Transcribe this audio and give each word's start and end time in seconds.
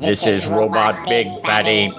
This 0.00 0.26
is 0.26 0.46
Robot 0.46 1.06
Big 1.06 1.28
Fatty. 1.44 1.92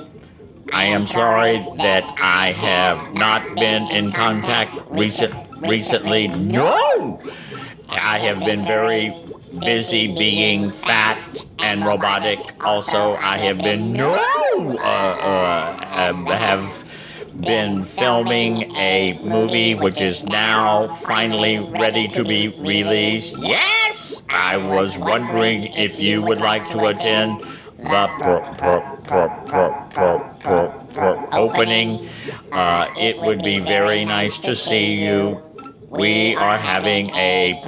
I 0.74 0.86
am 0.86 1.04
sorry 1.04 1.64
that 1.78 2.04
I 2.20 2.52
have 2.52 3.14
not 3.14 3.56
been 3.58 3.84
in 3.92 4.12
contact 4.12 4.76
recent, 4.90 5.32
recently. 5.62 6.28
No! 6.28 7.22
I 7.90 8.18
have 8.18 8.40
been 8.40 8.66
very 8.66 9.14
busy 9.60 10.18
being 10.18 10.72
fat 10.72 11.46
and 11.60 11.86
robotic. 11.86 12.40
Also, 12.66 13.18
I 13.18 13.38
have 13.38 13.60
been 13.60 13.94
no, 13.94 14.16
uh, 14.16 14.82
uh, 14.82 16.10
um, 16.10 16.26
have 16.26 16.84
been 17.40 17.84
filming 17.84 18.76
a 18.78 19.20
movie 19.24 19.76
which 19.76 20.02
is 20.02 20.26
now 20.26 20.88
finally 20.88 21.60
ready 21.80 22.08
to 22.08 22.24
be 22.24 22.48
released. 22.62 23.38
Yes! 23.38 24.24
I 24.28 24.58
was 24.58 24.98
wondering 24.98 25.66
if 25.76 26.00
you 26.00 26.24
would 26.24 26.40
like 26.40 26.68
to 26.72 26.88
attend 26.88 27.46
the 27.82 28.42
opening. 31.32 32.08
Uh, 32.52 32.88
it 32.98 33.18
would 33.18 33.44
be 33.44 33.60
very 33.60 34.06
nice 34.06 34.38
to 34.40 34.56
see 34.56 35.04
you. 35.04 35.42
We 35.90 36.36
are 36.36 36.58
having 36.58 37.10
a 37.12 37.62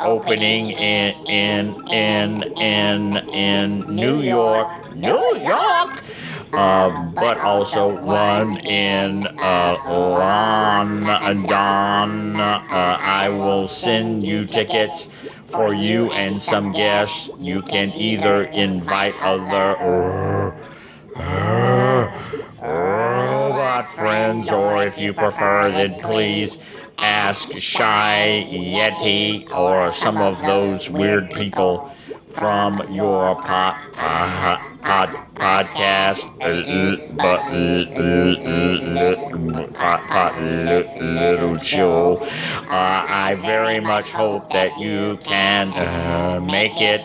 opening 0.00 0.70
in 0.70 1.14
in 1.26 1.88
in 1.88 2.42
in 2.58 3.16
in 3.28 3.94
New 3.94 4.20
York, 4.20 4.94
New 4.94 5.36
York. 5.36 6.02
Uh, 6.52 7.06
but 7.12 7.38
also 7.38 7.96
one 8.02 8.56
in 8.66 9.24
uh, 9.38 9.76
London. 9.86 11.06
Uh, 12.40 12.98
I 13.00 13.28
will 13.28 13.68
send 13.68 14.24
you 14.24 14.44
tickets 14.44 15.06
for 15.50 15.74
you 15.74 16.10
and 16.12 16.40
some 16.40 16.72
guests. 16.72 17.30
You 17.38 17.62
can 17.62 17.92
either 17.94 18.44
invite 18.44 19.14
other 19.20 19.76
robot 22.62 23.90
friends, 23.92 24.50
or 24.50 24.84
if 24.84 24.98
you 24.98 25.12
prefer, 25.12 25.70
then 25.70 26.00
please 26.00 26.58
ask 26.98 27.52
Shy 27.58 28.46
Yeti 28.50 29.50
or 29.50 29.90
some 29.90 30.18
of 30.18 30.40
those 30.42 30.90
weird 30.90 31.30
people 31.30 31.90
from 32.32 32.82
your 32.92 33.36
uh, 33.38 34.56
pod, 34.82 35.08
podcast, 35.34 36.26
little 40.40 41.58
show. 41.58 42.16
Uh, 42.16 43.04
I 43.08 43.34
very 43.40 43.80
much 43.80 44.10
hope 44.10 44.50
that 44.50 44.78
you 44.78 45.18
can 45.22 45.72
uh, 45.72 46.40
make 46.40 46.80
it. 46.80 47.02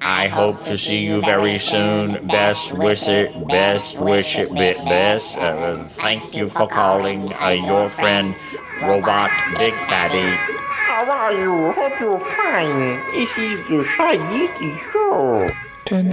I 0.00 0.28
hope 0.28 0.60
to 0.64 0.76
see 0.78 1.04
you 1.04 1.20
very 1.22 1.58
soon. 1.58 2.26
Best 2.28 2.72
wish 2.72 3.08
it, 3.08 3.48
best 3.48 3.98
wish 3.98 4.38
it, 4.38 4.52
bit 4.54 4.76
best. 4.84 5.36
Uh, 5.38 5.82
thank 5.84 6.34
you 6.34 6.48
for 6.48 6.68
calling 6.68 7.28
your 7.66 7.88
friend 7.88 8.36
Robot 8.82 9.30
Big 9.58 9.74
Fatty. 9.88 10.67
How 10.98 11.06
are 11.12 11.32
you? 11.32 11.70
Hope 11.74 12.00
you're 12.00 12.18
fine. 12.18 12.98
This 13.12 13.30
is 13.38 13.64
the 13.68 13.84
Yeti 14.18 14.70
Show. 14.90 15.46
10, 15.84 16.10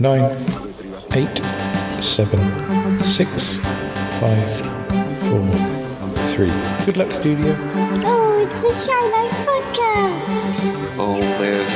9, 0.00 0.22
8, 1.12 1.38
7, 2.02 3.02
6, 3.02 3.28
5, 4.18 4.48
4, 5.28 5.50
3. 6.32 6.48
Good 6.86 6.96
luck, 6.96 7.12
studio. 7.12 7.54
Oh, 8.06 8.40
it's 8.40 8.54
the 8.54 8.72
Shy 8.86 8.98
Life 9.10 9.36
Podcast. 9.44 9.48
Oh, 9.50 9.57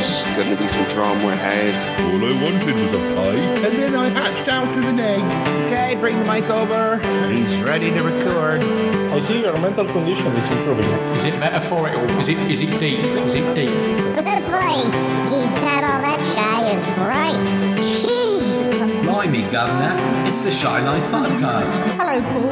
there's 0.02 0.24
gonna 0.36 0.56
be 0.56 0.66
some 0.66 0.84
drama 0.88 1.28
ahead. 1.28 1.80
All 2.00 2.24
I 2.24 2.32
wanted 2.42 2.74
was 2.74 2.92
a 2.92 2.98
pie, 3.14 3.38
and 3.66 3.78
then 3.78 3.94
I 3.94 4.08
hatched 4.08 4.48
out 4.48 4.66
of 4.76 4.84
an 4.84 4.98
egg. 4.98 5.22
Okay, 5.66 5.94
bring 5.94 6.18
the 6.18 6.24
mic 6.24 6.50
over. 6.50 6.98
He's 7.30 7.60
ready 7.60 7.92
to 7.92 8.02
record. 8.02 8.64
I 8.64 9.20
see 9.20 9.42
your 9.42 9.56
mental 9.60 9.86
condition 9.86 10.34
is 10.36 10.48
improving. 10.48 10.90
Is 11.16 11.24
it 11.24 11.38
metaphorical? 11.38 12.02
Is 12.18 12.26
it 12.28 12.38
is 12.50 12.60
it 12.60 12.80
deep? 12.80 13.04
Is 13.28 13.34
it 13.34 13.54
deep? 13.54 13.70
Boy, 14.52 14.90
he's 15.30 15.56
had 15.58 15.84
all 15.86 16.00
that 16.02 16.20
shy 16.34 16.74
is 16.74 16.84
right. 16.98 17.38
Jeez. 17.78 19.02
Blimey, 19.04 19.42
Governor, 19.52 19.94
it's 20.26 20.42
the 20.42 20.50
Shy 20.50 20.80
Life 20.80 21.04
Podcast. 21.12 21.86
Hello, 21.96 22.20
Paul. 22.26 22.42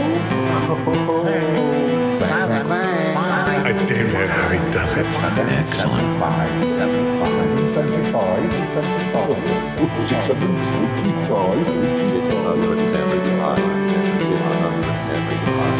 I 3.63 3.73
don't 3.73 4.13
know 4.13 4.27
how 4.27 4.49
he 4.49 4.59
does 4.73 4.97
it. 4.97 5.07
Excellent. 5.07 6.19
Five, 6.19 6.65
seven, 6.71 7.20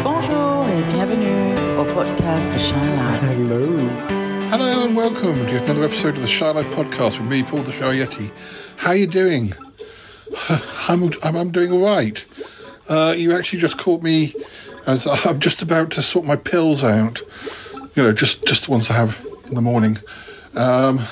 Bonjour 0.03 0.67
et 0.69 0.83
bienvenue 0.93 1.55
au 1.79 1.83
podcast 1.85 2.53
de 2.53 2.57
Shy 2.59 2.75
Hello. 2.75 3.89
Hello 4.51 4.85
and 4.85 4.95
welcome 4.95 5.33
to 5.33 5.51
yet 5.51 5.67
another 5.69 5.85
episode 5.85 6.15
of 6.17 6.21
the 6.21 6.27
Shy 6.27 6.51
Life 6.51 6.67
Podcast 6.67 7.19
with 7.19 7.29
me, 7.29 7.41
Paul 7.41 7.63
the 7.63 7.71
Shy 7.71 7.95
Yeti. 7.95 8.29
How 8.77 8.89
are 8.91 8.95
you 8.95 9.07
doing? 9.07 9.53
I'm, 10.87 11.13
I'm, 11.23 11.35
I'm 11.35 11.51
doing 11.51 11.71
all 11.71 11.83
right. 11.83 12.23
Uh, 12.87 13.15
you 13.17 13.33
actually 13.33 13.59
just 13.59 13.79
caught 13.79 14.03
me 14.03 14.35
as 14.85 15.07
I'm 15.25 15.39
just 15.39 15.63
about 15.63 15.89
to 15.91 16.03
sort 16.03 16.25
my 16.25 16.35
pills 16.35 16.83
out. 16.83 17.21
You 17.95 18.03
know, 18.03 18.11
just, 18.11 18.45
just 18.45 18.65
the 18.65 18.71
ones 18.71 18.89
I 18.89 18.93
have 18.93 19.17
in 19.47 19.55
the 19.55 19.61
morning. 19.61 19.97
Um, 20.53 21.07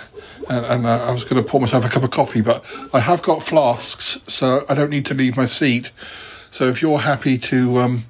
and, 0.50 0.66
and 0.66 0.86
uh, 0.86 1.06
I 1.06 1.12
was 1.12 1.24
going 1.24 1.42
to 1.42 1.48
pour 1.48 1.62
myself 1.62 1.86
a 1.86 1.90
cup 1.90 2.04
of 2.04 2.12
coffee, 2.12 2.42
but 2.42 2.66
I 2.92 3.00
have 3.00 3.22
got 3.22 3.44
flasks, 3.44 4.18
so 4.28 4.66
I 4.68 4.74
don't 4.74 4.90
need 4.90 5.06
to 5.06 5.14
leave 5.14 5.38
my 5.38 5.46
seat. 5.46 5.92
So 6.52 6.68
if 6.68 6.82
you're 6.82 7.00
happy 7.00 7.38
to 7.38 7.80
um, 7.80 8.06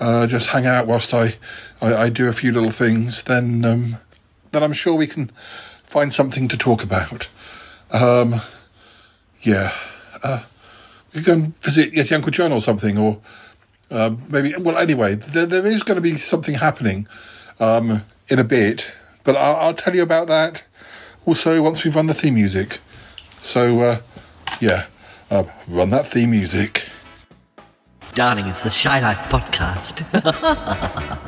uh, 0.00 0.26
just 0.26 0.46
hang 0.46 0.66
out 0.66 0.86
whilst 0.86 1.12
I, 1.12 1.36
I, 1.82 1.94
I 1.94 2.08
do 2.08 2.28
a 2.28 2.32
few 2.32 2.50
little 2.50 2.72
things, 2.72 3.22
then 3.24 3.64
um, 3.64 3.98
then 4.52 4.62
I'm 4.62 4.72
sure 4.72 4.94
we 4.94 5.06
can 5.06 5.30
find 5.88 6.14
something 6.14 6.48
to 6.48 6.56
talk 6.56 6.82
about. 6.82 7.28
Um, 7.90 8.40
yeah, 9.42 9.76
uh, 10.22 10.42
we 11.14 11.22
can 11.22 11.54
visit 11.60 11.92
Yeti 11.92 12.12
Uncle 12.12 12.32
John 12.32 12.52
or 12.52 12.62
something, 12.62 12.96
or 12.96 13.20
uh, 13.90 14.10
maybe. 14.30 14.54
Well, 14.56 14.78
anyway, 14.78 15.16
there, 15.16 15.44
there 15.44 15.66
is 15.66 15.82
going 15.82 15.96
to 15.96 16.00
be 16.00 16.18
something 16.18 16.54
happening 16.54 17.06
um, 17.60 18.02
in 18.28 18.38
a 18.38 18.44
bit, 18.44 18.86
but 19.24 19.36
I'll, 19.36 19.56
I'll 19.56 19.74
tell 19.74 19.94
you 19.94 20.02
about 20.02 20.28
that 20.28 20.62
also 21.26 21.60
once 21.60 21.84
we've 21.84 21.94
run 21.94 22.06
the 22.06 22.14
theme 22.14 22.34
music. 22.34 22.80
So, 23.42 23.80
uh, 23.80 24.00
yeah, 24.60 24.86
uh, 25.30 25.44
run 25.68 25.90
that 25.90 26.06
theme 26.08 26.30
music. 26.30 26.84
Darling, 28.14 28.46
it's 28.46 28.62
the 28.64 28.70
Shy 28.70 29.00
Life 29.00 29.18
podcast. 29.28 30.02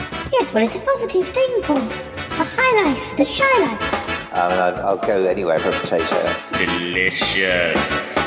Yes, 0.30 0.52
well, 0.52 0.64
it's 0.64 0.76
a 0.76 0.80
positive 0.80 1.26
thing, 1.26 1.62
Paul. 1.62 1.80
The 1.80 2.44
high 2.46 2.84
life, 2.84 3.16
the 3.16 3.24
shy 3.24 3.44
life. 3.60 4.34
I 4.34 4.48
mean, 4.50 4.58
I'd, 4.58 4.74
I'll 4.74 4.98
go 4.98 5.24
anywhere 5.26 5.58
for 5.58 5.70
a 5.70 5.72
potato. 5.72 6.16
Delicious. 6.52 7.78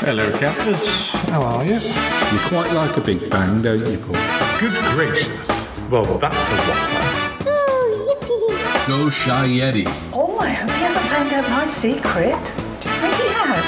Hello, 0.02 0.30
campers. 0.36 0.84
How 1.30 1.42
are 1.42 1.64
you? 1.64 1.74
You 1.74 2.38
quite 2.48 2.72
like 2.72 2.96
a 2.96 3.00
big 3.00 3.30
bang, 3.30 3.62
don't 3.62 3.86
you, 3.86 3.98
Paul? 3.98 4.16
Good 4.58 4.74
gracious. 4.94 5.48
Well, 5.88 6.18
that's 6.18 6.34
a 6.34 6.56
whopper. 6.66 7.48
Oh, 7.48 8.16
yippee. 8.20 8.86
Go 8.88 9.08
Shy 9.08 9.46
Yeti. 9.48 9.84
Oh, 10.12 10.38
I 10.40 10.50
hope 10.50 10.70
he 10.70 10.76
hasn't 10.82 11.01
found 11.30 11.44
out 11.44 11.66
my 11.66 11.72
secret. 11.74 12.34
Do 12.82 12.88
you 12.88 12.96
think 13.00 13.14
he 13.14 13.28
has? 13.30 13.66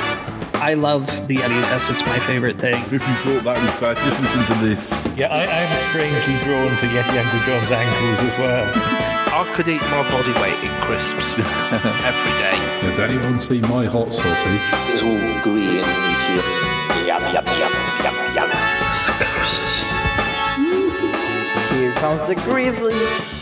I 0.54 0.74
love 0.74 1.06
the 1.28 1.36
Yeti 1.36 1.62
S. 1.70 1.90
It's 1.90 2.04
my 2.06 2.18
favorite 2.18 2.58
thing. 2.58 2.82
If 2.86 2.92
you 2.92 2.98
thought 2.98 3.44
that 3.44 3.60
was 3.62 3.74
bad, 3.80 3.96
just 3.98 4.20
listen 4.20 4.44
to 4.46 4.54
this. 4.64 4.90
Yeah, 5.16 5.28
I, 5.30 5.46
I'm 5.46 5.70
strangely 5.90 6.34
drawn 6.42 6.70
to 6.78 6.86
Yeti 6.90 7.14
Uncle 7.14 7.40
John's 7.46 7.70
ankles 7.70 8.20
as 8.26 8.38
well. 8.38 8.72
I 9.34 9.52
could 9.54 9.68
eat 9.68 9.82
my 9.82 10.02
body 10.10 10.32
weight 10.40 10.58
in 10.64 10.74
crisps 10.82 11.34
every 11.38 12.34
day. 12.42 12.56
Has 12.86 12.98
anyone 12.98 13.38
seen 13.40 13.62
my 13.62 13.84
hot 13.86 14.12
sausage? 14.12 14.60
It's 14.90 15.02
all 15.02 15.42
gooey 15.42 15.78
and 15.78 15.94
meaty. 16.06 16.38
Yum, 17.06 17.22
yum, 17.34 17.46
yum, 17.46 17.72
yum, 18.02 18.34
yum. 18.34 19.83
Here 22.04 22.18
comes 22.18 22.28
the 22.28 22.34
grizzly. 22.44 22.92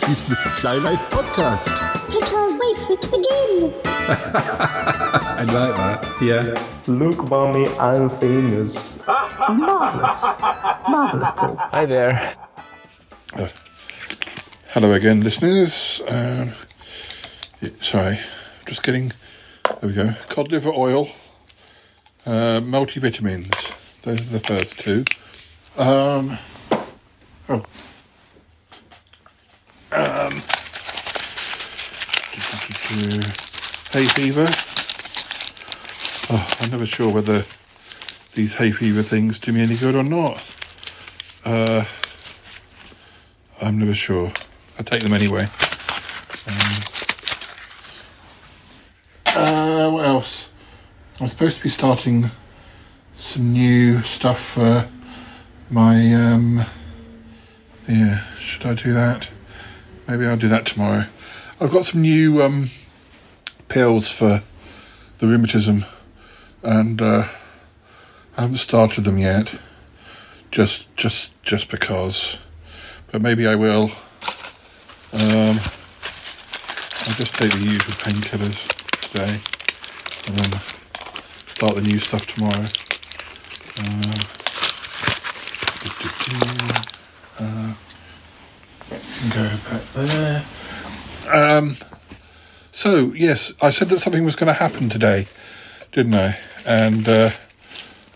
It's 0.03 0.23
the 0.23 0.37
Shy 0.61 0.75
Life 0.75 1.00
podcast. 1.11 1.67
I 1.67 2.20
can't 2.25 2.61
wait 2.61 2.79
for 2.87 2.93
it 2.93 3.03
to 3.03 3.09
begin. 3.09 3.73
I 3.85 5.43
like 5.43 5.75
that. 5.75 6.23
Yeah. 6.23 6.64
Look, 6.87 7.29
mommy, 7.29 7.67
I'm 7.79 8.09
famous. 8.09 9.05
Marvellous. 9.49 10.38
Marvellous, 10.88 11.31
Paul. 11.32 11.56
Hi 11.56 11.87
there. 11.87 12.35
Uh, 13.32 13.49
hello 14.70 14.93
again, 14.93 15.23
listeners. 15.25 16.00
Um, 16.06 16.55
yeah, 17.62 17.70
sorry, 17.81 18.20
just 18.69 18.85
getting. 18.85 19.12
There 19.65 19.91
we 19.91 19.93
go. 19.93 20.15
Cod 20.29 20.53
liver 20.53 20.73
oil, 20.73 21.08
uh, 22.26 22.61
multivitamins. 22.61 23.56
Those 24.05 24.20
are 24.20 24.38
the 24.38 24.41
first 24.41 24.79
two. 24.79 25.05
Um, 25.76 26.38
oh. 27.49 27.65
Um, 29.94 30.43
hay 33.91 34.06
fever. 34.06 34.47
Oh, 36.31 36.56
I'm 36.61 36.71
never 36.71 36.87
sure 36.87 37.11
whether 37.11 37.44
these 38.35 38.53
hay 38.53 38.73
fever 38.73 39.03
things 39.03 39.39
do 39.39 39.53
me 39.53 39.61
any 39.61 39.77
good 39.77 39.94
or 39.94 40.03
not. 40.03 40.43
Uh, 41.44 41.85
I'm 43.61 43.79
never 43.79 43.94
sure. 43.94 44.33
I 44.79 44.83
take 44.83 45.03
them 45.03 45.12
anyway. 45.12 45.47
Um, 46.47 46.85
uh, 49.27 49.91
what 49.91 50.06
else? 50.06 50.47
I'm 51.21 51.29
supposed 51.29 51.59
to 51.59 51.62
be 51.62 51.69
starting 51.69 52.31
some 53.19 53.53
new 53.53 54.03
stuff 54.03 54.41
for 54.41 54.89
my 55.71 56.15
um 56.15 56.65
yeah 57.89 58.25
should 58.39 58.67
i 58.67 58.75
do 58.75 58.93
that 58.93 59.27
maybe 60.08 60.26
i'll 60.26 60.37
do 60.37 60.49
that 60.49 60.66
tomorrow. 60.66 61.06
I've 61.60 61.70
got 61.70 61.84
some 61.87 62.02
new 62.02 62.43
um 62.43 62.70
pills 63.69 64.08
for 64.08 64.43
the 65.19 65.26
rheumatism 65.26 65.84
and 66.62 67.00
uh 67.00 67.28
i 68.37 68.43
haven't 68.43 68.56
started 68.56 69.04
them 69.04 69.19
yet. 69.19 69.54
Just 70.50 70.87
just 70.96 71.31
just 71.43 71.69
because. 71.70 72.37
But 73.10 73.22
maybe 73.22 73.46
i 73.46 73.54
will. 73.54 73.93
Um 75.12 75.60
i'll 77.06 77.14
just 77.14 77.34
take 77.34 77.52
the 77.52 77.58
usual 77.58 77.94
painkillers 77.94 78.58
today 79.02 79.40
and 80.26 80.38
then 80.38 80.60
start 81.55 81.75
the 81.75 81.82
new 81.82 81.98
stuff 81.98 82.26
tomorrow. 82.26 82.66
Uh, 83.78 84.16
uh, 87.38 87.75
go 89.31 89.56
back 89.71 89.83
there. 89.94 90.44
Um, 91.31 91.77
so 92.73 93.12
yes, 93.15 93.53
I 93.61 93.71
said 93.71 93.89
that 93.91 94.00
something 94.00 94.25
was 94.25 94.37
going 94.37 94.49
to 94.49 94.53
happen 94.53 94.89
today, 94.89 95.27
didn't 95.93 96.15
I? 96.15 96.39
And 96.65 97.09
uh, 97.09 97.31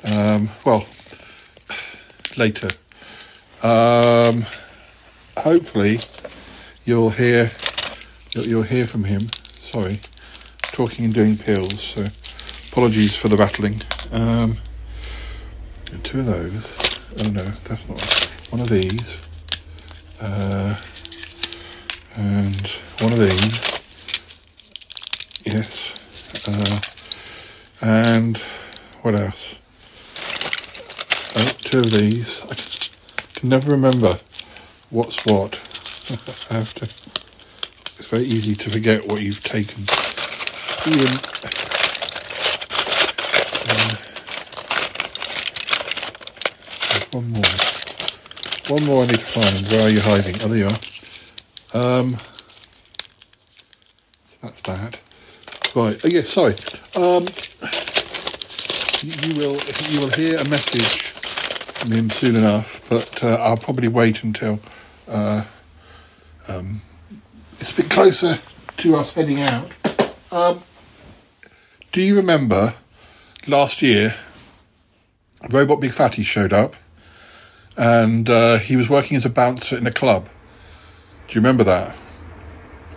um, 0.05 0.51
well, 0.65 0.87
later. 2.37 2.69
Um, 3.63 4.47
hopefully, 5.37 6.01
you'll 6.85 7.11
hear 7.11 7.51
you'll, 8.33 8.63
hear 8.63 8.87
from 8.87 9.05
him. 9.05 9.29
Sorry, 9.73 10.01
talking 10.73 11.05
and 11.05 11.15
doing 11.15 11.37
pills. 11.37 11.95
So 11.95 12.05
apologies 12.71 13.17
for 13.17 13.29
the 13.29 13.37
rattling. 13.37 13.83
Um, 14.13 14.59
two 16.05 16.21
of 16.21 16.27
those. 16.27 16.65
Oh 17.21 17.29
no, 17.29 17.51
that's 17.65 17.89
not 17.89 18.29
one 18.51 18.61
of 18.61 18.69
these. 18.69 19.17
Uh, 20.21 20.77
and 22.15 22.71
one 23.01 23.13
of 23.13 23.19
these. 23.19 23.61
Yes. 25.45 25.69
Uh, 26.47 26.81
and 27.83 28.41
what 29.03 29.15
else? 29.15 29.43
Oh, 31.37 31.53
two 31.59 31.81
of 31.81 31.91
these. 31.91 32.41
I 32.51 32.55
can 33.35 33.49
never 33.51 33.71
remember 33.73 34.19
what's 34.91 35.23
what. 35.27 35.59
I 36.51 36.55
have 36.55 36.73
to. 36.75 36.89
It's 37.99 38.09
very 38.09 38.25
easy 38.25 38.55
to 38.55 38.71
forget 38.71 39.07
what 39.07 39.21
you've 39.21 39.43
taken. 39.43 39.87
Even. 40.87 41.21
Uh, 43.69 43.97
one 47.11 47.31
more. 47.31 47.43
One 48.69 48.85
more 48.85 49.05
I 49.05 49.07
need 49.07 49.21
to 49.21 49.25
find. 49.25 49.69
Where 49.69 49.83
are 49.83 49.91
you 49.91 50.01
hiding? 50.01 50.43
Oh, 50.43 50.49
there 50.49 50.59
you 50.59 50.67
are. 50.67 50.79
Um, 51.73 52.19
that's 54.43 54.61
that. 54.63 54.99
Right. 55.77 56.01
Oh, 56.03 56.09
yes. 56.09 56.31
Sorry. 56.31 56.57
Um, 56.97 57.29
you, 59.03 59.13
you 59.23 59.35
will 59.37 59.61
you 59.89 60.01
will 60.01 60.11
hear 60.11 60.37
a 60.37 60.45
message 60.45 61.03
from 61.79 61.93
him 61.93 62.11
soon 62.11 62.35
enough, 62.35 62.81
but 62.89 63.23
uh, 63.23 63.35
I'll 63.35 63.57
probably 63.57 63.87
wait 63.87 64.25
until 64.25 64.59
uh, 65.07 65.45
um, 66.49 66.83
it's 67.61 67.71
a 67.71 67.77
bit 67.77 67.91
closer 67.91 68.41
to 68.79 68.97
us 68.97 69.13
heading 69.13 69.43
out. 69.43 69.71
Um, 70.33 70.65
do 71.93 72.01
you 72.01 72.17
remember 72.17 72.75
last 73.47 73.81
year? 73.81 74.17
Robot 75.51 75.81
Big 75.81 75.95
Fatty 75.95 76.25
showed 76.25 76.53
up 76.53 76.75
and 77.77 78.29
uh, 78.29 78.59
he 78.59 78.77
was 78.77 78.89
working 78.89 79.17
as 79.17 79.25
a 79.25 79.31
bouncer 79.31 79.77
in 79.77 79.87
a 79.87 79.93
club. 79.93 80.27
Do 81.29 81.35
you 81.35 81.41
remember 81.41 81.65
that? 81.65 81.97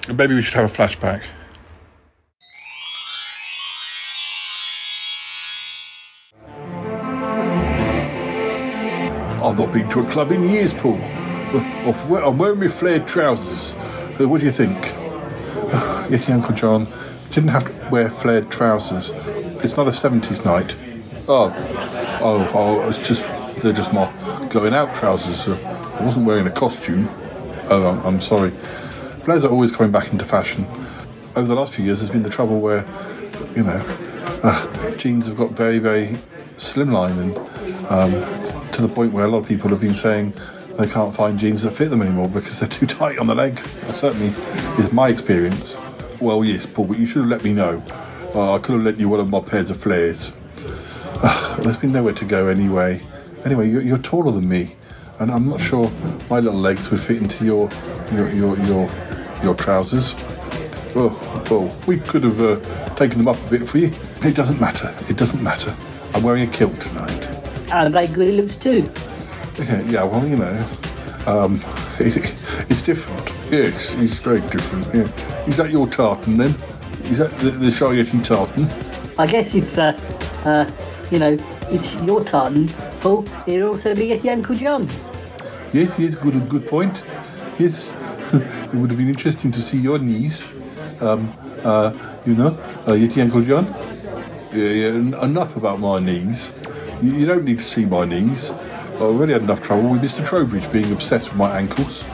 Maybe 0.08 0.36
we 0.36 0.42
should 0.42 0.54
have 0.56 0.74
a 0.74 0.76
flashback. 0.76 1.24
I've 9.42 9.58
not 9.58 9.72
been 9.74 9.90
to 9.90 10.02
a 10.02 10.06
club 10.10 10.32
in 10.32 10.44
years, 10.44 10.74
Paul. 10.74 11.00
I'm 11.02 12.38
wearing 12.38 12.60
my 12.60 12.68
flared 12.68 13.08
trousers. 13.08 13.74
Uh, 14.20 14.28
What 14.28 14.40
do 14.42 14.46
you 14.46 14.52
think? 14.52 14.78
Yeti 16.10 16.34
Uncle 16.34 16.54
John 16.56 16.88
didn't 17.32 17.50
have 17.50 17.66
to 17.66 17.90
wear 17.90 18.10
flared 18.10 18.52
trousers. 18.52 19.12
It's 19.64 19.76
not 19.78 19.88
a 19.88 19.92
70s 19.92 20.46
night. 20.46 20.76
Oh, 21.28 21.52
oh, 22.22 22.52
oh, 22.54 22.90
it's 22.90 23.08
just, 23.08 23.28
they're 23.58 23.74
just 23.74 23.94
my 23.94 24.12
going 24.50 24.74
out 24.74 24.96
trousers. 24.96 25.50
Uh, 25.50 25.98
I 26.00 26.04
wasn't 26.04 26.26
wearing 26.26 26.48
a 26.48 26.52
costume. 26.52 27.10
Oh, 27.70 27.88
I'm, 27.88 28.06
I'm 28.06 28.20
sorry. 28.22 28.52
Flares 29.24 29.46
are 29.46 29.52
always 29.52 29.76
coming 29.76 29.92
back 29.92 30.12
into 30.12 30.26
fashion. 30.26 30.66
Over 31.36 31.48
the 31.48 31.56
last 31.56 31.74
few 31.74 31.86
years, 31.86 32.00
there's 32.00 32.10
been 32.10 32.24
the 32.24 32.30
trouble 32.30 32.60
where, 32.60 32.86
you 33.56 33.64
know, 33.64 33.84
uh, 34.44 34.96
jeans 34.96 35.28
have 35.28 35.38
got 35.38 35.52
very, 35.52 35.80
very 35.80 36.18
slimline 36.58 37.20
and 37.20 37.38
um, 37.90 38.72
to 38.72 38.82
the 38.82 38.88
point 38.88 39.14
where 39.14 39.26
a 39.26 39.28
lot 39.28 39.40
of 39.40 39.48
people 39.48 39.70
have 39.70 39.82
been 39.82 39.94
saying 39.94 40.34
they 40.78 40.88
can't 40.88 41.14
find 41.14 41.38
jeans 41.38 41.64
that 41.64 41.72
fit 41.72 41.90
them 41.90 42.02
anymore 42.02 42.30
because 42.30 42.60
they're 42.60 42.70
too 42.70 42.86
tight 42.86 43.20
on 43.20 43.28
the 43.28 43.36
leg. 43.36 43.56
That 43.56 43.94
certainly 43.94 44.28
is 44.82 44.92
my 44.94 45.10
experience. 45.10 45.78
Well, 46.22 46.44
yes, 46.44 46.66
Paul, 46.66 46.86
but 46.86 47.00
you 47.00 47.06
should 47.06 47.22
have 47.24 47.30
let 47.30 47.44
me 47.44 47.54
know. 47.54 47.84
Uh, 48.34 48.56
I 48.56 48.60
could 48.60 48.76
have 48.76 48.84
lent 48.84 49.00
you 49.00 49.10
one 49.10 49.20
of 49.20 49.30
my 49.30 49.42
pairs 49.42 49.70
of 49.72 49.78
flares. 49.78 50.32
Uh, 51.22 51.58
there's 51.62 51.78
been 51.78 51.92
nowhere 51.92 52.14
to 52.14 52.26
go 52.26 52.48
anyway. 52.48 53.02
Anyway, 53.46 53.70
you're, 53.70 53.82
you're 53.82 53.98
taller 53.98 54.32
than 54.32 54.48
me, 54.48 54.76
and 55.20 55.32
I'm 55.32 55.48
not 55.48 55.60
sure 55.60 55.90
my 56.30 56.40
little 56.40 56.60
legs 56.60 56.92
would 56.92 57.00
fit 57.00 57.22
into 57.22 57.46
your 57.46 57.70
your 58.12 58.30
your 58.32 58.58
your, 58.60 58.90
your 59.44 59.56
trousers. 59.56 60.16
Well, 60.96 61.10
well, 61.50 61.76
we 61.88 62.00
could 62.00 62.24
have 62.24 62.42
uh, 62.42 62.60
taken 62.96 63.20
them 63.20 63.28
up 63.28 63.38
a 63.46 63.50
bit 63.50 63.68
for 63.68 63.78
you. 63.78 63.92
It 64.24 64.36
doesn't 64.36 64.60
matter. 64.60 64.94
It 65.08 65.18
doesn't 65.18 65.44
matter. 65.44 65.76
I'm 66.14 66.24
wearing 66.24 66.44
a 66.44 66.52
kilt 66.52 66.80
tonight. 66.82 67.28
And 67.72 67.94
very 67.94 68.08
good 68.08 68.30
it 68.30 68.34
looks 68.34 68.56
too. 68.56 68.90
Okay, 69.60 69.86
yeah, 69.88 70.04
well, 70.04 70.28
you 70.28 70.38
know, 70.38 70.70
um, 71.28 71.60
it's 72.00 72.82
different. 72.82 73.30
Yes, 73.52 73.96
it's 73.96 74.18
very 74.20 74.42
different. 74.50 74.88
Yeah. 74.94 75.46
Is 75.46 75.58
that 75.58 75.70
your 75.70 75.88
tartan 75.88 76.38
then? 76.38 76.56
Is 77.06 77.20
that 77.20 77.32
the, 77.40 77.52
the 77.52 78.22
tartan? 78.24 78.68
I 79.20 79.28
guess 79.28 79.54
if, 79.54 79.78
uh, 79.78 79.94
uh, 80.46 80.70
you 81.12 81.20
know, 81.20 81.38
it's 81.70 81.96
your 82.04 82.24
tartan, 82.24 82.70
Paul, 83.00 83.26
it'll 83.48 83.70
also 83.70 83.96
be 83.96 84.12
at 84.14 84.26
Uncle 84.26 84.56
John's. 84.56 85.12
Yes, 85.74 86.00
yes, 86.00 86.16
good, 86.16 86.50
good 86.50 86.68
point. 86.68 87.06
Yes, 87.58 87.94
it 88.34 88.74
would 88.74 88.90
have 88.90 88.98
been 88.98 89.10
interesting 89.10 89.52
to 89.52 89.62
see 89.62 89.78
your 89.78 90.00
knees. 90.00 90.52
Um, 91.00 91.34
uh, 91.64 91.94
you 92.26 92.36
know, 92.36 92.48
uh, 92.88 92.92
Yeti 92.92 93.22
Uncle 93.22 93.42
John. 93.42 93.68
Yeah, 94.52 94.70
yeah, 94.70 95.24
enough 95.24 95.56
about 95.56 95.80
my 95.80 96.00
knees. 96.00 96.52
You, 97.02 97.14
you 97.14 97.26
don't 97.26 97.44
need 97.44 97.60
to 97.60 97.66
see 97.66 97.86
my 97.86 98.04
knees. 98.04 98.52
I 98.52 99.02
already 99.02 99.34
had 99.34 99.44
enough 99.44 99.62
trouble 99.62 99.90
with 99.92 100.02
Mr. 100.02 100.26
Trowbridge 100.26 100.70
being 100.72 100.92
obsessed 100.92 101.30
with 101.30 101.38
my 101.38 101.58
ankles. 101.58 102.04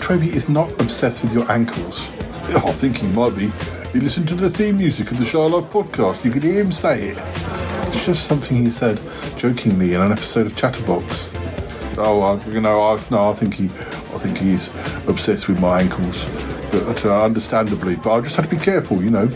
Troby 0.00 0.32
is 0.32 0.48
not 0.48 0.70
obsessed 0.80 1.22
with 1.22 1.34
your 1.34 1.50
ankles. 1.50 2.08
I 2.50 2.72
think 2.72 2.98
he 2.98 3.08
might 3.08 3.36
be. 3.36 3.50
He 3.92 4.00
listened 4.00 4.28
to 4.28 4.34
the 4.34 4.48
theme 4.48 4.78
music 4.78 5.10
of 5.10 5.18
the 5.18 5.26
Shy 5.26 5.38
Life 5.38 5.64
podcast. 5.64 6.24
You 6.24 6.30
could 6.30 6.44
hear 6.44 6.60
him 6.60 6.72
say 6.72 7.08
it. 7.08 7.69
It's 7.92 8.06
just 8.06 8.26
something 8.26 8.56
he 8.56 8.70
said 8.70 9.00
jokingly 9.36 9.94
in 9.94 10.00
an 10.00 10.12
episode 10.12 10.46
of 10.46 10.54
Chatterbox. 10.54 11.32
Oh, 11.98 12.20
I, 12.22 12.48
you 12.48 12.60
know, 12.60 12.80
I, 12.82 13.00
no, 13.10 13.30
I 13.30 13.32
think 13.34 13.54
he, 13.54 13.64
I 13.64 14.18
think 14.18 14.38
he's 14.38 14.68
obsessed 15.08 15.48
with 15.48 15.60
my 15.60 15.80
ankles, 15.80 16.26
but 16.70 17.04
uh, 17.04 17.24
understandably. 17.24 17.96
But 17.96 18.12
I 18.14 18.20
just 18.20 18.36
have 18.36 18.48
to 18.48 18.56
be 18.56 18.62
careful, 18.62 19.02
you 19.02 19.10
know. 19.10 19.28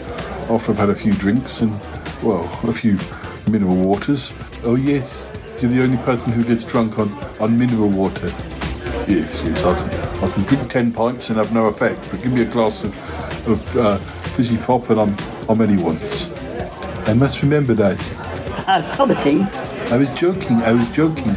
After 0.49 0.70
I've 0.70 0.78
had 0.78 0.88
a 0.88 0.94
few 0.94 1.14
drinks 1.14 1.62
and, 1.62 1.73
well, 2.23 2.44
a 2.62 2.73
few 2.73 2.96
mineral 3.50 3.75
waters. 3.75 4.32
Oh 4.64 4.76
yes, 4.76 5.37
you're 5.61 5.73
the 5.73 5.82
only 5.82 5.99
person 5.99 6.30
who 6.32 6.44
gets 6.44 6.62
drunk 6.62 7.00
on, 7.00 7.12
on 7.40 7.58
mineral 7.58 7.88
water. 7.88 8.28
Yes, 9.08 9.42
yes, 9.44 9.64
I 9.64 9.75
can, 9.76 10.25
I 10.25 10.32
can 10.32 10.42
drink 10.44 10.70
ten 10.70 10.92
pints 10.92 11.28
and 11.28 11.38
have 11.38 11.52
no 11.52 11.66
effect, 11.66 12.08
but 12.08 12.23
give 12.23 12.32
me 12.32 12.42
a 12.42 12.46
glass 12.46 12.84
of, 12.84 12.96
of 13.49 13.76
uh, 13.76 13.99
fizzy 13.99 14.58
pop 14.58 14.88
and 14.90 15.00
I'm, 15.00 15.16
I'm 15.49 15.61
anyone's. 15.61 16.32
I 17.08 17.14
must 17.14 17.42
remember 17.42 17.75
that. 17.75 18.24
Comedy? 18.64 19.42
I 19.90 19.99
was 19.99 20.09
joking, 20.18 20.56
I 20.62 20.73
was 20.73 20.90
joking. 20.90 21.37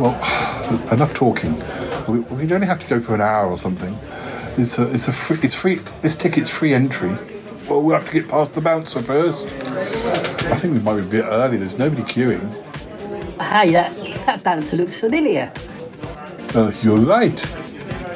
Well, 0.00 0.14
enough 0.92 1.12
talking. 1.14 1.54
We, 2.08 2.20
we 2.20 2.52
only 2.54 2.66
have 2.66 2.78
to 2.80 2.88
go 2.88 3.00
for 3.00 3.14
an 3.14 3.20
hour 3.20 3.50
or 3.50 3.58
something. 3.58 3.94
It's 4.58 4.78
a, 4.78 4.92
it's 4.92 5.08
a 5.08 5.12
free, 5.12 5.36
it's 5.42 5.60
free. 5.60 5.74
This 6.00 6.16
ticket's 6.16 6.50
free 6.50 6.72
entry. 6.72 7.10
Well, 7.68 7.82
we'll 7.82 7.94
have 7.96 8.06
to 8.06 8.12
get 8.12 8.28
past 8.28 8.54
the 8.54 8.62
bouncer 8.62 9.02
first. 9.02 9.54
I 10.46 10.56
think 10.56 10.74
we 10.74 10.80
might 10.80 10.96
be 10.96 11.00
a 11.02 11.22
bit 11.22 11.24
early. 11.26 11.58
There's 11.58 11.78
nobody 11.78 12.02
queuing. 12.02 12.50
Hey, 13.40 13.72
that, 13.72 13.94
that 14.26 14.42
bouncer 14.42 14.76
looks 14.76 14.98
familiar. 14.98 15.52
Uh, 16.54 16.72
you're 16.82 16.98
right. 16.98 17.44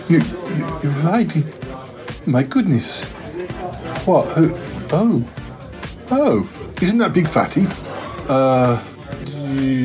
You, 0.09 0.21
you, 0.21 0.79
you're 0.83 0.93
right. 1.05 2.27
My 2.27 2.43
goodness. 2.43 3.05
What? 4.07 4.33
Oh, 4.37 4.89
oh, 4.93 5.29
oh! 6.11 6.64
Isn't 6.83 6.99
that 6.99 7.13
Big 7.15 7.29
Fatty? 7.29 7.63
Uh, 8.29 8.83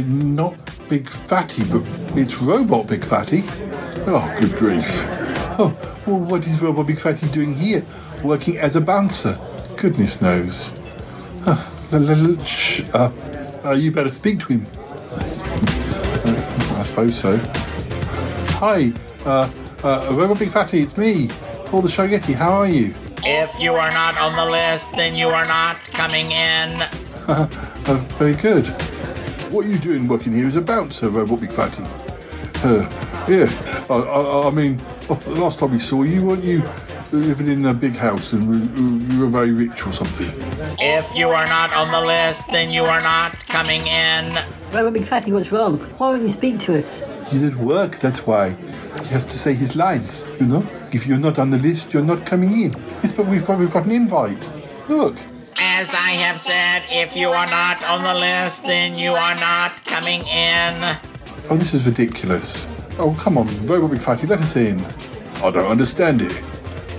not 0.06 0.56
Big 0.90 1.08
Fatty, 1.08 1.64
but 1.70 1.84
it's 2.18 2.42
Robot 2.42 2.88
Big 2.88 3.06
Fatty. 3.06 3.42
Oh, 4.08 4.36
good 4.40 4.56
grief! 4.56 5.06
Oh, 5.62 5.76
well, 6.08 6.20
what 6.20 6.46
is 6.46 6.62
Robot 6.62 6.88
Big 6.88 7.00
Fatty 7.00 7.30
doing 7.30 7.54
here, 7.54 7.86
working 8.24 8.58
as 8.58 8.76
a 8.76 8.82
bouncer? 8.82 9.38
Goodness 9.78 10.22
knows. 10.22 10.74
Uh, 12.94 13.12
uh, 13.66 13.72
you 13.72 13.92
better 13.92 14.12
speak 14.12 14.40
to 14.42 14.54
him. 14.54 14.66
I 16.78 16.84
suppose 16.84 17.18
so. 17.18 17.38
Hi, 18.58 18.92
uh, 19.26 19.50
uh, 19.84 20.14
Robot 20.14 20.40
Big 20.40 20.52
Fatty, 20.52 20.80
it's 20.80 20.98
me, 20.98 21.30
Paul 21.66 21.82
the 21.82 21.90
Shy 21.90 22.08
Yeti. 22.08 22.34
How 22.34 22.52
are 22.52 22.68
you? 22.68 22.94
If 23.24 23.60
you 23.60 23.74
are 23.74 23.92
not 23.92 24.18
on 24.18 24.36
the 24.36 24.46
list, 24.46 24.94
then 24.94 25.16
you 25.16 25.28
are 25.28 25.46
not 25.46 25.78
coming 25.92 26.28
in. 26.28 26.82
uh, 27.28 28.06
very 28.18 28.36
good. 28.36 28.66
What 29.52 29.66
are 29.66 29.70
you 29.70 29.78
doing 29.80 30.08
working 30.08 30.34
here 30.34 30.48
as 30.48 30.56
a 30.56 30.62
bouncer, 30.62 31.10
Robot 31.10 31.42
Big 31.42 31.52
Fatty? 31.52 31.84
Uh, 32.64 32.90
yeah, 33.28 33.50
I, 33.90 33.94
I, 33.94 34.48
I 34.48 34.52
mean, 34.52 34.78
the 35.08 35.36
last 35.38 35.60
time 35.60 35.72
we 35.72 35.80
saw 35.80 36.04
you, 36.04 36.26
weren't 36.26 36.44
you 36.44 36.64
living 37.12 37.48
in 37.48 37.66
a 37.66 37.74
big 37.74 37.96
house 37.96 38.34
and 38.34 38.44
you- 38.44 39.16
you 39.16 39.22
were 39.22 39.28
very 39.28 39.52
rich 39.52 39.86
or 39.86 39.92
something? 39.92 40.32
If 40.80 41.16
you 41.16 41.30
are 41.30 41.48
not 41.48 41.74
on 41.76 41.92
the 41.92 42.02
list, 42.02 42.52
then 42.52 42.70
you 42.70 42.84
are 42.86 43.02
not 43.02 43.32
coming 43.48 43.82
in. 43.88 44.38
Robot 44.74 44.94
Big 44.94 45.06
Fatty, 45.06 45.32
what's 45.32 45.52
wrong? 45.52 45.80
Why 45.98 46.10
won't 46.10 46.22
you 46.22 46.30
speak 46.30 46.60
to 46.60 46.78
us? 46.78 47.04
He's 47.28 47.44
at 47.44 47.56
work, 47.56 47.98
that's 48.00 48.28
why. 48.28 48.56
He 49.04 49.08
has 49.14 49.26
to 49.26 49.38
say 49.38 49.54
his 49.54 49.76
lines, 49.76 50.30
you 50.40 50.46
know? 50.46 50.64
If 50.92 51.08
you're 51.08 51.18
not 51.18 51.40
on 51.40 51.50
the 51.50 51.58
list, 51.58 51.94
you're 51.94 52.04
not 52.04 52.26
coming 52.26 52.52
in. 52.52 52.76
Yes, 53.02 53.14
but 53.14 53.26
we've 53.26 53.46
got, 53.46 53.58
we've 53.58 53.72
got 53.72 53.86
an 53.86 53.92
invite. 53.92 54.48
Look. 54.88 55.18
As 55.58 55.94
I 55.94 56.12
have 56.26 56.40
said, 56.40 56.84
if 56.90 57.16
you 57.16 57.30
are 57.30 57.48
not 57.48 57.84
on 57.84 58.04
the 58.04 58.14
list, 58.14 58.64
then 58.64 58.94
you 58.96 59.14
are 59.14 59.36
not 59.36 59.84
coming 59.86 60.22
in. 60.22 60.98
Oh, 61.50 61.58
this 61.58 61.74
is 61.74 61.86
ridiculous. 61.88 62.68
Oh, 63.00 63.16
come 63.20 63.38
on, 63.38 63.48
Robot 63.66 63.92
Big 63.92 64.02
Fatty, 64.02 64.28
let 64.28 64.40
us 64.42 64.56
in. 64.56 64.86
I 65.44 65.50
don't 65.52 65.66
understand 65.72 66.22
it. 66.22 66.42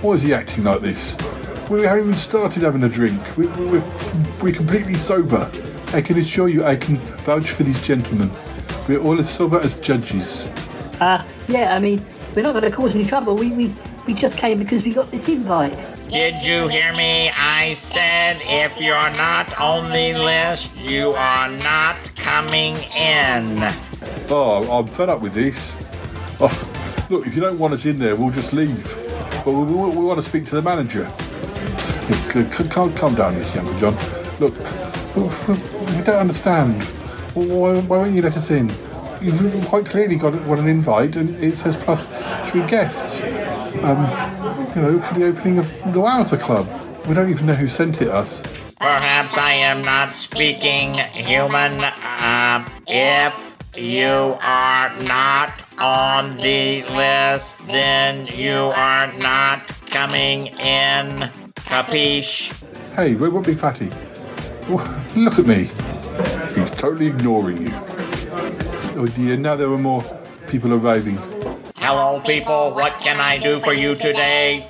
Why 0.01 0.13
is 0.13 0.23
he 0.23 0.33
acting 0.33 0.63
like 0.63 0.81
this? 0.81 1.15
We 1.69 1.83
haven't 1.83 2.05
even 2.05 2.15
started 2.15 2.63
having 2.63 2.83
a 2.83 2.89
drink. 2.89 3.37
We, 3.37 3.45
we, 3.45 3.65
we're, 3.65 3.83
we're 4.41 4.53
completely 4.53 4.95
sober. 4.95 5.51
I 5.93 6.01
can 6.01 6.17
assure 6.17 6.47
you 6.47 6.63
I 6.65 6.75
can 6.75 6.95
vouch 6.95 7.51
for 7.51 7.61
these 7.61 7.79
gentlemen. 7.85 8.31
We're 8.87 8.99
all 8.99 9.19
as 9.19 9.29
sober 9.29 9.59
as 9.59 9.79
judges. 9.79 10.47
Uh, 10.99 11.23
yeah, 11.47 11.75
I 11.75 11.79
mean, 11.79 12.03
we're 12.35 12.41
not 12.41 12.53
going 12.53 12.63
to 12.63 12.71
cause 12.71 12.95
any 12.95 13.05
trouble. 13.05 13.35
We, 13.35 13.51
we, 13.51 13.75
we 14.07 14.15
just 14.15 14.37
came 14.37 14.57
because 14.57 14.83
we 14.83 14.91
got 14.91 15.11
this 15.11 15.29
invite. 15.29 15.77
Did 16.09 16.41
you 16.41 16.67
hear 16.67 16.91
me? 16.93 17.29
I 17.29 17.75
said 17.75 18.41
if 18.43 18.81
you're 18.81 19.11
not 19.11 19.55
on 19.59 19.91
the 19.91 20.15
list, 20.15 20.75
you 20.77 21.11
are 21.11 21.47
not 21.47 22.11
coming 22.15 22.77
in. 22.97 23.71
Oh, 24.29 24.67
I'm 24.79 24.87
fed 24.87 25.09
up 25.09 25.21
with 25.21 25.35
this. 25.35 25.77
Oh, 26.39 27.07
look, 27.11 27.27
if 27.27 27.35
you 27.35 27.41
don't 27.41 27.59
want 27.59 27.75
us 27.75 27.85
in 27.85 27.99
there, 27.99 28.15
we'll 28.15 28.31
just 28.31 28.51
leave. 28.51 29.10
But 29.43 29.51
we, 29.51 29.63
we, 29.63 29.89
we 29.89 30.05
want 30.05 30.17
to 30.17 30.23
speak 30.23 30.45
to 30.47 30.55
the 30.55 30.61
manager. 30.61 31.05
Calm, 32.69 32.93
calm 32.93 33.15
down, 33.15 33.35
Uncle 33.35 33.77
John. 33.79 33.95
Look, 34.39 34.55
we, 35.15 36.03
don't 36.03 36.19
understand. 36.19 36.83
Why, 37.33 37.79
why 37.79 37.97
won't 37.97 38.13
you 38.13 38.21
let 38.21 38.37
us 38.37 38.51
in? 38.51 38.69
You've 39.21 39.65
quite 39.67 39.85
clearly 39.85 40.15
got 40.15 40.31
got 40.31 40.59
an 40.59 40.67
invite, 40.67 41.15
and 41.15 41.29
it 41.43 41.55
says 41.55 41.75
plus 41.75 42.07
three 42.49 42.65
guests. 42.67 43.23
Um, 43.83 44.05
you 44.75 44.81
know, 44.81 44.99
for 44.99 45.13
the 45.15 45.25
opening 45.25 45.59
of 45.59 45.71
the 45.93 45.99
Wowzer 45.99 46.37
Club. 46.37 46.67
We 47.07 47.15
don't 47.15 47.29
even 47.29 47.47
know 47.47 47.55
who 47.55 47.67
sent 47.67 48.01
it 48.01 48.09
us. 48.09 48.43
Perhaps 48.79 49.37
I 49.37 49.53
am 49.53 49.83
not 49.83 50.11
speaking 50.11 50.93
human. 50.93 51.83
Uh, 51.83 52.69
if 52.87 53.50
you 53.75 54.37
are 54.41 54.93
not 55.03 55.63
on 55.79 56.35
the 56.37 56.83
list, 56.83 57.65
then 57.67 58.27
you 58.27 58.71
are 58.75 59.11
not 59.13 59.65
coming 59.87 60.47
in. 60.47 61.29
Capiche? 61.55 62.51
Hey, 62.95 63.13
Robot 63.13 63.45
Big 63.45 63.57
Fatty. 63.57 63.89
Look 64.67 65.39
at 65.39 65.45
me. 65.45 65.69
He's 66.53 66.71
totally 66.71 67.07
ignoring 67.07 67.61
you. 67.61 67.71
Oh 68.97 69.07
dear, 69.15 69.37
now 69.37 69.55
there 69.55 69.71
are 69.71 69.77
more 69.77 70.03
people 70.47 70.73
arriving. 70.73 71.17
Hello, 71.77 72.19
people. 72.19 72.71
What 72.71 72.99
can 72.99 73.19
I 73.19 73.37
do 73.37 73.59
for 73.59 73.73
you 73.73 73.95
today? 73.95 74.67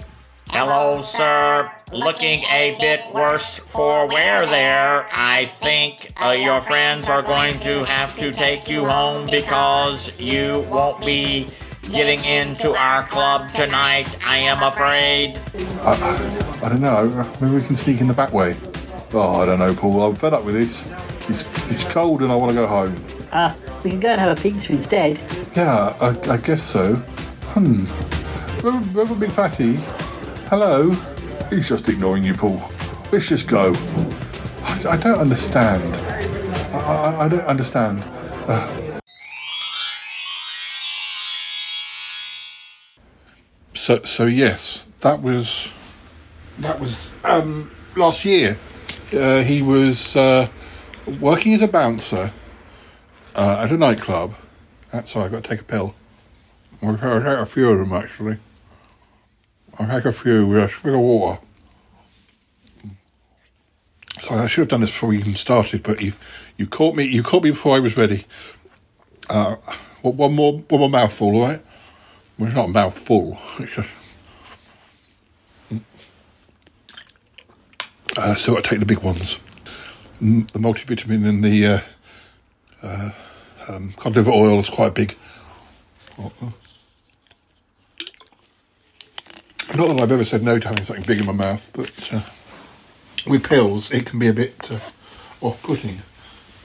Hello, 0.54 1.02
sir. 1.02 1.72
Looking 1.94 2.44
a 2.52 2.76
bit 2.78 3.02
worse 3.14 3.58
for 3.58 4.06
wear 4.06 4.46
there. 4.46 5.08
I 5.10 5.46
think 5.46 6.12
uh, 6.22 6.32
your 6.32 6.60
friends 6.60 7.08
are 7.08 7.22
going 7.22 7.58
to 7.62 7.86
have 7.86 8.18
to 8.18 8.34
take 8.34 8.68
you 8.68 8.84
home 8.84 9.28
because 9.28 10.20
you 10.20 10.66
won't 10.70 11.06
be 11.06 11.48
getting 11.90 12.22
into 12.26 12.76
our 12.76 13.04
club 13.04 13.50
tonight, 13.54 14.14
I 14.26 14.40
am 14.40 14.62
afraid. 14.62 15.40
I, 15.84 15.94
I, 15.94 16.66
I 16.66 16.70
don't 16.70 16.82
know. 16.82 17.08
Maybe 17.40 17.56
we 17.56 17.62
can 17.62 17.78
sneak 17.78 18.02
in 18.02 18.10
the 18.10 18.14
back 18.14 18.34
way. 18.34 18.58
Oh, 19.14 19.42
I 19.42 19.46
don't 19.46 19.60
know, 19.60 19.74
Paul. 19.74 20.04
I'm 20.04 20.16
fed 20.16 20.34
up 20.34 20.44
with 20.44 20.56
this. 20.56 20.92
It's, 21.30 21.46
it's 21.72 21.86
cold 21.86 22.24
and 22.24 22.32
I 22.32 22.36
want 22.36 22.52
to 22.52 22.56
go 22.56 22.68
home. 22.68 22.94
Uh, 23.32 23.56
we 23.86 23.92
can 23.92 24.02
go 24.02 24.10
and 24.10 24.20
have 24.20 24.38
a 24.38 24.42
pizza 24.42 24.74
instead. 24.74 25.18
Yeah, 25.56 25.96
I, 26.02 26.34
I 26.34 26.36
guess 26.36 26.62
so. 26.62 26.96
Hmm. 27.56 27.86
Robot, 28.62 28.94
Robot 28.94 29.18
Big 29.18 29.32
Fatty. 29.32 29.78
Hello. 30.52 30.90
He's 31.50 31.70
just 31.70 31.88
ignoring 31.88 32.26
you, 32.26 32.34
Paul. 32.34 32.62
Let's 33.10 33.30
just 33.30 33.48
go. 33.48 33.74
I, 34.66 34.84
I 34.90 34.98
don't 34.98 35.18
understand. 35.18 35.82
I, 36.76 36.78
I, 36.78 37.24
I 37.24 37.28
don't 37.30 37.46
understand. 37.46 38.04
Uh, 38.50 39.00
So, 43.74 44.04
so 44.04 44.26
yes, 44.26 44.84
that 45.00 45.22
was 45.22 45.70
that 46.60 46.82
was 46.82 46.98
um, 47.24 47.72
last 47.96 48.26
year. 48.26 48.58
Uh, 49.14 49.44
he 49.44 49.62
was 49.62 50.18
uh, 50.18 50.50
working 51.22 51.54
as 51.54 51.62
a 51.62 51.68
bouncer 51.70 52.34
uh, 53.36 53.58
at 53.64 53.72
a 53.72 53.78
nightclub. 53.78 54.34
That's 54.92 55.16
why 55.16 55.28
I 55.28 55.30
got 55.30 55.44
to 55.46 55.50
take 55.50 55.62
a 55.62 55.64
pill. 55.64 55.96
I've 56.82 57.00
had 57.00 57.26
a 57.26 57.46
few 57.46 57.70
of 57.70 57.80
them 57.80 57.94
actually. 57.94 58.38
I've 59.82 59.90
had 59.90 60.06
a 60.06 60.14
few. 60.14 60.56
Yes, 60.56 60.72
bit 60.84 60.94
of 60.94 61.00
water. 61.00 61.42
So 64.22 64.30
I 64.30 64.46
should 64.48 64.62
have 64.62 64.68
done 64.70 64.82
this 64.82 64.92
before 64.92 65.10
we 65.10 65.18
even 65.18 65.36
started, 65.36 65.82
but 65.82 66.02
you 66.02 66.14
you 66.58 66.68
caught 66.68 66.96
me. 66.96 67.06
You 67.06 67.24
caught 67.24 67.44
me 67.44 67.50
before 67.50 67.76
I 67.76 67.80
was 67.80 67.98
ready. 67.98 68.28
Uh, 69.28 69.56
one 70.04 70.34
more 70.34 70.54
one 70.70 70.80
more 70.82 70.90
mouthful, 70.90 71.36
all 71.36 71.42
right? 71.42 71.62
Well, 72.38 72.48
it's 72.48 72.56
not 72.56 72.66
a 72.66 72.72
mouthful. 72.72 73.40
It's 73.60 73.72
just. 73.74 73.90
Uh, 78.18 78.36
so 78.36 78.58
I 78.58 78.62
take 78.62 78.80
the 78.80 78.86
big 78.86 79.00
ones. 79.00 79.40
Mm, 80.22 80.52
The 80.52 80.60
multivitamin 80.60 81.28
and 81.28 81.44
the 81.44 81.66
uh, 81.66 81.82
uh, 82.84 83.12
um, 83.68 83.94
cod 83.98 84.16
liver 84.16 84.32
oil 84.32 84.60
is 84.60 84.70
quite 84.70 84.94
big. 84.94 85.18
Oh, 86.20 86.32
oh. 86.42 86.54
Not 89.76 89.88
that 89.88 90.00
I've 90.02 90.12
ever 90.12 90.26
said 90.26 90.44
no 90.44 90.60
to 90.60 90.68
having 90.68 90.84
something 90.84 91.06
big 91.06 91.20
in 91.20 91.26
my 91.26 91.32
mouth, 91.32 91.66
but 91.74 91.92
uh, 92.12 92.22
with 93.26 93.44
pills 93.44 93.90
it 93.92 94.06
can 94.06 94.20
be 94.20 94.28
a 94.28 94.34
bit 94.34 94.54
uh, 94.70 94.80
off-putting. 95.42 96.02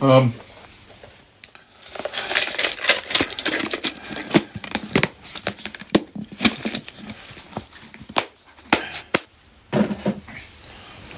Um, 0.01 0.35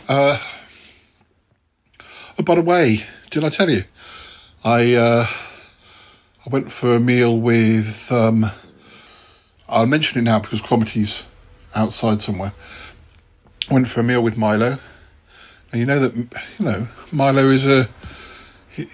Uh, 0.08 0.40
oh, 2.38 2.42
by 2.42 2.54
the 2.54 2.62
way, 2.62 3.04
did 3.30 3.44
I 3.44 3.50
tell 3.50 3.68
you? 3.68 3.84
I 4.64 4.94
uh, 4.94 5.26
I 6.46 6.50
went 6.50 6.72
for 6.72 6.94
a 6.94 7.00
meal 7.00 7.38
with. 7.38 8.10
Um, 8.10 8.46
I'll 9.68 9.84
mention 9.84 10.18
it 10.18 10.22
now 10.22 10.38
because 10.38 10.62
Cromitty's 10.62 11.20
outside 11.74 12.20
somewhere. 12.22 12.52
Went 13.70 13.88
for 13.88 14.00
a 14.00 14.02
meal 14.02 14.22
with 14.22 14.36
Milo, 14.36 14.78
and 15.72 15.80
you 15.80 15.86
know 15.86 16.00
that 16.00 16.14
you 16.14 16.64
know 16.64 16.88
Milo 17.12 17.50
is 17.50 17.66
a 17.66 17.88
he, 18.70 18.88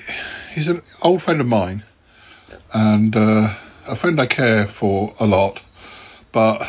he's 0.55 0.69
an 0.69 0.83
old 1.03 1.23
friend 1.23 1.41
of 1.41 1.47
mine, 1.47 1.85
and 2.73 3.15
uh, 3.15 3.55
a 3.87 3.97
friend 3.97 4.21
I 4.21 4.27
care 4.27 4.67
for 4.67 5.15
a 5.21 5.27
lot, 5.27 5.61
but 6.33 6.63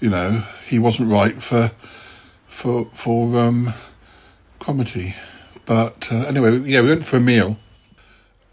you 0.00 0.10
know 0.10 0.44
he 0.66 0.78
wasn't 0.78 1.10
right 1.10 1.42
for 1.42 1.72
for 2.48 2.90
for 2.94 3.38
um, 3.40 3.74
comedy. 4.60 5.14
But 5.66 6.08
uh, 6.10 6.26
anyway, 6.26 6.58
yeah, 6.60 6.82
we 6.82 6.88
went 6.88 7.04
for 7.04 7.16
a 7.16 7.20
meal, 7.20 7.56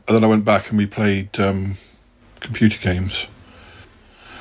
and 0.07 0.15
then 0.15 0.23
I 0.23 0.27
went 0.27 0.45
back 0.45 0.69
and 0.69 0.77
we 0.77 0.85
played 0.85 1.39
um, 1.39 1.77
computer 2.39 2.77
games. 2.77 3.27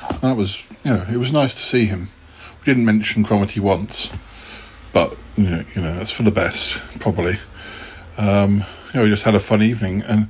And 0.09 0.21
that 0.21 0.35
was, 0.35 0.59
you 0.83 0.91
know, 0.91 1.05
it 1.11 1.17
was 1.17 1.31
nice 1.31 1.53
to 1.53 1.59
see 1.59 1.85
him. 1.85 2.09
Didn't 2.65 2.85
mention 2.85 3.25
Cromitty 3.25 3.59
once, 3.59 4.09
but 4.93 5.17
you 5.35 5.49
know, 5.49 5.63
you 5.75 5.81
know, 5.81 5.95
that's 5.95 6.11
for 6.11 6.23
the 6.23 6.31
best, 6.31 6.77
probably. 6.99 7.39
Um, 8.17 8.65
you 8.93 8.99
know, 8.99 9.03
we 9.03 9.09
just 9.09 9.23
had 9.23 9.35
a 9.35 9.39
fun 9.39 9.61
evening, 9.63 10.01
and 10.01 10.23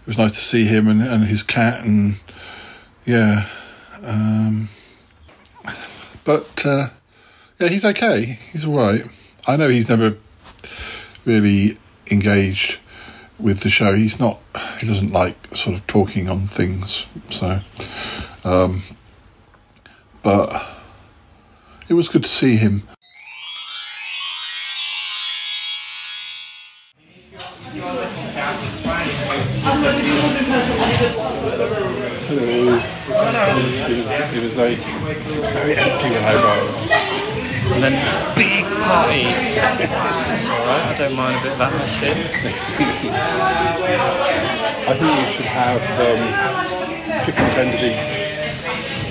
it 0.00 0.06
was 0.06 0.18
nice 0.18 0.32
to 0.32 0.40
see 0.40 0.64
him 0.64 0.88
and, 0.88 1.02
and 1.02 1.24
his 1.24 1.42
cat, 1.42 1.84
and 1.84 2.18
yeah. 3.04 3.48
Um, 4.02 4.68
but 6.24 6.66
uh, 6.66 6.88
yeah, 7.58 7.68
he's 7.68 7.84
okay. 7.84 8.38
He's 8.52 8.64
all 8.64 8.76
right. 8.76 9.04
I 9.46 9.56
know 9.56 9.68
he's 9.68 9.88
never 9.88 10.16
really 11.24 11.78
engaged 12.10 12.78
with 13.38 13.60
the 13.60 13.70
show. 13.70 13.94
He's 13.94 14.18
not. 14.18 14.40
He 14.78 14.86
doesn't 14.86 15.12
like 15.12 15.36
sort 15.54 15.76
of 15.76 15.86
talking 15.86 16.28
on 16.28 16.48
things. 16.48 17.06
So, 17.30 17.60
um, 18.44 18.82
but 20.22 20.77
it 21.88 21.94
was 21.94 22.08
good 22.08 22.22
to 22.22 22.28
see 22.28 22.56
him. 22.56 22.82
Hello. 32.28 32.78
It 33.88 33.96
was, 33.96 34.06
it 34.36 34.42
was 34.42 34.54
like 34.54 34.78
very 35.52 35.76
empty 35.76 36.10
when 36.10 36.24
I 36.24 36.34
arrived. 36.34 36.90
And 37.72 37.82
then 37.82 38.36
big 38.36 38.64
party. 38.82 39.24
That's 39.24 40.48
alright, 40.48 40.84
I 40.84 40.94
don't 40.94 41.14
mind 41.14 41.38
a 41.38 41.42
bit 41.42 41.52
of 41.52 41.60
atmosphere. 41.60 42.14
I 44.88 44.96
think 44.98 45.10
we 45.26 45.32
should 45.34 45.46
have 45.46 45.82
um, 46.00 46.20
chicken 47.24 47.50
tenders 47.54 47.82
each. 47.82 48.27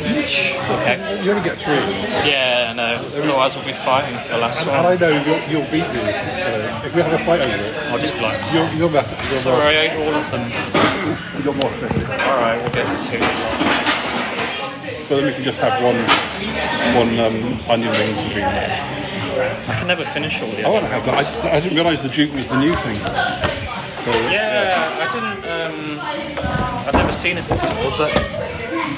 Each? 0.08 0.54
Okay. 0.56 1.24
You 1.24 1.32
only 1.32 1.44
get 1.44 1.58
three. 1.60 1.76
Yeah, 2.24 2.72
I 2.72 2.74
know. 2.74 3.08
Otherwise 3.12 3.56
we'll 3.56 3.66
be 3.66 3.74
fighting 3.74 4.18
for 4.24 4.34
the 4.34 4.38
last 4.40 4.60
And, 4.62 4.70
one. 4.70 4.80
and 4.80 4.88
I 4.88 4.96
know 4.96 5.12
you'll, 5.12 5.44
you'll 5.50 5.72
beat 5.72 5.88
me. 5.92 6.00
Uh, 6.00 6.86
if 6.86 6.96
we 6.96 7.02
have 7.02 7.12
a 7.14 7.20
fight 7.26 7.42
over 7.42 7.56
it, 7.56 7.76
I'll 7.92 8.00
just 8.00 8.14
be 8.14 8.22
like, 8.22 8.40
you'll, 8.54 8.70
you'll 8.76 8.90
have 8.90 9.32
you'll 9.32 9.42
sorry, 9.42 9.78
I 9.78 9.82
ate 9.92 9.98
all 10.00 10.14
of 10.16 10.32
them. 10.32 10.44
You've 11.36 11.46
got 11.46 11.56
more 11.58 11.72
fish. 11.80 12.04
Alright, 12.04 12.58
we'll 12.64 12.74
get 12.74 12.88
two. 13.12 13.20
But 15.10 15.16
then 15.18 15.26
we 15.26 15.34
can 15.34 15.44
just 15.44 15.60
have 15.60 15.72
one 15.82 16.00
one 16.96 17.20
um, 17.20 17.60
onion 17.70 17.92
rings 17.94 18.22
between 18.24 18.44
them. 18.44 18.72
I 19.68 19.80
can 19.80 19.88
never 19.88 20.04
finish 20.06 20.42
all 20.42 20.50
the 20.52 20.64
I 20.64 20.70
want 20.70 20.86
to 20.86 20.92
have 20.92 21.06
that. 21.06 21.16
I, 21.46 21.58
I 21.58 21.60
didn't 21.60 21.76
realise 21.76 22.02
the 22.02 22.10
Duke 22.10 22.34
was 22.34 22.48
the 22.48 22.58
new 22.58 22.74
thing. 22.74 22.96
So, 24.04 24.12
Yeah, 24.32 24.96
I 25.00 25.08
didn't. 25.14 25.44
Um, 25.48 26.00
I've 26.88 26.94
never 26.94 27.14
seen 27.14 27.38
it 27.38 27.48
before, 27.48 27.92
but 27.98 28.12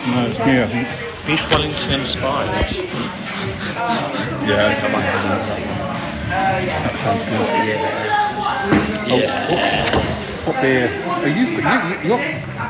No, 0.08 0.26
it's 0.28 0.40
new, 0.40 0.64
I 0.64 0.68
think. 0.68 0.88
beef 1.28 1.44
Wellington 1.52 2.00
inspired. 2.00 2.72
Yeah, 4.48 4.80
I 4.82 4.88
might 4.92 5.02
have 5.02 5.24
that. 5.24 5.44
That 6.30 6.96
sounds 7.00 7.24
good. 7.24 7.42
Yeah. 7.68 7.88
Oh, 9.10 10.46
what, 10.46 10.56
what 10.56 10.62
beer? 10.62 10.88
Are 11.10 11.28
you, 11.28 11.46
you, 11.46 11.58
you, 11.58 11.64
you're, 12.08 12.24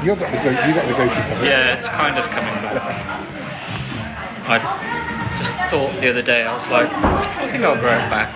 you've 0.04 0.20
got 0.20 0.32
the 0.32 0.40
go, 0.44 0.50
you 0.50 0.74
got 0.74 0.86
the 0.88 0.94
go-to 0.94 1.22
for. 1.38 1.46
Yeah, 1.46 1.74
it's 1.74 1.88
kind 1.88 2.18
of 2.18 2.26
coming 2.32 2.56
back. 2.64 3.28
I 4.48 5.38
just 5.38 5.54
thought 5.70 5.94
the 6.02 6.10
other 6.10 6.24
day, 6.24 6.44
I 6.44 6.54
was 6.56 6.68
like, 6.70 6.92
I 6.92 7.52
think 7.52 7.64
I'll 7.64 7.76
grow 7.80 7.94
it 7.94 8.10
back. 8.10 8.30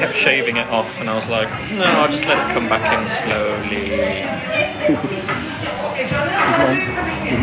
I 0.00 0.04
kept 0.04 0.16
shaving 0.16 0.56
it 0.56 0.66
off, 0.68 0.86
and 0.96 1.10
I 1.10 1.14
was 1.14 1.28
like, 1.28 1.50
no, 1.72 1.84
I'll 1.84 2.08
just 2.08 2.24
let 2.24 2.38
it 2.38 2.54
come 2.54 2.70
back 2.70 2.88
in 2.88 3.06
slowly. 3.20 3.92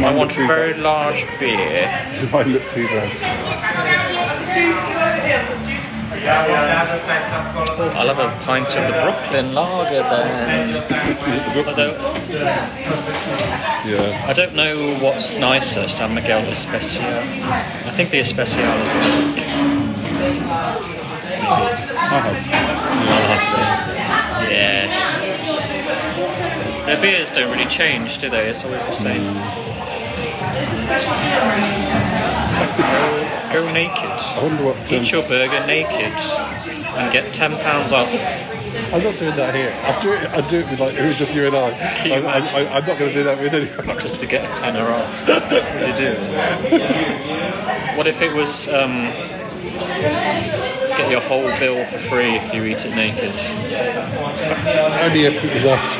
I 0.03 0.11
want 0.11 0.31
a 0.31 0.47
very 0.47 0.73
large 0.73 1.23
beer. 1.39 1.85
Might 2.31 2.47
look 2.47 2.63
too 2.73 2.87
bad. 2.87 3.13
I'll 7.95 8.07
have 8.11 8.17
a 8.17 8.31
pint 8.43 8.69
of 8.69 8.87
the 8.87 8.93
Brooklyn 9.03 9.53
Lager 9.53 10.01
then. 10.01 10.77
I 10.81 10.83
don't, 11.75 11.99
Yeah. 13.85 14.25
I 14.27 14.33
don't 14.33 14.55
know 14.55 14.97
what's 14.97 15.35
nicer, 15.35 15.87
San 15.87 16.15
Miguel 16.15 16.49
Especial. 16.49 17.03
I 17.03 17.91
think 17.95 18.09
the 18.09 18.17
Especial 18.17 18.81
is 18.81 18.91
Yeah. 24.49 24.86
Their 26.86 27.01
beers 27.01 27.31
don't 27.31 27.49
really 27.51 27.69
change, 27.69 28.19
do 28.19 28.29
they? 28.29 28.49
It's 28.49 28.63
always 28.63 28.86
the 28.86 28.91
same. 28.91 29.33
Go, 32.77 33.62
go 33.62 33.71
naked. 33.71 33.95
I 33.95 34.43
wonder 34.43 34.63
what. 34.63 34.91
Eat 34.91 35.12
your 35.12 35.23
burger 35.27 35.65
naked 35.65 36.13
and 36.97 37.12
get 37.13 37.33
ten 37.33 37.51
pounds 37.57 37.91
off. 37.91 38.07
I'm 38.07 39.03
not 39.03 39.17
doing 39.17 39.36
that 39.36 39.53
here. 39.55 39.71
I'll 39.83 40.01
do 40.01 40.12
it. 40.12 40.27
I'll 40.29 40.49
do 40.49 40.60
it 40.60 40.69
with 40.69 40.79
like 40.79 40.95
it 40.95 41.01
was 41.01 41.17
just 41.17 41.33
you 41.33 41.45
and 41.47 41.55
I. 41.55 41.69
I, 41.71 42.19
I, 42.19 42.39
I 42.39 42.77
I'm 42.77 42.86
not 42.86 42.97
going 42.99 43.12
to 43.12 43.17
do 43.17 43.23
that 43.23 43.39
with 43.39 43.53
anyone. 43.53 43.99
Just 44.07 44.19
to 44.19 44.25
get 44.25 44.49
a 44.49 44.53
tenner 44.60 44.88
off. 44.88 45.07
What 45.27 45.49
do 45.49 45.88
you 45.88 45.95
do? 45.97 46.15
What 47.97 48.07
if 48.07 48.21
it 48.21 48.33
was 48.33 48.67
um, 48.67 49.07
get 50.97 51.12
your 51.12 51.21
whole 51.21 51.47
bill 51.60 51.86
for 51.91 51.99
free 52.10 52.36
if 52.38 52.53
you 52.53 52.65
eat 52.65 52.83
it 52.83 52.95
naked? 52.95 53.31
Only 55.01 55.25
if 55.25 55.43
it 55.43 55.53
was 55.53 55.65
us. 55.65 55.97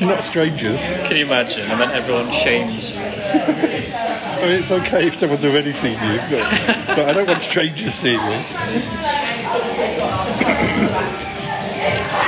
not 0.00 0.24
strangers. 0.24 0.78
Can 0.80 1.16
you 1.16 1.24
imagine? 1.24 1.70
And 1.70 1.80
then 1.80 1.90
everyone 1.90 2.30
shames 2.30 2.90
you. 2.90 2.96
I 2.96 4.46
mean, 4.46 4.62
it's 4.62 4.70
okay 4.70 5.06
if 5.06 5.18
someone's 5.18 5.44
already 5.44 5.72
seen 5.74 6.02
you, 6.02 6.18
but, 6.18 6.50
but 6.88 7.08
I 7.08 7.12
don't 7.12 7.26
want 7.28 7.42
strangers 7.42 7.94
seeing 7.94 8.18
me. 8.18 8.42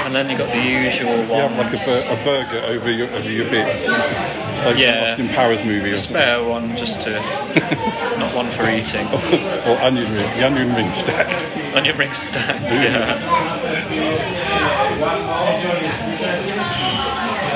And 0.04 0.14
then 0.14 0.28
you 0.28 0.36
got 0.36 0.52
the 0.52 0.60
usual 0.60 1.16
You 1.16 1.32
have 1.40 1.50
one. 1.52 1.58
like 1.66 1.72
a, 1.72 1.84
bur- 1.84 2.06
a 2.08 2.16
burger 2.24 2.60
over 2.66 2.90
your 2.92 3.08
over 3.10 3.30
your 3.30 3.48
bits, 3.50 3.88
like 3.88 4.76
Yeah. 4.76 5.12
Austin 5.12 5.28
Powers 5.30 5.64
movie 5.64 5.90
or 5.92 5.96
something, 5.96 6.14
Spare 6.16 6.44
one 6.44 6.76
just 6.76 7.00
to, 7.02 7.10
not 8.18 8.34
one 8.34 8.50
for 8.52 8.68
eating. 8.68 9.06
or 9.66 9.80
onion 9.80 10.12
ring, 10.12 10.26
the 10.36 10.44
onion 10.46 10.74
ring 10.74 10.92
stack. 10.92 11.26
Onion 11.74 11.96
ring 11.96 12.12
stack, 12.14 12.60
yeah. 12.60 13.18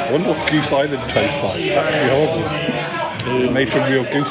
I 0.09 0.13
wonder 0.13 0.31
what 0.31 0.51
Goose 0.51 0.73
Island 0.73 1.03
tastes 1.11 1.43
like. 1.43 1.63
That'd 1.69 1.93
be 1.93 2.09
horrible. 2.09 3.08
Made 3.29 3.71
from 3.71 3.91
real 3.91 4.05
goose. 4.05 4.29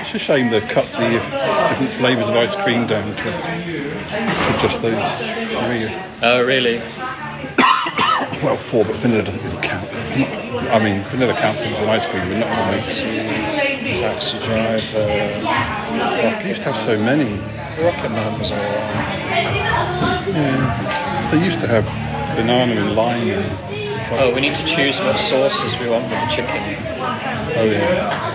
It's 0.00 0.14
a 0.14 0.18
shame 0.18 0.50
they've 0.50 0.68
cut 0.68 0.86
the 0.92 1.08
different 1.08 1.92
flavours 1.94 2.28
of 2.28 2.34
ice 2.34 2.54
cream 2.56 2.86
down 2.86 3.14
to, 3.14 3.22
to 3.22 4.58
just 4.60 4.82
those 4.82 5.04
three. 5.18 5.88
Oh, 6.22 6.42
really? 6.44 6.82
Well, 8.42 8.56
four, 8.56 8.84
but 8.84 8.96
vanilla 8.96 9.22
doesn't 9.22 9.42
really 9.44 9.60
count. 9.62 9.88
I 9.90 10.78
mean, 10.82 11.04
vanilla 11.10 11.34
counts 11.34 11.62
as 11.62 11.78
an 11.78 11.88
ice 11.88 12.06
cream, 12.06 12.28
but 12.28 12.38
not 12.38 12.72
really. 12.72 12.82
Taxi 13.96 14.38
driver. 14.40 15.06
They 16.42 16.48
used 16.48 16.62
to 16.62 16.72
have 16.72 16.84
so 16.84 16.98
many. 16.98 17.38
Rocket 17.82 18.10
Man 18.10 18.38
was 18.40 18.50
alright. 18.50 18.74
Yeah. 20.28 21.30
They 21.32 21.38
used 21.44 21.60
to 21.60 21.66
have 21.68 21.84
banana 22.36 22.74
and 22.80 22.94
lime. 22.94 23.30
And, 23.30 23.73
Oh, 24.10 24.32
we 24.34 24.40
need 24.40 24.54
to 24.56 24.64
choose 24.64 24.98
what 25.00 25.18
sauces 25.18 25.78
we 25.80 25.88
want 25.88 26.04
with 26.04 26.20
the 26.20 26.26
chicken. 26.34 26.56
oh 27.56 27.64
yeah. 27.64 28.30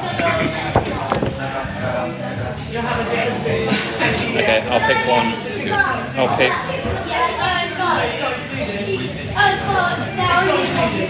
Okay, 4.35 4.61
I'll 4.67 4.85
pick 4.87 4.97
one. 5.07 5.33
I'll 6.17 6.37
pick 6.37 6.53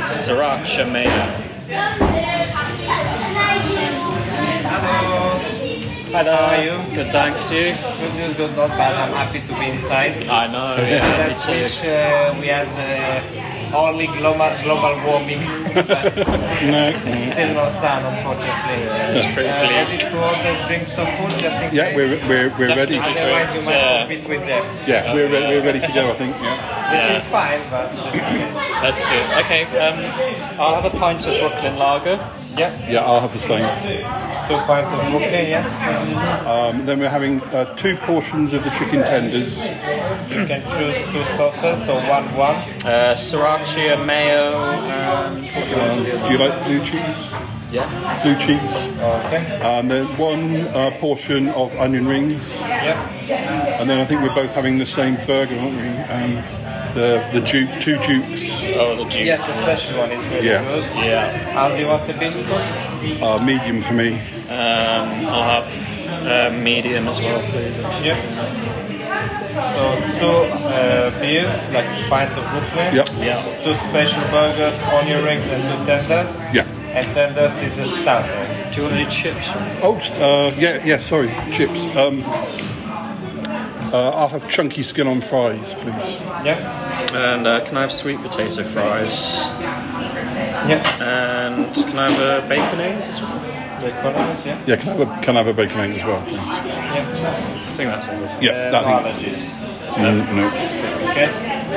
sriracha 0.09 0.85
mayo. 0.91 1.49
Hi 6.11 6.23
there. 6.23 6.35
How 6.35 6.57
are 6.57 6.63
you? 6.63 6.95
Good, 6.95 7.11
thanks. 7.11 7.43
You? 7.51 7.75
Good 8.01 8.15
news, 8.15 8.35
good, 8.35 8.55
not 8.55 8.69
bad. 8.69 8.95
I'm 8.97 9.13
happy 9.13 9.41
to 9.45 9.53
be 9.59 9.67
inside. 9.69 10.25
I 10.27 10.47
know. 10.47 10.81
Yeah, 10.83 11.05
Last 11.21 11.45
too. 11.45 11.51
wish 11.53 11.83
uh, 11.85 12.35
we 12.39 12.47
had 12.47 12.65
uh, 12.73 13.77
only 13.77 14.07
global 14.07 14.49
global 14.65 14.93
warming, 15.05 15.45
but 15.73 16.17
No. 16.65 16.89
still 17.29 17.53
no 17.53 17.69
sun, 17.69 18.01
unfortunately. 18.09 18.89
it's 19.21 19.29
pretty 19.37 19.49
uh, 19.49 19.61
bleak. 19.61 19.77
ready 19.85 19.97
to 20.09 20.17
order 20.17 20.53
drinks 20.65 20.97
or 20.97 21.05
food 21.17 21.37
just 21.39 21.61
in 21.61 21.75
Yeah, 21.75 21.93
case. 21.93 21.95
we're 21.95 22.09
we're 22.27 22.49
we're 22.57 22.73
ready. 22.75 22.97
Definitely. 22.97 23.21
Otherwise, 23.21 23.53
you 23.55 23.61
might 23.69 23.77
Yeah. 23.77 24.07
compete 24.07 24.25
with 24.29 24.43
them. 24.49 24.63
Yeah, 24.89 25.13
we're 25.13 25.29
re- 25.29 25.47
we're 25.47 25.63
ready 25.63 25.79
to 25.81 25.91
go. 25.93 26.09
I 26.09 26.17
think. 26.17 26.33
Yeah. 26.41 26.57
Which 26.89 27.05
Yeah. 27.05 27.21
is 27.21 27.25
fine, 27.29 27.61
but 27.69 27.93
Let's 28.81 28.97
do 29.05 29.13
it. 29.13 29.29
Okay, 29.45 29.63
um, 29.77 29.99
I'll 30.59 30.81
have 30.81 30.85
a 30.89 30.95
pint 30.97 31.27
of 31.27 31.37
Brooklyn 31.37 31.77
Lager 31.77 32.17
Yeah. 32.57 32.73
Yeah, 32.89 33.03
I'll 33.05 33.21
have 33.21 33.33
the 33.33 33.45
same. 33.45 33.61
Two 34.49 34.55
pints 34.65 34.91
of 34.91 34.99
Brooklyn, 35.11 35.47
yeah. 35.47 36.43
Um, 36.47 36.87
then 36.87 36.99
we're 36.99 37.07
having 37.07 37.39
uh, 37.53 37.75
two 37.75 37.95
portions 37.97 38.51
of 38.51 38.63
the 38.63 38.71
chicken 38.71 39.01
tenders. 39.01 39.55
You 39.55 40.47
can 40.47 40.63
choose 40.73 40.95
two 41.11 41.23
sauces, 41.37 41.85
so 41.85 41.93
one 42.09 42.33
one. 42.35 42.55
Uh, 42.83 43.15
sriracha 43.15 44.03
mayo 44.07 44.51
and 44.89 45.45
what 45.53 45.65
do 45.65 45.75
you 45.75 45.75
Um, 45.75 46.01
for 46.01 46.05
the 46.05 46.17
other 46.17 46.27
do 46.27 46.33
you 46.33 46.39
like 46.39 46.65
blue 46.65 46.79
cheese? 46.79 47.49
Yeah. 47.71 48.23
Blue 48.23 48.35
cheese. 48.39 48.73
Okay. 48.97 49.59
And 49.61 49.91
then 49.91 50.17
one 50.17 50.67
uh, 50.69 50.97
portion 50.99 51.49
of 51.49 51.71
onion 51.73 52.07
rings. 52.07 52.49
Yeah. 52.55 53.07
And 53.79 53.87
then 53.87 53.99
I 53.99 54.07
think 54.07 54.23
we're 54.23 54.33
both 54.33 54.49
having 54.49 54.79
the 54.79 54.85
same 54.87 55.15
burger, 55.27 55.59
aren't 55.59 55.75
we? 55.75 55.87
Um, 55.87 56.68
the 56.95 57.27
the 57.33 57.41
ju- 57.41 57.67
two 57.81 57.97
jukes. 57.99 58.41
Oh, 58.77 58.95
the 58.97 59.05
juice. 59.05 59.25
Yeah, 59.25 59.45
the 59.47 59.53
special 59.61 59.97
one 59.99 60.11
is 60.11 60.25
really 60.33 60.47
Yeah. 60.47 60.63
good. 60.63 60.83
Yeah. 61.05 61.51
How 61.53 61.69
do 61.69 61.79
you 61.81 61.87
want 61.87 62.07
the 62.07 62.13
biscuit? 62.13 62.47
Uh, 63.21 63.41
medium 63.43 63.81
for 63.83 63.93
me. 63.93 64.19
Um, 64.49 65.27
I'll 65.27 65.63
have 65.63 65.67
uh, 66.27 66.55
medium 66.57 67.07
as 67.07 67.19
well, 67.19 67.41
please. 67.51 67.75
Yep. 68.03 68.17
So 69.75 69.83
two 70.19 70.37
uh, 70.67 71.19
beers, 71.19 71.53
like 71.73 71.85
pints 72.09 72.35
of 72.37 72.43
Brooklyn. 72.51 72.95
Yep. 72.95 73.09
Yeah. 73.19 73.63
Two 73.63 73.73
special 73.89 74.21
burgers, 74.31 74.75
onion 74.83 75.23
rings, 75.23 75.45
and 75.47 75.61
two 75.63 75.85
tenders. 75.85 76.31
Yeah. 76.53 76.65
And 76.95 77.05
tenders 77.13 77.53
is 77.61 77.77
a 77.77 77.85
starter. 78.01 78.69
Do 78.71 78.77
you 78.81 78.83
want 78.87 78.95
any 78.95 79.05
chips? 79.09 79.45
Oh, 79.81 79.95
uh, 80.19 80.53
yeah, 80.57 80.83
yeah. 80.85 80.97
Sorry, 81.09 81.29
chips. 81.51 81.79
Um, 81.97 82.23
uh, 83.93 84.09
I'll 84.11 84.27
have 84.29 84.49
chunky 84.49 84.83
skin 84.83 85.07
on 85.07 85.21
fries, 85.21 85.73
please. 85.75 86.19
Yeah. 86.45 86.57
And 87.13 87.47
uh, 87.47 87.65
can 87.65 87.77
I 87.77 87.81
have 87.81 87.91
sweet 87.91 88.19
potato 88.21 88.63
fries? 88.71 89.13
Yeah. 90.69 90.83
And 91.01 91.73
can 91.73 91.97
I 91.99 92.11
have 92.11 92.19
a 92.43 92.47
bacon 92.47 92.79
eggs 92.81 93.03
as 93.05 93.21
well? 93.21 93.39
Baconadas, 93.79 94.45
yeah. 94.45 94.63
Yeah, 94.67 94.75
can 94.75 94.89
I 94.89 94.95
have 94.97 95.07
a, 95.07 95.21
can 95.23 95.35
I 95.37 95.39
have 95.39 95.47
a 95.47 95.53
bacon 95.53 95.79
egg 95.79 95.91
as 95.97 96.03
well, 96.05 96.21
please? 96.23 96.35
Yeah. 96.35 97.69
I 97.71 97.75
think 97.77 97.89
that's 97.89 98.07
everything. 98.07 98.43
Yeah, 98.43 98.51
Uh, 98.51 98.71
that 98.71 98.83
no 98.85 99.11
thing. 99.19 99.33
allergies. 99.33 99.43
Mm, 99.95 100.35
no. 100.35 100.45
Okay. 101.11 101.29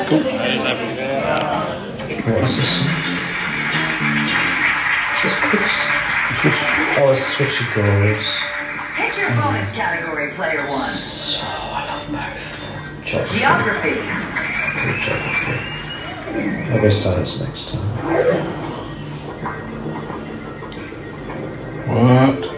Cool. 0.08 0.22
That 0.24 0.50
is 0.54 0.64
everything. 0.64 2.32
What 2.34 2.44
is 2.44 2.56
this? 2.56 2.72
Just 5.22 5.38
cooks. 5.50 5.76
Oh, 6.98 7.12
it's 7.14 7.26
switch 7.36 7.60
it 7.62 7.74
goes. 7.74 8.31
Pick 8.94 9.16
your 9.16 9.30
bonus 9.30 9.70
category, 9.72 10.32
player 10.32 10.68
one. 10.68 10.90
Geography. 13.04 13.38
Geography. 13.38 14.00
I'll 16.72 16.80
go 16.80 16.90
science 16.90 17.40
next 17.40 17.68
time. 17.68 17.80
What? 21.88 22.52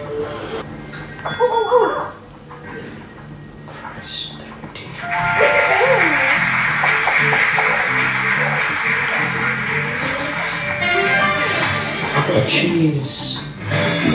I've 12.27 13.34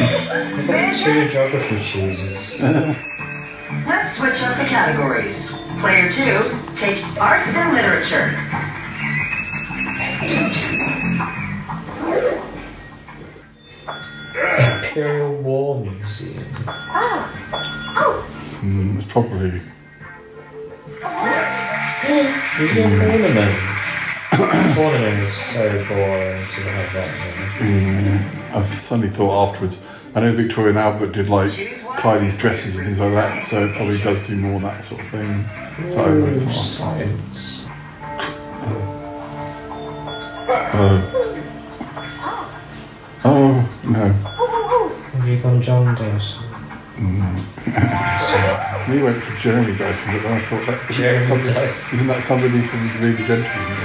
got 0.01 0.95
cheese. 0.95 1.03
I've 1.05 1.05
two 1.05 1.29
geography 1.31 1.85
cheeses. 1.85 2.61
Let's 3.87 4.17
switch 4.17 4.43
up 4.43 4.57
the 4.59 4.65
categories. 4.65 5.51
Player 5.81 6.11
two, 6.11 6.43
take 6.77 7.05
arts 7.19 7.55
and 7.55 7.75
literature. 7.75 8.37
Imperial 14.59 15.37
War 15.43 15.85
Museum. 15.85 16.45
Mm, 18.61 19.01
it's 19.01 19.13
probably. 19.13 19.63
You 22.59 22.75
get 22.75 22.93
ornament. 23.09 23.57
ornament 24.79 25.23
is 25.29 25.35
so 25.53 25.85
boring 25.89 26.43
to 26.43 26.61
have 26.61 26.93
that. 26.93 27.11
Mm, 27.61 28.55
I 28.55 28.81
suddenly 28.89 29.17
thought 29.17 29.49
afterwards. 29.49 29.77
I 30.15 30.21
know 30.21 30.35
Victoria 30.35 30.71
and 30.71 30.79
Albert 30.79 31.13
did 31.13 31.29
like 31.29 31.53
Kylie's 31.53 32.37
dresses 32.39 32.75
and 32.75 32.85
things 32.85 32.99
like 32.99 33.13
that, 33.13 33.49
so 33.49 33.65
it 33.65 33.77
probably 33.77 33.99
does 33.99 34.27
do 34.27 34.35
more 34.37 34.61
that 34.61 34.85
sort 34.87 35.01
of 35.01 35.11
thing. 35.11 35.45
So 35.93 35.99
I 36.01 36.09
Ooh, 36.09 36.25
really 36.25 36.47
thought- 36.47 36.65
science. 36.65 37.61
Uh, 40.73 41.01
oh 43.25 43.69
no. 43.85 44.13
Have 44.13 45.29
you 45.29 45.41
gone 45.41 45.63
John 45.63 45.95
Dawson? 45.95 46.43
Mm. 46.97 47.45
we 48.91 49.03
went 49.03 49.23
for 49.23 49.37
Jeremy 49.39 49.77
Dyson, 49.77 50.13
but 50.13 50.23
then 50.23 50.33
I 50.33 50.41
thought 50.51 50.67
that 50.67 50.91
isn't 50.91 51.05
that 51.05 51.29
somebody, 51.29 51.95
isn't 51.95 52.07
that 52.09 52.25
somebody 52.27 52.67
from 52.67 52.81
the 53.01 53.13
Gentleman? 53.27 53.79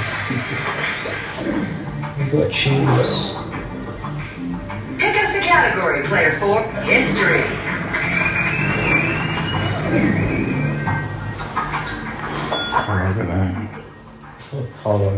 You 2.18 2.32
got 2.32 2.52
cheese. 2.52 3.45
Pick 5.56 5.64
us 5.64 5.68
a 5.68 5.80
category, 5.80 6.04
player 6.08 6.38
four, 6.40 6.64
history. 6.84 7.44
Oh, 12.52 12.92
I 12.92 13.14
don't 13.16 13.28
know. 13.30 13.46
Apollo. 14.80 15.12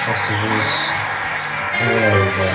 Sausages. 0.00 0.68
All 1.80 1.98
over. 2.14 2.50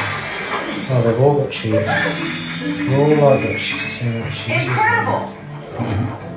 Oh, 0.91 0.99
they've 1.04 1.21
all 1.21 1.36
got 1.43 1.52
cheese. 1.52 1.73
They've 1.73 3.19
all 3.19 3.38
got 3.38 3.60
cheese. 3.60 3.99
They've 4.02 4.23
got 4.23 4.34
cheese. 4.34 4.67
Incredible. 4.67 6.29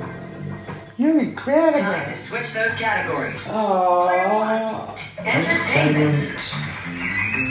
You're 0.97 1.19
incredible. 1.19 1.79
Time 1.79 2.07
to 2.07 2.27
switch 2.27 2.53
those 2.53 2.75
categories. 2.75 3.41
Oh. 3.47 4.95
Entertainment. 5.17 6.15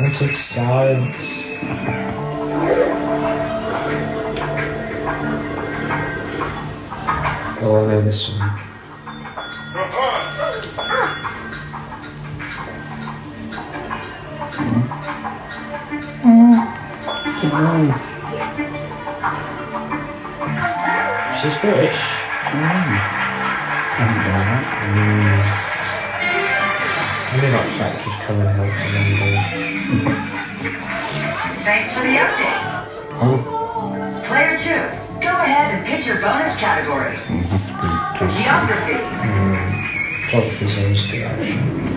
Wanted 0.00 0.37
science. 0.37 1.16
Oh, 7.64 7.76
I 7.76 7.87
know 7.87 8.02
this 8.02 8.28
one. 8.28 8.72
She's 21.42 21.61
British. 21.61 21.98
Mm. 22.52 23.21
Maybe 27.32 27.48
not 27.52 27.66
could 28.02 28.18
come 28.26 28.40
and 28.40 28.50
help 28.56 28.74
remember. 28.82 29.28
Thanks 31.62 31.88
for 31.92 32.00
the 32.00 32.18
update. 32.18 32.62
Player 34.26 34.56
two, 34.58 34.82
go 35.22 35.30
ahead 35.30 35.74
and 35.74 35.86
pick 35.86 36.04
your 36.04 36.20
bonus 36.20 36.56
category. 36.56 37.16
Geography. 38.28 38.98
Mm. 39.22 39.70
Geography's 40.30 40.76
always 40.76 41.00
good 41.06 41.22
actually. 41.22 41.92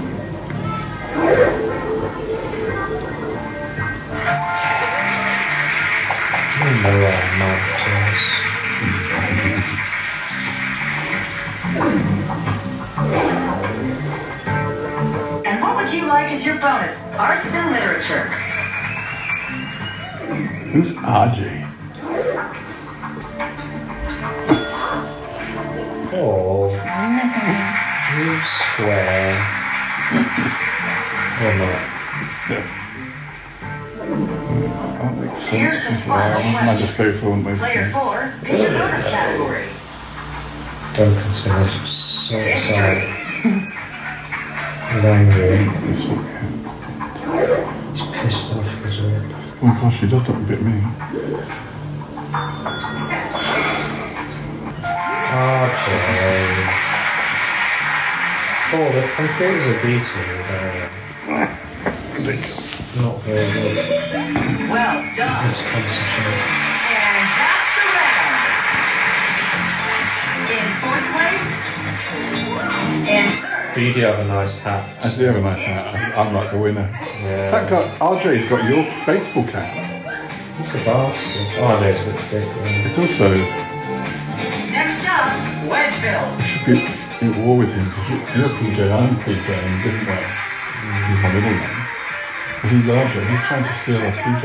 I 6.57 7.74
And 15.45 15.61
what 15.61 15.75
would 15.75 15.91
you 15.91 16.05
like 16.05 16.31
as 16.31 16.45
your 16.45 16.55
bonus? 16.55 16.97
Arts 17.17 17.47
and 17.47 17.71
literature. 17.71 18.27
Who's 20.71 20.91
RJ? 20.95 21.63
Oh. 26.13 26.69
You 28.15 28.39
square. 28.71 29.35
Or 31.41 31.53
not. 31.57 31.81
That 35.01 35.13
makes 35.19 35.43
Here's 35.49 35.83
sense 35.83 35.83
the 35.83 35.91
as 35.91 36.07
well. 36.07 36.19
final 36.19 36.57
I 36.57 36.65
might 36.65 36.79
just 36.79 36.97
go 36.97 37.19
for 37.19 37.29
one 37.31 37.43
most 37.43 37.59
Player 37.59 37.91
four, 37.91 38.33
pick 38.43 38.61
your 38.61 38.71
bonus 38.71 39.03
category. 39.03 39.67
Duncan's 40.95 41.41
gonna 41.41 41.67
so 41.87 42.37
History. 42.37 42.73
sorry. 42.73 43.01
He's 44.93 45.03
angry. 45.03 45.57
He's 45.91 46.01
pissed 48.15 48.53
off 48.53 48.85
as 48.85 48.95
well. 49.01 49.23
Oh 49.61 49.65
my 49.65 49.73
gosh, 49.81 49.97
he 49.99 50.05
does 50.07 50.25
look 50.25 50.37
a 50.37 50.39
bit 50.39 50.61
mean. 50.61 50.83
RJ. 55.35 55.91
Oh, 58.71 58.87
the 58.93 59.01
computers 59.17 59.65
are 59.67 59.79
beating 59.83 59.99
me 59.99 60.03
down. 60.47 60.75
Not 62.95 63.15
very 63.23 63.47
good. 63.51 63.75
Well 64.69 64.97
done. 65.17 65.43
Let's 65.45 65.61
concentrate. 65.61 66.84
But 73.73 73.81
you 73.83 73.93
do 73.93 74.01
have 74.01 74.19
a 74.19 74.25
nice 74.25 74.55
hat. 74.59 74.87
I 75.03 75.09
do 75.17 75.23
have 75.25 75.35
a 75.35 75.41
nice 75.41 75.59
hat. 75.65 75.95
I- 75.95 76.21
I'm 76.21 76.33
like 76.33 76.49
the 76.51 76.57
winner. 76.57 76.87
Yeah. 77.21 77.51
That 77.51 77.69
guy, 77.69 77.97
RJ's 77.99 78.47
got 78.49 78.63
your 78.63 78.83
baseball 79.05 79.43
cap. 79.51 79.67
He's 80.57 80.73
a 80.75 80.77
bastard. 80.85 81.47
Oh, 81.59 81.79
no, 81.79 81.83
it's 81.83 81.99
a 81.99 82.05
bit 82.05 82.19
thick. 82.31 82.47
yeah. 82.47 82.87
It's 82.87 82.97
also, 82.97 83.35
Next 84.71 85.03
up, 85.11 85.27
Wedgeville. 85.67 86.39
you 86.39 86.47
should 86.47 87.19
be 87.19 87.27
at 87.27 87.35
war 87.43 87.57
with 87.57 87.69
him 87.73 87.83
because 87.83 88.37
you're 88.37 88.49
PJ, 88.49 88.79
I'm 88.91 89.15
PJ 89.23 89.47
in 89.49 89.73
a 89.73 89.83
different 89.83 90.07
way. 90.07 90.23
He's 91.11 91.19
my 91.23 91.31
middle 91.33 91.51
name. 91.51 91.83
But 92.61 92.71
he's 92.71 92.85
RJ, 92.87 93.15
he's 93.27 93.47
trying 93.47 93.63
to 93.63 93.73
steal 93.83 93.99
our 94.07 94.15
PJ. 94.23 94.43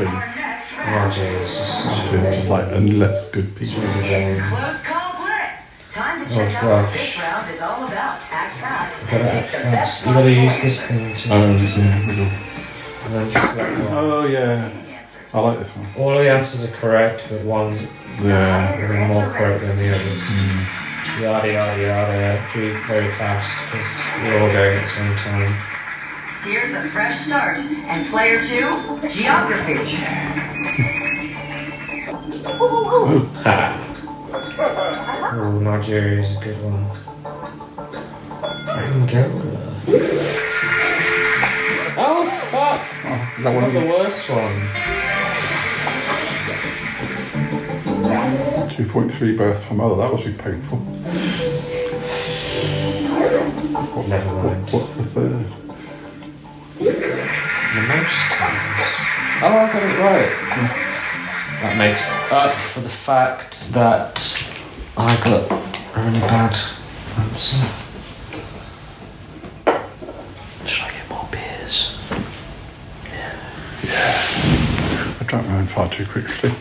RJ 0.83 1.17
is 1.41 1.47
just 1.57 1.83
such 1.83 2.13
a 2.13 2.35
Just 2.35 2.47
like 2.49 2.67
a 2.71 2.79
less 2.79 3.29
good 3.31 3.55
PJ. 3.55 3.71
Close 4.49 4.81
call 4.81 4.99
blitz. 4.99 5.10
Time 5.91 6.25
to 6.25 6.33
Oh, 6.33 6.37
check 6.37 6.55
out 6.55 6.61
gosh. 6.63 6.85
what 6.85 6.93
this 6.97 7.17
round 7.17 7.53
is 7.53 7.61
all 7.61 7.83
about. 7.85 8.21
Act 8.31 8.53
fast. 8.61 8.95
You 9.03 9.11
gotta 9.11 9.23
Make 9.25 9.33
act 9.33 9.51
the 9.51 9.57
fast. 9.59 9.71
best 9.71 10.05
You 10.05 10.13
gotta 10.13 10.31
use 10.31 10.61
this 10.61 10.87
thing 10.87 11.15
to. 11.15 11.33
Oh, 11.33 11.55
yeah, 11.57 12.05
middle. 12.05 12.25
And 13.03 13.15
then 13.15 13.31
just 13.31 13.55
let 13.57 13.77
one. 13.77 13.87
Oh, 13.91 14.25
yeah. 14.25 14.69
I 15.33 15.39
like 15.39 15.59
this 15.59 15.75
one. 15.75 15.87
All 15.97 16.17
of 16.17 16.23
the 16.23 16.29
answers 16.31 16.63
are 16.63 16.73
correct, 16.77 17.23
but 17.29 17.41
one 17.43 17.87
Yeah. 18.23 18.73
is 18.75 19.13
more 19.13 19.25
correct 19.33 19.61
than 19.61 19.77
the 19.79 19.89
others. 19.93 20.19
Mm. 20.21 20.65
Yada 21.21 21.51
yada 21.51 21.81
yada. 21.81 22.41
Do 22.53 22.61
it 22.61 22.85
very 22.87 23.11
fast 23.15 23.49
because 23.71 23.91
we're 24.23 24.39
all 24.39 24.47
going 24.51 24.77
at 24.77 24.85
the 24.85 24.91
same 24.95 25.15
time. 25.17 25.55
Here's 26.45 26.73
a 26.73 26.89
fresh 26.91 27.19
start. 27.25 27.57
And 27.59 28.07
player 28.07 28.41
two, 28.41 28.69
geography. 29.09 29.95
Ha. 33.43 33.87
Oh, 34.33 35.59
Nigeria 35.61 36.23
is 36.23 36.37
a 36.37 36.39
good 36.43 36.57
one. 36.63 36.85
Angola. 38.69 39.59
Oh 41.97 42.29
fuck! 42.49 42.81
Oh, 43.03 43.33
is 43.37 43.43
that 43.43 43.53
one 43.53 43.63
of 43.65 43.73
the 43.73 43.79
worst 43.85 44.29
one. 44.29 44.69
2.3 48.71 49.37
births 49.37 49.65
per 49.67 49.73
mother, 49.75 49.95
that 49.97 50.13
must 50.13 50.25
be 50.25 50.31
painful. 50.33 50.77
What, 53.93 54.07
Never 54.07 54.25
mind. 54.33 54.71
what- 54.71 54.81
what's 54.81 54.93
the 54.93 55.03
third? 55.07 55.45
The 56.79 57.81
most 57.81 58.17
times. 58.31 58.95
Oh, 59.43 59.47
I 59.47 59.71
got 59.71 59.83
it 59.83 59.99
right. 59.99 60.87
That 61.61 61.77
makes 61.77 62.01
up 62.31 62.55
for 62.73 62.79
the 62.81 62.89
fact 62.89 63.71
that 63.71 64.35
I 64.97 65.15
got 65.23 65.51
a 65.51 66.01
really 66.01 66.19
bad 66.21 66.57
answer. 67.17 67.57
Should 70.65 70.81
I 70.81 70.91
get 70.91 71.07
more 71.07 71.27
beers? 71.31 71.91
Yeah. 73.05 73.39
Yeah. 73.83 75.15
I 75.19 75.23
drank 75.25 75.47
mine 75.49 75.67
far 75.67 75.87
too 75.93 76.07
quickly. 76.07 76.55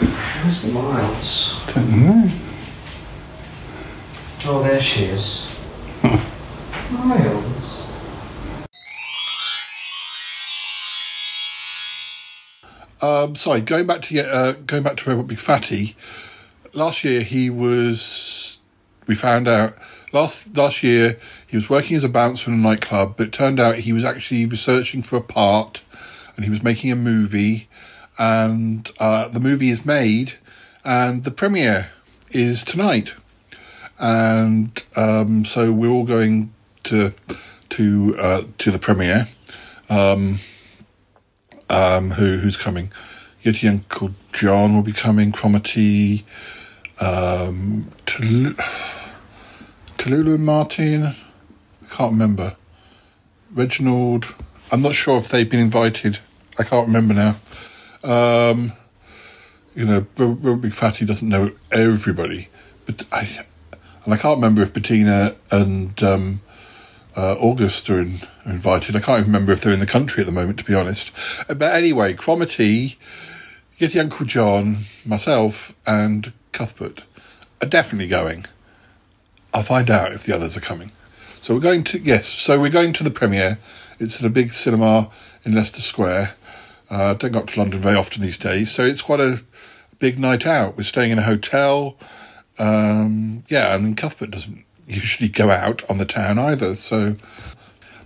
Where's 0.00 0.62
the 0.62 0.72
miles? 0.72 1.54
Don't 1.74 1.90
know. 1.90 2.30
Oh, 4.46 4.62
there 4.62 4.80
she 4.80 5.04
is. 5.04 5.46
miles. 6.90 7.57
Um, 13.00 13.36
sorry, 13.36 13.60
going 13.60 13.86
back 13.86 14.02
to 14.02 14.20
uh, 14.20 14.52
going 14.66 14.82
back 14.82 14.96
to 14.98 15.10
Robot 15.10 15.28
Big 15.28 15.38
Fatty. 15.38 15.96
Last 16.72 17.04
year 17.04 17.22
he 17.22 17.50
was. 17.50 18.58
We 19.06 19.14
found 19.14 19.48
out 19.48 19.74
last 20.12 20.44
last 20.54 20.82
year 20.82 21.18
he 21.46 21.56
was 21.56 21.70
working 21.70 21.96
as 21.96 22.04
a 22.04 22.08
bouncer 22.08 22.50
in 22.50 22.54
a 22.54 22.60
nightclub, 22.60 23.16
but 23.16 23.28
it 23.28 23.32
turned 23.32 23.60
out 23.60 23.76
he 23.76 23.92
was 23.92 24.04
actually 24.04 24.46
researching 24.46 25.02
for 25.02 25.16
a 25.16 25.22
part, 25.22 25.80
and 26.36 26.44
he 26.44 26.50
was 26.50 26.62
making 26.62 26.90
a 26.90 26.96
movie, 26.96 27.68
and 28.18 28.90
uh, 28.98 29.28
the 29.28 29.40
movie 29.40 29.70
is 29.70 29.86
made, 29.86 30.34
and 30.84 31.22
the 31.22 31.30
premiere 31.30 31.90
is 32.32 32.64
tonight, 32.64 33.12
and 33.98 34.82
um, 34.96 35.44
so 35.44 35.72
we're 35.72 35.90
all 35.90 36.04
going 36.04 36.52
to 36.84 37.14
to 37.70 38.16
uh, 38.18 38.42
to 38.58 38.70
the 38.72 38.78
premiere. 38.78 39.28
Um, 39.88 40.40
um, 41.68 42.10
who 42.10 42.38
who's 42.38 42.56
coming? 42.56 42.92
Yeti 43.44 43.68
Uncle 43.68 44.10
John 44.32 44.74
will 44.74 44.82
be 44.82 44.92
coming. 44.92 45.32
Cromitty, 45.32 46.24
um, 47.00 47.90
and 49.96 50.38
Martin. 50.38 51.04
I 51.04 51.14
can't 51.90 52.12
remember. 52.12 52.56
Reginald. 53.52 54.26
I'm 54.70 54.82
not 54.82 54.94
sure 54.94 55.18
if 55.18 55.28
they've 55.28 55.48
been 55.48 55.60
invited. 55.60 56.18
I 56.58 56.64
can't 56.64 56.86
remember 56.86 57.14
now. 57.14 57.36
Um, 58.02 58.72
you 59.74 59.84
know, 59.84 60.06
Ro- 60.16 60.26
Robot 60.26 60.60
Big 60.60 60.74
Fatty 60.74 61.04
doesn't 61.04 61.28
know 61.28 61.52
everybody, 61.72 62.48
but 62.86 63.04
I 63.12 63.44
and 64.04 64.14
I 64.14 64.16
can't 64.16 64.36
remember 64.36 64.62
if 64.62 64.72
Bettina 64.72 65.36
and 65.50 66.02
um, 66.02 66.40
uh, 67.18 67.34
August 67.40 67.90
are, 67.90 68.00
in, 68.00 68.20
invited. 68.46 68.94
I 68.94 69.00
can't 69.00 69.20
even 69.20 69.32
remember 69.32 69.50
if 69.52 69.60
they're 69.60 69.72
in 69.72 69.80
the 69.80 69.86
country 69.86 70.20
at 70.20 70.26
the 70.26 70.32
moment, 70.32 70.58
to 70.60 70.64
be 70.64 70.74
honest. 70.74 71.10
Uh, 71.48 71.54
But 71.54 71.74
anyway, 71.74 72.14
Cromitty, 72.14 72.96
Yeti 73.80 73.98
Uncle 73.98 74.24
John, 74.24 74.86
myself, 75.04 75.72
and 75.84 76.32
Cuthbert 76.52 77.02
are 77.60 77.68
definitely 77.68 78.06
going. 78.06 78.46
I'll 79.52 79.64
find 79.64 79.90
out 79.90 80.12
if 80.12 80.24
the 80.24 80.34
others 80.34 80.56
are 80.56 80.60
coming. 80.60 80.92
So 81.42 81.54
we're 81.54 81.60
going 81.60 81.82
to 81.84 81.98
yes. 81.98 82.28
So 82.28 82.60
we're 82.60 82.70
going 82.70 82.92
to 82.94 83.04
the 83.04 83.10
premiere. 83.10 83.58
It's 83.98 84.20
at 84.20 84.24
a 84.24 84.30
big 84.30 84.52
cinema 84.52 85.10
in 85.44 85.54
Leicester 85.54 85.82
Square. 85.82 86.34
Uh, 86.88 87.14
don't 87.14 87.32
go 87.32 87.40
up 87.40 87.48
to 87.48 87.58
London 87.58 87.82
very 87.82 87.96
often 87.96 88.22
these 88.22 88.38
days, 88.38 88.70
so 88.70 88.84
it's 88.84 89.02
quite 89.02 89.20
a 89.20 89.42
big 89.98 90.20
night 90.20 90.46
out. 90.46 90.76
We're 90.76 90.84
staying 90.84 91.10
in 91.10 91.18
a 91.18 91.22
hotel. 91.22 91.96
Um, 92.58 93.44
yeah, 93.48 93.70
I 93.70 93.78
mean 93.78 93.96
Cuthbert 93.96 94.30
doesn't 94.30 94.64
usually 94.88 95.28
go 95.28 95.50
out 95.50 95.88
on 95.88 95.98
the 95.98 96.06
town 96.06 96.38
either, 96.38 96.76
so 96.76 97.16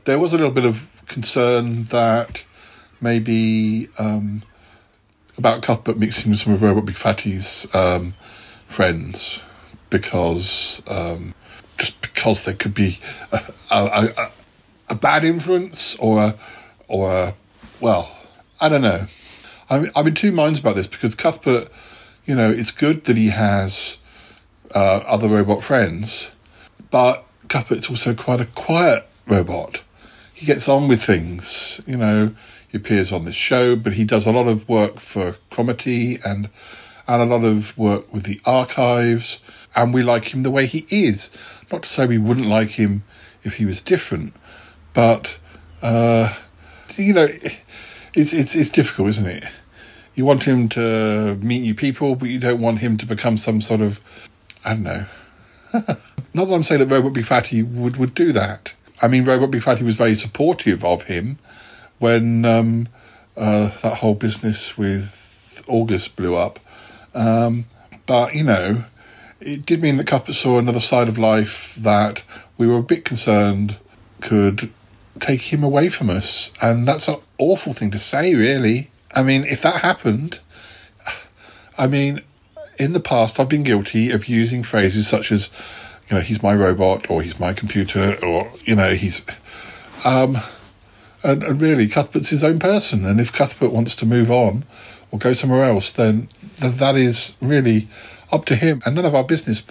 there 0.05 0.19
was 0.19 0.33
a 0.33 0.37
little 0.37 0.51
bit 0.51 0.65
of 0.65 0.77
concern 1.07 1.85
that 1.85 2.43
maybe 3.01 3.89
um, 3.99 4.43
about 5.39 5.63
Cuthbert 5.63 5.99
mixing 5.99 6.31
with 6.31 6.41
some 6.41 6.53
of 6.53 6.63
Robot 6.63 6.87
Big 6.87 6.97
Fatty's 6.97 7.67
um, 7.73 8.15
friends 8.69 9.41
because 9.91 10.81
um, 10.87 11.35
just 11.79 12.01
because 12.01 12.45
there 12.45 12.55
could 12.55 12.75
be 12.75 13.01
a, 13.31 13.53
a, 13.71 13.85
a, 14.17 14.33
a 14.91 14.95
bad 14.95 15.25
influence 15.25 15.97
or 15.99 16.21
a, 16.21 16.39
or 16.89 17.35
well, 17.81 18.17
I 18.61 18.69
don't 18.69 18.83
know. 18.83 19.07
I'm, 19.69 19.91
I'm 19.95 20.07
in 20.07 20.15
two 20.15 20.33
minds 20.33 20.61
about 20.61 20.77
this 20.77 20.87
because 20.87 21.15
Cuthbert, 21.15 21.69
you 22.27 22.35
know, 22.35 22.51
it's 22.51 22.71
good 22.71 23.05
that 23.07 23.17
he 23.17 23.29
has 23.31 23.97
uh, 24.75 24.79
other 24.79 25.29
robot 25.29 25.63
friends, 25.63 26.29
but 26.93 27.25
Cuthbert's 27.49 27.91
also 27.91 28.15
quite 28.15 28.41
a 28.41 28.47
quiet 28.47 29.05
robot. 29.27 29.81
He 30.35 30.47
gets 30.47 30.69
on 30.69 30.87
with 30.87 31.03
things, 31.03 31.81
you 31.87 31.97
know. 31.97 32.33
He 32.69 32.79
appears 32.79 33.11
on 33.11 33.25
this 33.25 33.35
show, 33.35 33.75
but 33.75 33.95
he 33.95 34.05
does 34.05 34.27
a 34.27 34.31
lot 34.31 34.47
of 34.47 34.69
work 34.69 35.01
for 35.01 35.37
Cromitty 35.51 36.25
and 36.25 36.49
and 37.09 37.21
a 37.21 37.25
lot 37.25 37.45
of 37.45 37.77
work 37.77 38.13
with 38.13 38.23
the 38.23 38.41
archives. 38.45 39.41
And 39.75 39.93
we 39.93 40.03
like 40.03 40.33
him 40.33 40.45
the 40.45 40.51
way 40.51 40.67
he 40.67 40.87
is. 40.89 41.31
Not 41.73 41.83
to 41.83 41.89
say 41.89 42.07
we 42.07 42.19
wouldn't 42.19 42.47
like 42.47 42.71
him 42.71 43.03
if 43.43 43.55
he 43.55 43.65
was 43.65 43.81
different, 43.81 44.35
but 44.95 45.35
uh, 45.81 46.35
you 46.97 47.15
know, 47.15 47.29
it's 48.15 48.33
it's 48.33 48.55
it's 48.55 48.71
difficult, 48.71 49.09
isn't 49.09 49.27
it? 49.27 49.45
You 50.15 50.27
want 50.27 50.45
him 50.45 50.69
to 50.71 51.37
meet 51.41 51.63
new 51.63 51.75
people, 51.75 52.17
but 52.17 52.29
you 52.29 52.39
don't 52.39 52.61
want 52.61 52.81
him 52.81 52.99
to 52.99 53.07
become 53.07 53.39
some 53.39 53.63
sort 53.63 53.81
of 53.81 53.99
I 54.65 54.75
don't 54.75 54.83
know. 54.83 55.07
Not 56.35 56.49
that 56.49 56.55
I'm 56.55 56.63
saying 56.63 56.81
that 56.81 56.95
Robot 56.95 57.13
Big 57.13 57.27
Fatty 57.27 57.63
would, 57.63 57.97
would 57.97 58.15
do 58.15 58.33
that. 58.33 58.73
I 59.01 59.09
mean, 59.09 59.25
Robot 59.25 59.51
Big 59.51 59.63
Fatty 59.63 59.85
was 59.85 59.97
very 59.97 60.15
supportive 60.15 60.85
of 60.85 61.03
him 61.03 61.39
when 61.99 62.45
um, 62.45 62.89
uh, 63.37 63.71
that 63.83 63.97
whole 63.97 64.15
business 64.15 64.77
with 64.77 65.17
August 65.67 66.17
blew 66.17 66.35
up. 66.35 66.59
Um, 67.15 67.67
but, 68.07 68.35
you 68.35 68.45
know, 68.45 68.85
it 69.41 69.67
did 69.67 69.83
mean 69.83 69.97
that 69.97 70.07
Cuthbert 70.07 70.37
saw 70.37 70.59
another 70.59 70.81
side 70.81 71.09
of 71.09 71.19
life 71.19 71.75
that 71.79 72.23
we 72.59 72.67
were 72.67 72.79
a 72.79 72.83
bit 72.83 73.05
concerned 73.05 73.77
could 74.21 74.73
take 75.21 75.41
him 75.41 75.63
away 75.63 75.89
from 75.89 76.11
us. 76.11 76.51
And 76.61 76.87
that's 76.87 77.09
an 77.09 77.17
awful 77.39 77.75
thing 77.75 77.91
to 77.93 77.99
say, 77.99 78.35
really. 78.35 78.91
I 79.15 79.23
mean, 79.23 79.45
if 79.45 79.63
that 79.63 79.81
happened, 79.81 80.39
I 81.79 81.87
mean, 81.87 82.23
in 82.79 82.93
the 82.93 83.01
past, 83.01 83.39
I've 83.39 83.49
been 83.49 83.63
guilty 83.63 84.11
of 84.11 84.29
using 84.29 84.63
phrases 84.63 85.07
such 85.07 85.33
as, 85.33 85.51
you 86.09 86.17
know, 86.17 86.23
he's 86.23 86.43
my 86.43 86.55
robot 86.55 87.11
or 87.11 87.23
he's 87.23 87.39
my 87.39 87.53
computer 87.53 88.17
or, 88.25 88.53
you 88.65 88.75
know, 88.75 88.95
he's. 88.95 89.21
Um, 90.05 90.39
And, 91.25 91.45
and 91.45 91.61
really, 91.61 91.87
Cuthbert's 91.87 92.31
his 92.31 92.43
own 92.43 92.59
person. 92.59 93.07
And 93.07 93.21
if 93.21 93.33
Cuthbert 93.33 93.71
wants 93.73 93.95
to 93.95 94.07
move 94.07 94.29
on 94.29 94.65
or 95.13 95.21
go 95.21 95.35
somewhere 95.35 95.63
else, 95.63 95.93
then 95.93 96.29
th- 96.61 96.75
that 96.79 96.97
is 96.97 97.35
really 97.41 97.89
up 98.33 98.45
to 98.47 98.57
him 98.57 98.83
and 98.85 98.97
none 98.97 99.05
of 99.05 99.15
our 99.15 99.23
business. 99.23 99.63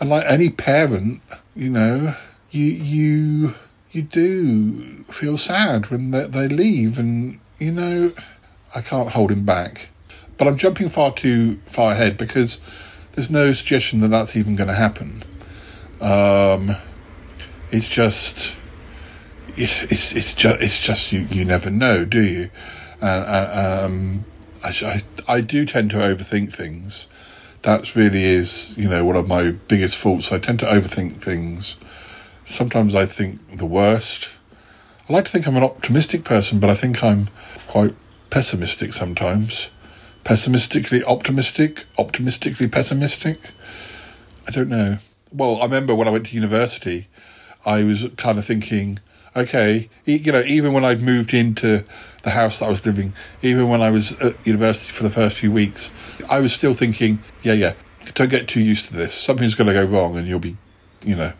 And 0.00 0.10
like 0.10 0.26
any 0.26 0.50
parent, 0.50 1.20
you 1.54 1.70
know, 1.70 2.16
you 2.50 2.64
you 2.64 3.54
you 3.92 4.02
do 4.02 5.04
feel 5.12 5.38
sad 5.38 5.88
when 5.90 6.10
they, 6.10 6.26
they 6.26 6.48
leave, 6.48 6.98
and 6.98 7.38
you 7.60 7.70
know, 7.70 8.12
I 8.74 8.80
can't 8.82 9.10
hold 9.10 9.30
him 9.30 9.44
back. 9.44 9.88
But 10.38 10.46
I'm 10.48 10.56
jumping 10.56 10.88
far 10.88 11.12
too 11.12 11.58
far 11.70 11.92
ahead 11.92 12.16
because 12.16 12.58
there's 13.12 13.28
no 13.28 13.52
suggestion 13.52 14.00
that 14.00 14.08
that's 14.08 14.36
even 14.36 14.54
going 14.54 14.68
to 14.68 14.74
happen. 14.74 15.24
Um, 16.00 16.76
it's 17.72 17.88
just, 17.88 18.52
it's 19.56 20.12
it's 20.12 20.34
just 20.34 20.60
it's 20.60 20.78
just 20.80 21.10
you 21.12 21.26
you 21.30 21.44
never 21.44 21.70
know, 21.70 22.04
do 22.04 22.22
you? 22.22 22.50
Uh, 23.02 23.04
uh, 23.04 23.84
um, 23.84 24.24
I, 24.62 24.68
I 24.68 25.34
I 25.36 25.40
do 25.40 25.66
tend 25.66 25.90
to 25.90 25.96
overthink 25.96 26.54
things. 26.54 27.08
That's 27.62 27.96
really 27.96 28.24
is 28.24 28.76
you 28.78 28.88
know 28.88 29.04
one 29.04 29.16
of 29.16 29.26
my 29.26 29.50
biggest 29.50 29.96
faults. 29.96 30.30
I 30.30 30.38
tend 30.38 30.60
to 30.60 30.66
overthink 30.66 31.22
things. 31.22 31.76
Sometimes 32.46 32.94
I 32.94 33.06
think 33.06 33.58
the 33.58 33.66
worst. 33.66 34.28
I 35.08 35.12
like 35.12 35.24
to 35.24 35.30
think 35.32 35.48
I'm 35.48 35.56
an 35.56 35.64
optimistic 35.64 36.24
person, 36.24 36.60
but 36.60 36.70
I 36.70 36.74
think 36.74 37.02
I'm 37.02 37.28
quite 37.66 37.94
pessimistic 38.30 38.92
sometimes. 38.92 39.68
Pessimistically 40.28 41.02
optimistic, 41.04 41.86
optimistically 41.96 42.68
pessimistic. 42.68 43.38
I 44.46 44.50
don't 44.50 44.68
know. 44.68 44.98
Well, 45.32 45.56
I 45.56 45.64
remember 45.64 45.94
when 45.94 46.06
I 46.06 46.10
went 46.10 46.26
to 46.26 46.34
university, 46.34 47.08
I 47.64 47.82
was 47.82 48.04
kind 48.18 48.38
of 48.38 48.44
thinking, 48.44 49.00
okay, 49.34 49.88
you 50.04 50.30
know, 50.30 50.42
even 50.46 50.74
when 50.74 50.84
I'd 50.84 51.00
moved 51.00 51.32
into 51.32 51.82
the 52.24 52.30
house 52.30 52.58
that 52.58 52.66
I 52.66 52.68
was 52.68 52.84
living, 52.84 53.14
even 53.40 53.70
when 53.70 53.80
I 53.80 53.88
was 53.88 54.12
at 54.20 54.34
university 54.46 54.92
for 54.92 55.02
the 55.02 55.10
first 55.10 55.38
few 55.38 55.50
weeks, 55.50 55.90
I 56.28 56.40
was 56.40 56.52
still 56.52 56.74
thinking, 56.74 57.20
yeah, 57.40 57.54
yeah, 57.54 57.72
don't 58.14 58.28
get 58.28 58.48
too 58.48 58.60
used 58.60 58.88
to 58.88 58.92
this. 58.92 59.14
Something's 59.14 59.54
going 59.54 59.68
to 59.68 59.72
go 59.72 59.86
wrong, 59.86 60.18
and 60.18 60.28
you'll 60.28 60.40
be, 60.40 60.58
you 61.06 61.16
know, 61.16 61.32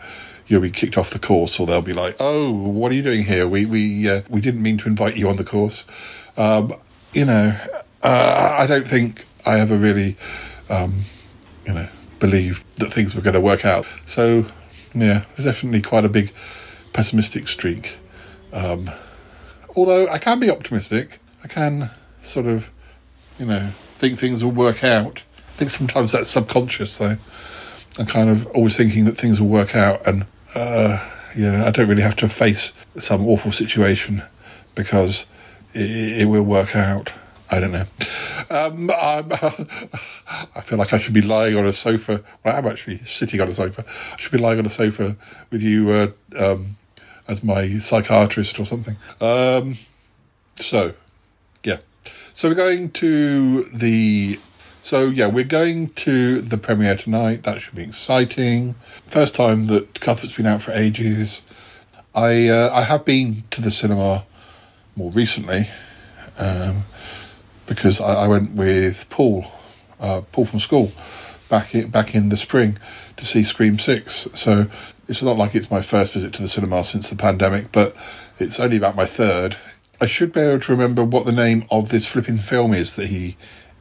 you'll 0.46 0.62
be 0.62 0.70
kicked 0.70 0.96
off 0.96 1.11
the 1.11 1.18
course, 1.18 1.61
or 1.61 1.66
they'll 1.66 1.83
be 1.83 1.92
like, 1.92 2.16
oh, 2.20 2.51
what 2.51 2.90
are 2.90 2.94
you 2.94 3.03
doing 3.03 3.22
here? 3.22 3.46
We 3.46 3.66
we 3.66 4.09
uh, 4.09 4.22
we 4.31 4.40
didn't 4.40 4.62
mean 4.62 4.79
to 4.79 4.87
invite 4.87 5.18
you 5.18 5.29
on 5.29 5.37
the 5.37 5.44
course. 5.44 5.85
Um, 6.38 6.72
you 7.12 7.27
know, 7.27 7.55
uh, 8.02 8.56
I 8.58 8.66
don't 8.66 8.87
think 8.87 9.26
I 9.44 9.61
ever 9.61 9.76
really, 9.76 10.16
um, 10.68 11.04
you 11.66 11.72
know, 11.72 11.88
believed 12.18 12.62
that 12.78 12.92
things 12.92 13.14
were 13.14 13.22
going 13.22 13.34
to 13.34 13.40
work 13.40 13.64
out. 13.64 13.87
So, 14.06 14.46
yeah, 14.94 15.24
there's 15.37 15.44
definitely 15.44 15.82
quite 15.82 16.04
a 16.04 16.08
big 16.08 16.32
pessimistic 16.92 17.48
streak. 17.48 17.96
Um, 18.52 18.90
although 19.76 20.08
I 20.08 20.18
can 20.18 20.40
be 20.40 20.50
optimistic, 20.50 21.20
I 21.44 21.48
can 21.48 21.90
sort 22.22 22.46
of, 22.46 22.64
you 23.38 23.46
know, 23.46 23.72
think 23.98 24.18
things 24.18 24.42
will 24.42 24.52
work 24.52 24.84
out. 24.84 25.22
I 25.54 25.58
think 25.58 25.70
sometimes 25.70 26.12
that's 26.12 26.30
subconscious, 26.30 26.98
though. 26.98 27.16
I'm 27.98 28.06
kind 28.06 28.30
of 28.30 28.46
always 28.48 28.76
thinking 28.76 29.06
that 29.06 29.18
things 29.18 29.40
will 29.40 29.48
work 29.48 29.74
out, 29.74 30.06
and 30.06 30.24
uh, 30.54 31.04
yeah, 31.37 31.66
I 31.66 31.70
don't 31.70 31.88
really 31.88 32.02
have 32.02 32.16
to 32.16 32.28
face 32.28 32.72
some 33.00 33.26
awful 33.26 33.50
situation 33.50 34.22
because 34.74 35.26
it, 35.74 36.22
it 36.22 36.24
will 36.26 36.44
work 36.44 36.76
out. 36.76 37.12
I 37.50 37.61
don't 37.61 37.72
know. 37.72 37.87
Um, 38.50 38.90
I 38.94 40.62
feel 40.66 40.78
like 40.78 40.92
I 40.92 40.98
should 40.98 41.14
be 41.14 41.22
lying 41.22 41.56
on 41.56 41.66
a 41.66 41.72
sofa. 41.72 42.22
Well, 42.44 42.56
I'm 42.56 42.66
actually 42.66 43.02
sitting 43.04 43.40
on 43.40 43.48
a 43.48 43.54
sofa. 43.54 43.84
I 43.87 44.16
should 44.18 44.32
be 44.32 44.38
lying 44.38 44.58
on 44.58 44.66
a 44.66 44.70
sofa 44.70 45.16
with 45.50 45.62
you 45.62 45.90
uh, 45.90 46.08
um, 46.37 46.76
as 47.26 47.42
my 47.42 47.78
psychiatrist 47.78 48.58
or 48.58 48.66
something. 48.66 48.96
Um, 49.20 49.78
so, 50.61 50.94
yeah. 51.64 51.78
So 52.34 52.48
we're 52.48 52.54
going 52.54 52.90
to 52.92 53.64
the. 53.72 54.38
So 54.82 55.06
yeah, 55.06 55.26
we're 55.26 55.44
going 55.44 55.90
to 55.90 56.40
the 56.40 56.56
premiere 56.56 56.96
tonight. 56.96 57.44
That 57.44 57.61
should 57.61 57.74
be 57.74 57.82
exciting. 57.82 58.74
First 59.08 59.34
time 59.34 59.66
that 59.66 60.00
Cuthbert's 60.00 60.34
been 60.34 60.46
out 60.46 60.62
for 60.62 60.72
ages. 60.72 61.42
I 62.14 62.48
uh, 62.48 62.70
I 62.72 62.84
have 62.84 63.04
been 63.04 63.44
to 63.50 63.61
the 63.61 63.70
cinema 63.70 64.24
more 64.96 65.11
recently. 65.12 65.68
Um, 66.38 66.84
because 67.68 68.00
I, 68.00 68.14
I 68.14 68.28
went 68.28 68.54
with 68.54 69.04
Paul, 69.11 69.46
uh, 70.00 70.22
Paul 70.33 70.46
from 70.46 70.61
school, 70.61 70.90
back 71.48 71.74
in, 71.74 71.90
back 71.90 72.14
in 72.14 72.28
the 72.28 72.37
spring 72.37 72.78
to 73.16 73.24
see 73.24 73.44
Scream 73.44 73.78
Six. 73.78 74.26
So 74.35 74.66
it's 75.07 75.22
not 75.22 75.37
like 75.37 75.54
it's 75.54 75.70
my 75.70 75.83
first 75.83 76.14
visit 76.14 76.33
to 76.35 76.42
the 76.42 76.48
cinema 76.48 76.85
since 76.85 77.09
the 77.09 77.16
pandemic, 77.16 77.72
but 77.72 77.94
it's 78.38 78.59
only 78.59 78.76
about 78.76 78.96
my 78.96 79.07
third. 79.07 79.57
I 80.00 80.07
should 80.07 80.33
be 80.33 80.40
able 80.40 80.61
to 80.61 80.72
remember 80.72 81.04
what 81.04 81.26
the 81.26 81.33
name 81.33 81.66
of 81.70 81.88
this 81.88 82.07
flipping 82.07 82.38
film 82.38 82.72
is 82.72 82.94
that 82.94 83.09
he 83.09 83.37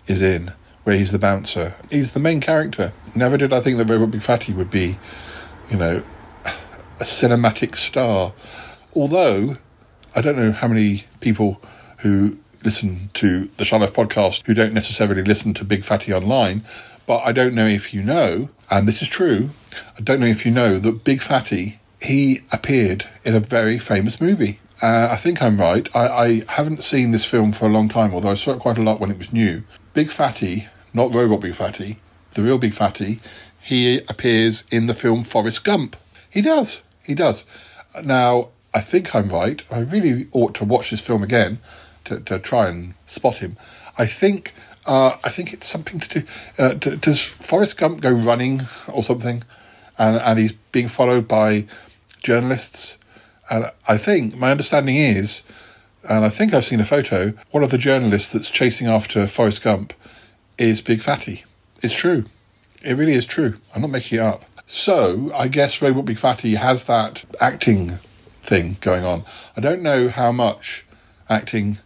is 0.08 0.22
in, 0.22 0.52
where 0.84 0.98
he's 0.98 1.12
the 1.12 1.20
bouncer. 1.20 1.76
He's 1.92 2.14
the 2.14 2.20
main 2.20 2.42
character. 2.42 2.92
Never 3.14 3.38
did 3.38 3.54
I 3.54 3.62
think 3.62 3.78
that 3.78 3.90
Robot 3.90 4.12
Big 4.12 4.24
Fatty 4.24 4.54
would 4.54 4.72
be, 4.72 4.98
you 5.70 5.78
know, 5.78 6.04
a 7.00 7.04
cinematic 7.04 7.76
star. 7.76 8.34
Although 8.96 9.58
I 10.16 10.22
don't 10.22 10.38
know 10.38 10.52
how 10.52 10.68
many 10.68 11.06
people 11.20 11.62
who 12.00 12.38
listen 12.68 13.10
to 13.14 13.48
the 13.56 13.64
Shy 13.64 13.78
podcast 13.88 14.46
who 14.46 14.54
don't 14.54 14.74
necessarily 14.74 15.24
listen 15.24 15.54
to 15.54 15.64
Big 15.64 15.86
Fatty 15.86 16.12
online, 16.12 16.66
but 17.06 17.20
I 17.20 17.32
don't 17.32 17.56
know 17.56 17.66
if 17.66 17.94
you 17.94 18.04
know, 18.04 18.50
and 18.70 18.86
this 18.86 19.02
is 19.02 19.08
true, 19.08 19.52
I 19.98 20.02
don't 20.02 20.20
know 20.20 20.28
if 20.28 20.46
you 20.46 20.52
know 20.52 20.78
that 20.78 21.06
Big 21.06 21.24
Fatty, 21.24 21.80
he 22.02 22.42
appeared 22.52 23.08
in 23.24 23.36
a 23.36 23.40
very 23.40 23.80
famous 23.80 24.20
movie. 24.20 24.60
Uh, 24.82 25.08
I 25.10 25.16
think 25.16 25.42
I'm 25.42 25.58
right. 25.58 25.88
I, 25.96 26.08
I 26.08 26.44
haven't 26.50 26.84
seen 26.84 27.12
this 27.12 27.24
film 27.24 27.54
for 27.54 27.68
a 27.68 27.70
long 27.70 27.88
time, 27.88 28.14
although 28.14 28.32
I 28.32 28.36
saw 28.36 28.52
it 28.52 28.60
quite 28.60 28.78
a 28.78 28.84
lot 28.84 29.00
when 29.00 29.12
it 29.12 29.18
was 29.18 29.32
new. 29.32 29.64
Big 29.94 30.12
Fatty, 30.12 30.68
not 30.94 31.16
Robot 31.16 31.40
Big 31.40 31.56
Fatty, 31.56 32.00
the 32.34 32.44
real 32.44 32.58
Big 32.58 32.74
Fatty, 32.74 33.22
he 33.62 34.02
appears 34.10 34.66
in 34.72 34.88
the 34.88 34.94
film 34.94 35.24
Forrest 35.24 35.64
Gump. 35.64 35.96
He 36.30 36.42
does. 36.42 36.82
He 37.02 37.16
does. 37.16 37.46
Now, 38.04 38.50
I 38.74 38.82
think 38.82 39.16
I'm 39.16 39.30
right. 39.30 39.64
I 39.72 39.80
really 39.80 40.28
ought 40.34 40.54
to 40.56 40.66
watch 40.66 40.92
this 40.92 41.00
film 41.00 41.24
again 41.24 41.60
to, 42.08 42.20
to 42.22 42.40
try 42.40 42.68
and 42.70 42.94
spot 43.06 43.38
him. 43.38 43.58
I 43.98 44.06
think 44.06 44.54
uh, 44.86 45.18
I 45.24 45.30
think 45.30 45.54
it's 45.54 45.68
something 45.68 46.00
to 46.00 46.20
do. 46.20 46.28
Uh, 46.58 46.74
does 46.74 47.22
Forrest 47.22 47.78
Gump 47.78 48.02
go 48.02 48.12
running 48.12 48.68
or 48.88 49.04
something, 49.04 49.44
and 49.98 50.16
and 50.18 50.40
he's 50.40 50.54
being 50.72 50.88
followed 50.88 51.28
by 51.28 51.66
journalists? 52.24 52.98
And 53.50 53.72
I 53.88 53.98
think 53.98 54.36
my 54.36 54.52
understanding 54.52 54.98
is, 54.98 55.42
and 56.08 56.26
I 56.26 56.30
think 56.30 56.54
I've 56.54 56.66
seen 56.66 56.80
a 56.80 56.86
photo. 56.86 57.34
One 57.52 57.64
of 57.64 57.72
the 57.72 57.78
journalists 57.78 58.32
that's 58.32 58.50
chasing 58.50 58.88
after 58.88 59.28
Forrest 59.28 59.62
Gump 59.62 59.94
is 60.58 60.82
Big 60.82 61.02
Fatty. 61.02 61.44
It's 61.82 61.94
true. 61.94 62.26
It 62.82 62.94
really 62.94 63.14
is 63.14 63.26
true. 63.26 63.56
I'm 63.74 63.82
not 63.82 63.92
making 63.92 64.20
it 64.20 64.22
up. 64.22 64.44
So 64.68 65.32
I 65.34 65.48
guess 65.48 65.82
Robot 65.82 66.06
Big 66.06 66.20
Fatty 66.20 66.56
has 66.56 66.86
that 66.86 67.24
acting 67.40 68.00
thing 68.44 68.78
going 68.82 69.06
on. 69.06 69.24
I 69.56 69.62
don't 69.62 69.82
know 69.82 70.10
how 70.10 70.32
much 70.32 70.86
acting 71.30 71.78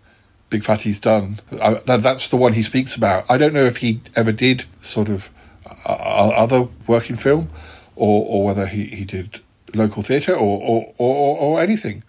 Big 0.51 0.63
Fatty's 0.63 0.99
done. 0.99 1.39
I, 1.59 1.75
that, 1.87 2.03
that's 2.03 2.27
the 2.27 2.37
one 2.37 2.53
he 2.53 2.61
speaks 2.61 2.95
about. 2.95 3.25
I 3.29 3.37
don't 3.37 3.53
know 3.53 3.65
if 3.65 3.77
he 3.77 4.01
ever 4.15 4.31
did 4.31 4.65
sort 4.83 5.09
of 5.09 5.29
uh, 5.85 6.29
other 6.35 6.67
work 6.85 7.09
in 7.09 7.17
film, 7.17 7.49
or 7.95 8.25
or 8.27 8.45
whether 8.45 8.67
he, 8.67 8.85
he 8.85 9.05
did 9.05 9.41
local 9.73 10.03
theatre 10.03 10.35
or 10.35 10.61
or, 10.61 10.93
or, 10.99 11.37
or 11.37 11.61
anything. 11.61 12.03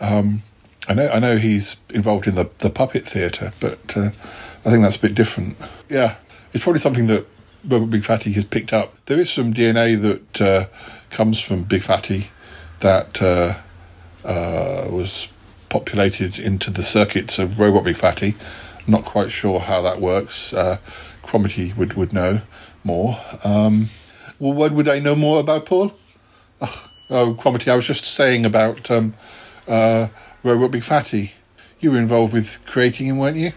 Um, 0.00 0.42
I 0.88 0.94
know 0.94 1.08
I 1.08 1.18
know 1.18 1.36
he's 1.36 1.76
involved 1.90 2.26
in 2.26 2.36
the, 2.36 2.48
the 2.58 2.70
puppet 2.70 3.06
theatre, 3.06 3.52
but 3.60 3.96
uh, 3.96 4.10
I 4.64 4.70
think 4.70 4.82
that's 4.82 4.96
a 4.96 5.00
bit 5.00 5.14
different. 5.14 5.56
Yeah, 5.88 6.16
it's 6.52 6.62
probably 6.64 6.80
something 6.80 7.08
that 7.08 7.26
Robot 7.68 7.90
Big 7.90 8.04
Fatty 8.04 8.32
has 8.32 8.44
picked 8.44 8.72
up. 8.72 8.94
There 9.06 9.20
is 9.20 9.28
some 9.28 9.52
DNA 9.52 10.00
that 10.00 10.40
uh, 10.40 10.66
comes 11.10 11.40
from 11.40 11.64
Big 11.64 11.82
Fatty 11.82 12.30
that 12.78 13.20
uh, 13.20 13.58
uh 14.24 14.88
was 14.90 15.28
populated 15.70 16.38
into 16.38 16.70
the 16.70 16.82
circuits 16.82 17.38
of 17.38 17.58
Robot 17.58 17.84
Big 17.84 17.96
Fatty. 17.96 18.36
Not 18.86 19.06
quite 19.06 19.32
sure 19.32 19.60
how 19.60 19.80
that 19.82 20.00
works. 20.00 20.52
Uh, 20.52 20.78
Cromitty 21.24 21.74
would, 21.76 21.94
would 21.94 22.12
know 22.12 22.42
more. 22.84 23.18
Um, 23.44 23.88
well, 24.38 24.52
what 24.52 24.72
would 24.72 24.88
I 24.88 24.98
know 24.98 25.14
more 25.14 25.40
about, 25.40 25.64
Paul? 25.66 25.92
Oh, 26.60 26.90
oh 27.08 27.34
Cromitty, 27.34 27.68
I 27.68 27.76
was 27.76 27.86
just 27.86 28.04
saying 28.04 28.44
about 28.44 28.90
um, 28.90 29.14
uh, 29.66 30.08
Robot 30.42 30.72
Big 30.72 30.84
Fatty. 30.84 31.32
You 31.78 31.92
were 31.92 31.98
involved 31.98 32.32
with 32.32 32.50
creating 32.66 33.06
him, 33.06 33.18
weren't 33.18 33.36
you? 33.36 33.52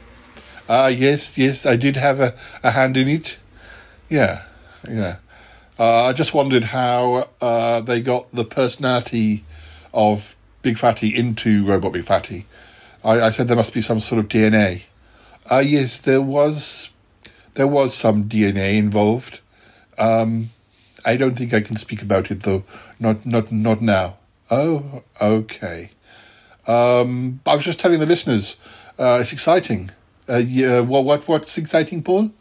Ah, 0.70 0.86
uh, 0.86 0.88
yes, 0.88 1.38
yes, 1.38 1.66
I 1.66 1.76
did 1.76 1.98
have 1.98 2.22
a, 2.22 2.36
a 2.62 2.72
hand 2.72 2.96
in 2.96 3.10
it. 3.10 3.36
Yeah, 4.08 4.44
yeah. 4.88 5.18
Uh, 5.78 6.06
I 6.06 6.14
just 6.14 6.34
wondered 6.34 6.64
how 6.64 7.30
uh, 7.42 7.82
they 7.82 8.02
got 8.02 8.32
the 8.32 8.46
personality 8.46 9.44
of 9.92 10.36
Big 10.64 10.80
Fatty 10.80 11.16
into 11.16 11.68
Robot 11.68 11.94
Big 11.94 12.06
Fatty. 12.06 12.48
I, 13.04 13.20
I 13.22 13.30
said 13.30 13.48
there 13.48 13.58
must 13.58 13.74
be 13.74 13.82
some 13.82 14.00
sort 14.00 14.18
of 14.18 14.30
DNA. 14.30 14.84
Ah, 15.52 15.58
uh, 15.58 15.60
yes, 15.60 16.00
there 16.00 16.22
was, 16.22 16.90
there 17.54 17.68
was 17.68 17.94
some 17.94 18.30
DNA 18.30 18.78
involved. 18.78 19.42
Um, 19.98 20.50
I 21.06 21.18
don't 21.18 21.38
think 21.38 21.54
I 21.54 21.62
can 21.62 21.76
speak 21.76 22.02
about 22.02 22.32
it 22.32 22.44
though. 22.44 22.64
Not, 22.98 23.26
not, 23.26 23.52
not 23.52 23.82
now. 23.82 24.18
Oh, 24.50 25.04
okay. 25.22 25.92
Um, 26.66 27.42
I 27.46 27.56
was 27.56 27.66
just 27.66 27.80
telling 27.80 28.00
the 28.00 28.06
listeners, 28.06 28.56
uh, 28.98 29.20
it's 29.22 29.34
exciting. 29.34 29.92
Uh, 30.30 30.38
yeah, 30.38 30.80
what, 30.80 31.04
what, 31.04 31.28
what's 31.28 31.58
exciting, 31.58 32.04
Paul? 32.04 32.32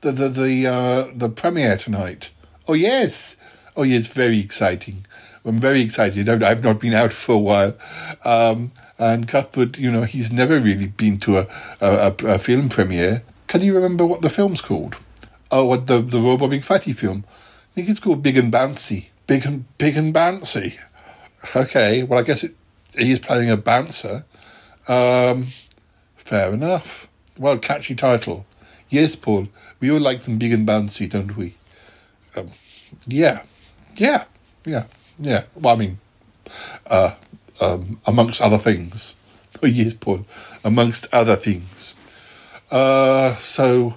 The, 0.00 0.10
the, 0.10 0.28
the, 0.28 0.66
uh, 0.66 1.08
the 1.14 1.28
premiere 1.28 1.78
tonight. 1.78 2.30
Oh, 2.66 2.72
yes. 2.72 3.36
Oh, 3.76 3.84
yes, 3.84 4.08
very 4.08 4.40
exciting. 4.40 5.06
I'm 5.44 5.60
very 5.60 5.80
excited. 5.80 6.28
I've, 6.28 6.42
I've 6.42 6.64
not 6.64 6.80
been 6.80 6.94
out 6.94 7.12
for 7.12 7.32
a 7.32 7.38
while. 7.38 7.74
Um, 8.24 8.72
and 8.98 9.26
Cuthbert, 9.26 9.78
you 9.78 9.90
know, 9.90 10.02
he's 10.02 10.30
never 10.30 10.60
really 10.60 10.86
been 10.86 11.18
to 11.20 11.38
a, 11.38 11.46
a, 11.80 12.14
a, 12.26 12.38
film 12.38 12.68
premiere. 12.68 13.22
Can 13.46 13.62
you 13.62 13.74
remember 13.74 14.04
what 14.04 14.20
the 14.20 14.28
film's 14.28 14.60
called? 14.60 14.96
Oh, 15.50 15.64
what 15.64 15.86
the, 15.86 16.02
the 16.02 16.20
Robo 16.20 16.48
Big 16.48 16.64
Fatty 16.64 16.92
film? 16.92 17.24
I 17.26 17.74
think 17.74 17.88
it's 17.88 18.00
called 18.00 18.22
Big 18.22 18.36
and 18.36 18.52
Bouncy. 18.52 19.06
Big 19.26 19.46
and, 19.46 19.64
big 19.78 19.96
and 19.96 20.14
Bouncy. 20.14 20.76
Okay, 21.56 22.02
well, 22.02 22.20
I 22.20 22.22
guess 22.22 22.44
it, 22.44 22.54
he's 22.96 23.18
playing 23.18 23.50
a 23.50 23.56
bouncer. 23.56 24.24
Um, 24.88 25.52
fair 26.16 26.52
enough. 26.52 27.06
Well, 27.38 27.58
catchy 27.58 27.94
title. 27.94 28.44
Yes, 28.90 29.16
Paul, 29.16 29.48
we 29.78 29.90
all 29.90 30.00
like 30.00 30.24
them 30.24 30.38
big 30.38 30.52
and 30.52 30.66
bouncy, 30.66 31.08
don't 31.08 31.36
we? 31.36 31.56
Um, 32.36 32.50
yeah, 33.06 33.42
yeah, 33.96 34.24
yeah, 34.64 34.84
yeah. 35.20 35.44
Well, 35.54 35.74
I 35.74 35.78
mean, 35.78 35.98
uh, 36.86 37.14
um, 37.60 38.00
amongst 38.06 38.40
other 38.40 38.58
things. 38.58 39.14
Oh, 39.62 39.66
yes, 39.66 39.92
Paul, 39.92 40.24
amongst 40.64 41.06
other 41.12 41.36
things. 41.36 41.94
Uh, 42.70 43.36
so, 43.42 43.92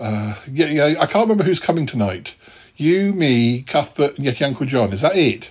uh, 0.00 0.34
yeah, 0.50 0.66
yeah, 0.66 0.84
I 0.98 1.06
can't 1.06 1.28
remember 1.28 1.44
who's 1.44 1.60
coming 1.60 1.86
tonight. 1.86 2.34
You, 2.76 3.12
me, 3.12 3.62
Cuthbert, 3.62 4.16
and 4.16 4.24
yet 4.24 4.42
Uncle 4.42 4.66
John. 4.66 4.92
Is 4.92 5.02
that 5.02 5.14
it? 5.14 5.50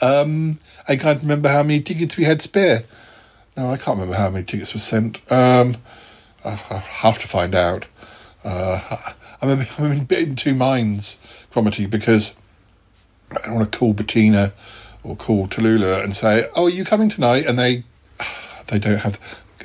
Um, 0.00 0.60
I 0.88 0.96
can't 0.96 1.20
remember 1.20 1.50
how 1.50 1.62
many 1.62 1.82
tickets 1.82 2.16
we 2.16 2.24
had 2.24 2.40
spare. 2.40 2.84
No, 3.56 3.70
I 3.70 3.76
can't 3.76 3.98
remember 3.98 4.16
how 4.16 4.30
many 4.30 4.44
tickets 4.44 4.72
were 4.72 4.80
sent. 4.80 5.18
Um, 5.30 5.76
I'll 6.44 6.56
have 6.56 7.18
to 7.18 7.28
find 7.28 7.54
out. 7.54 7.84
Uh, 8.44 9.12
I'm, 9.42 9.60
a, 9.60 9.68
I'm 9.78 9.92
a 9.92 10.04
bit 10.04 10.28
in 10.28 10.36
two 10.36 10.54
minds, 10.54 11.16
Cromitty, 11.52 11.90
because 11.90 12.32
I 13.30 13.46
don't 13.46 13.54
want 13.54 13.72
to 13.72 13.78
call 13.78 13.92
Bettina 13.92 14.52
or 15.02 15.16
call 15.16 15.48
Tallulah 15.48 16.02
and 16.04 16.14
say, 16.14 16.48
"Oh, 16.54 16.66
are 16.66 16.70
you 16.70 16.84
coming 16.84 17.08
tonight?" 17.08 17.46
And 17.46 17.58
they 17.58 17.84
they 18.68 18.78
don't 18.78 18.98
have. 18.98 19.18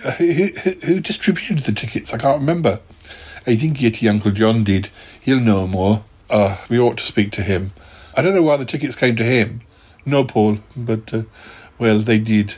Uh, 0.04 0.12
who, 0.14 0.48
who, 0.84 1.00
distributed 1.00 1.60
the 1.60 1.72
tickets? 1.72 2.14
I 2.14 2.18
can't 2.18 2.40
remember. 2.40 2.80
I 3.46 3.56
think 3.56 3.78
Yeti 3.78 4.10
Uncle 4.10 4.32
John 4.32 4.64
did. 4.64 4.90
He'll 5.20 5.40
know 5.40 5.68
more. 5.68 6.04
Uh, 6.30 6.58
we 6.70 6.80
ought 6.80 6.98
to 6.98 7.06
speak 7.06 7.34
to 7.34 7.44
him. 7.44 7.72
I 8.16 8.22
don't 8.22 8.34
know 8.34 8.42
why 8.42 8.58
the 8.58 8.66
tickets 8.66 8.96
came 8.96 9.16
to 9.18 9.24
him. 9.24 9.62
No, 10.06 10.24
Paul, 10.24 10.58
but 10.76 11.14
uh, 11.14 11.24
well, 11.78 12.02
they 12.02 12.18
did. 12.18 12.56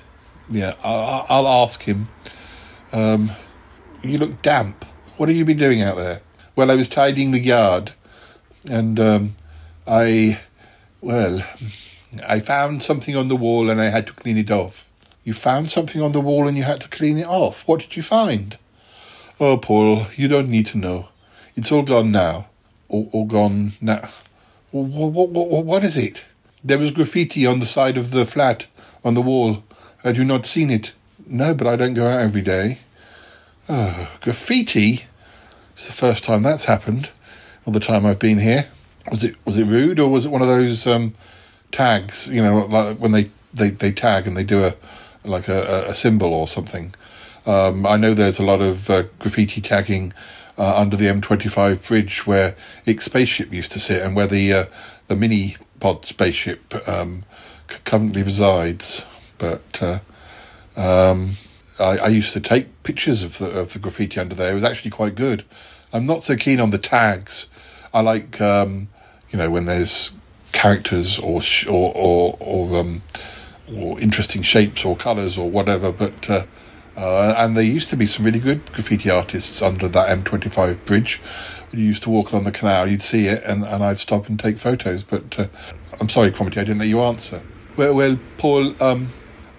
Yeah, 0.49 0.75
I, 0.83 1.25
I'll 1.29 1.47
ask 1.47 1.81
him. 1.81 2.07
Um, 2.91 3.31
you 4.03 4.17
look 4.17 4.41
damp. 4.41 4.85
What 5.17 5.29
have 5.29 5.37
you 5.37 5.45
been 5.45 5.57
doing 5.57 5.81
out 5.81 5.97
there? 5.97 6.21
Well, 6.55 6.69
I 6.69 6.75
was 6.75 6.87
tidying 6.87 7.31
the 7.31 7.39
yard, 7.39 7.93
and 8.65 8.99
um, 8.99 9.35
I, 9.87 10.39
well, 11.03 11.43
I 12.25 12.39
found 12.39 12.81
something 12.81 13.15
on 13.15 13.27
the 13.27 13.35
wall 13.35 13.69
and 13.69 13.81
I 13.81 13.89
had 13.89 14.07
to 14.07 14.13
clean 14.13 14.37
it 14.37 14.49
off. 14.49 14.85
You 15.23 15.33
found 15.33 15.69
something 15.69 16.01
on 16.01 16.11
the 16.11 16.21
wall 16.21 16.47
and 16.47 16.57
you 16.57 16.63
had 16.63 16.81
to 16.81 16.87
clean 16.87 17.17
it 17.17 17.27
off. 17.27 17.63
What 17.65 17.81
did 17.81 17.95
you 17.95 18.03
find? 18.03 18.57
Oh, 19.39 19.57
Paul, 19.57 20.07
you 20.15 20.27
don't 20.27 20.49
need 20.49 20.67
to 20.67 20.77
know. 20.77 21.09
It's 21.55 21.71
all 21.71 21.83
gone 21.83 22.11
now. 22.11 22.47
All, 22.89 23.09
all 23.11 23.25
gone 23.25 23.73
now. 23.81 24.09
What, 24.71 25.11
what, 25.11 25.65
what 25.65 25.83
is 25.83 25.97
it? 25.97 26.23
There 26.63 26.77
was 26.77 26.91
graffiti 26.91 27.45
on 27.45 27.59
the 27.59 27.65
side 27.65 27.97
of 27.97 28.11
the 28.11 28.25
flat, 28.25 28.65
on 29.03 29.13
the 29.13 29.21
wall. 29.21 29.63
Had 30.03 30.17
you 30.17 30.23
not 30.23 30.45
seen 30.45 30.69
it? 30.69 30.91
No, 31.25 31.53
but 31.53 31.67
I 31.67 31.75
don't 31.75 31.93
go 31.93 32.07
out 32.07 32.21
every 32.21 32.41
day. 32.41 32.79
Oh, 33.67 34.09
graffiti? 34.21 35.05
It's 35.73 35.87
the 35.87 35.93
first 35.93 36.23
time 36.23 36.43
that's 36.43 36.65
happened. 36.65 37.09
All 37.65 37.73
the 37.73 37.79
time 37.79 38.05
I've 38.05 38.19
been 38.19 38.39
here. 38.39 38.67
Was 39.11 39.23
it 39.23 39.35
was 39.45 39.57
it 39.57 39.65
rude 39.65 39.99
or 39.99 40.09
was 40.09 40.25
it 40.25 40.31
one 40.31 40.41
of 40.41 40.47
those 40.47 40.87
um, 40.87 41.13
tags? 41.71 42.27
You 42.27 42.41
know, 42.41 42.65
like 42.65 42.97
when 42.97 43.11
they, 43.11 43.29
they, 43.53 43.69
they 43.69 43.91
tag 43.91 44.27
and 44.27 44.37
they 44.37 44.43
do 44.43 44.63
a 44.63 44.75
like 45.23 45.47
a, 45.47 45.89
a 45.89 45.95
symbol 45.95 46.33
or 46.33 46.47
something. 46.47 46.93
Um, 47.45 47.85
I 47.85 47.97
know 47.97 48.13
there's 48.13 48.39
a 48.39 48.43
lot 48.43 48.61
of 48.61 48.89
uh, 48.89 49.03
graffiti 49.19 49.61
tagging 49.61 50.13
uh, 50.57 50.75
under 50.77 50.95
the 50.95 51.05
M25 51.05 51.87
bridge 51.87 52.25
where 52.25 52.55
Ix 52.85 53.05
spaceship 53.05 53.51
used 53.51 53.71
to 53.71 53.79
sit 53.79 54.01
and 54.01 54.15
where 54.15 54.27
the 54.27 54.53
uh, 54.53 54.65
the 55.07 55.15
mini 55.15 55.57
pod 55.79 56.05
spaceship 56.05 56.73
um, 56.87 57.25
currently 57.85 58.23
resides. 58.23 59.01
But 59.37 59.81
uh, 59.81 59.99
um, 60.77 61.37
I, 61.79 61.97
I 61.97 62.07
used 62.07 62.33
to 62.33 62.39
take 62.39 62.83
pictures 62.83 63.23
of 63.23 63.37
the 63.37 63.49
of 63.49 63.73
the 63.73 63.79
graffiti 63.79 64.19
under 64.19 64.35
there. 64.35 64.51
It 64.51 64.55
was 64.55 64.63
actually 64.63 64.91
quite 64.91 65.15
good. 65.15 65.43
I'm 65.91 66.05
not 66.05 66.23
so 66.23 66.35
keen 66.35 66.59
on 66.59 66.71
the 66.71 66.77
tags. 66.77 67.47
I 67.93 68.01
like 68.01 68.41
um, 68.41 68.87
you 69.33 69.39
know 69.39 69.49
when 69.49 69.65
there's 69.65 70.11
characters 70.53 71.19
or 71.19 71.41
sh- 71.41 71.67
or 71.67 71.91
or, 71.95 72.37
or 72.39 72.79
um, 72.79 73.01
or 73.67 73.99
interesting 73.99 74.43
shapes 74.43 74.85
or 74.85 74.95
colours 74.95 75.37
or 75.37 75.49
whatever. 75.49 75.91
But 75.91 76.29
uh, 76.29 76.45
uh, 76.95 77.33
and 77.37 77.57
there 77.57 77.63
used 77.63 77.89
to 77.89 77.97
be 77.97 78.05
some 78.05 78.23
really 78.23 78.39
good 78.39 78.71
graffiti 78.71 79.09
artists 79.09 79.61
under 79.61 79.89
that 79.89 80.23
M25 80.23 80.85
bridge. 80.85 81.21
When 81.71 81.81
you 81.81 81.87
used 81.87 82.03
to 82.03 82.11
walk 82.11 82.31
along 82.31 82.43
the 82.43 82.51
canal, 82.51 82.89
you'd 82.89 83.01
see 83.01 83.25
it, 83.25 83.43
and, 83.43 83.65
and 83.65 83.83
I'd 83.83 83.99
stop 83.99 84.29
and 84.29 84.39
take 84.39 84.59
photos. 84.59 85.01
But 85.03 85.39
uh, 85.39 85.47
I'm 85.99 86.07
sorry, 86.07 86.31
Cromitty, 86.31 86.57
I 86.57 86.65
didn't 86.65 86.77
let 86.77 86.87
you 86.87 87.01
answer. 87.01 87.41
Well, 87.75 87.95
well, 87.95 88.19
Paul, 88.37 88.75
um, 88.79 89.11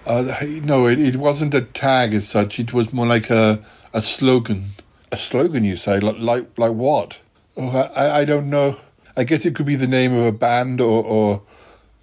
uh, 0.05 0.37
no, 0.63 0.87
it, 0.87 0.99
it 0.99 1.17
wasn't 1.17 1.53
a 1.53 1.61
tag 1.61 2.13
as 2.13 2.25
such. 2.25 2.57
It 2.57 2.71
was 2.73 2.93
more 2.93 3.05
like 3.05 3.29
a 3.29 3.61
a 3.93 4.01
slogan. 4.01 4.71
A 5.11 5.17
slogan, 5.17 5.65
you 5.65 5.75
say? 5.75 5.99
Like 5.99 6.17
like, 6.19 6.57
like 6.57 6.71
what? 6.71 7.17
Oh, 7.57 7.67
I, 7.69 8.21
I 8.21 8.25
don't 8.25 8.49
know. 8.49 8.77
I 9.17 9.23
guess 9.23 9.45
it 9.45 9.55
could 9.55 9.65
be 9.65 9.75
the 9.75 9.87
name 9.87 10.13
of 10.13 10.25
a 10.25 10.31
band 10.31 10.81
or, 10.81 11.03
or 11.03 11.41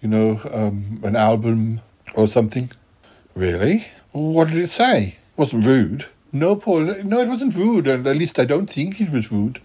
you 0.00 0.08
know, 0.08 0.40
um, 0.50 1.00
an 1.04 1.16
album 1.16 1.80
or 2.14 2.28
something. 2.28 2.70
Really? 3.34 3.86
What 4.12 4.48
did 4.48 4.58
it 4.58 4.70
say? 4.70 5.16
It 5.32 5.38
wasn't 5.38 5.66
rude. 5.66 6.06
No, 6.32 6.56
Paul. 6.56 6.80
No, 7.04 7.20
it 7.20 7.28
wasn't 7.28 7.54
rude, 7.54 7.86
and 7.86 8.06
at 8.06 8.16
least 8.16 8.38
I 8.38 8.44
don't 8.44 8.68
think 8.68 9.00
it 9.00 9.10
was 9.10 9.30
rude. 9.30 9.60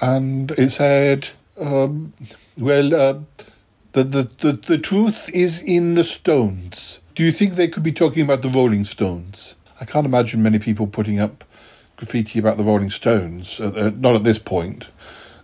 And 0.00 0.50
it 0.52 0.70
said, 0.70 1.28
um, 1.58 2.12
"Well, 2.58 2.94
uh, 2.94 3.18
the, 3.92 4.04
the 4.04 4.30
the 4.40 4.52
the 4.52 4.78
truth 4.78 5.28
is 5.30 5.60
in 5.60 5.94
the 5.94 6.04
Stones." 6.04 6.98
Do 7.14 7.24
you 7.24 7.32
think 7.32 7.54
they 7.54 7.68
could 7.68 7.82
be 7.82 7.92
talking 7.92 8.22
about 8.22 8.42
the 8.42 8.48
Rolling 8.48 8.84
Stones? 8.84 9.54
I 9.80 9.84
can't 9.84 10.06
imagine 10.06 10.42
many 10.42 10.58
people 10.58 10.86
putting 10.86 11.20
up 11.20 11.44
graffiti 11.96 12.38
about 12.38 12.56
the 12.56 12.64
Rolling 12.64 12.90
Stones. 12.90 13.60
Uh, 13.60 13.92
not 13.96 14.16
at 14.16 14.24
this 14.24 14.38
point. 14.38 14.86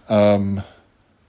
Um, 0.09 0.62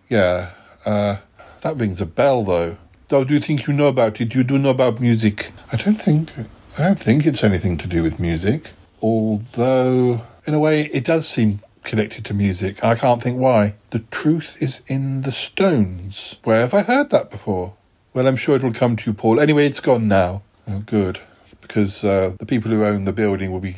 yeah, 0.10 0.51
uh, 0.86 1.18
that 1.62 1.78
rings 1.78 2.01
a 2.01 2.05
bell, 2.05 2.43
though. 2.43 2.78
Though, 3.10 3.24
do 3.24 3.34
you 3.34 3.39
think 3.39 3.68
you 3.68 3.74
know 3.74 3.88
about 3.88 4.20
it? 4.20 4.34
You 4.34 4.43
do 4.43 4.58
know 4.58 4.70
about 4.70 4.99
music? 4.99 5.51
I 5.72 5.78
don't 5.78 6.01
think. 6.01 6.32
I 6.78 6.84
don't 6.84 6.99
think 6.99 7.26
it's 7.26 7.43
anything 7.43 7.78
to 7.78 7.88
do 7.88 8.03
with 8.03 8.20
music. 8.20 8.72
Although, 9.01 10.22
in 10.45 10.53
a 10.53 10.60
way, 10.60 10.89
it 10.93 11.05
does 11.05 11.28
seem 11.28 11.62
connected 11.84 12.26
to 12.26 12.34
music. 12.34 12.84
I 12.84 12.95
can't 12.95 13.24
think 13.24 13.39
why. 13.39 13.76
The 13.91 13.99
truth 14.12 14.55
is 14.60 14.82
in 14.88 15.22
the 15.22 15.32
Stones. 15.32 16.36
Where 16.43 16.62
have 16.62 16.74
I 16.74 16.84
heard 16.84 17.10
that 17.12 17.32
before? 17.32 17.76
Well, 18.14 18.28
I'm 18.28 18.36
sure 18.36 18.55
it'll 18.55 18.74
come 18.74 18.97
to 18.97 19.10
you, 19.10 19.14
Paul. 19.14 19.39
Anyway, 19.39 19.66
it's 19.66 19.80
gone 19.80 20.08
now. 20.08 20.41
Oh, 20.68 20.80
good. 20.80 21.20
Because 21.62 22.03
uh, 22.03 22.36
the 22.39 22.45
people 22.45 22.72
who 22.72 22.84
own 22.84 23.05
the 23.05 23.14
building 23.14 23.51
will 23.51 23.60
be. 23.60 23.78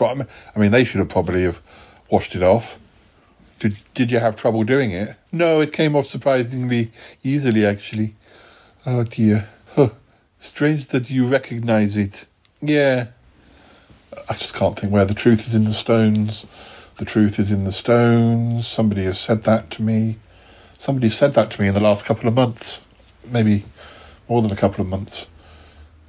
I 0.00 0.24
mean, 0.56 0.70
they 0.70 0.84
should 0.84 1.00
have 1.00 1.10
probably 1.10 1.42
have 1.42 1.58
washed 2.08 2.34
it 2.34 2.42
off. 2.42 2.76
Did 3.60 3.78
Did 3.94 4.10
you 4.10 4.18
have 4.18 4.36
trouble 4.36 4.64
doing 4.64 4.90
it? 4.90 5.14
No, 5.30 5.60
it 5.60 5.72
came 5.72 5.94
off 5.94 6.06
surprisingly 6.06 6.90
easily, 7.22 7.64
actually. 7.64 8.16
Oh 8.86 9.04
dear. 9.04 9.48
Huh. 9.74 9.90
Strange 10.40 10.88
that 10.88 11.10
you 11.10 11.28
recognise 11.28 11.96
it. 11.96 12.24
Yeah. 12.62 13.08
I 14.28 14.34
just 14.34 14.54
can't 14.54 14.78
think 14.78 14.92
where 14.92 15.04
the 15.04 15.14
truth 15.14 15.46
is 15.46 15.54
in 15.54 15.64
the 15.64 15.74
stones. 15.74 16.46
The 16.96 17.04
truth 17.04 17.38
is 17.38 17.50
in 17.50 17.64
the 17.64 17.72
stones. 17.72 18.66
Somebody 18.66 19.04
has 19.04 19.20
said 19.20 19.44
that 19.44 19.70
to 19.72 19.82
me. 19.82 20.18
Somebody 20.78 21.10
said 21.10 21.34
that 21.34 21.50
to 21.50 21.60
me 21.60 21.68
in 21.68 21.74
the 21.74 21.80
last 21.80 22.06
couple 22.06 22.28
of 22.28 22.34
months. 22.34 22.78
Maybe 23.26 23.66
more 24.26 24.40
than 24.40 24.50
a 24.50 24.56
couple 24.56 24.80
of 24.80 24.88
months. 24.88 25.26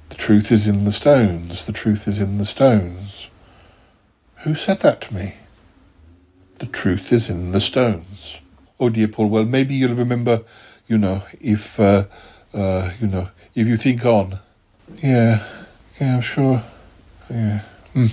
The 0.08 0.14
truth 0.14 0.50
is 0.50 0.66
in 0.66 0.84
the 0.84 0.92
stones. 0.92 1.66
The 1.66 1.72
truth 1.72 2.08
is 2.08 2.18
in 2.18 2.38
the 2.38 2.46
stones. 2.46 3.26
Who 4.44 4.54
said 4.54 4.80
that 4.80 5.02
to 5.02 5.14
me? 5.14 5.34
The 6.62 6.68
truth 6.68 7.12
is 7.12 7.28
in 7.28 7.50
the 7.50 7.60
stones. 7.60 8.36
Oh 8.78 8.88
dear, 8.88 9.08
Paul. 9.08 9.26
Well, 9.28 9.44
maybe 9.44 9.74
you'll 9.74 9.96
remember, 9.96 10.44
you 10.86 10.96
know, 10.96 11.24
if, 11.40 11.80
uh, 11.80 12.04
uh, 12.54 12.92
you 13.00 13.08
know, 13.08 13.28
if 13.56 13.66
you 13.66 13.76
think 13.76 14.06
on. 14.06 14.38
Yeah, 15.02 15.44
yeah, 16.00 16.14
I'm 16.14 16.20
sure. 16.20 16.62
Yeah. 17.28 17.62
Hmm. 17.94 18.06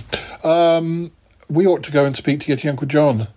Um, 0.44 1.12
we 1.48 1.64
ought 1.64 1.84
to 1.84 1.92
go 1.92 2.04
and 2.04 2.16
speak 2.16 2.40
to 2.40 2.56
Yeti 2.56 2.68
Uncle 2.68 2.88
John. 2.88 3.28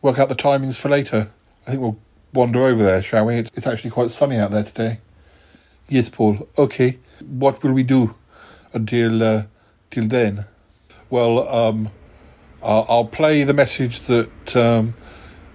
Work 0.00 0.20
out 0.20 0.28
the 0.28 0.36
timings 0.36 0.76
for 0.76 0.88
later. 0.88 1.28
I 1.66 1.70
think 1.70 1.82
we'll 1.82 1.98
wander 2.32 2.64
over 2.64 2.84
there, 2.84 3.02
shall 3.02 3.26
we? 3.26 3.34
It's, 3.34 3.50
it's 3.56 3.66
actually 3.66 3.90
quite 3.90 4.12
sunny 4.12 4.36
out 4.36 4.52
there 4.52 4.62
today. 4.62 5.00
Yes, 5.88 6.08
Paul. 6.08 6.48
Okay. 6.56 6.98
What 7.20 7.64
will 7.64 7.72
we 7.72 7.82
do? 7.82 8.14
until 8.72 9.22
uh, 9.22 9.42
till 9.90 10.06
then. 10.06 10.46
Well, 11.10 11.48
um, 11.48 11.90
I'll, 12.62 12.86
I'll 12.88 13.04
play 13.04 13.44
the 13.44 13.54
message 13.54 14.00
that 14.06 14.56
um, 14.56 14.94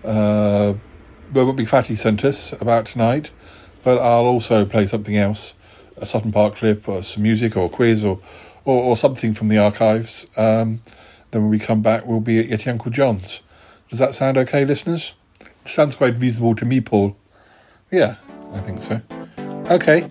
uh, 0.04 0.74
Robot 1.32 1.56
Big 1.56 1.70
Fatty 1.70 1.96
sent 1.96 2.26
us 2.26 2.54
about 2.60 2.86
tonight, 2.86 3.32
but 3.84 3.98
I'll 3.98 4.26
also 4.26 4.66
play 4.66 4.88
something 4.88 5.16
else, 5.16 5.54
a 5.98 6.06
Sutton 6.06 6.32
Park 6.32 6.58
clip, 6.58 6.88
or 6.88 7.04
some 7.04 7.24
music, 7.24 7.56
or 7.56 7.66
a 7.66 7.70
quiz, 7.70 8.04
or 8.04 8.20
or, 8.66 8.84
or 8.84 8.98
something 8.98 9.34
from 9.34 9.48
the 9.48 9.58
archives. 9.58 10.26
Um, 10.36 10.82
then 11.32 11.44
when 11.44 11.50
we 11.50 11.60
come 11.60 11.82
back, 11.82 12.06
we'll 12.06 12.20
be 12.20 12.40
at 12.40 12.48
Yeti 12.48 12.68
Uncle 12.68 12.92
John's. 12.92 13.40
Does 13.90 14.00
that 14.00 14.14
sound 14.14 14.38
okay, 14.38 14.66
listeners? 14.66 15.14
Sounds 15.66 15.96
quite 15.96 16.20
reasonable 16.20 16.56
to 16.56 16.66
me, 16.66 16.82
Paul. 16.82 17.16
Yeah, 17.92 18.18
I 18.54 18.60
think 18.60 18.84
so. 18.84 19.02
Okay, 19.74 20.04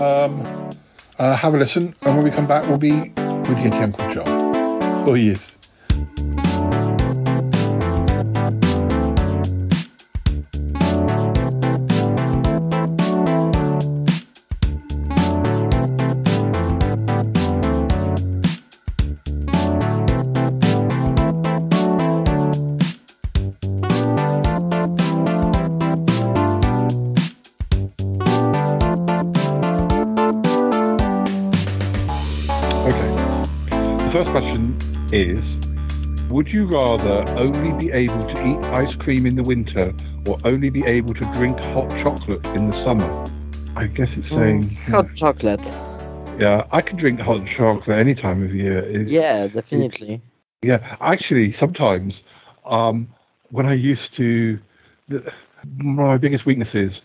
um, 0.00 0.70
uh, 1.18 1.36
have 1.36 1.54
a 1.54 1.58
listen, 1.58 1.94
and 2.02 2.16
when 2.16 2.24
we 2.24 2.30
come 2.30 2.46
back, 2.46 2.66
we'll 2.66 2.78
be 2.78 2.92
with 2.92 3.58
Yeti 3.58 3.82
Uncle 3.82 4.12
John. 4.12 4.26
Oh, 5.08 5.14
yes. 5.14 5.56
Would 36.50 36.56
you 36.56 36.66
rather 36.66 37.24
only 37.38 37.70
be 37.78 37.92
able 37.92 38.26
to 38.26 38.44
eat 38.44 38.58
ice 38.72 38.96
cream 38.96 39.24
in 39.24 39.36
the 39.36 39.42
winter 39.44 39.94
or 40.26 40.36
only 40.44 40.68
be 40.68 40.84
able 40.84 41.14
to 41.14 41.24
drink 41.32 41.60
hot 41.60 41.88
chocolate 42.02 42.44
in 42.46 42.66
the 42.66 42.72
summer? 42.72 43.06
I 43.76 43.86
guess 43.86 44.16
it's 44.16 44.30
saying. 44.30 44.68
Hot 44.88 45.14
chocolate. 45.14 45.64
Yeah, 46.40 46.66
I 46.72 46.80
can 46.80 46.96
drink 46.96 47.20
hot 47.20 47.46
chocolate 47.46 47.96
any 47.96 48.16
time 48.16 48.42
of 48.42 48.52
year. 48.52 48.78
It's- 48.78 49.08
Yeah, 49.08 49.46
definitely. 49.46 50.20
yeah, 50.62 50.96
actually, 51.00 51.52
sometimes 51.52 52.22
um, 52.64 53.06
when 53.52 53.66
I 53.66 53.74
used 53.74 54.14
to, 54.14 54.58
the, 55.06 55.32
one 55.82 56.00
of 56.00 56.06
my 56.08 56.18
biggest 56.18 56.46
weaknesses 56.46 57.02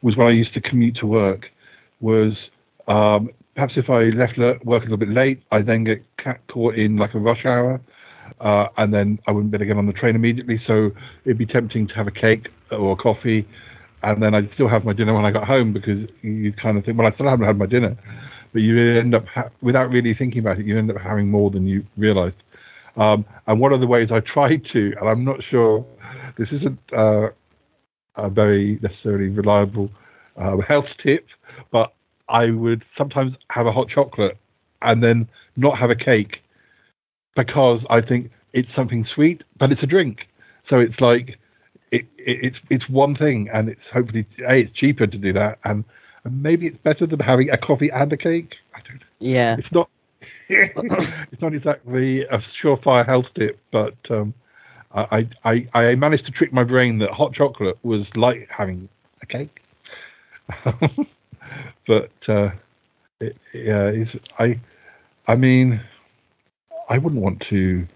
was 0.00 0.16
when 0.16 0.26
I 0.26 0.30
used 0.30 0.54
to 0.54 0.60
commute 0.62 0.96
to 0.96 1.06
work. 1.06 1.52
Was 2.00 2.50
um, 2.88 3.28
perhaps 3.54 3.76
if 3.76 3.90
I 3.90 4.04
left 4.04 4.38
work 4.38 4.62
a 4.64 4.84
little 4.86 4.96
bit 4.96 5.10
late, 5.10 5.42
I 5.52 5.60
then 5.60 5.84
get 5.84 6.02
caught 6.48 6.76
in 6.76 6.96
like 6.96 7.12
a 7.12 7.18
rush 7.18 7.44
hour, 7.44 7.78
uh, 8.40 8.68
and 8.76 8.92
then 8.92 9.18
I 9.26 9.32
wouldn't 9.32 9.50
be 9.50 9.56
able 9.56 9.62
to 9.64 9.66
get 9.66 9.76
on 9.76 9.86
the 9.86 9.92
train 9.92 10.14
immediately. 10.14 10.56
So 10.56 10.92
it'd 11.24 11.38
be 11.38 11.46
tempting 11.46 11.86
to 11.88 11.94
have 11.96 12.06
a 12.06 12.12
cake 12.12 12.48
or 12.70 12.92
a 12.92 12.96
coffee, 12.96 13.46
and 14.02 14.22
then 14.22 14.34
I'd 14.34 14.52
still 14.52 14.68
have 14.68 14.84
my 14.84 14.92
dinner 14.92 15.14
when 15.14 15.24
I 15.24 15.30
got 15.30 15.46
home 15.46 15.72
because 15.72 16.06
you 16.22 16.52
kind 16.52 16.78
of 16.78 16.84
think, 16.84 16.98
well, 16.98 17.06
I 17.06 17.10
still 17.10 17.28
haven't 17.28 17.46
had 17.46 17.58
my 17.58 17.66
dinner, 17.66 17.96
but 18.52 18.62
you 18.62 18.78
end 18.78 19.14
up 19.14 19.26
ha- 19.26 19.50
without 19.62 19.90
really 19.90 20.14
thinking 20.14 20.40
about 20.40 20.58
it, 20.58 20.66
you 20.66 20.78
end 20.78 20.90
up 20.90 20.98
having 20.98 21.30
more 21.30 21.50
than 21.50 21.66
you 21.66 21.84
realised. 21.96 22.42
Um, 22.96 23.24
and 23.46 23.60
one 23.60 23.72
of 23.72 23.80
the 23.80 23.86
ways 23.86 24.10
I 24.10 24.20
tried 24.20 24.64
to, 24.66 24.94
and 24.98 25.08
I'm 25.08 25.24
not 25.24 25.42
sure 25.42 25.84
this 26.36 26.52
isn't 26.52 26.78
uh, 26.92 27.30
a 28.16 28.30
very 28.30 28.78
necessarily 28.82 29.28
reliable 29.28 29.90
uh, 30.36 30.58
health 30.58 30.96
tip, 30.96 31.26
but 31.70 31.92
I 32.28 32.50
would 32.50 32.84
sometimes 32.92 33.38
have 33.50 33.66
a 33.66 33.72
hot 33.72 33.88
chocolate 33.88 34.36
and 34.82 35.02
then 35.02 35.28
not 35.56 35.78
have 35.78 35.90
a 35.90 35.96
cake 35.96 36.42
because 37.36 37.86
I 37.88 38.00
think 38.00 38.32
it's 38.52 38.72
something 38.72 39.04
sweet, 39.04 39.44
but 39.58 39.70
it's 39.70 39.84
a 39.84 39.86
drink. 39.86 40.28
So 40.64 40.80
it's 40.80 41.00
like 41.00 41.38
it, 41.92 42.06
it 42.18 42.38
it's 42.42 42.60
it's 42.68 42.88
one 42.88 43.14
thing, 43.14 43.48
and 43.52 43.68
it's 43.68 43.88
hopefully 43.88 44.26
a 44.40 44.62
it's 44.62 44.72
cheaper 44.72 45.06
to 45.06 45.18
do 45.18 45.32
that, 45.34 45.60
and, 45.62 45.84
and 46.24 46.42
maybe 46.42 46.66
it's 46.66 46.78
better 46.78 47.06
than 47.06 47.20
having 47.20 47.50
a 47.50 47.56
coffee 47.56 47.90
and 47.90 48.12
a 48.12 48.16
cake. 48.16 48.56
I 48.74 48.80
don't. 48.88 49.02
Yeah. 49.20 49.56
It's 49.56 49.70
not. 49.70 49.88
it's 50.48 51.40
not 51.40 51.54
exactly 51.54 52.22
a 52.22 52.38
surefire 52.38 53.04
health 53.06 53.32
tip, 53.34 53.60
but 53.70 53.94
um, 54.10 54.34
I, 54.94 55.28
I 55.44 55.68
I 55.74 55.94
managed 55.94 56.24
to 56.26 56.32
trick 56.32 56.52
my 56.52 56.64
brain 56.64 56.98
that 56.98 57.10
hot 57.10 57.32
chocolate 57.34 57.78
was 57.82 58.16
like 58.16 58.48
having 58.48 58.88
a 59.22 59.26
cake. 59.26 59.62
but 61.86 62.28
uh, 62.28 62.50
it, 63.20 63.36
yeah, 63.52 63.88
it's 63.88 64.16
I 64.38 64.58
I 65.26 65.34
mean 65.34 65.80
I 66.88 66.98
wouldn't 66.98 67.22
want 67.22 67.40
to. 67.42 67.86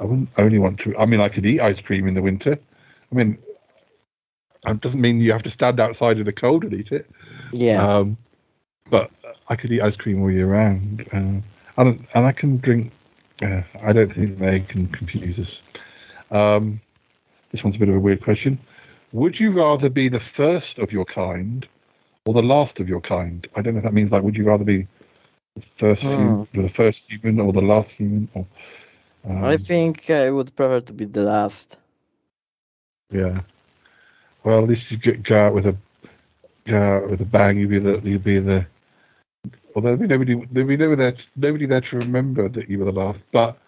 I 0.00 0.04
wouldn't 0.04 0.28
only 0.38 0.58
want 0.58 0.80
to. 0.80 0.96
I 0.98 1.06
mean, 1.06 1.20
I 1.20 1.28
could 1.28 1.46
eat 1.46 1.60
ice 1.60 1.80
cream 1.80 2.08
in 2.08 2.14
the 2.14 2.22
winter. 2.22 2.58
I 3.12 3.14
mean, 3.14 3.38
it 4.66 4.80
doesn't 4.80 5.00
mean 5.00 5.20
you 5.20 5.32
have 5.32 5.42
to 5.44 5.50
stand 5.50 5.78
outside 5.78 6.18
in 6.18 6.24
the 6.24 6.32
cold 6.32 6.64
and 6.64 6.72
eat 6.72 6.90
it. 6.90 7.08
Yeah. 7.52 7.86
Um, 7.86 8.16
but 8.90 9.10
I 9.48 9.56
could 9.56 9.72
eat 9.72 9.82
ice 9.82 9.96
cream 9.96 10.22
all 10.22 10.30
year 10.30 10.46
round. 10.46 11.06
Uh, 11.12 11.40
and, 11.76 12.06
and 12.14 12.26
I 12.26 12.32
can 12.32 12.58
drink. 12.58 12.92
Uh, 13.42 13.62
I 13.82 13.92
don't 13.92 14.12
think 14.12 14.38
they 14.38 14.60
can 14.60 14.86
confuse 14.88 15.38
us. 15.38 15.60
Um, 16.30 16.80
this 17.52 17.62
one's 17.62 17.76
a 17.76 17.78
bit 17.78 17.88
of 17.88 17.96
a 17.96 18.00
weird 18.00 18.22
question. 18.22 18.58
Would 19.12 19.38
you 19.38 19.52
rather 19.52 19.88
be 19.88 20.08
the 20.08 20.20
first 20.20 20.78
of 20.78 20.92
your 20.92 21.04
kind 21.04 21.66
or 22.24 22.34
the 22.34 22.42
last 22.42 22.80
of 22.80 22.88
your 22.88 23.00
kind? 23.00 23.46
I 23.54 23.62
don't 23.62 23.74
know 23.74 23.78
if 23.78 23.84
that 23.84 23.92
means 23.92 24.10
like, 24.10 24.22
would 24.22 24.36
you 24.36 24.44
rather 24.44 24.64
be 24.64 24.86
the 25.54 25.62
first, 25.76 26.12
hu- 26.12 26.36
the 26.52 26.68
first 26.68 27.02
human 27.08 27.40
or 27.40 27.52
the 27.52 27.60
last 27.62 27.92
human? 27.92 28.28
Or, 28.34 28.46
um, 29.28 29.38
I 29.42 29.56
think 29.56 30.10
I 30.10 30.30
would 30.30 30.54
prefer 30.56 30.80
to 30.80 30.92
be 30.92 31.04
the 31.04 31.22
last. 31.24 31.78
Yeah. 33.10 33.40
Well, 34.44 34.62
at 34.62 34.68
least 34.68 34.90
you 34.90 34.98
get, 34.98 35.22
go 35.22 35.36
out 35.46 35.54
with 35.54 35.66
a 35.66 35.76
go 36.66 36.80
out 36.80 37.10
with 37.10 37.20
a 37.20 37.24
bang. 37.24 37.58
You'll 37.58 37.70
be 37.70 37.78
the 37.78 38.00
you'll 38.08 38.18
be 38.20 38.38
the. 38.40 38.66
Although 39.74 39.96
there'll 39.96 40.20
be 40.20 40.26
nobody 40.34 40.34
there'll 40.52 40.68
be 40.68 40.76
nobody 40.76 40.96
there 41.02 41.16
nobody 41.36 41.66
there 41.66 41.80
to 41.80 41.98
remember 41.98 42.48
that 42.48 42.70
you 42.70 42.78
were 42.78 42.86
the 42.86 42.92
last, 42.92 43.22
but 43.32 43.58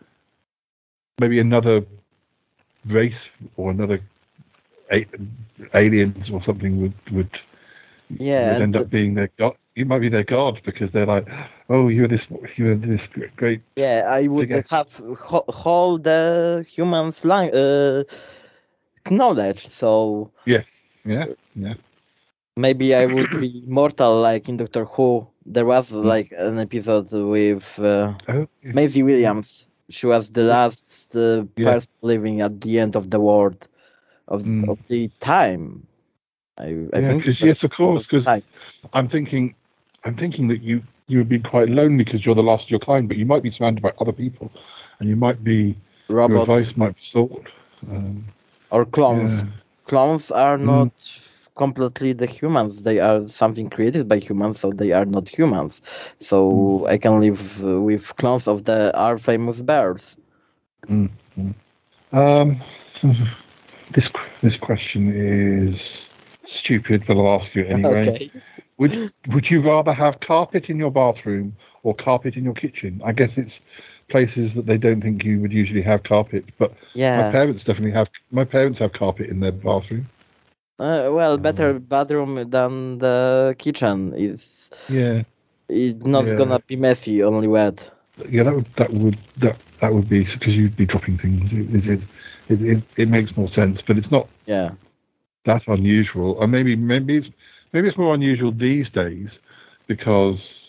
maybe 1.20 1.40
another 1.40 1.84
race 2.86 3.28
or 3.56 3.70
another 3.70 4.00
a, 4.92 5.06
aliens 5.74 6.30
or 6.30 6.42
something 6.42 6.80
would 6.80 6.94
would 7.12 7.38
Yeah, 8.18 8.60
would 8.60 8.60
end 8.60 8.76
up 8.76 8.90
being 8.90 9.14
their 9.14 9.30
god. 9.38 9.56
You 9.74 9.86
might 9.86 10.00
be 10.00 10.08
their 10.08 10.24
god 10.24 10.60
because 10.64 10.90
they're 10.90 11.06
like, 11.06 11.28
oh, 11.68 11.88
you're 11.88 12.08
this 12.08 12.26
you're 12.56 12.74
this 12.76 13.08
great. 13.36 13.60
Yeah, 13.76 14.04
I 14.08 14.26
would 14.28 14.50
have 14.70 14.90
ho- 15.18 15.44
hold 15.48 16.04
the 16.04 16.64
human's 16.68 17.24
lang- 17.24 17.54
uh, 17.54 18.04
knowledge, 19.10 19.68
so 19.70 20.30
Yes. 20.44 20.82
Yeah. 21.04 21.26
Yeah. 21.54 21.74
maybe 22.56 22.94
I 22.94 23.06
would 23.06 23.30
be 23.30 23.62
mortal 23.66 24.20
like 24.20 24.48
in 24.48 24.56
Doctor 24.56 24.84
Who. 24.84 25.26
There 25.46 25.64
was 25.64 25.92
like 25.92 26.32
an 26.36 26.58
episode 26.58 27.10
with 27.12 27.78
uh, 27.78 28.14
Oh, 28.28 28.48
Maisie 28.62 29.02
Williams. 29.04 29.66
She 29.88 30.06
was 30.06 30.30
the 30.30 30.42
last 30.42 31.14
uh, 31.14 31.44
Yeah. 31.56 31.74
person 31.74 31.92
living 32.02 32.40
at 32.40 32.60
the 32.60 32.80
end 32.80 32.96
of 32.96 33.10
the 33.10 33.20
world 33.20 33.68
of 34.28 34.40
of 34.68 34.78
the 34.88 35.08
time. 35.20 35.86
I, 36.58 36.64
I 36.64 37.00
yeah, 37.00 37.06
think 37.08 37.24
'cause- 37.24 37.40
it 37.40 37.46
was 37.46 37.48
yes, 37.48 37.64
of 37.64 37.70
course. 37.70 38.06
Because. 38.06 38.26
I'm 38.92 39.08
thinking, 39.08 39.54
I'm 40.04 40.16
thinking 40.16 40.48
that 40.48 40.62
you 40.62 40.82
you 41.08 41.18
would 41.18 41.28
be 41.28 41.38
quite 41.38 41.68
lonely 41.68 42.04
because 42.04 42.24
you're 42.24 42.34
the 42.34 42.42
last 42.42 42.64
of 42.66 42.70
your 42.70 42.80
kind, 42.80 43.08
but 43.08 43.16
you 43.16 43.26
might 43.26 43.42
be 43.42 43.50
surrounded 43.50 43.82
by 43.82 43.92
other 44.00 44.12
people, 44.12 44.50
and 44.98 45.08
you 45.08 45.16
might 45.16 45.42
be 45.44 45.76
your 46.26 46.36
Robots. 46.36 46.38
advice 46.38 46.76
might 46.76 46.94
be 46.96 47.02
sought. 47.02 47.48
Um, 47.90 48.24
or 48.70 48.84
clones. 48.84 49.44
yeah. 49.44 49.64
Clones 49.86 50.30
are 50.30 50.56
Mm. 50.62 50.72
not 50.72 50.90
completely 51.56 52.12
the 52.12 52.26
humans. 52.26 52.82
They 52.84 52.98
are 53.00 53.26
something 53.28 53.68
created 53.68 54.08
by 54.08 54.18
humans, 54.18 54.60
so 54.60 54.70
they 54.70 54.92
are 54.92 55.04
not 55.06 55.28
humans. 55.28 55.80
So 56.20 56.38
Mm. 56.52 56.72
I 56.86 56.98
can 56.98 57.20
live 57.20 57.62
uh, 57.64 57.80
with 57.82 58.14
clones 58.16 58.46
of 58.48 58.64
the 58.64 58.96
our 58.96 59.18
famous 59.18 59.60
bears. 59.62 60.16
Mm, 60.88 61.10
mm. 61.38 61.54
Um, 62.12 62.60
this 63.92 64.10
this 64.42 64.56
question 64.56 65.12
is 65.14 66.08
stupid, 66.46 67.04
but 67.06 67.16
I'll 67.16 67.34
ask 67.40 67.54
you 67.54 67.64
anyway. 67.66 68.12
Okay. 68.22 68.30
Would 68.78 69.12
Would 69.28 69.50
you 69.50 69.60
rather 69.60 69.92
have 69.92 70.20
carpet 70.20 70.70
in 70.70 70.78
your 70.78 70.90
bathroom 70.90 71.56
or 71.82 71.94
carpet 71.94 72.36
in 72.36 72.44
your 72.44 72.54
kitchen? 72.54 73.00
I 73.04 73.12
guess 73.12 73.36
it's 73.38 73.60
places 74.08 74.54
that 74.54 74.66
they 74.66 74.78
don't 74.78 75.00
think 75.02 75.24
you 75.24 75.40
would 75.40 75.52
usually 75.52 75.82
have 75.82 76.02
carpet, 76.04 76.44
but 76.58 76.72
Yeah. 76.94 77.22
my 77.24 77.24
parents 77.24 77.64
definitely 77.64 77.92
have. 77.92 78.10
My 78.30 78.44
parents 78.44 78.78
have 78.78 78.92
carpet 78.92 79.30
in 79.30 79.40
their 79.40 79.52
bathroom. 79.52 80.06
Uh, 80.78 81.10
well, 81.12 81.36
better 81.38 81.78
bathroom 81.78 82.50
than 82.50 82.98
the 82.98 83.54
kitchen. 83.58 84.12
It's 84.16 84.70
Yeah, 84.88 85.22
it's 85.68 86.06
not 86.06 86.34
Yeah. 86.34 86.34
gonna 86.34 86.60
be 86.66 86.76
messy, 86.76 87.22
only 87.22 87.48
wet. 87.48 87.90
yeah, 88.28 88.44
that 88.44 88.54
would 88.54 88.66
that 88.76 88.90
would 88.92 89.16
that 89.38 89.56
that 89.80 89.92
would 89.92 90.08
be 90.08 90.24
because 90.24 90.56
you'd 90.56 90.76
be 90.76 90.86
dropping 90.86 91.18
things. 91.18 91.52
It 91.52 91.86
it, 91.86 92.00
it 92.48 92.62
it 92.62 92.82
it 92.96 93.08
makes 93.08 93.36
more 93.36 93.48
sense, 93.48 93.82
but 93.82 93.98
it's 93.98 94.10
not 94.10 94.28
Yeah. 94.46 94.72
that 95.44 95.66
unusual. 95.68 96.32
Or 96.38 96.46
maybe 96.46 96.76
maybe 96.76 97.16
it's 97.18 97.30
maybe 97.72 97.88
it's 97.88 97.98
more 97.98 98.14
unusual 98.14 98.52
these 98.52 98.90
days 98.90 99.40
because 99.86 100.66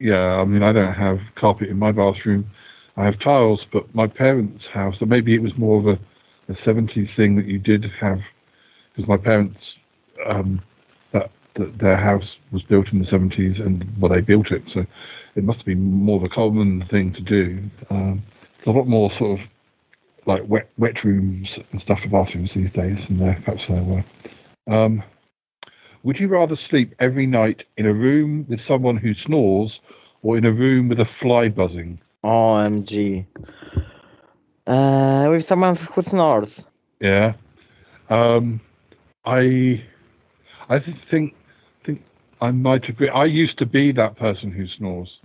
yeah, 0.00 0.40
I 0.40 0.44
mean, 0.44 0.62
I 0.62 0.72
don't 0.72 0.94
have 0.94 1.20
carpet 1.34 1.68
in 1.68 1.78
my 1.78 1.92
bathroom. 1.92 2.46
I 2.96 3.04
have 3.04 3.18
tiles, 3.18 3.66
but 3.70 3.92
my 3.94 4.06
parents' 4.06 4.66
house, 4.66 5.02
or 5.02 5.06
maybe 5.06 5.34
it 5.34 5.42
was 5.42 5.56
more 5.56 5.78
of 5.78 5.86
a, 5.86 5.98
a 6.48 6.54
70s 6.54 7.10
thing 7.10 7.36
that 7.36 7.46
you 7.46 7.58
did 7.58 7.84
have, 8.00 8.22
because 8.92 9.08
my 9.08 9.16
parents, 9.16 9.76
um, 10.24 10.60
that, 11.12 11.30
that 11.54 11.78
their 11.78 11.96
house 11.96 12.36
was 12.52 12.62
built 12.62 12.92
in 12.92 13.00
the 13.00 13.04
70s 13.04 13.64
and 13.64 13.84
well, 13.98 14.12
they 14.12 14.20
built 14.20 14.50
it, 14.52 14.68
so 14.68 14.86
it 15.34 15.44
must 15.44 15.64
be 15.64 15.74
more 15.74 16.16
of 16.16 16.24
a 16.24 16.28
common 16.28 16.82
thing 16.82 17.12
to 17.12 17.22
do. 17.22 17.58
Um, 17.90 18.22
there's 18.56 18.74
a 18.74 18.78
lot 18.78 18.86
more 18.86 19.10
sort 19.10 19.40
of 19.40 19.46
like 20.26 20.42
wet 20.46 20.68
wet 20.76 21.04
rooms 21.04 21.58
and 21.72 21.80
stuff 21.80 22.00
for 22.00 22.08
bathrooms 22.08 22.52
these 22.52 22.70
days 22.70 23.06
than 23.06 23.18
there 23.18 23.40
perhaps 23.44 23.66
there 23.66 23.82
were. 23.82 24.04
Um, 24.66 25.02
would 26.08 26.18
you 26.18 26.26
rather 26.26 26.56
sleep 26.56 26.94
every 27.00 27.26
night 27.26 27.64
in 27.76 27.84
a 27.84 27.92
room 27.92 28.46
with 28.48 28.62
someone 28.62 28.96
who 28.96 29.12
snores 29.12 29.78
or 30.22 30.38
in 30.38 30.46
a 30.46 30.50
room 30.50 30.88
with 30.88 30.98
a 31.00 31.04
fly 31.04 31.50
buzzing? 31.50 32.00
OMG. 32.24 33.26
Uh, 34.66 35.26
with 35.28 35.46
someone 35.46 35.76
who 35.76 36.00
snores. 36.00 36.62
Yeah. 36.98 37.34
Um, 38.08 38.58
I 39.26 39.84
I 40.70 40.78
think 40.78 41.34
think 41.84 42.02
I 42.40 42.52
might 42.52 42.88
agree. 42.88 43.10
I 43.10 43.26
used 43.26 43.58
to 43.58 43.66
be 43.66 43.92
that 43.92 44.16
person 44.16 44.50
who 44.50 44.66
snores, 44.66 45.18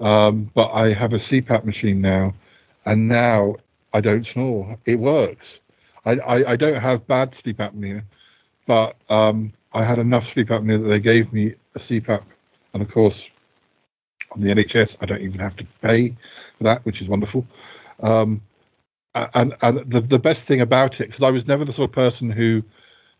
um, 0.00 0.50
but 0.54 0.72
I 0.72 0.92
have 0.92 1.12
a 1.12 1.18
CPAP 1.18 1.64
machine 1.64 2.00
now, 2.00 2.34
and 2.84 3.06
now 3.06 3.54
I 3.92 4.00
don't 4.00 4.26
snore. 4.26 4.76
It 4.86 4.98
works. 4.98 5.60
I, 6.04 6.14
I, 6.14 6.50
I 6.52 6.56
don't 6.56 6.80
have 6.80 7.06
bad 7.06 7.32
sleep 7.36 7.58
apnea, 7.58 8.02
but 8.66 8.96
um, 9.08 9.52
I 9.76 9.84
had 9.84 9.98
enough 9.98 10.32
sleep 10.32 10.48
apnea 10.48 10.82
that 10.82 10.88
they 10.88 11.00
gave 11.00 11.30
me 11.34 11.54
a 11.74 11.78
CPAP, 11.78 12.22
and 12.72 12.82
of 12.82 12.90
course, 12.90 13.28
on 14.32 14.40
the 14.40 14.48
NHS, 14.48 14.96
I 15.02 15.06
don't 15.06 15.20
even 15.20 15.38
have 15.38 15.54
to 15.56 15.66
pay 15.82 16.14
for 16.56 16.64
that, 16.64 16.82
which 16.86 17.02
is 17.02 17.08
wonderful. 17.08 17.46
Um, 18.02 18.40
and 19.14 19.54
and 19.60 19.90
the 19.90 20.00
the 20.00 20.18
best 20.18 20.44
thing 20.44 20.62
about 20.62 21.00
it, 21.00 21.08
because 21.08 21.22
I 21.22 21.30
was 21.30 21.46
never 21.46 21.66
the 21.66 21.74
sort 21.74 21.90
of 21.90 21.94
person 21.94 22.30
who 22.30 22.62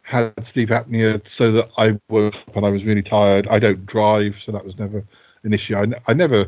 had 0.00 0.46
sleep 0.46 0.70
apnea, 0.70 1.20
so 1.28 1.52
that 1.52 1.68
I 1.76 1.98
woke 2.08 2.34
up 2.34 2.56
and 2.56 2.64
I 2.64 2.70
was 2.70 2.84
really 2.86 3.02
tired. 3.02 3.46
I 3.48 3.58
don't 3.58 3.84
drive, 3.84 4.40
so 4.40 4.50
that 4.52 4.64
was 4.64 4.78
never 4.78 5.04
an 5.42 5.52
issue. 5.52 5.76
I, 5.76 5.86
I 6.06 6.14
never 6.14 6.46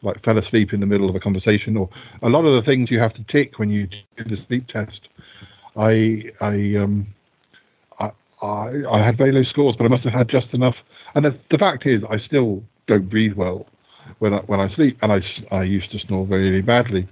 like 0.00 0.22
fell 0.24 0.38
asleep 0.38 0.72
in 0.72 0.80
the 0.80 0.86
middle 0.86 1.10
of 1.10 1.16
a 1.16 1.20
conversation, 1.20 1.76
or 1.76 1.90
a 2.22 2.30
lot 2.30 2.46
of 2.46 2.54
the 2.54 2.62
things 2.62 2.90
you 2.90 2.98
have 2.98 3.12
to 3.14 3.24
tick 3.24 3.58
when 3.58 3.68
you 3.68 3.88
do 4.16 4.24
the 4.24 4.38
sleep 4.38 4.68
test. 4.68 5.10
I 5.76 6.32
I 6.40 6.76
um 6.76 7.06
I 8.42 8.82
I, 8.90 8.98
had 9.02 9.16
very 9.16 9.32
low 9.32 9.42
scores, 9.42 9.76
but 9.76 9.84
I 9.84 9.88
must 9.88 10.04
have 10.04 10.12
had 10.12 10.28
just 10.28 10.54
enough. 10.54 10.84
And 11.14 11.24
the, 11.24 11.36
the 11.48 11.58
fact 11.58 11.86
is, 11.86 12.04
I 12.04 12.16
still 12.18 12.62
don't 12.86 13.08
breathe 13.08 13.34
well 13.34 13.66
when 14.18 14.34
I, 14.34 14.38
when 14.40 14.60
I 14.60 14.68
sleep, 14.68 14.98
and 15.02 15.12
I 15.12 15.22
I 15.50 15.62
used 15.62 15.90
to 15.92 15.98
snore 15.98 16.26
really 16.26 16.62
badly, 16.62 17.06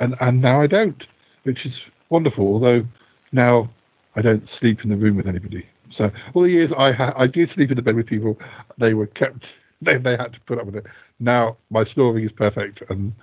and 0.00 0.14
and 0.20 0.40
now 0.42 0.60
I 0.60 0.66
don't, 0.66 1.04
which 1.44 1.66
is 1.66 1.80
wonderful. 2.10 2.46
Although 2.46 2.84
now 3.32 3.68
I 4.16 4.22
don't 4.22 4.48
sleep 4.48 4.84
in 4.84 4.90
the 4.90 4.96
room 4.96 5.16
with 5.16 5.26
anybody. 5.28 5.66
So 5.90 6.10
all 6.34 6.42
the 6.42 6.50
years 6.50 6.72
I 6.72 6.92
ha- 6.92 7.14
I 7.16 7.26
did 7.26 7.50
sleep 7.50 7.70
in 7.70 7.76
the 7.76 7.82
bed 7.82 7.96
with 7.96 8.06
people, 8.06 8.38
they 8.78 8.94
were 8.94 9.06
kept. 9.06 9.46
They 9.82 9.96
they 9.96 10.14
had 10.14 10.34
to 10.34 10.40
put 10.40 10.58
up 10.58 10.66
with 10.66 10.76
it. 10.76 10.86
Now 11.20 11.56
my 11.70 11.84
snoring 11.84 12.22
is 12.24 12.32
perfect, 12.32 12.82
and 12.90 13.14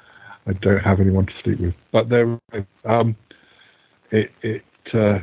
I 0.48 0.54
don't 0.54 0.80
have 0.80 1.00
anyone 1.00 1.28
to 1.28 1.34
sleep 1.34 1.60
with. 1.60 1.76
But 1.92 2.10
there, 2.10 2.40
um, 2.84 3.16
it 4.12 4.32
it 4.42 4.64
uh, 4.94 5.20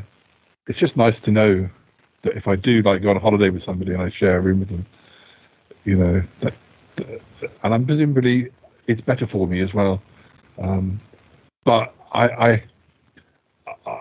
it's 0.69 0.79
just 0.79 0.97
nice 0.97 1.19
to 1.23 1.33
know 1.33 1.69
that 2.25 2.37
if 2.37 2.49
I 2.49 2.57
do 2.57 2.83
like 2.83 3.03
go 3.03 3.11
on 3.11 3.16
a 3.16 3.20
holiday 3.20 3.51
with 3.51 3.62
somebody 3.62 3.93
and 3.93 4.03
I 4.03 4.11
share 4.11 4.39
a 4.39 4.41
room 4.41 4.61
with 4.61 4.68
them, 4.68 4.85
you 5.85 5.97
know, 5.97 6.22
that, 6.41 6.55
that 6.97 7.22
and 7.62 7.72
I'm 7.75 7.87
presumably 7.87 8.51
it's 8.87 9.01
better 9.01 9.27
for 9.27 9.47
me 9.47 9.61
as 9.61 9.72
well. 9.72 10.03
Um, 10.61 11.01
but 11.64 11.95
I, 12.12 12.29
I 12.29 12.62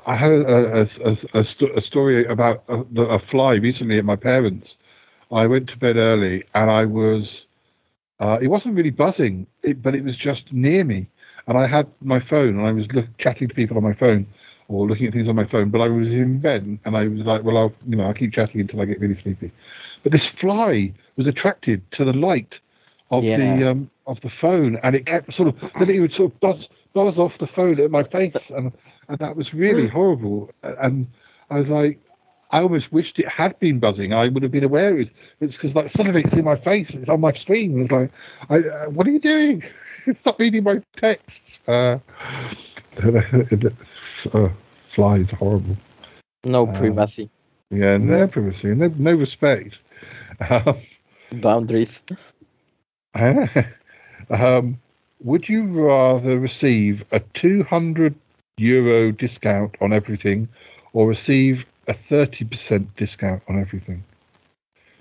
I 0.05 0.15
had 0.15 0.31
a, 0.31 0.81
a, 0.81 0.87
a, 1.03 1.17
a, 1.33 1.45
a 1.75 1.81
story 1.81 2.25
about 2.25 2.63
a, 2.67 2.83
a 3.01 3.19
fly 3.19 3.55
recently 3.55 3.97
at 3.97 4.05
my 4.05 4.15
parents. 4.15 4.77
I 5.31 5.47
went 5.47 5.69
to 5.69 5.77
bed 5.77 5.97
early 5.97 6.43
and 6.53 6.69
I 6.69 6.85
was, 6.85 7.45
uh, 8.19 8.39
it 8.41 8.47
wasn't 8.47 8.75
really 8.75 8.91
buzzing, 8.91 9.47
it, 9.63 9.81
but 9.81 9.95
it 9.95 10.03
was 10.03 10.15
just 10.15 10.51
near 10.53 10.83
me. 10.83 11.07
And 11.47 11.57
I 11.57 11.67
had 11.67 11.87
my 12.01 12.19
phone 12.19 12.59
and 12.59 12.67
I 12.67 12.71
was 12.71 12.91
look, 12.91 13.05
chatting 13.17 13.47
to 13.47 13.55
people 13.55 13.77
on 13.77 13.83
my 13.83 13.93
phone 13.93 14.27
or 14.67 14.87
looking 14.87 15.07
at 15.07 15.13
things 15.13 15.27
on 15.27 15.35
my 15.35 15.45
phone, 15.45 15.69
but 15.69 15.81
I 15.81 15.87
was 15.87 16.11
in 16.11 16.39
bed 16.39 16.79
and 16.85 16.97
I 16.97 17.07
was 17.07 17.21
like, 17.21 17.43
well, 17.43 17.57
I'll, 17.57 17.73
you 17.87 17.95
know, 17.95 18.05
I'll 18.05 18.13
keep 18.13 18.33
chatting 18.33 18.61
until 18.61 18.81
I 18.81 18.85
get 18.85 18.99
really 18.99 19.15
sleepy. 19.15 19.51
But 20.03 20.11
this 20.11 20.25
fly 20.25 20.93
was 21.15 21.27
attracted 21.27 21.89
to 21.91 22.05
the 22.05 22.13
light 22.13 22.59
of 23.11 23.23
Yeah. 23.23 23.37
the 23.37 23.69
um, 23.71 23.89
of 24.05 24.19
the 24.21 24.29
phone, 24.29 24.77
and 24.83 24.95
it 24.95 25.05
kept 25.05 25.33
sort 25.33 25.49
of 25.49 25.73
then 25.73 25.89
it 25.89 25.99
would 25.99 26.13
sort 26.13 26.31
of 26.33 26.39
buzz 26.39 26.69
buzz 26.93 27.17
off 27.17 27.37
the 27.37 27.47
phone 27.47 27.79
at 27.79 27.91
my 27.91 28.03
face, 28.03 28.49
and 28.49 28.71
and 29.07 29.17
that 29.19 29.35
was 29.35 29.53
really 29.53 29.87
horrible. 29.87 30.49
And 30.63 31.07
I 31.49 31.59
was 31.59 31.69
like, 31.69 31.99
I 32.51 32.61
almost 32.61 32.91
wished 32.91 33.19
it 33.19 33.27
had 33.27 33.57
been 33.59 33.79
buzzing. 33.79 34.13
I 34.13 34.27
would 34.27 34.43
have 34.43 34.51
been 34.51 34.63
aware 34.63 34.95
it 34.95 34.97
was. 34.97 35.11
It's 35.41 35.55
because 35.55 35.75
like 35.75 35.89
some 35.89 36.07
of 36.07 36.15
it's 36.15 36.33
in 36.33 36.43
my 36.45 36.55
face, 36.55 36.93
it's 36.95 37.09
on 37.09 37.21
my 37.21 37.31
screen. 37.31 37.81
It's 37.81 37.91
like, 37.91 38.11
I, 38.49 38.59
uh, 38.59 38.89
what 38.89 39.07
are 39.07 39.11
you 39.11 39.19
doing? 39.19 39.63
Stop 40.13 40.39
reading 40.39 40.63
my 40.63 40.81
texts. 40.97 41.59
Uh, 41.67 41.99
uh, 44.33 44.49
flies 44.87 45.31
horrible. 45.31 45.77
No 46.45 46.67
Um, 46.67 46.73
privacy. 46.73 47.29
Yeah, 47.69 47.97
no 47.97 48.27
privacy, 48.27 48.75
no 48.75 48.87
no 48.97 49.13
respect. 49.13 49.75
Um, 50.49 50.81
Boundaries. 51.31 52.01
um, 54.29 54.79
would 55.21 55.47
you 55.47 55.63
rather 55.65 56.39
receive 56.39 57.03
a 57.11 57.19
200 57.19 58.13
euro 58.57 59.11
discount 59.11 59.75
on 59.81 59.93
everything 59.93 60.47
or 60.93 61.07
receive 61.07 61.65
a 61.87 61.93
30% 61.93 62.87
discount 62.95 63.41
on 63.47 63.59
everything? 63.59 64.03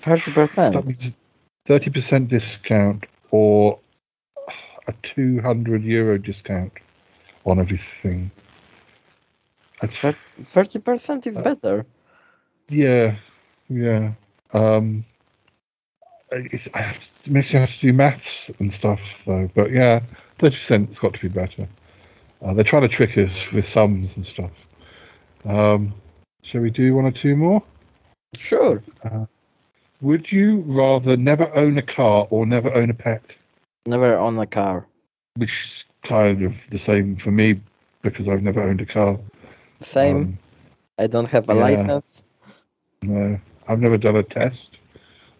30%? 0.01 0.73
That 0.73 0.87
means 0.87 1.11
30% 1.69 2.29
discount 2.29 3.07
or 3.31 3.79
a 4.87 4.93
200 5.03 5.85
euro 5.85 6.19
discount 6.19 6.73
on 7.45 7.59
everything. 7.59 8.31
Thirty 9.89 10.79
percent 10.79 11.27
is 11.27 11.37
better. 11.37 11.85
Yeah, 12.69 13.17
yeah. 13.69 14.13
Um, 14.53 15.05
it's, 16.31 16.69
I 16.75 16.81
have 16.81 17.01
to, 17.01 17.33
makes 17.33 17.53
you 17.53 17.59
have 17.59 17.73
to 17.73 17.81
do 17.81 17.93
maths 17.93 18.51
and 18.59 18.73
stuff 18.73 19.01
though. 19.27 19.49
But 19.55 19.71
yeah, 19.71 20.01
thirty 20.39 20.57
percent's 20.57 20.99
got 20.99 21.15
to 21.15 21.21
be 21.21 21.29
better. 21.29 21.69
Uh, 22.43 22.55
they're 22.55 22.65
trying 22.65 22.83
to 22.83 22.89
trick 22.89 23.17
us 23.19 23.51
with 23.53 23.69
sums 23.69 24.17
and 24.17 24.27
stuff. 24.27 24.51
Um, 25.45 25.95
shall 26.43 26.61
we 26.61 26.71
do 26.71 26.95
one 26.95 27.05
or 27.05 27.13
two 27.13 27.37
more? 27.37 27.63
Sure. 28.35 28.83
Uh, 29.05 29.27
would 30.01 30.33
you 30.33 30.65
rather 30.67 31.17
never 31.17 31.55
own 31.55 31.79
a 31.79 31.83
car 31.83 32.27
or 32.31 32.47
never 32.47 32.73
own 32.75 32.91
a 32.91 32.95
pet? 32.95 33.23
Never 33.87 34.17
own 34.17 34.39
a 34.39 34.47
car. 34.47 34.87
Which 35.37 35.67
is 35.67 35.85
kind 36.03 36.43
of 36.43 36.55
the 36.71 36.79
same 36.79 37.17
for 37.17 37.31
me 37.31 37.61
because 38.03 38.29
I've 38.29 38.43
never 38.43 38.63
owned 38.63 38.81
a 38.81 38.87
car. 38.87 39.19
Same. 39.83 40.17
Um, 40.17 40.39
I 40.99 41.07
don't 41.07 41.29
have 41.29 41.49
a 41.49 41.55
yeah. 41.55 41.61
license. 41.61 42.23
No, 43.03 43.39
I've 43.69 43.81
never 43.81 43.99
done 43.99 44.17
a 44.17 44.23
test 44.23 44.79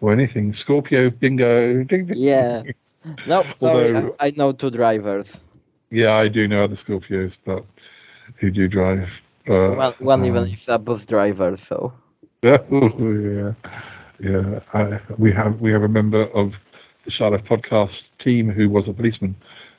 or 0.01 0.11
anything. 0.11 0.53
Scorpio, 0.53 1.09
bingo. 1.09 1.83
Ding, 1.83 2.05
ding. 2.07 2.17
Yeah. 2.17 2.63
No, 3.25 3.43
sorry. 3.53 3.95
Although- 3.95 4.15
I, 4.19 4.27
I 4.27 4.33
know 4.35 4.51
two 4.51 4.69
drivers. 4.71 5.39
Yeah, 5.89 6.13
I 6.13 6.27
do 6.27 6.47
know 6.47 6.63
other 6.63 6.75
Scorpios, 6.75 7.37
but 7.45 7.63
who 8.37 8.49
do 8.49 8.67
drive. 8.67 9.09
But, 9.45 9.77
One, 9.77 9.93
one 9.99 10.25
even 10.25 10.43
um, 10.43 10.49
is 10.49 10.65
a 10.67 10.77
bus 10.77 11.05
driver, 11.05 11.57
so. 11.57 11.93
yeah, 12.43 13.53
yeah. 14.19 14.59
I, 14.73 14.99
we 15.17 15.31
have 15.31 15.61
we 15.61 15.71
have 15.71 15.83
a 15.83 15.87
member 15.87 16.23
of 16.33 16.59
the 17.03 17.11
Charlotte 17.11 17.45
podcast 17.45 18.03
team 18.19 18.49
who 18.49 18.69
was 18.69 18.87
a 18.87 18.93
policeman, 18.93 19.35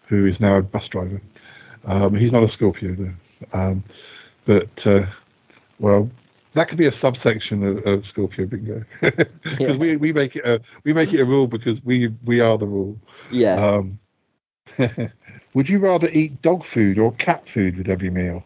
who 0.06 0.26
is 0.26 0.40
now 0.40 0.56
a 0.56 0.62
bus 0.62 0.88
driver. 0.88 1.20
Um, 1.84 2.14
he's 2.14 2.32
not 2.32 2.42
a 2.42 2.48
Scorpio 2.48 2.94
though, 2.94 3.58
um, 3.58 3.82
but 4.46 4.86
uh, 4.86 5.06
well, 5.78 6.10
that 6.54 6.68
could 6.68 6.78
be 6.78 6.86
a 6.86 6.92
subsection 6.92 7.64
of, 7.64 7.86
of 7.86 8.06
Scorpio 8.06 8.46
bingo 8.46 8.84
because 9.00 9.76
we, 9.76 9.96
we 9.96 10.12
make 10.12 10.36
it 10.36 10.44
a 10.44 10.60
we 10.84 10.92
make 10.92 11.12
it 11.12 11.20
a 11.20 11.24
rule 11.24 11.46
because 11.46 11.84
we 11.84 12.08
we 12.24 12.40
are 12.40 12.56
the 12.56 12.66
rule. 12.66 12.96
Yeah. 13.30 13.54
Um, 13.64 13.98
would 15.54 15.68
you 15.68 15.78
rather 15.78 16.08
eat 16.10 16.40
dog 16.42 16.64
food 16.64 16.98
or 16.98 17.12
cat 17.12 17.48
food 17.48 17.76
with 17.76 17.88
every 17.88 18.10
meal? 18.10 18.44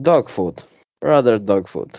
Dog 0.00 0.30
food. 0.30 0.62
Rather 1.02 1.38
dog 1.38 1.68
food. 1.68 1.98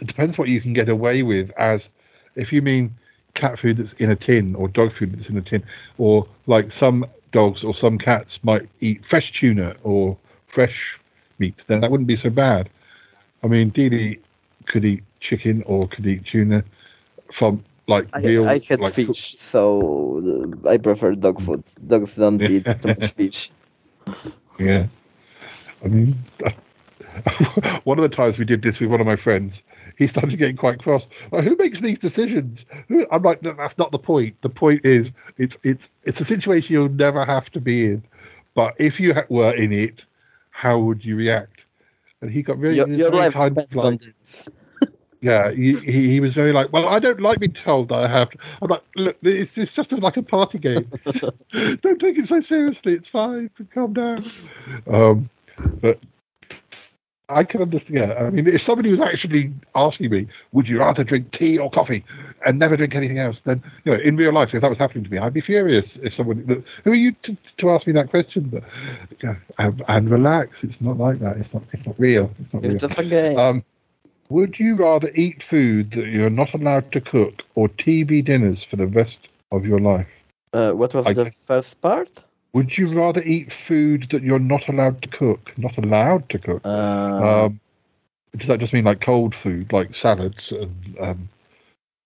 it 0.00 0.06
depends 0.06 0.38
what 0.38 0.48
you 0.48 0.60
can 0.60 0.72
get 0.72 0.88
away 0.88 1.22
with 1.22 1.50
as 1.52 1.90
if 2.34 2.52
you 2.52 2.62
mean 2.62 2.94
cat 3.34 3.58
food 3.58 3.76
that's 3.76 3.92
in 3.94 4.10
a 4.10 4.16
tin 4.16 4.54
or 4.54 4.68
dog 4.68 4.92
food 4.92 5.12
that's 5.12 5.28
in 5.28 5.36
a 5.36 5.42
tin 5.42 5.62
or 5.98 6.26
like 6.46 6.72
some 6.72 7.06
dogs 7.32 7.62
or 7.62 7.72
some 7.72 7.96
cats 7.96 8.42
might 8.42 8.68
eat 8.80 9.04
fresh 9.04 9.32
tuna 9.32 9.76
or 9.84 10.16
fresh 10.46 10.98
meat 11.38 11.54
then 11.68 11.80
that 11.80 11.90
wouldn't 11.90 12.08
be 12.08 12.16
so 12.16 12.28
bad 12.28 12.68
i 13.42 13.46
mean 13.46 13.70
Dee 13.70 14.18
could 14.66 14.84
eat 14.84 15.02
chicken 15.20 15.62
or 15.66 15.88
could 15.88 16.06
eat 16.06 16.24
tuna 16.26 16.64
from 17.32 17.64
like 17.90 18.06
I, 18.14 18.20
real. 18.20 18.46
I 18.48 18.60
had 18.60 18.80
like, 18.80 18.94
fish, 18.94 19.36
so 19.38 20.22
uh, 20.64 20.68
I 20.68 20.78
prefer 20.78 21.14
dog 21.14 21.42
food. 21.42 21.62
Dogs 21.86 22.14
don't 22.14 22.40
eat 22.40 22.64
too 22.82 22.88
much 22.88 23.08
fish. 23.08 23.50
Yeah. 24.58 24.86
I 25.84 25.88
mean, 25.88 26.14
one 27.84 27.98
of 27.98 28.02
the 28.02 28.14
times 28.14 28.38
we 28.38 28.44
did 28.44 28.62
this 28.62 28.78
with 28.80 28.90
one 28.90 29.00
of 29.00 29.06
my 29.06 29.16
friends, 29.16 29.62
he 29.98 30.06
started 30.06 30.38
getting 30.38 30.56
quite 30.56 30.78
cross. 30.78 31.06
Like, 31.32 31.44
who 31.44 31.56
makes 31.56 31.80
these 31.80 31.98
decisions? 31.98 32.64
I'm 33.10 33.22
like, 33.22 33.42
no, 33.42 33.52
that's 33.54 33.76
not 33.76 33.90
the 33.90 33.98
point. 33.98 34.36
The 34.42 34.48
point 34.48 34.84
is, 34.84 35.10
it's 35.36 35.56
it's 35.62 35.88
it's 36.04 36.20
a 36.20 36.24
situation 36.24 36.72
you'll 36.74 36.88
never 36.88 37.24
have 37.24 37.50
to 37.50 37.60
be 37.60 37.86
in. 37.86 38.02
But 38.54 38.74
if 38.78 39.00
you 39.00 39.14
ha- 39.14 39.26
were 39.28 39.54
in 39.54 39.72
it, 39.72 40.04
how 40.50 40.78
would 40.78 41.04
you 41.04 41.16
react? 41.16 41.59
And 42.22 42.30
he 42.30 42.42
got 42.42 42.58
really, 42.58 42.76
Your, 42.76 42.88
your 42.88 43.10
very 43.10 43.24
life 43.24 43.32
kind 43.32 43.56
of 43.56 43.68
depends 43.68 43.84
on 43.84 43.92
like, 43.92 44.14
yeah, 45.22 45.50
he, 45.50 45.74
he 45.74 46.10
he 46.10 46.20
was 46.20 46.34
very 46.34 46.52
like, 46.52 46.72
well, 46.72 46.88
I 46.88 46.98
don't 46.98 47.20
like 47.20 47.40
being 47.40 47.52
told 47.52 47.88
that 47.88 47.98
I 47.98 48.08
have. 48.08 48.30
To. 48.30 48.38
I'm 48.62 48.68
like, 48.68 48.82
look, 48.96 49.16
it's 49.22 49.58
it's 49.58 49.74
just 49.74 49.92
like 49.92 50.16
a 50.16 50.22
party 50.22 50.58
game. 50.58 50.90
don't 51.52 52.00
take 52.00 52.18
it 52.18 52.26
so 52.26 52.40
seriously. 52.40 52.94
It's 52.94 53.08
fine. 53.08 53.50
Calm 53.74 53.92
down. 53.92 54.24
Um, 54.86 55.28
but 55.82 55.98
I 57.28 57.44
can 57.44 57.60
understand. 57.60 57.98
Yeah, 57.98 58.14
I 58.14 58.30
mean, 58.30 58.46
if 58.46 58.62
somebody 58.62 58.90
was 58.90 59.00
actually 59.00 59.52
asking 59.74 60.10
me, 60.10 60.26
would 60.52 60.68
you 60.68 60.80
rather 60.80 61.04
drink 61.04 61.32
tea 61.32 61.58
or 61.58 61.70
coffee 61.70 62.02
and 62.46 62.58
never 62.58 62.76
drink 62.76 62.94
anything 62.94 63.18
else, 63.18 63.40
then 63.40 63.62
you 63.84 63.92
know, 63.92 63.98
in 64.00 64.16
real 64.16 64.32
life, 64.32 64.54
if 64.54 64.60
that 64.62 64.68
was 64.70 64.78
happening 64.78 65.04
to 65.04 65.10
me, 65.10 65.18
I'd 65.18 65.32
be 65.34 65.40
furious. 65.40 65.96
If 65.96 66.14
someone, 66.14 66.64
who 66.84 66.90
are 66.90 66.94
you 66.94 67.12
to, 67.22 67.36
to 67.58 67.70
ask 67.70 67.86
me 67.86 67.92
that 67.94 68.10
question? 68.10 68.44
But 68.44 68.62
yeah, 69.22 69.36
and, 69.58 69.82
and 69.88 70.10
relax. 70.10 70.64
It's 70.64 70.80
not 70.80 70.96
like 70.98 71.18
that. 71.20 71.36
It's 71.36 71.52
not. 71.52 71.62
It's 71.72 71.84
not 71.86 71.98
real. 71.98 72.30
It's 72.40 72.52
not 72.52 72.62
real. 72.62 72.72
It's 72.74 72.80
just 72.82 72.98
a 72.98 73.04
game. 73.04 73.38
Um, 73.38 73.64
would 74.28 74.58
you 74.58 74.76
rather 74.76 75.10
eat 75.14 75.42
food 75.42 75.90
that 75.92 76.06
you're 76.08 76.30
not 76.30 76.54
allowed 76.54 76.92
to 76.92 77.00
cook 77.00 77.42
or 77.56 77.68
TV 77.68 78.24
dinners 78.24 78.62
for 78.64 78.76
the 78.76 78.86
rest 78.86 79.28
of 79.52 79.66
your 79.66 79.80
life? 79.80 80.08
Uh, 80.52 80.72
what 80.72 80.94
was 80.94 81.06
I 81.06 81.12
the 81.12 81.24
guess- 81.24 81.40
first 81.40 81.80
part? 81.80 82.08
Would 82.52 82.76
you 82.76 82.88
rather 82.88 83.22
eat 83.22 83.52
food 83.52 84.08
that 84.10 84.22
you're 84.24 84.40
not 84.40 84.68
allowed 84.68 85.02
to 85.02 85.08
cook? 85.08 85.52
Not 85.56 85.78
allowed 85.78 86.28
to 86.30 86.38
cook. 86.38 86.62
Uh, 86.64 87.44
Um, 87.46 87.60
does 88.36 88.48
that 88.48 88.58
just 88.60 88.72
mean 88.72 88.84
like 88.84 89.00
cold 89.00 89.34
food, 89.36 89.72
like 89.72 89.94
salads 89.94 90.50
and 90.52 90.96
um, 91.00 91.28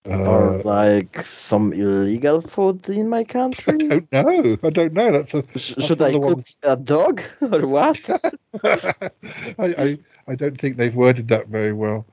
or 0.05 0.59
uh, 0.59 0.63
like 0.63 1.25
some 1.25 1.73
illegal 1.73 2.41
food 2.41 2.87
in 2.89 3.09
my 3.09 3.23
country? 3.37 3.77
I 3.91 3.99
don't 3.99 4.11
know. 4.11 4.57
I 4.63 4.69
don't 4.69 4.93
know. 4.93 5.11
That's 5.11 5.33
a. 5.33 5.43
That's 5.77 5.85
should 5.85 6.01
I 6.01 6.15
cook 6.15 6.41
a 6.63 6.75
dog 6.75 7.21
or 7.41 7.67
what? 7.67 8.09
I, 8.63 9.11
I 9.59 9.97
I 10.27 10.35
don't 10.35 10.59
think 10.59 10.77
they've 10.77 10.95
worded 10.95 11.27
that 11.29 11.47
very 11.47 11.73
well. 11.73 12.05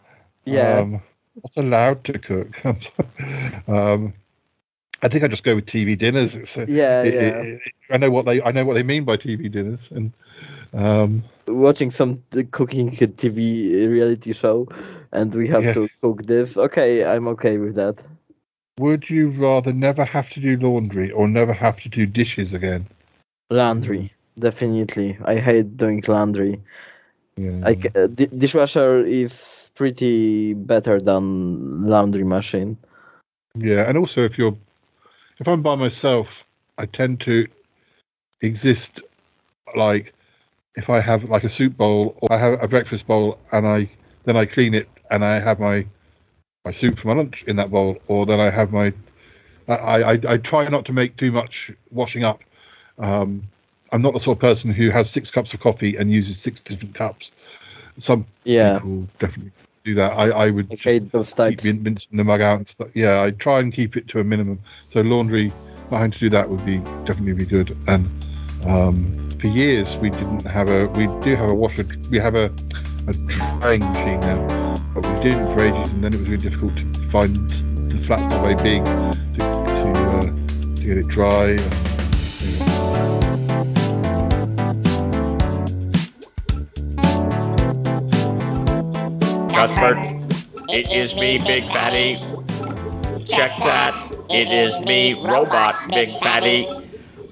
Yeah. 0.45 0.81
Um, 0.81 1.03
not 1.43 1.65
allowed 1.65 2.05
to 2.05 2.19
cook. 2.19 2.61
Um, 3.69 4.13
I 5.03 5.09
think 5.09 5.25
I 5.25 5.29
just 5.29 5.45
go 5.45 5.55
with 5.55 5.67
TV 5.67 5.97
dinners. 5.97 6.37
Uh, 6.57 6.67
Yeah, 6.67 7.03
it- 7.03 7.15
yeah. 7.15 7.21
it- 7.21 7.61
it- 7.67 7.73
I 7.91 7.97
know 7.99 8.11
what 8.11 8.25
they 8.27 8.43
I 8.43 8.51
know 8.53 8.65
what 8.65 8.75
they 8.75 8.83
mean 8.83 9.05
by 9.05 9.17
TV 9.17 9.49
dinners, 9.49 9.91
and 9.91 10.13
um, 10.73 11.25
Watching 11.49 11.91
some 11.91 12.23
cooking 12.53 12.91
TV 12.91 13.87
reality 13.89 14.33
show, 14.33 14.69
and 15.13 15.35
we 15.35 15.49
have 15.49 15.65
Yeah. 15.65 15.73
to 15.75 15.89
cook 16.01 16.23
this. 16.25 16.57
Okay, 16.57 17.05
I'm 17.05 17.29
okay 17.29 17.59
with 17.59 17.75
that. 17.77 18.03
would 18.79 19.09
you 19.11 19.29
rather 19.29 19.73
never 19.73 20.05
have 20.05 20.31
to 20.31 20.41
do 20.41 20.57
laundry 20.57 21.11
or 21.11 21.29
never 21.29 21.53
have 21.53 21.77
to 21.83 21.89
do 21.89 22.07
dishes 22.07 22.55
again? 22.55 22.87
Laundry, 23.51 24.13
definitely. 24.39 25.19
I 25.25 25.37
hate 25.37 25.77
doing 25.77 26.03
laundry. 26.09 26.61
Yeah. 27.37 27.75
Ca- 27.75 27.91
uh, 27.95 28.07
di- 28.09 28.27
dishwasher 28.39 29.05
is 29.07 29.71
pretty 29.75 30.55
better 30.55 31.01
than 31.01 31.87
laundry 31.87 32.25
machine. 32.25 32.77
Yeah, 33.55 33.89
and 33.89 33.99
also 33.99 34.25
if 34.25 34.39
you're 34.39 34.57
if 35.39 35.47
I'm 35.49 35.63
by 35.63 35.77
myself, 35.77 36.45
I 36.79 36.87
tend 36.87 37.21
to 37.21 37.47
exist 38.41 39.03
like 39.77 40.13
if 40.77 40.89
I 40.91 41.01
have 41.01 41.25
like 41.25 41.45
a 41.45 41.51
soup 41.51 41.77
bowl 41.77 42.17
or 42.21 42.33
I 42.33 42.39
have 42.39 42.63
a 42.63 42.69
breakfast 42.69 43.07
bowl 43.07 43.39
and 43.53 43.67
I 43.67 43.91
then 44.25 44.37
I 44.37 44.47
clean 44.47 44.75
it 44.75 44.89
and 45.13 45.25
I 45.25 45.39
have 45.39 45.61
my 45.61 45.87
my 46.65 46.73
soup 46.73 46.99
for 46.99 47.09
my 47.09 47.15
lunch 47.15 47.45
in 47.47 47.57
that 47.57 47.71
bowl, 47.71 47.99
or 48.09 48.27
then 48.27 48.41
I 48.41 48.51
have 48.51 48.73
my 48.73 48.93
I 49.69 49.75
I, 50.03 50.21
I 50.29 50.37
try 50.39 50.69
not 50.69 50.85
to 50.87 50.93
make 50.93 51.17
too 51.17 51.31
much 51.31 51.71
washing 51.91 52.25
up. 52.25 52.41
Um, 52.99 53.43
I'm 53.93 54.03
not 54.03 54.15
the 54.15 54.21
sort 54.21 54.39
of 54.39 54.41
person 54.41 54.73
who 54.73 54.91
has 54.91 55.11
six 55.11 55.31
cups 55.31 55.55
of 55.55 55.61
coffee 55.61 55.97
and 55.97 56.11
uses 56.11 56.39
six 56.39 56.61
different 56.61 56.95
cups. 56.95 57.31
Some 57.99 58.27
Yeah. 58.45 58.79
people 58.79 59.07
definitely 59.19 59.53
do 59.85 59.95
that. 59.95 60.13
I, 60.13 60.29
I 60.31 60.51
would 60.51 60.73
hate 60.73 61.13
those 61.13 61.35
keep 61.35 61.61
the 61.61 62.25
mug 62.25 62.41
out 62.41 62.59
and 62.59 62.69
stuff. 62.69 62.89
Yeah, 62.95 63.23
I 63.23 63.33
try 63.33 63.61
and 63.61 63.73
keep 63.73 63.97
it 63.97 64.09
to 64.09 64.21
a 64.21 64.25
minimum. 64.25 64.61
So 64.93 65.03
laundry, 65.03 65.53
not 65.91 65.99
having 65.99 66.13
to 66.13 66.19
do 66.19 66.31
that 66.31 66.49
would 66.49 66.65
be 66.65 66.79
definitely 67.05 67.35
be 67.35 67.45
good. 67.45 67.77
And 67.87 68.09
um, 68.67 69.31
for 69.41 69.49
years 69.49 69.97
we 69.97 70.11
didn't 70.11 70.47
have 70.47 70.71
a. 70.71 70.87
We 70.89 71.07
do 71.23 71.37
have 71.37 71.51
a 71.51 71.55
washer. 71.55 71.85
We 72.11 72.19
have 72.19 72.35
a, 72.35 72.51
a 73.09 73.13
drying 73.13 73.81
machine 73.81 74.21
now, 74.21 74.77
but 74.95 75.05
we 75.07 75.31
didn't 75.31 75.55
for 75.55 75.65
ages, 75.65 75.93
and 75.93 76.05
then 76.05 76.15
it 76.15 76.21
was 76.21 76.29
really 76.29 76.43
difficult 76.43 76.77
to 76.77 76.85
find 77.11 77.51
the 77.91 78.03
flat's 78.05 78.23
not 78.29 78.43
very 78.43 78.55
big 78.57 78.85
to 78.85 79.39
to, 79.39 79.93
uh, 79.93 80.21
to 80.77 80.83
get 80.85 80.99
it 80.99 81.09
dry. 81.09 81.57
Cuthbert, 89.53 89.99
it 90.71 90.91
is 90.93 91.15
me, 91.17 91.39
Big 91.39 91.65
Fatty. 91.67 92.17
Check 93.25 93.57
that. 93.59 94.09
It 94.31 94.49
is 94.49 94.79
me, 94.87 95.15
Robot 95.25 95.89
Big 95.89 96.17
Fatty. 96.19 96.67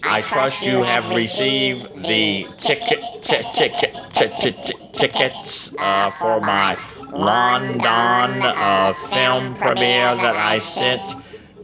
I 0.02 0.22
trust 0.22 0.64
you 0.64 0.82
have 0.82 1.08
received 1.10 1.94
the 2.02 2.46
ticket, 2.56 3.00
ticket, 3.22 3.52
ti- 3.52 3.68
ti- 3.68 3.80
ti- 3.80 3.89
tickets 4.28 5.74
uh, 5.78 6.10
for 6.12 6.40
my 6.40 6.76
London 7.12 8.42
uh, 8.42 8.92
film 8.92 9.54
premiere 9.54 10.14
that 10.16 10.36
I 10.36 10.58
sent 10.58 11.14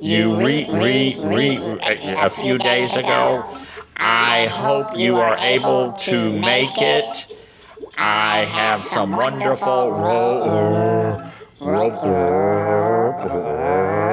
you 0.01 0.37
re, 0.37 0.67
re, 0.71 1.17
re, 1.23 1.79
a 1.81 2.31
few 2.31 2.59
days 2.59 2.97
ago. 2.97 3.45
I 3.97 4.47
hope 4.47 4.97
you 4.97 5.17
are 5.17 5.37
able 5.39 5.93
to 5.93 6.33
make 6.33 6.77
it. 6.77 7.37
I 7.97 8.45
have 8.45 8.85
some 8.85 9.13
wonderful 9.13 9.91
ro- 9.93 11.31
ro- 11.61 12.51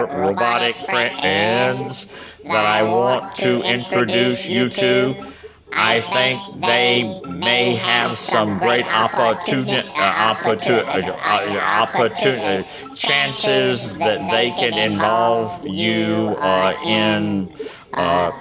robotic 0.10 0.78
friends 0.78 2.08
that 2.44 2.66
I 2.66 2.84
want 2.84 3.36
to 3.36 3.62
introduce 3.64 4.48
you 4.48 4.70
to. 4.70 5.33
I 5.76 6.02
think 6.02 6.62
they 6.62 7.22
may 7.28 7.76
have 7.76 8.18
some 8.18 8.60
great 8.60 8.86
opportunity, 8.86 9.88
uh, 9.96 10.02
opportunity, 10.02 11.10
uh, 11.10 11.58
opportunity, 11.60 12.68
chances 12.94 13.98
that 13.98 14.30
they 14.32 14.52
can 14.52 14.74
involve 14.74 15.68
you 15.68 16.36
uh, 16.40 16.74
in 16.86 17.52
uh. 17.94 18.32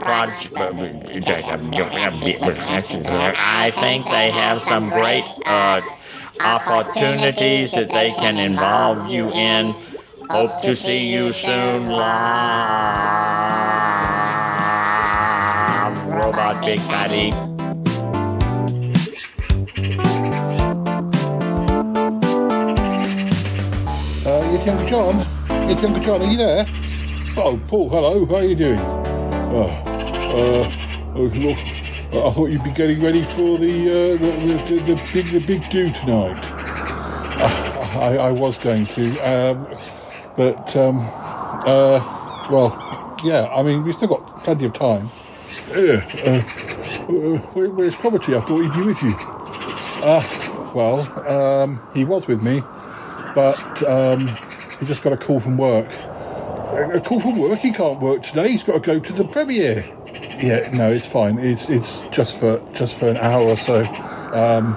I 3.36 3.70
think 3.74 4.06
they 4.06 4.30
have 4.30 4.62
some 4.62 4.88
great 4.88 5.24
uh, 5.44 5.82
opportunities 6.40 7.72
that 7.72 7.90
they 7.90 8.12
can 8.12 8.38
involve 8.38 9.10
you 9.10 9.30
in. 9.32 9.74
Hope 10.30 10.62
to 10.62 10.74
see 10.74 11.12
you 11.12 11.30
soon 11.32 11.86
live. 11.86 13.22
Big 16.64 16.78
Fatty. 16.82 17.32
Uh, 24.24 24.54
it's 24.54 24.68
Uncle 24.68 24.86
John. 24.86 25.26
It's 25.68 25.82
Uncle 25.82 26.00
John. 26.04 26.22
Are 26.22 26.30
you 26.30 26.36
there? 26.36 26.64
Oh, 27.36 27.60
Paul. 27.66 27.88
Hello. 27.88 28.24
How 28.26 28.36
are 28.36 28.44
you 28.44 28.54
doing? 28.54 28.78
Oh, 28.78 29.64
uh, 30.36 30.72
oh, 31.16 31.22
look, 31.34 31.58
I 31.58 32.32
thought 32.32 32.46
you'd 32.46 32.62
be 32.62 32.70
getting 32.70 33.02
ready 33.02 33.24
for 33.24 33.58
the 33.58 34.14
uh, 34.14 34.16
the, 34.18 34.30
the, 34.46 34.76
the, 34.76 34.94
the 34.94 35.10
big 35.12 35.32
the 35.32 35.40
big 35.40 35.68
do 35.68 35.90
tonight. 35.90 36.38
Uh, 37.40 37.98
I, 37.98 38.16
I 38.18 38.30
was 38.30 38.56
going 38.56 38.86
to, 38.86 39.18
um, 39.18 39.66
but 40.36 40.76
um, 40.76 41.00
uh, 41.66 41.98
well, 42.48 43.18
yeah. 43.24 43.48
I 43.52 43.64
mean, 43.64 43.82
we've 43.82 43.96
still 43.96 44.10
got 44.10 44.38
plenty 44.44 44.66
of 44.66 44.74
time. 44.74 45.10
Yeah. 45.60 46.06
Uh, 46.24 46.42
uh, 47.12 47.38
where's 47.54 47.96
Poverty? 47.96 48.34
I 48.34 48.40
thought 48.40 48.60
he'd 48.60 48.72
be 48.72 48.82
with 48.82 49.02
you. 49.02 49.14
Uh, 50.02 50.72
well, 50.74 51.00
um, 51.28 51.80
he 51.94 52.04
was 52.04 52.26
with 52.26 52.42
me, 52.42 52.60
but 53.34 53.82
um, 53.88 54.28
he 54.80 54.86
just 54.86 55.02
got 55.02 55.12
a 55.12 55.16
call 55.16 55.40
from 55.40 55.56
work. 55.56 55.90
A 56.72 57.00
call 57.00 57.20
from 57.20 57.38
work? 57.38 57.58
He 57.58 57.70
can't 57.70 58.00
work 58.00 58.22
today. 58.22 58.50
He's 58.50 58.62
got 58.62 58.74
to 58.74 58.80
go 58.80 58.98
to 58.98 59.12
the 59.12 59.24
premiere. 59.24 59.84
Yeah, 60.40 60.70
no, 60.72 60.90
it's 60.90 61.06
fine. 61.06 61.38
It's 61.38 61.68
it's 61.68 62.00
just 62.10 62.36
for 62.38 62.62
just 62.74 62.96
for 62.96 63.08
an 63.08 63.16
hour 63.18 63.42
or 63.42 63.56
so. 63.58 63.84
Um, 64.32 64.74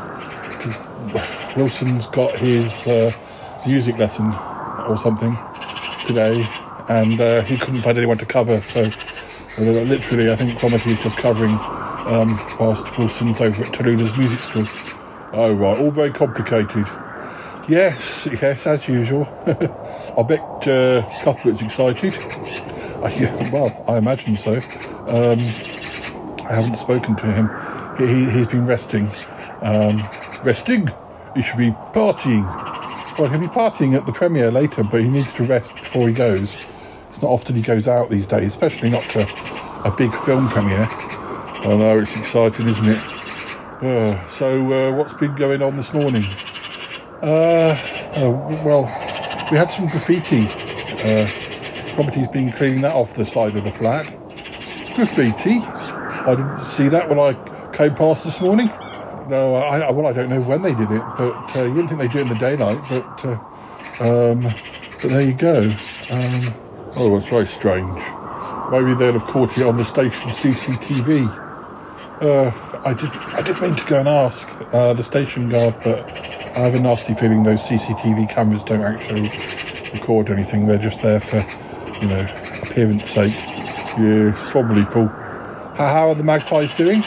Wilson's 1.55 2.07
got 2.07 2.37
his 2.37 2.85
uh, 2.87 3.13
music 3.65 3.97
lesson 3.97 4.31
or 4.87 4.97
something 4.97 5.37
today, 6.05 6.45
and 6.89 7.19
uh, 7.19 7.41
he 7.43 7.57
couldn't 7.57 7.81
find 7.81 7.97
anyone 7.97 8.17
to 8.17 8.25
cover. 8.25 8.61
So 8.61 8.91
uh, 9.57 9.61
literally, 9.61 10.31
I 10.31 10.35
think 10.35 10.51
Cromitty 10.59 10.87
is 10.87 11.03
just 11.03 11.17
covering 11.17 11.51
um, 12.07 12.39
whilst 12.59 12.97
Wilson's 12.97 13.39
over 13.39 13.63
at 13.63 13.73
Tallulah's 13.73 14.17
music 14.17 14.39
school. 14.39 14.67
Oh 15.33 15.53
right, 15.53 15.77
all 15.79 15.91
very 15.91 16.11
complicated. 16.11 16.85
Yes, 17.67 18.27
yes, 18.41 18.67
as 18.67 18.87
usual. 18.87 19.27
I 20.17 20.23
bet 20.23 20.67
uh, 20.67 21.01
Cuthbert's 21.23 21.61
excited. 21.61 22.17
Well, 23.51 23.73
I 23.87 23.97
imagine 23.97 24.35
so. 24.35 24.57
Um, 25.07 25.39
I 26.45 26.53
haven't 26.53 26.75
spoken 26.75 27.15
to 27.15 27.25
him. 27.25 27.49
He, 27.97 28.29
he's 28.29 28.47
been 28.47 28.65
resting. 28.65 29.09
Um, 29.61 30.01
resting? 30.43 30.89
He 31.33 31.41
should 31.41 31.57
be 31.57 31.71
partying. 31.93 32.43
Well, 33.17 33.29
he'll 33.29 33.39
be 33.39 33.47
partying 33.47 33.95
at 33.95 34.05
the 34.05 34.13
premiere 34.13 34.51
later, 34.51 34.83
but 34.83 35.01
he 35.01 35.09
needs 35.09 35.33
to 35.33 35.43
rest 35.43 35.73
before 35.75 36.07
he 36.07 36.13
goes. 36.13 36.65
It's 37.15 37.21
not 37.21 37.31
often 37.31 37.55
he 37.55 37.61
goes 37.61 37.87
out 37.87 38.09
these 38.09 38.27
days, 38.27 38.47
especially 38.47 38.89
not 38.89 39.03
to 39.11 39.21
a 39.85 39.95
big 39.97 40.13
film 40.25 40.49
premiere. 40.49 40.85
I 40.91 41.73
know, 41.77 41.99
it's 41.99 42.13
exciting, 42.13 42.67
isn't 42.67 42.89
it? 42.89 42.97
Uh, 43.81 44.29
so, 44.31 44.73
uh, 44.73 44.91
what's 44.91 45.13
been 45.13 45.33
going 45.33 45.61
on 45.61 45.77
this 45.77 45.93
morning? 45.93 46.25
Uh, 47.21 47.79
oh, 48.17 48.31
well, 48.65 48.83
we 49.49 49.57
had 49.57 49.71
some 49.71 49.87
graffiti. 49.87 50.41
Uh, 51.05 51.25
Cromitty's 51.95 52.27
been 52.27 52.51
cleaning 52.51 52.81
that 52.81 52.93
off 52.93 53.13
the 53.15 53.25
side 53.25 53.55
of 53.55 53.63
the 53.63 53.71
flat. 53.71 54.05
Graffiti? 54.95 55.59
I 55.59 56.35
didn't 56.35 56.59
see 56.59 56.89
that 56.89 57.07
when 57.07 57.17
I 57.17 57.31
came 57.71 57.95
past 57.95 58.25
this 58.25 58.41
morning. 58.41 58.67
No, 59.29 59.55
I, 59.55 59.79
I 59.79 59.91
well, 59.91 60.07
I 60.07 60.11
don't 60.11 60.27
know 60.27 60.41
when 60.41 60.63
they 60.63 60.73
did 60.73 60.91
it, 60.91 61.03
but 61.17 61.55
uh, 61.55 61.63
you 61.63 61.75
wouldn't 61.75 61.87
think 61.87 62.01
they 62.01 62.09
do 62.09 62.17
it 62.17 62.23
in 62.23 62.27
the 62.27 62.35
daylight. 62.35 62.83
But 62.89 63.25
uh, 63.25 64.31
um, 64.31 64.41
but 65.01 65.11
there 65.11 65.21
you 65.21 65.33
go. 65.33 65.73
Um, 66.11 66.53
oh, 66.95 67.17
that's 67.17 67.29
very 67.29 67.47
strange. 67.47 68.01
Maybe 68.71 68.93
they'll 68.93 69.19
have 69.19 69.27
caught 69.27 69.57
it 69.57 69.65
on 69.65 69.77
the 69.77 69.85
station 69.85 70.29
CCTV. 70.29 71.43
Uh, 72.21 72.51
I 72.85 72.93
did 72.93 73.09
I 73.33 73.41
did 73.41 73.61
mean 73.61 73.75
to 73.75 73.85
go 73.85 73.99
and 73.99 74.07
ask 74.07 74.47
uh, 74.71 74.93
the 74.93 75.03
station 75.03 75.49
guard, 75.49 75.75
but 75.83 76.09
I 76.55 76.61
have 76.61 76.75
a 76.75 76.79
nasty 76.79 77.13
feeling 77.13 77.43
those 77.43 77.61
CCTV 77.61 78.29
cameras 78.29 78.63
don't 78.63 78.81
actually 78.81 79.29
record 79.91 80.29
anything. 80.29 80.67
They're 80.67 80.77
just 80.77 81.01
there 81.01 81.19
for 81.19 81.45
you 82.01 82.07
know 82.07 82.27
appearance 82.61 83.09
sake. 83.09 83.33
Yeah, 83.97 84.33
probably, 84.51 84.83
Paul. 84.85 85.07
How, 85.75 86.09
are 86.09 86.15
the 86.15 86.23
magpies 86.23 86.73
doing? 86.75 87.03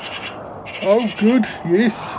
Oh, 0.82 1.10
good. 1.18 1.44
Yes, 1.66 2.14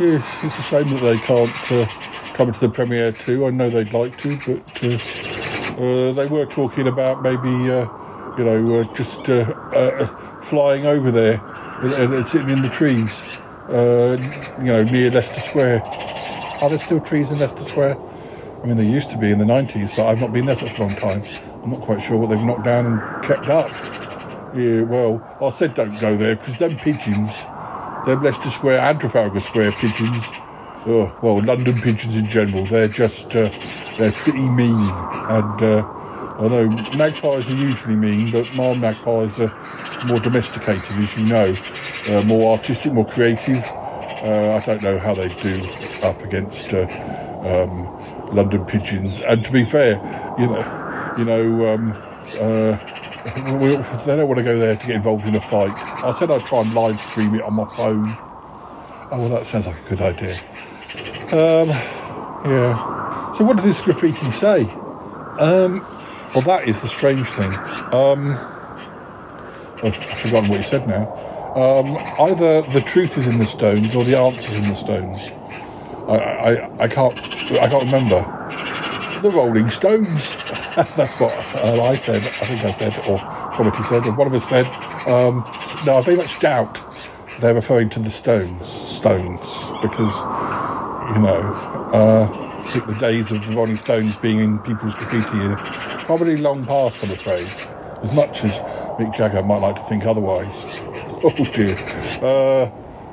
yes. 0.00 0.24
It's 0.42 0.58
a 0.58 0.62
shame 0.62 0.90
that 0.90 1.00
they 1.00 1.18
can't 1.18 1.72
uh, 1.72 1.86
come 2.34 2.52
to 2.52 2.60
the 2.60 2.68
premiere 2.68 3.12
too. 3.12 3.46
I 3.46 3.50
know 3.50 3.70
they'd 3.70 3.92
like 3.92 4.16
to, 4.18 4.38
but 4.46 4.82
uh, 5.78 6.12
they 6.12 6.26
were 6.26 6.46
talking 6.46 6.86
about 6.86 7.22
maybe, 7.22 7.70
uh, 7.70 7.88
you 8.38 8.44
know, 8.44 8.80
uh, 8.80 8.94
just 8.94 9.24
flying 10.48 10.86
over 10.86 11.10
there 11.10 11.40
and, 11.82 12.14
and 12.14 12.28
sitting 12.28 12.50
in 12.50 12.62
the 12.62 12.68
trees, 12.68 13.38
you 13.68 14.64
know, 14.64 14.84
near 14.84 15.10
Leicester 15.10 15.40
Square. 15.40 15.82
Are 16.62 16.68
there 16.68 16.78
still 16.78 17.00
trees 17.00 17.30
in 17.30 17.38
Leicester 17.38 17.64
Square? 17.64 17.98
I 18.62 18.66
mean, 18.66 18.76
there 18.76 18.86
used 18.86 19.10
to 19.10 19.18
be 19.18 19.30
in 19.30 19.38
the 19.38 19.44
90s, 19.44 19.96
but 19.96 20.06
I've 20.06 20.20
not 20.20 20.32
been 20.32 20.46
there 20.46 20.56
such 20.56 20.78
a 20.78 20.82
long 20.82 20.96
time. 20.96 21.22
I'm 21.62 21.72
not 21.72 21.82
quite 21.82 22.02
sure 22.02 22.16
what 22.16 22.30
they've 22.30 22.40
knocked 22.40 22.64
down 22.64 22.86
and 22.86 23.24
kept 23.24 23.48
up. 23.48 23.70
Yeah, 24.54 24.82
well, 24.82 25.20
I 25.42 25.50
said 25.50 25.74
don't 25.74 25.90
go 26.00 26.16
there 26.16 26.36
because 26.36 26.56
them 26.58 26.76
pigeons, 26.76 27.42
them 28.06 28.22
Leicester 28.22 28.50
Square 28.50 28.80
and 28.80 29.00
Trafalgar 29.00 29.40
Square 29.40 29.72
pigeons, 29.72 30.24
oh, 30.86 31.12
well, 31.20 31.42
London 31.42 31.80
pigeons 31.82 32.16
in 32.16 32.26
general, 32.30 32.64
they're 32.64 32.88
just, 32.88 33.34
uh, 33.34 33.50
they're 33.96 34.12
pretty 34.12 34.48
mean. 34.48 34.92
And 35.28 35.62
uh, 35.62 35.84
I 36.38 36.48
know 36.48 36.68
magpies 36.92 37.48
are 37.48 37.54
usually 37.54 37.96
mean, 37.96 38.30
but 38.30 38.52
my 38.52 38.74
magpies 38.74 39.38
are 39.40 39.52
more 40.02 40.20
domesticated, 40.20 40.98
as 40.98 41.16
you 41.16 41.26
know, 41.26 41.58
uh, 42.06 42.22
more 42.22 42.52
artistic, 42.52 42.92
more 42.92 43.06
creative. 43.06 43.72
Uh, 44.22 44.54
I 44.56 44.60
don't 44.60 44.82
know 44.82 44.98
how 44.98 45.14
they 45.14 45.28
do 45.30 45.68
up 46.02 46.22
against 46.24 46.72
uh, 46.74 46.86
um, 47.42 47.90
London 48.30 48.64
pigeons. 48.66 49.20
And 49.20 49.44
to 49.44 49.52
be 49.52 49.64
fair, 49.64 50.02
you 50.36 50.48
know, 50.48 50.64
you 51.16 51.24
know, 51.24 51.74
um, 51.74 51.94
uh, 52.40 52.78
we, 53.36 53.76
they 54.04 54.16
don't 54.16 54.28
want 54.28 54.38
to 54.38 54.44
go 54.44 54.58
there 54.58 54.76
to 54.76 54.86
get 54.86 54.96
involved 54.96 55.26
in 55.26 55.34
a 55.34 55.40
fight. 55.40 55.76
I 56.02 56.12
said 56.12 56.30
I'd 56.30 56.44
try 56.44 56.60
and 56.60 56.72
live 56.72 57.00
stream 57.00 57.34
it 57.34 57.42
on 57.42 57.54
my 57.54 57.66
phone. 57.66 58.18
Oh, 59.10 59.20
well, 59.20 59.28
that 59.30 59.46
sounds 59.46 59.66
like 59.66 59.78
a 59.78 59.88
good 59.88 60.00
idea. 60.00 60.42
Um, 61.32 61.70
yeah. 62.44 62.93
So, 63.36 63.42
what 63.42 63.56
did 63.56 63.64
this 63.64 63.80
graffiti 63.80 64.30
say? 64.30 64.62
Um, 65.40 65.84
well, 66.34 66.42
that 66.42 66.68
is 66.68 66.78
the 66.80 66.88
strange 66.88 67.28
thing. 67.30 67.52
Um, 67.92 68.38
oh, 69.82 69.82
I've 69.82 70.18
forgotten 70.20 70.48
what 70.48 70.60
he 70.60 70.62
said 70.62 70.86
now. 70.86 71.12
Um, 71.56 71.96
either 72.20 72.62
the 72.62 72.80
truth 72.80 73.18
is 73.18 73.26
in 73.26 73.38
the 73.38 73.46
stones 73.46 73.94
or 73.96 74.04
the 74.04 74.16
answer's 74.16 74.54
in 74.54 74.68
the 74.68 74.74
stones. 74.74 75.32
I, 76.06 76.16
I, 76.16 76.84
I 76.84 76.88
can't 76.88 77.18
I 77.52 77.68
can't 77.68 77.84
remember. 77.84 78.20
The 79.20 79.30
Rolling 79.30 79.70
Stones. 79.70 80.30
That's 80.96 81.14
what 81.14 81.32
uh, 81.56 81.82
I 81.82 81.96
said. 81.96 82.22
I 82.22 82.46
think 82.46 82.64
I 82.64 82.72
said, 82.72 82.96
or 83.08 83.18
Cromitty 83.18 83.88
said, 83.88 84.06
or 84.06 84.12
one 84.12 84.26
of 84.26 84.34
us 84.34 84.48
said. 84.48 84.66
Um, 85.08 85.44
no, 85.84 85.96
I 85.96 86.02
very 86.02 86.16
much 86.16 86.38
doubt 86.40 86.80
they're 87.40 87.54
referring 87.54 87.88
to 87.90 88.00
the 88.00 88.10
Stones. 88.10 88.66
Stones, 88.66 89.40
because 89.82 90.14
you 91.14 91.20
know, 91.20 91.52
uh, 91.92 92.53
Think 92.64 92.86
the 92.86 92.94
days 92.94 93.30
of 93.30 93.46
the 93.46 93.52
Rolling 93.52 93.76
Stones 93.78 94.16
being 94.16 94.38
in 94.38 94.58
people's 94.60 94.94
graffiti 94.94 95.38
are 95.38 95.56
probably 96.06 96.36
long 96.36 96.64
past. 96.64 97.02
I'm 97.04 97.10
afraid. 97.10 97.46
As 98.02 98.12
much 98.12 98.42
as 98.42 98.58
Mick 98.98 99.14
Jagger 99.14 99.42
might 99.42 99.58
like 99.58 99.76
to 99.76 99.82
think 99.82 100.04
otherwise. 100.06 100.80
Oh 101.26 101.30
dear. 101.30 101.78
Uh, 102.20 102.70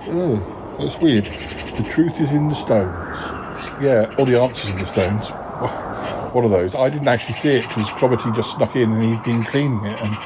oh, 0.08 0.76
that's 0.78 0.97
weird. 0.99 1.26
The 1.78 1.88
truth 1.89 2.20
is 2.20 2.30
in 2.32 2.49
the 2.49 2.56
stones. 2.56 3.16
Yeah, 3.82 4.14
all 4.18 4.26
the 4.26 4.38
answers 4.38 4.70
in 4.70 4.80
the 4.80 4.86
stones. 4.86 5.28
What 6.34 6.43
are 6.45 6.49
those? 6.49 6.76
I 6.76 6.89
didn't 6.89 7.08
actually 7.10 7.36
see 7.36 7.49
it 7.58 7.68
because 7.68 7.84
Cromitty 7.89 8.34
just 8.36 8.56
snuck 8.56 8.76
in 8.76 8.91
and 8.93 9.04
he'd 9.04 9.24
been 9.24 9.43
cleaning 9.45 9.84
it, 9.84 10.02
and 10.02 10.18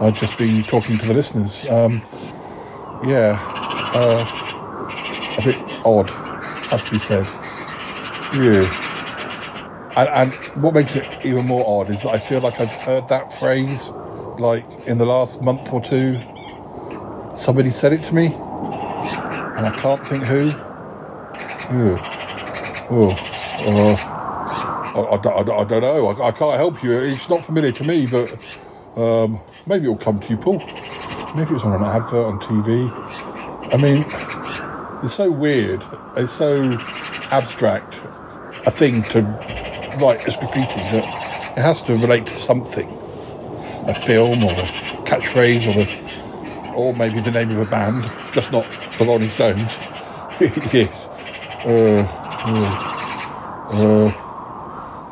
I'd 0.00 0.14
just 0.14 0.36
been 0.38 0.62
talking 0.64 0.98
to 0.98 1.06
the 1.06 1.14
listeners. 1.14 1.68
Um, 1.70 2.02
yeah, 3.06 3.38
uh, 3.94 4.26
a 5.38 5.44
bit 5.44 5.56
odd, 5.84 6.08
has 6.68 6.82
to 6.84 6.90
be 6.92 6.98
said. 6.98 7.26
Yeah. 8.34 9.92
And, 9.96 10.08
and 10.32 10.62
what 10.62 10.74
makes 10.74 10.96
it 10.96 11.24
even 11.24 11.46
more 11.46 11.64
odd 11.66 11.90
is 11.90 12.02
that 12.02 12.14
I 12.14 12.18
feel 12.18 12.40
like 12.40 12.60
I've 12.60 12.72
heard 12.72 13.06
that 13.08 13.32
phrase 13.38 13.90
like 14.38 14.66
in 14.88 14.98
the 14.98 15.06
last 15.06 15.40
month 15.40 15.72
or 15.72 15.80
two. 15.80 16.18
Somebody 17.36 17.70
said 17.70 17.92
it 17.92 18.02
to 18.04 18.14
me, 18.14 18.26
and 18.26 19.66
I 19.66 19.72
can't 19.80 20.06
think 20.08 20.24
who. 20.24 20.48
Ooh. 21.74 21.98
Oh, 22.90 23.10
uh, 23.66 23.96
I, 24.94 25.00
I, 25.00 25.16
I, 25.16 25.60
I 25.60 25.64
don't 25.64 25.80
know. 25.80 26.22
I, 26.22 26.30
can't 26.32 26.56
help 26.56 26.82
you. 26.82 26.92
It's 26.92 27.28
not 27.28 27.44
familiar 27.44 27.72
to 27.72 27.84
me, 27.84 28.06
but 28.06 28.58
um, 28.96 29.40
maybe 29.66 29.84
it'll 29.84 29.96
come 29.96 30.20
to 30.20 30.28
you, 30.28 30.36
Paul. 30.36 30.58
Maybe 31.34 31.50
it 31.50 31.54
was 31.54 31.62
on 31.62 31.72
an 31.72 31.84
advert 31.84 32.26
on 32.26 32.38
TV. 32.40 32.90
I 33.72 33.76
mean, 33.76 34.04
it's 35.04 35.14
so 35.14 35.30
weird. 35.30 35.84
It's 36.16 36.32
so 36.32 36.78
abstract 37.30 37.94
a 38.66 38.70
thing 38.70 39.02
to 39.04 39.22
write 40.00 40.20
as 40.26 40.36
graffiti 40.36 40.80
that 40.90 41.04
it 41.56 41.60
has 41.60 41.82
to 41.82 41.92
relate 41.96 42.26
to 42.26 42.34
something. 42.34 42.88
A 43.86 43.94
film 43.94 44.42
or 44.44 44.50
a 44.52 44.66
catchphrase 45.04 45.68
or 45.68 45.84
the 45.84 46.74
or 46.74 46.94
maybe 46.94 47.20
the 47.20 47.30
name 47.30 47.50
of 47.50 47.58
a 47.58 47.70
band, 47.70 48.10
just 48.32 48.50
not 48.50 48.66
the 48.98 49.04
Rolling 49.04 49.30
Stones. 49.30 49.76
yes. 50.72 51.06
Uh, 51.64 52.02
uh, 53.70 54.12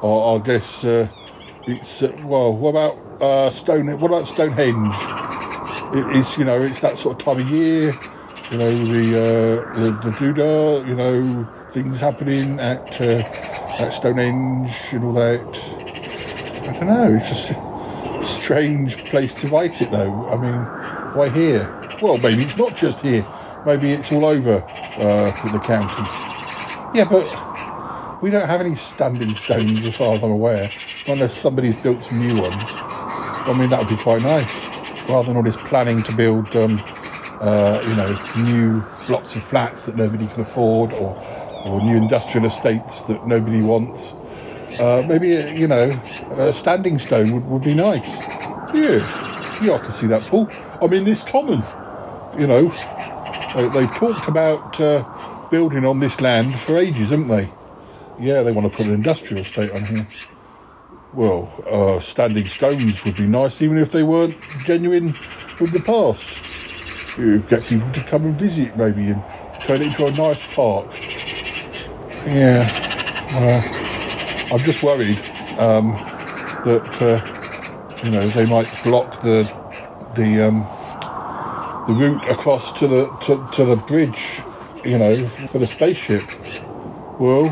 uh, 0.03 0.35
I 0.35 0.39
guess 0.41 0.85
uh, 0.85 1.09
it's 1.67 2.03
uh, 2.03 2.13
well. 2.25 2.53
What 2.55 2.71
about 2.71 2.99
uh, 3.23 3.51
Stone? 3.51 3.99
What 4.01 4.11
about 4.11 4.27
Stonehenge? 4.27 4.95
It 5.95 6.17
is 6.17 6.37
you 6.37 6.45
know 6.45 6.61
it's 6.61 6.81
that 6.81 6.99
sort 6.99 7.19
of 7.19 7.25
time 7.25 7.41
of 7.41 7.49
year. 7.51 7.97
You 8.51 8.59
know 8.59 8.87
the 8.87 9.93
the, 10.03 10.11
the. 10.33 10.85
You 10.87 10.95
know 10.97 11.49
things 11.73 12.01
happening 12.01 12.61
at 12.61 13.01
uh, 13.01 13.23
at 13.81 13.93
Stonehenge 13.93 14.75
and 14.93 15.05
all 15.05 15.13
that. 15.15 15.41
I 16.69 16.73
don't 16.73 16.89
know. 16.89 17.15
It's 17.15 17.29
just 17.29 17.51
a 17.51 18.25
strange 18.25 18.97
place 19.09 19.35
to 19.35 19.49
write 19.49 19.81
it 19.81 19.91
though. 19.91 20.29
I 20.29 20.37
mean, 20.37 20.61
why 21.17 21.29
here? 21.31 21.69
Well, 22.01 22.19
maybe 22.19 22.43
it's 22.43 22.57
not 22.57 22.77
just 22.77 23.01
here. 23.01 23.27
Maybe 23.65 23.93
it's 23.93 24.13
all 24.13 24.25
over 24.25 24.57
uh, 24.99 25.51
the 25.53 25.61
county. 25.61 26.09
Yeah, 26.99 27.05
but 27.05 27.27
we 28.23 28.31
don't 28.31 28.49
have 28.49 28.61
any 28.61 28.75
standing 28.75 29.35
stones 29.35 29.85
as 29.87 29.97
far 29.97 30.15
as 30.15 30.23
I'm 30.23 30.31
aware, 30.31 30.71
unless 31.09 31.35
somebody's 31.35 31.75
built 31.77 32.05
some 32.05 32.19
new 32.19 32.41
ones. 32.41 32.63
I 33.45 33.55
mean, 33.59 33.71
that 33.71 33.81
would 33.81 33.89
be 33.89 33.97
quite 33.97 34.23
nice, 34.23 34.51
rather 35.09 35.29
than 35.29 35.37
all 35.37 35.43
this 35.43 35.57
planning 35.57 36.03
to 36.05 36.13
build, 36.13 36.55
um, 36.57 36.83
uh, 37.41 37.83
you 37.85 37.95
know, 37.95 38.17
new 38.45 38.85
blocks 39.07 39.35
of 39.35 39.43
flats 39.45 39.85
that 39.87 39.97
nobody 39.97 40.29
can 40.29 40.43
afford, 40.43 40.93
or 40.93 41.15
or 41.67 41.81
new 41.81 41.97
industrial 41.97 42.47
estates 42.47 43.03
that 43.03 43.27
nobody 43.27 43.63
wants. 43.63 44.15
Uh, 44.81 45.05
maybe, 45.07 45.29
you 45.59 45.69
know, 45.69 45.91
a 46.33 46.53
standing 46.53 46.99
stone 46.99 47.33
would, 47.33 47.47
would 47.47 47.63
be 47.63 47.75
nice. 47.75 48.19
Yeah, 48.75 49.61
yeah, 49.63 49.75
I 49.75 49.79
can 49.79 49.93
see 49.93 50.07
that, 50.07 50.23
Paul. 50.23 50.49
I 50.81 50.87
mean, 50.87 51.05
this 51.05 51.23
common, 51.23 51.63
you 52.39 52.47
know. 52.47 52.71
They, 53.55 53.69
they've 53.69 53.95
talked 53.95 54.29
about 54.29 54.81
uh, 54.81 55.05
building 55.51 55.85
on 55.85 56.01
this 56.01 56.21
land 56.21 56.59
for 56.61 56.79
ages, 56.79 57.11
haven't 57.11 57.29
they? 57.29 57.51
Yeah, 58.19 58.43
they 58.43 58.53
want 58.53 58.71
to 58.71 58.77
put 58.77 58.87
an 58.87 58.95
industrial 58.95 59.43
estate 59.43 59.71
on 59.73 59.85
here. 59.85 60.07
Well, 61.13 61.53
uh, 61.71 62.01
standing 62.01 62.47
stones 62.47 63.05
would 63.05 63.17
be 63.17 63.27
nice, 63.27 63.61
even 63.61 63.77
if 63.77 63.93
they 63.93 64.03
weren't 64.03 64.37
genuine 64.65 65.13
from 65.13 65.71
the 65.71 65.81
past. 65.81 66.39
You 67.19 67.41
get 67.41 67.65
people 67.65 67.93
to 67.93 68.01
come 68.05 68.25
and 68.25 68.39
visit, 68.39 68.75
maybe, 68.77 69.11
and 69.11 69.23
turn 69.61 69.83
it 69.83 69.89
into 69.89 70.07
a 70.07 70.13
nice 70.13 70.41
park. 70.55 70.87
Yeah, 72.27 72.69
well, 73.35 74.53
I'm 74.53 74.61
just 74.65 74.83
worried 74.83 75.19
um, 75.59 75.93
that 76.65 77.03
uh, 77.03 78.03
you 78.05 78.11
know 78.13 78.29
they 78.31 78.47
might 78.47 78.69
block 78.85 79.23
the 79.23 79.45
the 80.15 80.49
um, 80.49 80.67
the 81.87 81.95
route 81.95 82.29
across 82.31 82.73
to 82.79 82.89
the 82.89 83.07
to, 83.27 83.49
to 83.57 83.65
the 83.65 83.77
bridge, 83.77 84.43
you 84.85 84.99
know, 84.99 85.15
for 85.53 85.59
the 85.59 85.67
spaceship. 85.67 86.25
Well, 87.19 87.47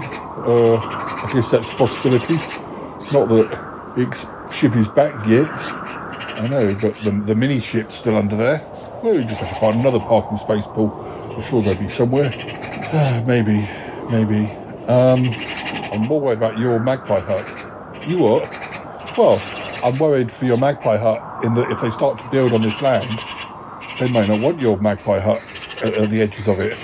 uh, 0.47 0.77
I 0.79 1.31
guess 1.35 1.51
that's 1.51 1.69
a 1.69 1.73
possibility. 1.77 2.37
Not 3.13 3.29
that 3.29 3.51
the 3.97 4.53
ship 4.53 4.77
is 4.77 4.89
back 4.89 5.15
yet. 5.27 5.49
I 6.39 6.49
know, 6.49 6.75
but 6.81 6.95
the, 6.97 7.11
the 7.13 7.35
mini 7.35 7.61
ship's 7.61 7.97
still 7.97 8.17
under 8.17 8.37
there. 8.37 8.63
Well, 9.03 9.15
we 9.17 9.25
just 9.25 9.41
have 9.41 9.51
to 9.51 9.55
find 9.57 9.81
another 9.81 10.01
parking 10.01 10.39
space, 10.39 10.65
Paul. 10.67 10.93
I'm 11.35 11.43
sure 11.43 11.63
they'll 11.63 11.77
be 11.77 11.89
somewhere. 11.89 12.31
maybe, 13.27 13.69
maybe. 14.11 14.60
Um, 14.91 15.41
I'm 15.93 16.03
more 16.03 16.21
worried 16.21 16.39
about 16.39 16.59
your 16.59 16.81
magpie 16.81 17.21
hut. 17.23 17.49
You 18.05 18.19
what? 18.19 18.53
Well, 19.17 19.51
I'm 19.83 19.99
worried 19.99 20.33
for 20.33 20.47
your 20.47 20.59
magpie 20.59 20.99
hut 20.99 21.27
in 21.43 21.55
that 21.55 21.71
if 21.71 21.81
they 21.81 21.91
start 21.91 22.19
to 22.21 22.27
build 22.27 22.55
on 22.55 22.63
this 22.63 22.83
land, 22.83 23.25
they 23.99 24.09
may 24.09 24.27
not 24.27 24.41
want 24.41 24.61
your 24.61 24.79
magpie 24.79 25.21
hut 25.21 25.45
at, 25.83 25.95
at 25.95 26.11
the 26.11 26.23
edges 26.23 26.49
of 26.49 26.61
it. 26.61 26.81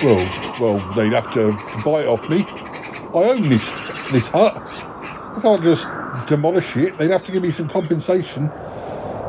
Well, 0.00 0.36
well, 0.58 0.80
they'd 0.80 1.12
have 1.12 1.28
to 1.30 1.54
buy 1.74 2.02
it 2.02 2.08
off 2.08 2.28
me. 2.28 2.50
I 3.14 3.18
own 3.24 3.48
this 3.48 3.74
this 4.10 4.28
hut. 4.30 4.62
I 5.36 5.40
can't 5.40 5.62
just 5.64 5.94
demolish 6.26 6.76
it. 6.76 6.98
They'd 6.98 7.10
have 7.10 7.24
to 7.24 7.32
give 7.32 7.42
me 7.42 7.50
some 7.52 7.68
compensation. 7.68 8.54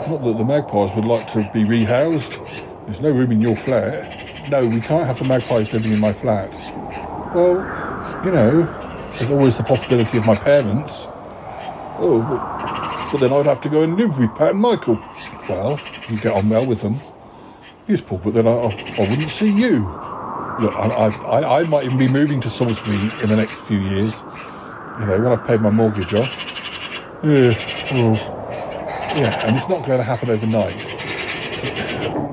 Not 0.06 0.24
that 0.24 0.38
the 0.38 0.46
magpies 0.46 0.94
would 0.96 1.06
like 1.06 1.28
to 1.28 1.44
be 1.44 1.66
rehoused. 1.66 2.40
There's 2.86 3.02
no 3.02 3.12
room 3.12 3.32
in 3.32 3.42
your 3.42 3.58
flat. 3.58 4.12
No, 4.46 4.68
we 4.68 4.82
can't 4.82 5.08
have 5.08 5.20
the 5.20 5.26
magpies 5.26 5.74
living 5.74 5.92
in 5.92 6.00
my 6.00 6.14
flat. 6.14 6.54
Well, 7.34 7.72
you 8.26 8.32
know, 8.32 8.64
there's 9.12 9.32
always 9.32 9.58
the 9.58 9.64
possibility 9.64 10.18
of 10.18 10.26
my 10.26 10.36
parents. 10.36 11.06
Oh, 11.98 12.22
but, 12.22 13.12
but 13.12 13.18
then 13.20 13.32
I'd 13.32 13.46
have 13.46 13.62
to 13.62 13.70
go 13.70 13.84
and 13.84 13.96
live 13.96 14.18
with 14.18 14.34
Pat 14.36 14.52
and 14.52 14.60
Michael. 14.60 15.00
Well, 15.48 15.80
you 16.10 16.20
get 16.20 16.34
on 16.34 16.50
well 16.50 16.66
with 16.66 16.82
them. 16.82 17.00
Yes, 17.88 18.02
Paul, 18.02 18.20
but 18.24 18.34
then 18.34 18.48
I, 18.48 18.52
I, 18.52 18.96
I 18.98 19.10
wouldn't 19.10 19.30
see 19.30 19.50
you. 19.50 19.80
Look, 20.60 20.76
I, 20.76 21.10
I, 21.28 21.60
I 21.60 21.64
might 21.64 21.86
even 21.86 21.98
be 21.98 22.08
moving 22.08 22.42
to 22.42 22.50
Salisbury 22.50 22.98
in 23.22 23.30
the 23.30 23.36
next 23.36 23.54
few 23.62 23.80
years. 23.80 24.22
You 25.00 25.06
know, 25.06 25.20
when 25.22 25.28
I've 25.28 25.46
paid 25.46 25.62
my 25.62 25.70
mortgage 25.70 26.14
off. 26.14 26.34
Yeah, 27.24 27.54
well, 27.92 28.16
yeah, 29.16 29.46
and 29.46 29.56
it's 29.56 29.70
not 29.70 29.86
going 29.86 29.98
to 29.98 30.04
happen 30.04 30.30
overnight. 30.30 30.76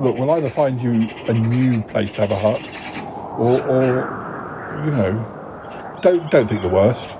Look, 0.01 0.17
we'll 0.17 0.31
either 0.31 0.49
find 0.49 0.81
you 0.81 1.09
a 1.27 1.33
new 1.33 1.81
place 1.83 2.11
to 2.13 2.21
have 2.21 2.31
a 2.31 2.35
hut, 2.37 2.61
or, 3.39 3.61
or 3.67 4.83
you 4.85 4.91
know, 4.91 5.42
don't 6.03 6.29
don't 6.29 6.47
think 6.47 6.61
the 6.61 6.69
worst. 6.69 7.15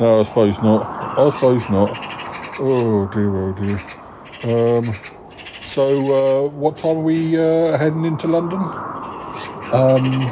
No, 0.00 0.20
I 0.20 0.22
suppose 0.24 0.58
not. 0.58 0.84
I 1.18 1.30
suppose 1.30 1.62
not. 1.70 1.90
Oh 2.58 3.08
dear, 3.12 3.36
oh 3.36 3.52
dear. 3.52 3.80
Um, 4.44 4.96
so, 5.66 6.46
uh, 6.46 6.48
what 6.48 6.76
time 6.76 6.98
are 6.98 7.02
we 7.02 7.36
uh, 7.38 7.78
heading 7.78 8.04
into 8.04 8.26
London? 8.26 8.58
Um, 8.58 10.22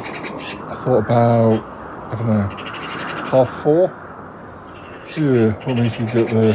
I 0.69 0.81
thought 0.83 1.05
about, 1.05 1.63
I 2.11 2.15
don't 2.17 2.27
know, 2.27 2.47
half 3.27 3.63
four. 3.63 3.93
Yeah, 5.17 5.53
what 5.65 5.77
means 5.77 5.97
we 5.97 6.05
get 6.07 6.29
there 6.29 6.53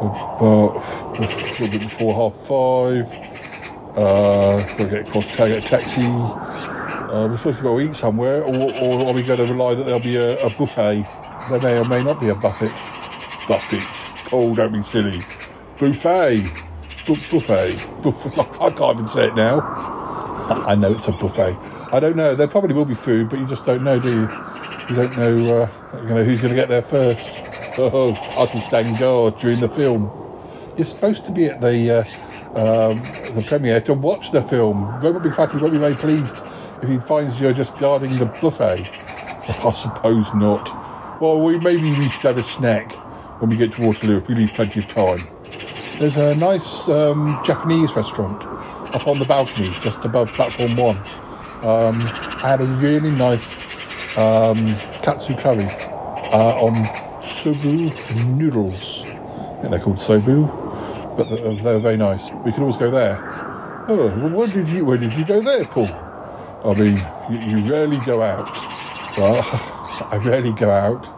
about 0.00 0.82
a 1.16 1.20
little 1.20 1.68
bit 1.68 1.82
before 1.82 2.14
half 2.14 2.36
five. 2.46 3.28
Uh, 3.98 4.74
we'll 4.78 4.88
get 4.88 5.08
across, 5.08 5.36
get 5.36 5.50
a 5.50 5.60
taxi. 5.60 6.77
Uh, 7.08 7.28
we're 7.28 7.36
supposed 7.38 7.58
to 7.58 7.64
go 7.64 7.80
eat 7.80 7.94
somewhere, 7.94 8.42
or, 8.42 8.72
or 8.72 9.08
are 9.08 9.12
we 9.14 9.22
going 9.22 9.38
to 9.38 9.46
rely 9.46 9.74
that 9.74 9.84
there'll 9.84 10.00
be 10.00 10.16
a, 10.16 10.40
a 10.42 10.50
buffet? 10.50 11.06
There 11.48 11.60
may 11.60 11.78
or 11.78 11.84
may 11.84 12.02
not 12.02 12.20
be 12.20 12.28
a 12.28 12.34
buffet. 12.34 12.72
Buffet. 13.46 13.82
Oh, 14.32 14.54
don't 14.54 14.72
be 14.72 14.82
silly. 14.82 15.24
Buffet. 15.78 16.50
Bu- 17.06 17.16
buffet. 17.16 17.80
I 18.60 18.70
can't 18.70 18.96
even 18.96 19.08
say 19.08 19.28
it 19.28 19.34
now. 19.36 19.62
I, 20.50 20.74
know 20.74 20.92
it's 20.92 21.08
a 21.08 21.12
buffet. 21.12 21.56
I 21.92 22.00
don't 22.00 22.16
know. 22.16 22.34
There 22.34 22.48
probably 22.48 22.74
will 22.74 22.84
be 22.84 22.94
food, 22.94 23.28
but 23.30 23.38
you 23.38 23.46
just 23.46 23.64
don't 23.64 23.82
know, 23.82 23.98
do 24.00 24.08
you? 24.10 24.30
You 24.90 24.96
don't 24.96 25.16
know, 25.16 25.34
uh, 25.62 25.70
you 26.02 26.08
know 26.08 26.24
who's 26.24 26.40
going 26.40 26.50
to 26.50 26.56
get 26.56 26.68
there 26.68 26.82
first. 26.82 27.32
Oh, 27.78 28.18
I 28.36 28.46
can 28.46 28.60
stand 28.60 28.98
guard 28.98 29.38
during 29.38 29.60
the 29.60 29.68
film. 29.68 30.12
You're 30.76 30.86
supposed 30.86 31.24
to 31.26 31.32
be 31.32 31.46
at 31.46 31.60
the 31.60 31.90
uh, 32.54 32.58
um, 32.58 33.12
the 33.34 33.42
premiere 33.42 33.80
to 33.82 33.94
watch 33.94 34.30
the 34.30 34.42
film. 34.42 35.00
Robot 35.00 35.34
Fatty 35.34 35.58
won't 35.58 35.72
be 35.72 35.78
very 35.78 35.94
pleased 35.94 36.42
if 36.82 36.88
he 36.88 36.98
finds 36.98 37.40
you're 37.40 37.52
just 37.52 37.76
guarding 37.78 38.18
the 38.18 38.26
buffet. 38.26 38.86
I 39.64 39.72
suppose 39.72 40.32
not. 40.34 40.72
Well, 41.20 41.40
we 41.40 41.58
maybe 41.58 41.92
we 41.94 42.08
should 42.10 42.22
have 42.22 42.38
a 42.38 42.42
snack 42.42 42.92
when 43.40 43.50
we 43.50 43.56
get 43.56 43.72
to 43.74 43.80
Waterloo 43.80 44.18
if 44.18 44.28
we 44.28 44.34
leave 44.34 44.52
plenty 44.54 44.80
of 44.80 44.88
time. 44.88 45.26
There's 45.98 46.16
a 46.16 46.34
nice 46.36 46.88
um, 46.88 47.40
Japanese 47.44 47.96
restaurant 47.96 48.42
up 48.94 49.06
on 49.08 49.18
the 49.18 49.24
balcony 49.24 49.70
just 49.82 50.04
above 50.04 50.32
platform 50.32 50.76
one. 50.76 50.96
Um, 51.64 52.00
I 52.42 52.50
had 52.50 52.60
a 52.60 52.66
really 52.66 53.10
nice 53.10 53.58
um, 54.16 54.76
katsu 55.02 55.34
curry 55.34 55.70
uh, 56.32 56.60
on 56.60 56.88
soba 57.22 58.14
noodles. 58.14 59.04
I 59.06 59.60
think 59.60 59.70
they're 59.72 59.80
called 59.80 60.00
soba, 60.00 60.42
but 61.16 61.28
they're, 61.30 61.54
they're 61.54 61.78
very 61.80 61.96
nice. 61.96 62.30
We 62.44 62.52
could 62.52 62.60
always 62.60 62.76
go 62.76 62.90
there. 62.90 63.18
Oh, 63.88 64.10
where 64.30 64.48
did 64.48 64.68
you 64.68 64.84
where 64.84 64.98
did 64.98 65.14
you 65.14 65.24
go 65.24 65.42
there, 65.42 65.64
Paul? 65.64 66.07
I 66.64 66.74
mean, 66.74 67.12
you, 67.26 67.38
you 67.38 67.60
rarely 67.60 68.00
go 68.00 68.22
out. 68.22 68.68
Well, 69.16 69.42
I 70.10 70.18
rarely 70.18 70.52
go 70.52 70.70
out. 70.70 71.10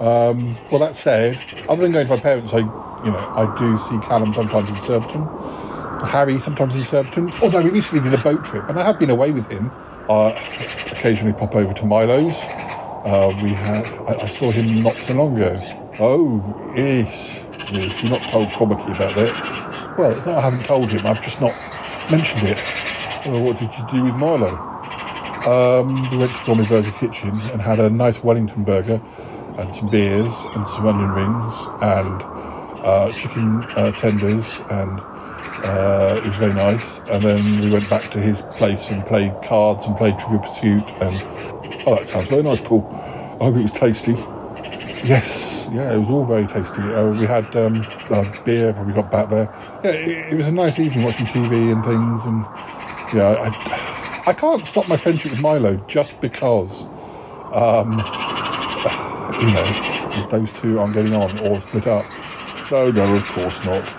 Um, 0.00 0.60
well, 0.70 0.80
that 0.80 0.96
said, 0.96 1.46
other 1.68 1.82
than 1.82 1.92
going 1.92 2.06
to 2.06 2.10
my 2.16 2.20
parents, 2.20 2.52
I, 2.54 2.60
you 3.00 3.10
know, 3.12 3.30
I 3.34 3.46
do 3.46 3.78
see 3.78 4.00
Callum 4.00 4.34
sometimes 4.34 4.70
in 4.70 4.80
Surbiton, 4.80 5.30
Harry 6.02 6.40
sometimes 6.40 6.76
in 6.76 6.84
Surbiton. 6.84 7.34
Although 7.40 7.62
we 7.62 7.70
recently 7.70 8.00
did 8.00 8.14
a 8.14 8.18
boat 8.18 8.44
trip, 8.44 8.68
and 8.68 8.78
I 8.78 8.84
have 8.84 8.98
been 8.98 9.10
away 9.10 9.32
with 9.32 9.50
him. 9.50 9.74
I 10.08 10.36
occasionally 10.92 11.34
pop 11.34 11.54
over 11.56 11.74
to 11.74 11.86
Milo's. 11.86 12.50
Uh, 13.04 13.32
we 13.34 13.54
had, 13.54 13.94
I, 14.06 14.16
I 14.24 14.26
saw 14.28 14.52
him 14.52 14.82
not 14.82 15.02
so 15.02 15.14
long 15.14 15.36
ago. 15.36 15.62
Oh, 15.98 16.56
yes, 16.74 17.44
yes. 17.68 18.02
You're 18.02 18.10
not 18.10 18.28
told 18.28 18.54
Cromitty 18.54 18.90
about 18.92 19.14
that. 19.16 19.36
Well, 19.96 20.22
I 20.28 20.42
haven't 20.42 20.64
told 20.64 20.92
him. 20.92 21.06
I've 21.06 21.20
just 21.20 21.40
not 21.40 21.60
mentioned 22.08 22.44
it. 22.44 22.60
Well, 23.24 23.42
what 23.42 23.58
did 23.58 23.78
you 23.78 23.84
do 23.84 24.04
with 24.04 24.16
Milo? 24.16 24.62
Um, 25.46 26.10
we 26.10 26.18
went 26.18 26.36
to 26.36 26.42
Gourmet 26.42 26.64
Burger 26.66 26.92
Kitchen 26.92 27.48
and 27.52 27.62
had 27.62 27.80
a 27.80 27.90
nice 27.90 28.22
Wellington 28.24 28.64
burger 28.64 29.02
and 29.56 29.74
some 29.74 29.88
beers 29.88 30.46
and 30.54 30.68
some 30.68 30.86
onion 30.86 31.12
rings 31.12 31.68
and 31.80 32.26
uh, 32.82 33.12
chicken 33.12 33.68
uh, 33.76 33.92
tenders 33.92 34.60
and 34.70 35.04
uh, 35.62 36.20
it 36.22 36.26
was 36.26 36.38
very 36.38 36.54
nice. 36.54 37.00
And 37.08 37.24
then 37.24 37.58
we 37.58 37.68
went 37.70 37.88
back 37.88 38.10
to 38.10 38.20
his 38.20 38.42
place 38.42 38.90
and 38.90 39.06
played 39.06 39.42
cards 39.42 39.86
and 39.86 39.96
played 39.96 40.18
Trivial 40.18 40.40
Pursuit 40.40 40.94
and 41.00 41.26
oh, 41.86 41.96
that 41.96 42.08
sounds 42.08 42.28
very 42.28 42.42
nice, 42.44 42.60
Paul. 42.60 42.88
I 43.40 43.44
hope 43.46 43.56
it 43.56 43.62
was 43.62 43.72
tasty. 43.72 44.26
Yes, 45.02 45.68
yeah, 45.70 45.94
it 45.94 45.98
was 45.98 46.10
all 46.10 46.26
very 46.26 46.46
tasty. 46.46 46.92
Uh, 46.92 47.08
we 47.08 47.26
had 47.26 47.54
um, 47.56 47.90
uh, 48.10 48.24
beer 48.44 48.72
when 48.74 48.86
we 48.86 48.92
got 48.94 49.10
back 49.10 49.30
there. 49.30 49.50
Yeah, 49.84 49.92
it, 49.92 50.32
it 50.32 50.36
was 50.36 50.46
a 50.48 50.52
nice 50.52 50.78
evening 50.80 51.04
watching 51.04 51.26
TV 51.26 51.70
and 51.70 51.84
things 51.84 52.26
and 52.26 52.50
yeah, 53.12 53.52
I, 53.70 53.78
I 54.26 54.32
can't 54.32 54.66
stop 54.66 54.88
my 54.88 54.96
friendship 54.96 55.30
with 55.30 55.40
Milo 55.40 55.76
just 55.86 56.20
because, 56.20 56.82
um, 57.52 57.92
you 59.40 59.52
know, 59.52 60.26
those 60.30 60.50
two 60.60 60.80
aren't 60.80 60.94
getting 60.94 61.14
on 61.14 61.38
or 61.38 61.60
split 61.60 61.86
up. 61.86 62.04
No, 62.70 62.90
no, 62.90 63.14
of 63.14 63.24
course 63.28 63.64
not. 63.64 63.94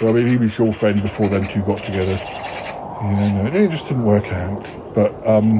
I 0.00 0.12
mean, 0.12 0.26
he 0.26 0.36
was 0.38 0.56
your 0.56 0.72
friend 0.72 1.02
before 1.02 1.28
them 1.28 1.46
two 1.48 1.62
got 1.62 1.84
together. 1.84 2.18
Yeah, 3.02 3.48
it 3.48 3.70
just 3.70 3.86
didn't 3.88 4.04
work 4.04 4.32
out. 4.32 4.64
But, 4.94 5.12
um, 5.28 5.58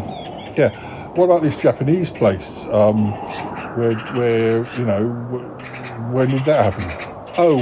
yeah. 0.57 0.71
What 1.15 1.27
about 1.27 1.43
this 1.43 1.57
Japanese 1.57 2.09
place? 2.09 2.65
Um, 2.71 3.13
where, 3.77 3.95
where, 3.95 4.65
you 4.79 4.87
know, 4.87 5.09
when 6.13 6.31
did 6.31 6.45
that 6.47 6.65
happen? 6.65 6.85
Oh, 7.37 7.59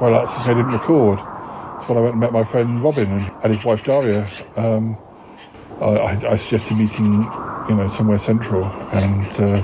well, 0.00 0.12
that's 0.12 0.38
I 0.48 0.54
didn't 0.54 0.72
record 0.72 1.18
when 1.88 1.98
I 1.98 2.00
went 2.00 2.12
and 2.14 2.20
met 2.20 2.32
my 2.32 2.44
friend 2.44 2.82
Robin 2.82 3.10
and, 3.10 3.30
and 3.42 3.54
his 3.54 3.64
wife 3.64 3.84
Daria. 3.84 4.26
Um, 4.56 4.96
I, 5.80 6.32
I, 6.32 6.36
suggested 6.36 6.76
meeting, 6.76 7.22
you 7.68 7.74
know, 7.74 7.88
somewhere 7.88 8.18
central, 8.18 8.64
and 8.92 9.40
uh, 9.40 9.62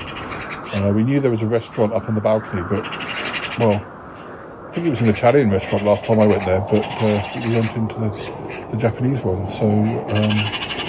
Uh, 0.75 0.93
we 0.93 1.03
knew 1.03 1.21
there 1.21 1.31
was 1.31 1.43
a 1.43 1.47
restaurant 1.47 1.93
up 1.93 2.09
on 2.09 2.15
the 2.15 2.21
balcony, 2.21 2.63
but 2.63 2.83
well, 3.59 3.75
I 4.67 4.71
think 4.73 4.87
it 4.87 4.91
was 4.91 5.01
an 5.03 5.09
Italian 5.09 5.51
restaurant 5.51 5.85
last 5.85 6.05
time 6.05 6.19
I 6.19 6.27
went 6.27 6.45
there, 6.47 6.61
but 6.63 6.85
uh, 7.03 7.41
we 7.47 7.55
went 7.55 7.77
into 7.77 8.01
the, 8.01 8.09
the 8.71 8.77
Japanese 8.77 9.21
one, 9.23 9.47
so 9.47 9.69
um, 9.69 10.37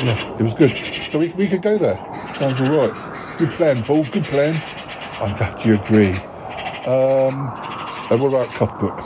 yeah, 0.06 0.38
it 0.40 0.42
was 0.42 0.54
good. 0.54 0.72
So 1.12 1.20
we, 1.20 1.28
we 1.34 1.48
could 1.48 1.62
go 1.62 1.78
there. 1.78 1.98
Sounds 2.40 2.60
all 2.62 2.88
right. 2.88 3.38
Good 3.38 3.52
plan, 3.52 3.84
Paul. 3.84 4.06
Good 4.06 4.24
plan. 4.26 4.56
I'm 5.22 5.36
glad 5.38 5.64
you 5.66 5.76
agree. 5.76 6.16
Um, 6.88 7.52
and 8.10 8.22
what 8.22 8.30
about 8.30 8.48
Cuthbert? 8.50 9.00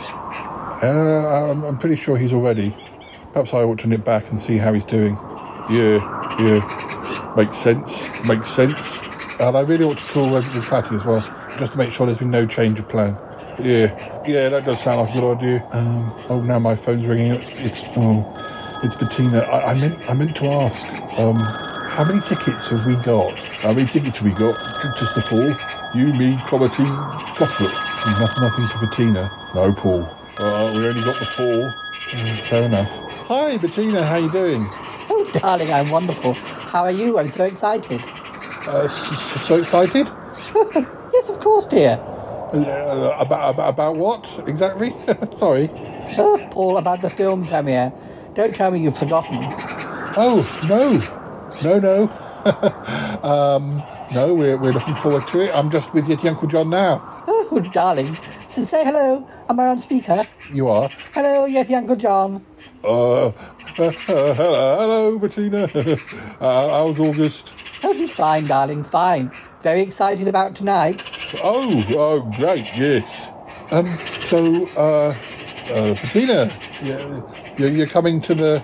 Uh, 0.84 1.52
I'm, 1.52 1.64
I'm 1.64 1.78
pretty 1.78 1.96
sure 1.96 2.18
he's 2.18 2.32
already. 2.34 2.74
Perhaps 3.34 3.54
I 3.54 3.64
ought 3.64 3.80
to 3.80 3.88
nip 3.88 4.06
back 4.06 4.30
and 4.32 4.40
see 4.40 4.58
how 4.58 4.72
he's 4.74 4.86
doing. 4.86 5.18
Yeah, 5.70 6.00
yeah. 6.40 7.34
Makes 7.38 7.58
sense. 7.58 8.08
Makes 8.26 8.50
sense. 8.50 9.00
And 9.40 9.56
I 9.56 9.62
really 9.62 9.86
ought 9.86 9.98
to 9.98 10.06
call 10.06 10.34
Reverend 10.34 10.66
Fatty 10.66 10.96
as 10.96 11.06
well, 11.06 11.22
just 11.58 11.74
to 11.74 11.78
make 11.78 11.92
sure 11.92 12.06
there's 12.06 12.18
been 12.18 12.32
no 12.32 12.46
change 12.46 12.80
of 12.80 12.90
plan. 12.90 13.18
Yeah, 13.60 14.24
yeah, 14.26 14.50
that 14.50 14.66
does 14.66 14.82
sound 14.82 15.02
like 15.02 15.10
a 15.16 15.20
good 15.20 15.38
idea. 15.38 15.68
Um, 15.72 16.14
oh, 16.30 16.42
now 16.42 16.60
my 16.60 16.76
phone's 16.76 17.06
ringing. 17.06 17.34
It's, 17.34 17.50
it's 17.50 17.84
oh, 17.98 18.26
it's 18.84 18.96
Bettina. 18.96 19.40
I, 19.40 19.72
I 19.72 19.80
meant, 19.80 20.10
I 20.10 20.14
meant 20.14 20.36
to 20.38 20.46
ask. 20.46 21.20
Um, 21.20 21.36
how 21.36 22.04
many 22.04 22.20
tickets 22.22 22.68
have 22.68 22.86
we 22.86 22.96
got? 23.04 23.38
How 23.38 23.74
many 23.74 23.88
tickets 23.88 24.18
have 24.18 24.26
we 24.26 24.32
got? 24.32 24.56
Just 24.98 25.16
the 25.16 25.22
four. 25.22 25.46
You, 25.94 26.14
me, 26.14 26.36
Cromitty, 26.48 26.88
Cuthbert. 27.36 27.74
Nothing, 28.20 28.44
nothing 28.44 28.68
to 28.70 28.88
Bettina. 28.88 29.52
No, 29.54 29.74
Paul. 29.74 30.04
Uh, 30.40 30.74
we 30.76 30.88
only 30.88 31.04
got 31.04 31.20
the 31.20 31.26
four. 31.26 31.74
Fair 32.46 32.64
enough. 32.64 32.90
Hi, 33.28 33.58
Bettina. 33.58 34.06
How 34.06 34.18
you 34.18 34.32
doing? 34.32 34.68
Oh, 35.10 35.32
darling, 35.42 35.72
I'm 35.72 35.90
wonderful. 35.90 36.34
How 36.34 36.84
are 36.84 36.92
you? 36.92 37.18
I'm 37.18 37.32
so 37.32 37.44
excited. 37.46 38.02
Uh, 38.68 38.88
so 38.90 39.56
excited? 39.56 40.08
yes, 41.14 41.30
of 41.30 41.40
course, 41.40 41.66
dear. 41.66 42.00
Uh, 42.54 43.16
about, 43.20 43.50
about 43.56 43.70
about 43.70 43.96
what 43.96 44.28
exactly? 44.48 44.96
Sorry. 45.36 45.70
Oh, 46.18 46.40
Paul, 46.52 46.78
about 46.78 47.02
the 47.02 47.10
film 47.12 47.46
premiere. 47.46 47.94
Don't 48.36 48.56
tell 48.56 48.72
me 48.72 48.80
you've 48.80 48.98
forgotten. 48.98 49.38
Oh 50.18 50.48
no, 50.68 51.02
no, 51.64 51.80
no. 51.80 52.10
um, 53.24 53.84
no, 54.14 54.34
we're 54.34 54.58
we're 54.58 54.74
looking 54.74 54.96
forward 54.96 55.28
to 55.28 55.42
it. 55.42 55.52
I'm 55.56 55.70
just 55.70 55.94
with 55.94 56.08
Yeti 56.08 56.26
Uncle 56.28 56.48
John 56.48 56.70
now. 56.70 57.04
Oh, 57.28 57.60
darling. 57.72 58.18
So 58.48 58.66
say 58.66 58.84
hello. 58.84 59.28
Am 59.50 59.60
I 59.60 59.68
on 59.68 59.80
speaker? 59.80 60.28
You 60.52 60.68
are. 60.70 60.92
Hello, 61.14 61.48
Yeti 61.48 61.74
Uncle 61.74 61.96
John. 61.96 62.46
Uh, 62.84 63.28
uh, 63.28 63.28
uh, 63.28 63.32
hello, 63.76 63.94
hello, 64.34 65.20
Bettina. 65.20 65.64
uh, 66.42 66.70
how's 66.70 67.00
August? 67.00 67.56
Oh, 67.84 67.94
he's 67.94 68.14
fine, 68.14 68.48
darling, 68.48 68.84
fine. 68.84 69.32
Very 69.62 69.82
excited 69.82 70.28
about 70.28 70.56
tonight. 70.56 71.02
Oh, 71.44 71.86
oh, 71.90 72.22
great, 72.38 72.66
yes. 72.78 73.30
Um, 73.72 73.98
so, 74.30 74.66
uh, 74.76 75.16
uh, 75.72 75.94
Bettina, 75.96 76.52
you're, 76.84 77.24
you're 77.58 77.70
you're 77.70 77.88
coming 77.88 78.22
to 78.22 78.34
the 78.34 78.64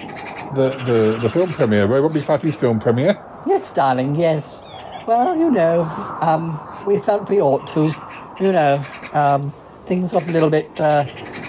the, 0.55 0.69
the, 0.85 1.17
the 1.21 1.29
film 1.29 1.53
premiere, 1.53 1.87
Robot 1.87 2.13
Big 2.13 2.23
Fatty's 2.23 2.55
film 2.55 2.79
premiere? 2.79 3.17
Yes, 3.45 3.69
darling, 3.71 4.15
yes. 4.15 4.63
Well, 5.05 5.35
you 5.35 5.51
know, 5.51 5.81
um, 6.21 6.59
we 6.85 6.99
felt 6.99 7.29
we 7.29 7.41
ought 7.41 7.67
to. 7.67 7.91
You 8.39 8.51
know, 8.51 8.85
um, 9.13 9.53
things 9.85 10.11
got 10.11 10.23
a 10.23 10.31
little 10.31 10.49
bit 10.49 10.79
uh, 10.79 11.05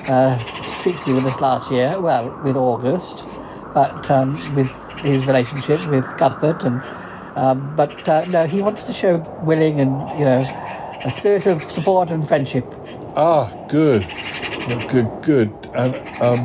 uh, 0.07 0.39
tricksy 0.83 1.13
with 1.13 1.27
us 1.27 1.41
last 1.41 1.71
year. 1.71 1.99
Well, 1.99 2.31
with 2.45 2.57
August, 2.57 3.25
but 3.77 4.11
um, 4.11 4.31
with 4.57 4.71
his 5.05 5.27
relationship 5.27 5.79
with 5.91 6.03
Cuthbert, 6.17 6.65
and 6.65 6.81
um, 7.37 7.77
but 7.77 8.09
uh, 8.09 8.25
no, 8.25 8.47
he 8.47 8.63
wants 8.63 8.85
to 8.85 8.93
show 8.95 9.19
willing 9.45 9.79
and 9.79 9.93
you 10.19 10.25
know 10.25 10.43
a 11.05 11.11
spirit 11.11 11.45
of 11.45 11.63
support 11.71 12.11
and 12.11 12.27
friendship. 12.27 12.65
Ah, 13.17 13.53
good, 13.69 14.07
good, 14.89 15.11
good. 15.21 15.51
And 15.75 15.95
um, 16.23 16.41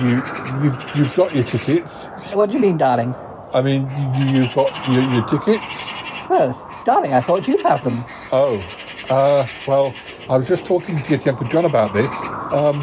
you 0.00 0.22
you've 0.64 0.96
you've 0.96 1.14
got 1.14 1.34
your 1.34 1.44
tickets. 1.44 2.04
What 2.32 2.46
do 2.46 2.54
you 2.54 2.60
mean, 2.60 2.78
darling? 2.78 3.14
I 3.52 3.60
mean, 3.60 3.82
you, 4.16 4.40
you've 4.40 4.54
got 4.54 4.72
your, 4.88 5.02
your 5.12 5.28
tickets. 5.28 5.92
Well, 6.30 6.56
darling, 6.86 7.12
I 7.12 7.20
thought 7.20 7.46
you'd 7.46 7.60
have 7.60 7.84
them. 7.84 8.02
Oh, 8.32 8.64
uh, 9.10 9.46
well, 9.68 9.94
I 10.30 10.38
was 10.38 10.48
just 10.48 10.64
talking 10.64 11.02
to 11.02 11.10
your 11.10 11.28
Uncle 11.28 11.46
John 11.48 11.66
about 11.66 11.92
this. 11.92 12.10
Um, 12.50 12.80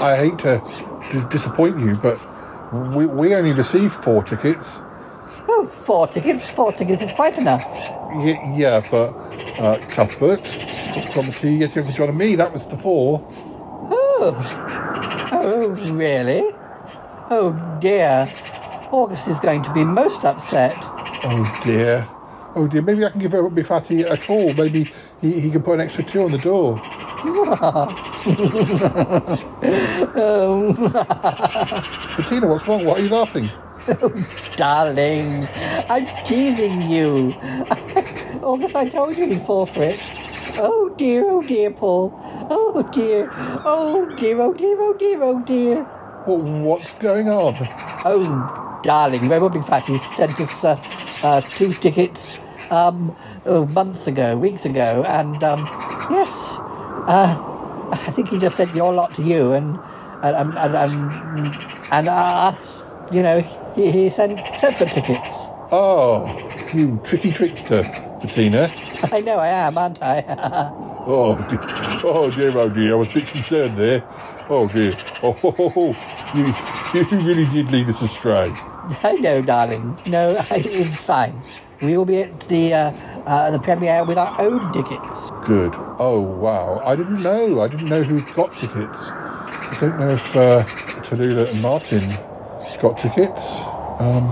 I 0.00 0.14
hate 0.16 0.38
to 0.40 0.62
d- 1.10 1.26
disappoint 1.28 1.80
you, 1.80 1.96
but 1.96 2.20
we, 2.72 3.06
we 3.06 3.34
only 3.34 3.52
received 3.52 3.94
four 3.94 4.22
tickets. 4.24 4.80
Oh, 5.48 5.66
four 5.84 6.06
tickets. 6.08 6.50
Four 6.50 6.72
tickets 6.72 7.02
is 7.02 7.12
quite 7.12 7.38
enough. 7.38 7.62
Y- 8.12 8.54
yeah, 8.56 8.86
but 8.90 9.08
uh, 9.60 9.78
Cuthbert, 9.90 10.42
Cromitty, 11.12 11.58
Yeti 11.60 11.78
Uncle 11.78 11.92
John, 11.92 12.08
and 12.10 12.18
me, 12.18 12.36
that 12.36 12.52
was 12.52 12.66
the 12.66 12.76
four. 12.78 13.26
Oh. 13.84 15.28
Oh, 15.32 15.68
really? 15.92 16.42
Oh, 17.30 17.78
dear. 17.80 18.28
August 18.92 19.26
is 19.28 19.40
going 19.40 19.62
to 19.62 19.72
be 19.72 19.84
most 19.84 20.24
upset. 20.24 20.76
Oh 21.24 21.60
dear. 21.64 22.06
Oh 22.54 22.66
dear. 22.66 22.82
Maybe 22.82 23.04
I 23.04 23.10
can 23.10 23.20
give 23.20 23.54
Big 23.54 23.66
Fatty 23.66 24.02
a 24.02 24.16
call. 24.16 24.52
Maybe 24.54 24.90
he, 25.22 25.40
he 25.40 25.52
can 25.52 25.64
put 25.64 25.76
an 25.76 25.82
extra 25.82 26.04
two 26.04 26.24
on 26.24 26.32
the 26.32 26.38
door. 26.38 26.82
oh. 30.16 31.04
Bettina, 32.16 32.48
what's 32.48 32.68
wrong? 32.68 32.84
Why 32.84 32.96
are 32.96 33.00
you 33.00 33.10
laughing? 33.10 33.52
Oh, 34.02 34.26
darling, 34.56 35.48
I'm 35.90 36.08
teasing 36.24 36.90
you. 36.90 37.36
August, 38.42 38.76
I 38.76 38.88
told 38.88 39.18
you 39.18 39.26
he'd 39.26 39.46
fall 39.46 39.66
for 39.66 39.84
it. 39.84 40.00
Oh 40.58 40.94
dear, 40.98 41.30
oh 41.30 41.42
dear, 41.42 41.72
Paul. 41.72 42.14
Oh 42.50 42.88
dear, 42.92 43.30
oh 43.64 44.06
dear, 44.16 44.40
oh 44.42 44.54
dear, 44.54 44.78
oh 44.80 44.94
dear, 44.98 45.24
oh 45.24 45.42
dear. 45.42 45.86
Well, 46.26 46.42
what's 46.42 46.94
going 46.94 47.30
on? 47.30 47.56
Oh, 48.06 48.80
darling, 48.84 49.28
Robot 49.28 49.54
Big 49.54 49.64
Fatty 49.64 49.98
sent 49.98 50.40
us 50.40 50.64
uh, 50.64 50.80
uh, 51.22 51.42
two 51.54 51.74
tickets 51.74 52.40
um, 52.72 53.14
oh, 53.46 53.66
months 53.66 54.06
ago, 54.06 54.36
weeks 54.36 54.64
ago, 54.64 55.04
and 55.06 55.44
um, 55.44 55.60
yes, 56.10 56.62
uh, 57.06 57.38
I 57.92 58.12
think 58.12 58.30
he 58.30 58.38
just 58.38 58.56
sent 58.56 58.74
your 58.74 58.92
lot 58.92 59.14
to 59.14 59.22
you, 59.22 59.52
and 59.52 59.78
and 60.22 60.56
and 60.56 60.76
and, 60.76 61.54
and 61.92 62.08
us, 62.08 62.82
you 63.10 63.22
know, 63.22 63.40
he, 63.74 63.90
he 63.92 64.10
sent 64.10 64.40
separate 64.60 64.90
tickets. 64.92 65.50
Oh, 65.70 66.26
you 66.72 66.98
tricky 67.04 67.32
trickster, 67.32 67.82
Bettina. 68.22 68.70
I 69.12 69.20
know 69.20 69.36
I 69.36 69.48
am, 69.48 69.76
aren't 69.78 70.02
I? 70.02 70.24
oh, 71.06 71.36
dear. 71.48 71.60
oh 72.04 72.30
dear, 72.30 72.58
oh 72.58 72.70
dear, 72.70 72.92
I 72.92 72.96
was 72.96 73.08
a 73.10 73.12
bit 73.12 73.28
concerned 73.28 73.76
there. 73.76 74.02
Oh 74.48 74.68
dear. 74.68 74.96
Oh, 75.22 75.32
ho, 75.32 75.50
ho, 75.52 75.68
ho. 75.70 75.96
You, 76.34 76.46
you 76.94 77.20
really 77.20 77.46
did 77.46 77.70
lead 77.70 77.88
us 77.88 78.02
astray. 78.02 78.50
I 79.02 79.14
know, 79.14 79.42
darling. 79.42 79.98
No, 80.06 80.44
it's 80.50 81.00
fine. 81.02 81.42
We 81.82 81.96
will 81.96 82.04
be 82.04 82.18
at 82.18 82.40
the 82.48 82.72
uh, 82.72 82.92
uh, 83.26 83.50
the 83.50 83.58
premiere 83.58 84.04
with 84.04 84.16
our 84.16 84.32
own 84.40 84.72
tickets. 84.72 85.30
Good. 85.44 85.74
Oh 85.98 86.20
wow, 86.20 86.80
I 86.86 86.94
didn't 86.94 87.20
know. 87.20 87.60
I 87.60 87.66
didn't 87.66 87.88
know 87.88 88.04
who 88.04 88.20
got 88.36 88.52
tickets. 88.52 89.10
I 89.10 89.76
don't 89.80 89.98
know 89.98 90.10
if 90.10 90.36
uh, 90.36 90.64
Tallulah 91.02 91.50
and 91.50 91.60
Martin 91.60 92.16
got 92.80 92.96
tickets. 92.98 93.62
Um, 93.98 94.30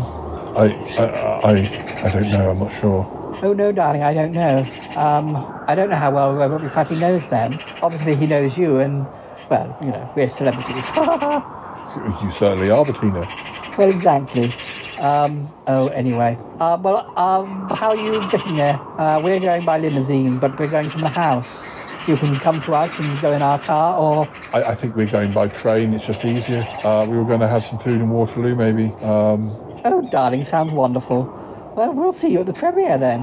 I, 0.55 0.67
I, 0.99 1.05
I, 1.43 2.07
I 2.07 2.11
don't 2.13 2.31
know. 2.31 2.51
I'm 2.51 2.59
not 2.61 2.73
sure. 2.81 3.05
Oh 3.43 3.53
no, 3.53 3.73
darling, 3.73 4.05
I 4.05 4.15
don't 4.15 4.33
know. 4.33 4.65
Um, 4.95 5.37
I 5.67 5.75
don't 5.75 5.91
know 5.91 5.97
how 5.97 6.13
well 6.13 6.59
Big 6.61 6.71
Fatty 6.71 7.01
knows 7.01 7.27
them. 7.27 7.59
Obviously, 7.83 8.15
he 8.15 8.29
knows 8.29 8.57
you, 8.57 8.79
and 8.79 9.09
well, 9.49 9.77
you 9.81 9.91
know, 9.91 10.09
we're 10.15 10.31
celebrities. 10.31 10.85
You 12.23 12.31
certainly 12.31 12.71
are, 12.71 12.85
Bettina. 12.85 13.27
well, 13.77 13.89
exactly. 13.89 14.49
Um, 15.01 15.49
oh, 15.67 15.89
anyway. 15.89 16.39
Uh, 16.61 16.79
well, 16.83 17.11
um, 17.17 17.69
how 17.71 17.91
are 17.91 17.97
you 17.97 18.29
getting 18.31 18.57
there? 18.57 18.81
Uh, 18.99 19.21
we're 19.23 19.41
going 19.41 19.65
by 19.65 19.79
limousine, 19.79 20.39
but 20.39 20.59
we're 20.59 20.69
going 20.69 20.91
from 20.91 21.01
the 21.03 21.09
house. 21.09 21.69
You 22.07 22.17
can 22.17 22.39
come 22.39 22.61
to 22.63 22.75
us 22.75 22.99
and 22.99 23.21
go 23.21 23.33
in 23.33 23.43
our 23.43 23.59
car, 23.59 23.99
or 23.99 24.29
I, 24.53 24.65
I 24.73 24.75
think 24.75 24.97
we're 24.97 25.07
going 25.07 25.33
by 25.33 25.49
train. 25.49 25.95
It's 25.95 26.07
just 26.07 26.25
easier. 26.25 26.69
Uh, 26.85 27.07
we 27.09 27.17
were 27.17 27.25
going 27.25 27.41
to 27.41 27.49
have 27.49 27.65
some 27.65 27.79
food 27.79 28.01
in 28.01 28.11
Waterloo, 28.11 28.55
maybe. 28.55 28.87
Um, 29.03 29.51
oh, 29.85 30.03
darling, 30.11 30.45
sounds 30.45 30.73
wonderful. 30.73 31.25
Well, 31.77 31.95
we'll 31.95 32.13
see 32.13 32.29
you 32.29 32.41
at 32.41 32.47
the 32.47 32.53
premiere 32.53 32.99
then. 32.99 33.23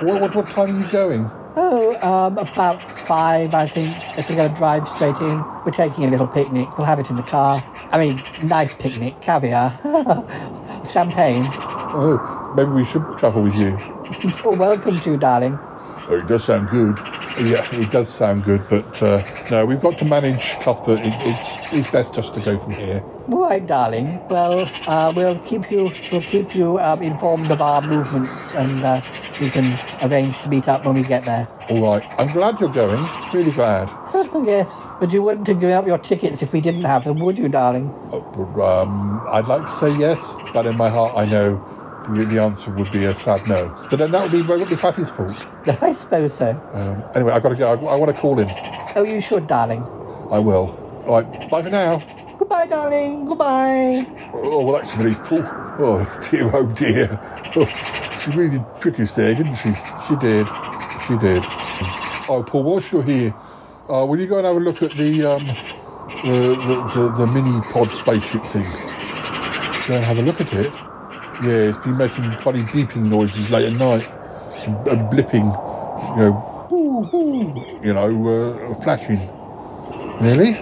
what, 0.00 0.20
what, 0.20 0.34
what 0.34 0.50
time 0.50 0.70
are 0.74 0.78
you 0.78 0.86
going? 0.86 1.30
Oh, 1.54 1.98
um, 2.02 2.38
about 2.38 2.82
five, 3.06 3.54
I 3.54 3.66
think. 3.68 3.96
If 4.16 4.28
we're 4.28 4.36
going 4.36 4.50
to 4.50 4.56
drive 4.56 4.88
straight 4.88 5.20
in, 5.20 5.38
we're 5.64 5.72
taking 5.72 6.04
a 6.04 6.08
little 6.08 6.26
picnic. 6.26 6.78
We'll 6.78 6.86
have 6.86 6.98
it 6.98 7.10
in 7.10 7.16
the 7.16 7.22
car. 7.22 7.62
I 7.92 7.98
mean, 7.98 8.24
nice 8.42 8.72
picnic, 8.72 9.20
caviar, 9.20 9.78
champagne. 10.84 11.56
Oh, 11.94 12.52
maybe 12.56 12.70
we 12.70 12.84
should 12.84 13.04
travel 13.18 13.42
with 13.42 13.56
you. 13.56 13.78
You're 14.44 14.54
welcome 14.54 15.00
to, 15.00 15.16
darling. 15.16 15.60
Oh, 16.08 16.16
it 16.18 16.26
does 16.26 16.44
sound 16.44 16.70
good. 16.70 16.98
Yeah, 17.38 17.66
it 17.72 17.90
does 17.90 18.10
sound 18.10 18.44
good, 18.44 18.68
but 18.68 19.02
uh, 19.02 19.24
no, 19.50 19.66
we've 19.66 19.80
got 19.80 19.98
to 19.98 20.04
manage 20.04 20.58
Cuthbert. 20.60 21.00
It, 21.00 21.14
it's 21.20 21.58
it's 21.72 21.88
best 21.88 22.14
just 22.14 22.34
to 22.34 22.40
go 22.40 22.58
from 22.58 22.74
here. 22.74 23.04
All 23.30 23.42
right, 23.42 23.64
darling. 23.64 24.20
Well, 24.28 24.72
uh, 24.86 25.12
we'll 25.14 25.38
keep 25.40 25.70
you 25.70 25.94
we'll 26.10 26.22
keep 26.22 26.54
you 26.54 26.78
um, 26.80 27.02
informed 27.02 27.50
of 27.50 27.60
our 27.62 27.82
movements, 27.82 28.54
and 28.54 28.84
uh, 28.84 29.02
we 29.38 29.50
can 29.50 29.80
arrange 30.02 30.40
to 30.40 30.48
meet 30.48 30.68
up 30.68 30.84
when 30.84 30.94
we 30.94 31.04
get 31.04 31.24
there. 31.24 31.48
All 31.68 31.80
right, 31.82 32.04
I'm 32.18 32.32
glad 32.32 32.60
you're 32.60 32.68
going. 32.68 33.12
Really 33.32 33.52
glad. 33.52 33.90
yes, 34.44 34.86
but 35.00 35.12
you 35.12 35.22
wouldn't 35.22 35.46
have 35.46 35.60
given 35.60 35.74
up 35.74 35.86
your 35.86 35.98
tickets 35.98 36.42
if 36.42 36.52
we 36.52 36.60
didn't 36.60 36.84
have 36.84 37.04
them, 37.04 37.18
would 37.20 37.38
you, 37.38 37.48
darling? 37.48 37.88
Um, 38.12 39.26
I'd 39.30 39.46
like 39.46 39.66
to 39.66 39.72
say 39.72 39.98
yes, 39.98 40.34
but 40.52 40.66
in 40.66 40.76
my 40.76 40.88
heart, 40.88 41.12
I 41.16 41.24
know 41.30 41.56
the, 42.08 42.24
the 42.24 42.40
answer 42.40 42.70
would 42.72 42.90
be 42.92 43.04
a 43.04 43.14
sad 43.14 43.46
no. 43.46 43.74
But 43.90 43.98
then 43.98 44.10
that 44.12 44.22
would 44.22 44.32
be 44.32 44.42
Robot 44.42 44.78
Fatty's 44.78 45.10
fault. 45.10 45.48
I 45.82 45.92
suppose 45.92 46.34
so. 46.34 46.50
Um, 46.72 47.04
anyway, 47.14 47.32
I've 47.32 47.42
got 47.42 47.50
to 47.50 47.56
go. 47.56 47.68
I, 47.68 47.74
I 47.74 47.96
want 47.96 48.14
to 48.14 48.20
call 48.20 48.38
him. 48.38 48.48
Oh, 48.96 49.04
you 49.04 49.20
should, 49.20 49.46
darling. 49.46 49.82
I 50.30 50.38
will. 50.38 50.78
All 51.06 51.20
right, 51.20 51.50
bye 51.50 51.62
for 51.62 51.70
now. 51.70 52.02
Goodbye, 52.38 52.66
darling. 52.66 53.26
Goodbye. 53.26 54.06
Oh, 54.34 54.64
well, 54.64 54.74
that's 54.74 54.94
really 54.96 55.14
cool. 55.16 55.42
Oh, 55.78 56.04
dear, 56.30 56.50
oh, 56.54 56.66
dear. 56.66 57.20
Oh, 57.56 57.66
she 58.20 58.30
really 58.30 58.58
did 58.58 58.64
trick 58.80 59.00
us 59.00 59.12
there, 59.12 59.34
didn't 59.34 59.54
she? 59.56 59.72
She 60.06 60.16
did. 60.16 60.46
She 61.06 61.16
did. 61.18 61.42
Oh, 62.28 62.44
Paul, 62.46 62.62
whilst 62.64 62.92
you're 62.92 63.02
here, 63.02 63.34
uh, 63.92 64.06
will 64.06 64.18
you 64.18 64.26
go 64.26 64.38
and 64.38 64.46
have 64.46 64.56
a 64.56 64.60
look 64.60 64.82
at 64.82 64.90
the, 64.92 65.22
um, 65.24 65.46
the, 66.24 66.56
the, 66.66 66.92
the, 66.94 67.14
the 67.18 67.26
mini 67.26 67.60
pod 67.72 67.90
spaceship 67.90 68.42
thing? 68.46 68.64
Go 69.86 69.96
and 69.96 70.04
have 70.04 70.18
a 70.18 70.22
look 70.22 70.40
at 70.40 70.52
it. 70.54 70.72
Yeah, 71.42 71.68
it's 71.68 71.78
been 71.78 71.98
making 71.98 72.24
funny 72.38 72.62
beeping 72.62 73.10
noises 73.10 73.50
late 73.50 73.66
at 73.70 73.78
night 73.78 74.08
and, 74.66 74.76
blipping, 75.10 75.44
you 76.16 76.22
know, 76.22 77.80
you 77.82 77.92
know, 77.92 78.28
uh, 78.28 78.82
flashing. 78.82 79.18
Really? 80.22 80.52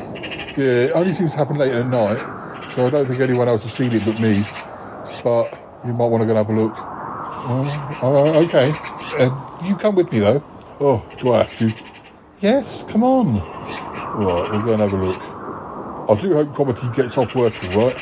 Yeah, 0.56 0.88
it 0.88 0.92
only 0.94 1.12
seems 1.12 1.30
to 1.32 1.36
happen 1.36 1.56
late 1.56 1.72
at 1.72 1.86
night, 1.86 2.18
so 2.74 2.86
I 2.86 2.90
don't 2.90 3.06
think 3.06 3.20
anyone 3.20 3.46
else 3.46 3.62
has 3.62 3.72
seen 3.74 3.92
it 3.92 4.04
but 4.04 4.18
me. 4.18 4.42
But 5.22 5.56
you 5.86 5.92
might 5.92 6.06
want 6.06 6.22
to 6.22 6.26
go 6.26 6.36
and 6.36 6.38
have 6.38 6.48
a 6.48 6.60
look. 6.60 6.72
Oh, 6.76 7.98
oh, 8.02 8.42
okay. 8.44 8.72
Uh, 9.18 9.30
you 9.64 9.76
come 9.76 9.94
with 9.94 10.10
me 10.10 10.18
though. 10.18 10.42
Oh, 10.80 11.04
do 11.18 11.32
I 11.32 11.44
have 11.44 11.58
to? 11.58 11.99
Yes, 12.40 12.84
come 12.88 13.02
on. 13.02 13.38
All 13.40 14.42
right, 14.42 14.50
we'll 14.50 14.62
go 14.62 14.72
and 14.72 14.80
have 14.82 14.92
a 14.92 14.96
look. 14.96 15.20
I 16.10 16.20
do 16.20 16.32
hope 16.32 16.48
Cromitty 16.54 16.94
gets 16.96 17.18
off 17.18 17.34
work 17.34 17.52
all 17.64 17.86
right. 17.86 17.96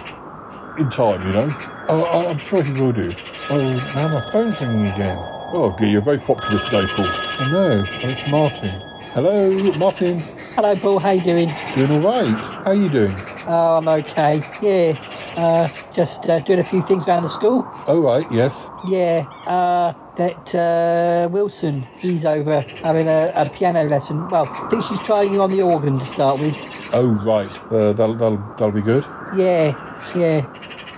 In 0.78 0.88
time, 0.90 1.26
you 1.26 1.32
know. 1.32 1.52
Oh, 1.88 2.04
I- 2.04 2.30
I'm 2.30 2.38
sure 2.38 2.62
he 2.62 2.72
will 2.80 2.92
do. 2.92 3.12
Oh, 3.50 3.92
now 3.96 4.08
my 4.08 4.20
phone's 4.30 4.60
ringing 4.60 4.86
again. 4.86 5.16
Oh 5.52 5.74
dear, 5.78 5.88
you're 5.88 6.02
very 6.02 6.18
popular 6.18 6.60
today, 6.66 6.86
Paul. 6.86 7.06
I 7.40 7.50
know. 7.50 7.84
It's 8.02 8.30
Martin. 8.30 8.70
Hello, 9.12 9.50
Martin. 9.78 10.20
Hello, 10.54 10.76
Paul. 10.76 10.98
How 11.00 11.10
you 11.10 11.22
doing? 11.22 11.50
Doing 11.74 11.90
all 11.90 12.00
right. 12.00 12.28
How 12.28 12.66
are 12.66 12.74
you 12.74 12.88
doing? 12.88 13.16
Oh, 13.48 13.78
I'm 13.78 13.88
okay. 13.88 14.44
Yeah. 14.60 14.96
Uh, 15.36 15.70
just 15.90 16.28
uh, 16.28 16.40
doing 16.40 16.58
a 16.58 16.64
few 16.64 16.82
things 16.82 17.08
around 17.08 17.22
the 17.22 17.28
school. 17.28 17.66
Oh 17.86 18.02
right, 18.02 18.30
yes. 18.30 18.68
Yeah. 18.82 19.26
Uh, 19.46 19.94
that 20.16 20.54
uh, 20.54 21.28
Wilson, 21.30 21.86
he's 22.02 22.24
over 22.24 22.66
having 22.82 23.08
a, 23.08 23.32
a 23.34 23.48
piano 23.48 23.84
lesson. 23.84 24.28
Well, 24.28 24.50
I 24.52 24.66
think 24.68 24.84
she's 24.84 24.98
trying 24.98 25.32
you 25.32 25.40
on 25.40 25.50
the 25.50 25.62
organ 25.62 25.98
to 25.98 26.04
start 26.04 26.38
with. 26.38 26.68
Oh 26.92 27.12
right. 27.24 27.50
Uh, 27.70 27.92
that'll 27.94 28.16
that'll 28.16 28.44
that'll 28.56 28.72
be 28.72 28.82
good. 28.82 29.06
Yeah. 29.30 29.74
Yeah. 30.14 30.46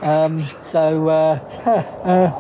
Um, 0.03 0.45
so, 0.59 1.09
uh, 1.09 1.41
huh, 1.63 1.85
uh, 2.05 2.33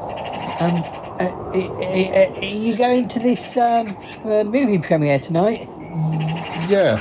um, 0.59 0.85
uh, 1.19 1.31
are 1.55 2.45
you 2.47 2.74
going 2.74 3.07
to 3.09 3.19
this 3.20 3.57
um, 3.57 3.97
uh, 4.24 4.45
movie 4.45 4.78
premiere 4.78 5.20
tonight? 5.20 5.69
Yeah. 6.66 7.01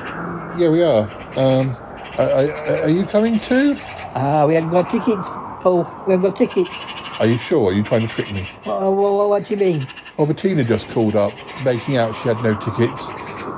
Yeah, 0.53 0.69
we 0.69 0.83
are. 0.83 1.09
Um, 1.35 1.77
are, 2.19 2.51
are, 2.51 2.81
are 2.83 2.89
you 2.89 3.05
coming 3.05 3.39
too? 3.39 3.75
Ah, 4.15 4.45
we 4.47 4.55
haven't 4.55 4.71
got 4.71 4.89
tickets, 4.89 5.29
Paul. 5.61 5.89
We 6.05 6.13
haven't 6.13 6.23
got 6.31 6.37
tickets. 6.37 6.85
Are 7.19 7.27
you 7.27 7.37
sure? 7.37 7.69
Are 7.71 7.73
you 7.73 7.83
trying 7.83 8.01
to 8.01 8.07
trick 8.07 8.31
me? 8.31 8.43
What, 8.63 8.81
what, 8.93 9.29
what 9.29 9.45
do 9.45 9.53
you 9.53 9.59
mean? 9.59 9.87
Well, 10.17 10.27
Bettina 10.27 10.63
just 10.65 10.87
called 10.89 11.15
up, 11.15 11.33
making 11.65 11.97
out 11.97 12.15
she 12.15 12.27
had 12.27 12.43
no 12.43 12.55
tickets, 12.55 13.09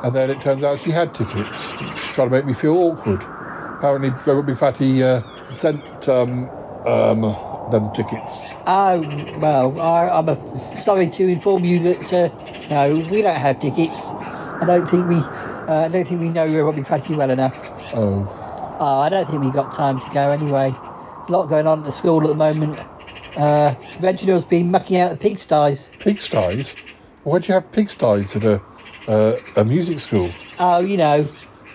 and 0.04 0.14
then 0.16 0.30
it 0.30 0.42
turns 0.42 0.64
out 0.64 0.80
she 0.80 0.92
had 0.92 1.14
tickets. 1.14 1.72
She's 1.96 2.12
trying 2.12 2.30
to 2.30 2.36
make 2.36 2.46
me 2.46 2.54
feel 2.54 2.76
awkward. 2.76 3.28
Apparently, 3.78 4.12
Robot 4.26 4.46
Big 4.46 4.58
Fatty 4.58 5.04
uh, 5.04 5.24
sent 5.50 5.84
um, 6.08 6.52
um, 6.86 7.36
them 7.68 7.92
tickets. 7.92 8.56
Oh, 8.68 9.02
well, 9.38 9.80
I, 9.80 10.10
I'm 10.10 10.30
uh, 10.30 10.38
sorry 10.56 11.10
to 11.10 11.28
inform 11.28 11.66
you 11.66 11.80
that 11.80 12.14
uh, 12.14 12.30
no, 12.70 13.00
we 13.00 13.22
don't 13.22 13.36
have 13.36 13.60
tickets. 13.60 14.16
I 14.62 14.66
don't 14.66 14.88
think 14.88 15.08
we, 15.08 15.32
uh, 15.68 15.86
I 15.86 15.88
don't 15.90 16.08
think 16.08 16.22
we 16.22 16.30
know 16.30 16.48
Robbie 16.64 16.84
Fatty 16.84 17.14
well 17.16 17.32
enough. 17.32 17.72
Oh, 17.94 18.30
Oh, 18.84 19.02
I 19.02 19.10
don't 19.10 19.30
think 19.30 19.44
we 19.44 19.52
got 19.52 19.76
time 19.76 20.00
to 20.00 20.10
go 20.10 20.32
anyway. 20.32 20.74
A 21.28 21.32
lot 21.32 21.48
going 21.48 21.68
on 21.68 21.78
at 21.78 21.86
the 21.86 21.92
school 21.92 22.20
at 22.24 22.30
the 22.30 22.34
moment. 22.34 22.80
Uh, 23.36 23.76
Reginald's 24.00 24.44
been 24.44 24.72
mucking 24.72 24.98
out 24.98 25.12
the 25.12 25.30
pigsties. 25.30 25.92
pigsties? 26.00 26.74
Why'd 27.24 27.48
you 27.48 27.54
have 27.54 27.72
pigsties 27.72 28.36
at 28.36 28.44
a 28.44 28.60
uh, 29.08 29.40
a 29.56 29.64
music 29.64 30.00
school? 30.00 30.32
Oh, 30.58 30.80
you 30.80 30.98
know, 30.98 31.28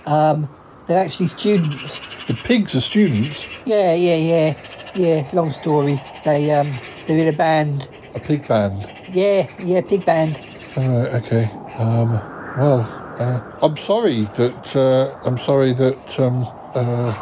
um, 0.06 0.48
they're 0.88 0.98
actually 0.98 1.28
students. 1.28 2.00
The 2.26 2.34
pigs 2.34 2.74
are 2.74 2.80
students. 2.80 3.46
Yeah, 3.66 3.94
yeah, 3.94 4.16
yeah, 4.16 4.54
yeah. 4.96 5.30
Long 5.32 5.52
story. 5.52 6.00
They 6.24 6.50
um, 6.50 6.72
they're 7.06 7.18
in 7.18 7.28
a 7.28 7.32
band. 7.32 7.86
A 8.16 8.18
pig 8.18 8.48
band. 8.48 8.84
Yeah, 9.12 9.48
yeah, 9.62 9.80
pig 9.80 10.04
band. 10.04 10.36
All 10.76 10.88
right, 10.88 11.22
okay. 11.22 11.44
Um, 11.78 12.10
well, 12.58 12.80
uh, 13.20 13.40
I'm 13.62 13.76
sorry 13.76 14.22
that 14.36 14.74
uh, 14.74 15.16
I'm 15.24 15.38
sorry 15.38 15.72
that 15.72 16.18
um, 16.18 16.44
uh, 16.76 17.14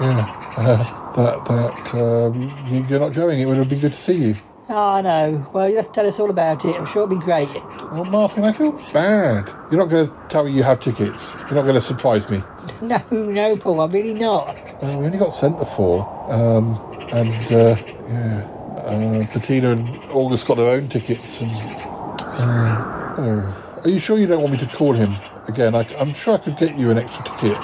yeah 0.00 0.28
uh, 0.56 0.84
that 1.14 1.44
that 1.46 1.94
um, 1.94 2.54
you- 2.68 2.86
you're 2.88 3.00
not 3.00 3.14
going. 3.14 3.40
It 3.40 3.46
would 3.46 3.58
have 3.58 3.70
been 3.70 3.80
good 3.80 3.94
to 3.94 4.00
see 4.00 4.14
you. 4.14 4.36
Oh, 4.68 4.90
I 4.94 5.02
know. 5.02 5.46
Well, 5.52 5.68
you 5.70 5.76
have 5.76 5.86
to 5.88 5.92
tell 5.92 6.06
us 6.08 6.20
all 6.20 6.30
about 6.30 6.64
it. 6.64 6.76
I'm 6.78 6.86
sure 6.86 7.02
it'll 7.02 7.10
be 7.10 7.18
great. 7.18 7.64
Well, 7.90 8.04
Martin, 8.06 8.44
I 8.44 8.52
feel 8.52 8.72
bad. 8.92 9.52
You're 9.70 9.80
not 9.80 9.90
going 9.90 10.08
to 10.08 10.14
tell 10.28 10.44
me 10.44 10.52
you 10.52 10.64
have 10.64 10.80
tickets. 10.80 11.36
You're 11.50 11.56
not 11.56 11.62
going 11.64 11.76
to 11.76 11.82
surprise 11.82 12.28
me. 12.30 12.44
No, 12.82 13.00
no, 13.12 13.56
Paul, 13.58 13.80
I'm 13.82 13.92
really 13.92 14.14
not. 14.14 14.56
Uh, 14.82 14.98
we 14.98 15.06
only 15.06 15.18
got 15.18 15.34
sent 15.34 15.58
the 15.58 15.66
four, 15.66 16.08
um, 16.28 16.80
and 17.12 17.52
uh, 17.52 17.76
yeah, 18.08 18.46
uh, 18.76 19.24
Bettina 19.34 19.72
and 19.72 20.02
August 20.10 20.46
got 20.46 20.56
their 20.56 20.70
own 20.70 20.88
tickets. 20.88 21.40
And 21.40 21.52
uh, 22.38 22.84
oh. 23.18 23.56
are 23.84 23.90
you 23.90 24.00
sure 24.00 24.18
you 24.18 24.26
don't 24.28 24.40
want 24.42 24.52
me 24.52 24.58
to 24.58 24.66
call 24.68 24.94
him 24.94 25.22
again? 25.48 25.74
I, 25.74 25.86
I'm 25.98 26.12
sure 26.14 26.34
I 26.34 26.38
could 26.38 26.56
get 26.56 26.74
you 26.74 26.90
an 26.90 26.98
extra 26.98 27.24
ticket, 27.24 27.58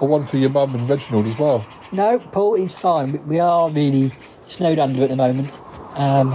or 0.00 0.08
one 0.08 0.26
for 0.26 0.38
your 0.38 0.50
mum 0.50 0.74
and 0.74 0.88
Reginald 0.88 1.26
as 1.26 1.38
well. 1.38 1.64
No, 1.92 2.18
Paul, 2.18 2.54
it's 2.56 2.74
fine. 2.74 3.24
We- 3.26 3.38
are 3.40 3.70
really 3.70 4.12
snowed 4.46 4.78
under 4.78 5.02
at 5.04 5.08
the 5.10 5.16
moment. 5.16 5.50
Um, 5.94 6.30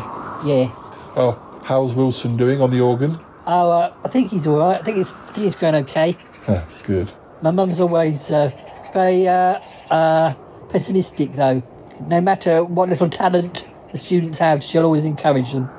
yeah. 0.46 0.72
Oh, 1.16 1.38
how's 1.64 1.94
Wilson 1.94 2.38
doing 2.38 2.62
on 2.62 2.72
the 2.72 2.80
organ? 2.82 3.20
Oh, 3.48 3.70
uh, 3.70 3.94
I 4.04 4.08
think 4.08 4.32
he's 4.32 4.48
all 4.48 4.58
right. 4.58 4.80
I 4.80 4.84
think 4.84 4.98
it's, 4.98 5.14
I 5.14 5.32
think 5.34 5.48
it's 5.48 5.56
going 5.56 5.76
okay. 5.76 6.18
Good. 6.84 7.12
My 7.42 7.52
mum's 7.52 7.80
always 7.80 8.32
uh, 8.32 8.52
very 8.94 9.28
uh, 9.28 9.60
uh, 9.90 10.34
pessimistic, 10.70 11.34
though. 11.34 11.62
No 12.08 12.22
matter 12.22 12.64
what 12.64 12.90
little 12.90 13.10
talent 13.10 13.66
the 13.92 13.98
students 13.98 14.38
have, 14.38 14.64
she'll 14.64 14.84
always 14.86 15.06
encourage 15.06 15.52
them. 15.52 15.70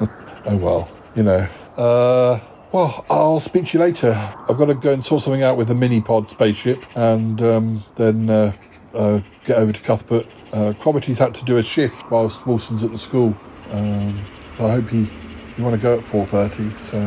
Oh 0.46 0.58
well, 0.58 0.90
you 1.14 1.22
know. 1.22 1.48
Uh, 1.78 2.38
well, 2.74 3.04
I'll 3.08 3.38
speak 3.38 3.66
to 3.66 3.78
you 3.78 3.84
later. 3.84 4.10
I've 4.48 4.58
got 4.58 4.64
to 4.66 4.74
go 4.74 4.92
and 4.92 5.02
sort 5.04 5.22
something 5.22 5.44
out 5.44 5.56
with 5.56 5.68
the 5.68 5.76
mini 5.76 6.00
pod 6.00 6.28
spaceship, 6.28 6.84
and 6.96 7.40
um, 7.40 7.84
then 7.94 8.28
uh, 8.28 8.52
uh, 8.94 9.20
get 9.44 9.58
over 9.58 9.72
to 9.72 9.80
Cuthbert. 9.80 10.26
Uh, 10.52 10.72
Cromitty's 10.80 11.18
had 11.18 11.32
to 11.34 11.44
do 11.44 11.58
a 11.58 11.62
shift 11.62 12.10
whilst 12.10 12.44
Wilson's 12.48 12.82
at 12.82 12.90
the 12.90 12.98
school, 12.98 13.36
um, 13.70 14.20
so 14.58 14.66
I 14.66 14.70
hope 14.72 14.88
he. 14.88 15.08
You 15.56 15.62
want 15.62 15.76
to 15.76 15.80
go 15.80 15.98
at 16.00 16.04
four 16.04 16.26
thirty? 16.26 16.68
So, 16.90 16.98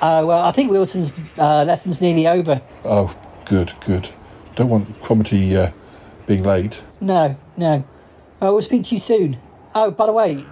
Uh, 0.00 0.24
well, 0.26 0.42
I 0.42 0.52
think 0.52 0.70
Wilson's 0.70 1.12
uh, 1.36 1.64
lesson's 1.64 2.00
nearly 2.00 2.26
over. 2.26 2.62
oh, 2.86 3.14
good, 3.44 3.74
good. 3.84 4.08
Don't 4.56 4.70
want 4.70 4.88
Cromitty 5.02 5.54
uh, 5.54 5.70
being 6.26 6.42
late. 6.44 6.80
No, 7.02 7.36
no. 7.58 7.84
Uh, 8.40 8.50
we'll 8.52 8.62
speak 8.62 8.86
to 8.86 8.94
you 8.94 9.00
soon. 9.00 9.36
Oh, 9.74 9.90
by 9.90 10.06
the 10.06 10.12
way, 10.12 10.42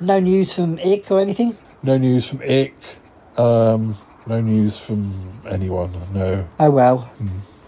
no 0.00 0.20
news 0.20 0.52
from 0.54 0.78
Ick 0.80 1.10
or 1.10 1.18
anything? 1.18 1.56
No 1.82 1.96
news 1.96 2.28
from 2.28 2.42
Ick. 2.42 2.74
Um, 3.36 3.96
no 4.26 4.40
news 4.40 4.78
from 4.78 5.40
anyone. 5.48 5.92
No. 6.12 6.46
Oh, 6.60 6.70
well. 6.70 7.10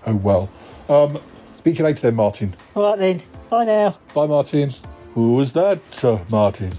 Oh 0.07 0.15
well. 0.17 0.51
Um, 0.89 1.21
speak 1.57 1.77
to 1.77 1.79
you 1.79 1.85
later 1.85 2.03
then, 2.03 2.15
Martin. 2.15 2.55
All 2.75 2.91
right 2.91 2.99
then. 2.99 3.23
Bye 3.49 3.65
now. 3.65 3.99
Bye, 4.15 4.27
Martin. 4.27 4.75
Who 5.13 5.35
was 5.35 5.53
that, 5.53 5.81
uh, 6.05 6.19
Martin? 6.29 6.73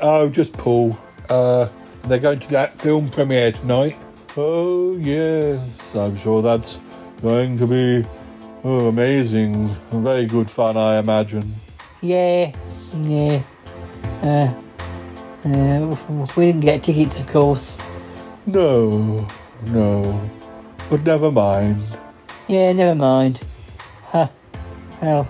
Oh, 0.00 0.28
just 0.28 0.52
Paul. 0.54 0.96
Uh, 1.28 1.68
they're 2.04 2.18
going 2.18 2.40
to 2.40 2.48
that 2.48 2.78
film 2.78 3.10
premiere 3.10 3.52
tonight. 3.52 3.96
Oh, 4.36 4.96
yes. 4.96 5.60
I'm 5.94 6.16
sure 6.18 6.42
that's 6.42 6.80
going 7.22 7.58
to 7.58 7.66
be 7.66 8.08
oh, 8.64 8.88
amazing. 8.88 9.74
Very 9.90 10.26
good 10.26 10.50
fun, 10.50 10.76
I 10.76 10.98
imagine. 10.98 11.54
Yeah, 12.00 12.54
yeah. 13.02 13.42
Uh, 14.22 14.54
uh, 15.46 16.26
we 16.36 16.46
didn't 16.46 16.62
get 16.62 16.82
tickets, 16.82 17.20
of 17.20 17.26
course. 17.26 17.78
No, 18.46 19.26
no. 19.68 20.30
but 20.90 21.02
never 21.02 21.30
mind. 21.30 21.82
Yeah, 22.46 22.72
never 22.72 22.94
mind. 22.94 23.40
Huh. 24.02 24.28
Well, 25.00 25.26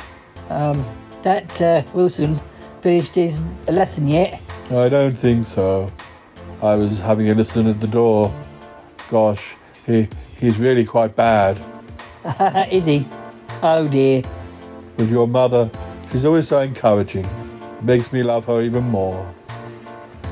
um, 0.51 0.85
that 1.23 1.61
uh, 1.61 1.83
Wilson 1.95 2.41
finished 2.81 3.15
his 3.15 3.41
lesson 3.69 4.09
yet? 4.09 4.41
I 4.71 4.89
don't 4.89 5.17
think 5.17 5.47
so. 5.47 5.93
I 6.63 6.75
was 6.75 6.99
having 6.99 7.31
a 7.31 7.35
listen 7.35 7.69
at 7.69 7.81
the 7.81 7.87
door. 7.87 8.35
Gosh, 9.11 9.55
he 9.87 10.09
he's 10.37 10.59
really 10.59 10.85
quite 10.85 11.15
bad. 11.15 11.59
Is 12.73 12.85
he? 12.85 13.07
Oh 13.63 13.87
dear. 13.87 14.23
With 14.97 15.11
your 15.11 15.29
mother, 15.29 15.71
she's 16.11 16.25
always 16.25 16.49
so 16.49 16.59
encouraging. 16.61 17.29
Makes 17.83 18.13
me 18.13 18.23
love 18.23 18.45
her 18.47 18.61
even 18.63 18.85
more. 18.85 19.35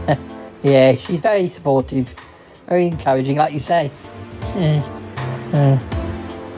Yeah, 0.65 0.95
she's 0.95 1.21
very 1.21 1.49
supportive, 1.49 2.15
very 2.69 2.87
encouraging, 2.87 3.37
like 3.37 3.53
you 3.53 3.59
say. 3.59 3.91
Yeah. 4.57 4.83
Uh, 5.53 5.79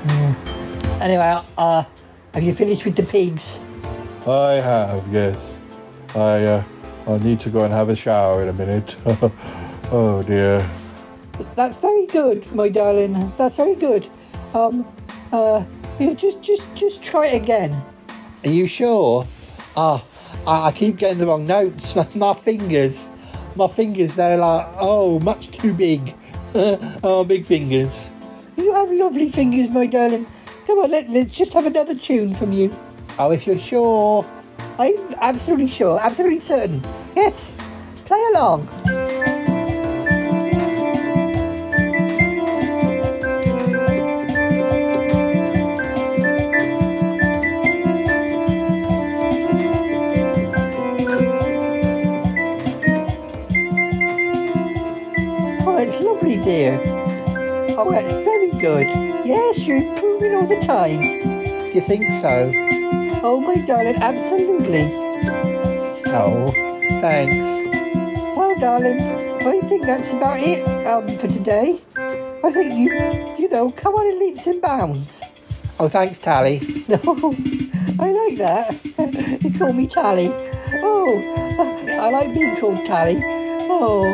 uh. 0.08 1.00
Anyway, 1.00 1.42
uh, 1.58 1.84
have 2.32 2.42
you 2.42 2.54
finished 2.54 2.84
with 2.84 2.96
the 2.96 3.02
pigs? 3.02 3.60
I 4.26 4.54
have, 4.54 5.04
yes. 5.12 5.58
I 6.14 6.44
uh, 6.44 6.64
I 7.06 7.18
need 7.18 7.40
to 7.40 7.50
go 7.50 7.64
and 7.64 7.72
have 7.72 7.90
a 7.90 7.96
shower 7.96 8.42
in 8.42 8.48
a 8.48 8.52
minute. 8.52 8.96
oh 9.90 10.22
dear. 10.26 10.68
That's 11.56 11.76
very 11.76 12.06
good, 12.06 12.50
my 12.54 12.68
darling. 12.68 13.32
That's 13.36 13.56
very 13.56 13.74
good. 13.74 14.08
Um, 14.54 14.86
uh, 15.32 15.64
yeah, 15.98 16.14
just, 16.14 16.40
just, 16.42 16.62
just 16.74 17.02
try 17.02 17.26
it 17.26 17.42
again. 17.42 17.84
Are 18.44 18.50
you 18.50 18.66
sure? 18.66 19.26
Ah, 19.76 20.04
I, 20.46 20.68
I 20.68 20.72
keep 20.72 20.96
getting 20.96 21.18
the 21.18 21.26
wrong 21.26 21.46
notes. 21.46 21.94
My 22.14 22.34
fingers, 22.34 23.08
my 23.56 23.68
fingers, 23.68 24.14
they're 24.14 24.36
like, 24.36 24.66
oh, 24.78 25.20
much 25.20 25.50
too 25.50 25.72
big. 25.72 26.14
oh, 26.54 27.24
big 27.26 27.46
fingers. 27.46 28.10
You 28.56 28.72
have 28.74 28.90
lovely 28.90 29.30
fingers, 29.30 29.68
my 29.68 29.86
darling. 29.86 30.26
Come 30.66 30.78
on, 30.78 30.90
let, 30.90 31.10
let's 31.10 31.34
just 31.34 31.52
have 31.52 31.66
another 31.66 31.94
tune 31.94 32.34
from 32.34 32.52
you. 32.52 32.74
Oh, 33.18 33.30
if 33.30 33.46
you're 33.46 33.58
sure. 33.58 34.24
I'm 34.78 34.96
absolutely 35.20 35.68
sure, 35.68 36.00
absolutely 36.00 36.40
certain. 36.40 36.84
Yes, 37.14 37.52
play 38.04 38.22
along. 38.32 38.68
Lovely, 56.24 56.42
dear. 56.42 56.80
Oh, 57.76 57.90
that's 57.90 58.12
very 58.24 58.50
good. 58.52 58.88
Yes, 59.26 59.58
you're 59.66 59.76
improving 59.76 60.34
all 60.34 60.46
the 60.46 60.56
time. 60.56 61.02
Do 61.42 61.70
you 61.74 61.82
think 61.82 62.08
so? 62.22 62.50
Oh, 63.22 63.40
my 63.40 63.58
darling, 63.58 63.96
absolutely. 63.96 64.84
Oh, 66.06 66.50
thanks. 67.02 67.46
Well, 68.38 68.58
darling, 68.58 69.00
I 69.46 69.60
think 69.68 69.84
that's 69.84 70.12
about 70.12 70.40
it 70.40 70.66
um, 70.86 71.06
for 71.18 71.28
today. 71.28 71.82
I 71.96 72.50
think 72.50 72.72
you, 72.72 72.90
you 73.36 73.50
know, 73.50 73.70
come 73.70 73.94
on 73.94 74.06
in 74.06 74.18
leaps 74.18 74.46
and 74.46 74.62
bounds. 74.62 75.20
Oh, 75.78 75.90
thanks, 75.90 76.18
Tally. 76.18 76.60
Oh, 77.06 77.36
I 78.00 78.10
like 78.10 78.38
that. 78.38 78.80
you 79.42 79.58
call 79.58 79.72
me 79.74 79.86
Tally. 79.86 80.28
Oh, 80.82 81.20
I 82.00 82.08
like 82.08 82.32
being 82.32 82.56
called 82.56 82.84
Tally. 82.86 83.22
Oh, 83.66 84.04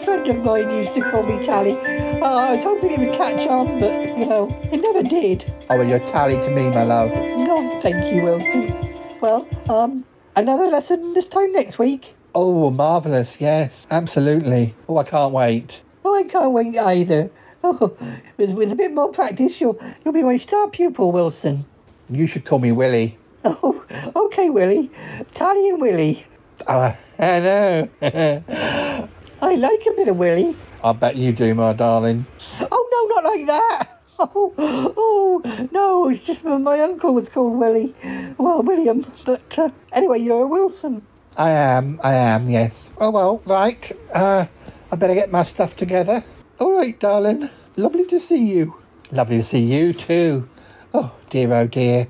old 0.00 0.04
friend 0.04 0.28
of 0.28 0.44
mine 0.44 0.70
used 0.70 0.94
to 0.94 1.00
call 1.02 1.22
me 1.22 1.44
Tally. 1.44 1.76
Oh, 2.22 2.22
I 2.22 2.54
was 2.54 2.64
hoping 2.64 2.92
it 2.92 2.98
would 2.98 3.12
catch 3.12 3.46
on, 3.46 3.78
but, 3.78 3.92
you 4.18 4.26
know, 4.26 4.48
it 4.72 4.78
never 4.78 5.02
did. 5.02 5.52
Oh, 5.68 5.78
well, 5.78 5.86
you're 5.86 5.98
Tally 6.00 6.40
to 6.40 6.50
me, 6.50 6.70
my 6.70 6.84
love. 6.84 7.10
Oh, 7.14 7.80
thank 7.80 8.14
you, 8.14 8.22
Wilson. 8.22 8.96
Well, 9.20 9.46
um, 9.68 10.04
another 10.36 10.66
lesson 10.66 11.12
this 11.12 11.28
time 11.28 11.52
next 11.52 11.78
week. 11.78 12.14
Oh, 12.34 12.70
marvellous, 12.70 13.40
yes, 13.40 13.86
absolutely. 13.90 14.74
Oh, 14.88 14.96
I 14.96 15.04
can't 15.04 15.34
wait. 15.34 15.82
Oh, 16.04 16.14
I 16.14 16.22
can't 16.22 16.52
wait 16.52 16.78
either. 16.78 17.30
Oh, 17.62 17.94
with, 18.38 18.52
with 18.52 18.72
a 18.72 18.76
bit 18.76 18.94
more 18.94 19.10
practice, 19.10 19.60
you'll, 19.60 19.78
you'll 20.02 20.14
be 20.14 20.22
my 20.22 20.38
star 20.38 20.68
pupil, 20.68 21.12
Wilson. 21.12 21.66
You 22.08 22.26
should 22.26 22.46
call 22.46 22.58
me 22.58 22.72
Willie. 22.72 23.18
Oh, 23.44 23.84
okay, 24.16 24.48
Willie. 24.48 24.90
Tally 25.34 25.68
and 25.68 25.80
Willie. 25.80 26.24
Oh, 26.66 26.96
I 27.18 27.88
know. 28.00 29.08
I 29.42 29.54
like 29.54 29.86
a 29.86 29.92
bit 29.92 30.08
of 30.08 30.16
Willie. 30.16 30.56
I 30.84 30.92
bet 30.92 31.16
you 31.16 31.32
do, 31.32 31.54
my 31.54 31.72
darling. 31.72 32.26
Oh, 32.60 32.88
no, 32.92 33.14
not 33.14 33.24
like 33.24 33.46
that. 33.46 33.88
Oh, 34.22 34.52
oh, 34.58 35.68
no, 35.72 36.10
it's 36.10 36.22
just 36.22 36.44
my- 36.44 36.58
my 36.58 36.78
uncle 36.80 37.14
was 37.14 37.30
called 37.30 37.58
Willie. 37.58 37.94
Well, 38.36 38.62
William, 38.62 39.02
but 39.24 39.58
uh, 39.58 39.70
anyway, 39.92 40.18
you're 40.18 40.42
a 40.42 40.46
Wilson. 40.46 41.00
I 41.38 41.52
am, 41.52 41.98
I 42.04 42.12
am, 42.12 42.50
yes. 42.50 42.90
Oh, 42.98 43.10
well, 43.10 43.40
right. 43.46 43.90
Uh, 44.12 44.44
I 44.92 44.96
better 44.96 45.14
get 45.14 45.32
my 45.32 45.42
stuff 45.42 45.74
together. 45.74 46.22
All 46.58 46.70
right, 46.70 47.00
darling. 47.00 47.48
Lovely 47.78 48.04
to 48.08 48.20
see 48.20 48.44
you. 48.52 48.74
Lovely 49.10 49.38
to 49.38 49.42
see 49.42 49.60
you, 49.64 49.94
too. 49.94 50.46
Oh, 50.92 51.14
dear, 51.30 51.50
oh, 51.54 51.66
dear. 51.66 52.08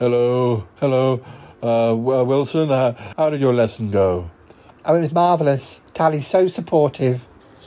Hello, 0.00 0.66
hello. 0.80 1.20
Uh, 1.62 1.94
Wilson, 1.96 2.72
uh, 2.72 3.14
how 3.16 3.30
did 3.30 3.40
your 3.40 3.52
lesson 3.54 3.92
go? 3.92 4.28
Oh, 4.88 4.94
it 4.94 5.00
was 5.00 5.12
marvellous. 5.12 5.82
Tally's 5.92 6.26
so 6.26 6.46
supportive. 6.46 7.20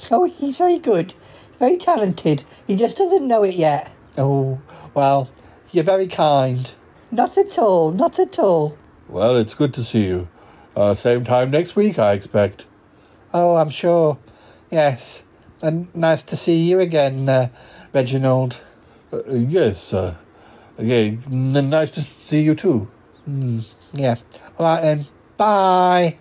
Oh, 0.09 0.23
he's 0.23 0.57
very 0.57 0.79
good. 0.79 1.13
Very 1.59 1.77
talented. 1.77 2.43
He 2.65 2.75
just 2.75 2.97
doesn't 2.97 3.27
know 3.27 3.43
it 3.43 3.53
yet. 3.53 3.91
Oh, 4.17 4.59
well, 4.95 5.29
you're 5.71 5.83
very 5.83 6.07
kind. 6.07 6.71
Not 7.11 7.37
at 7.37 7.59
all, 7.59 7.91
not 7.91 8.17
at 8.17 8.39
all. 8.39 8.75
Well, 9.07 9.37
it's 9.37 9.53
good 9.53 9.71
to 9.75 9.83
see 9.83 10.05
you. 10.05 10.27
Uh, 10.75 10.95
same 10.95 11.23
time 11.23 11.51
next 11.51 11.75
week, 11.75 11.99
I 11.99 12.13
expect. 12.13 12.65
Oh, 13.35 13.55
I'm 13.55 13.69
sure. 13.69 14.17
Yes. 14.71 15.21
And 15.61 15.93
nice 15.93 16.23
to 16.23 16.35
see 16.35 16.55
you 16.55 16.79
again, 16.79 17.29
uh, 17.29 17.49
Reginald. 17.93 18.61
Uh, 19.13 19.21
yes, 19.27 19.93
uh, 19.93 20.15
again, 20.79 21.21
n- 21.31 21.69
nice 21.69 21.91
to 21.91 22.01
see 22.01 22.41
you 22.41 22.55
too. 22.55 22.89
Mm, 23.29 23.63
yeah. 23.93 24.15
All 24.57 24.65
right 24.65 24.81
then. 24.81 25.05
Bye. 25.37 26.17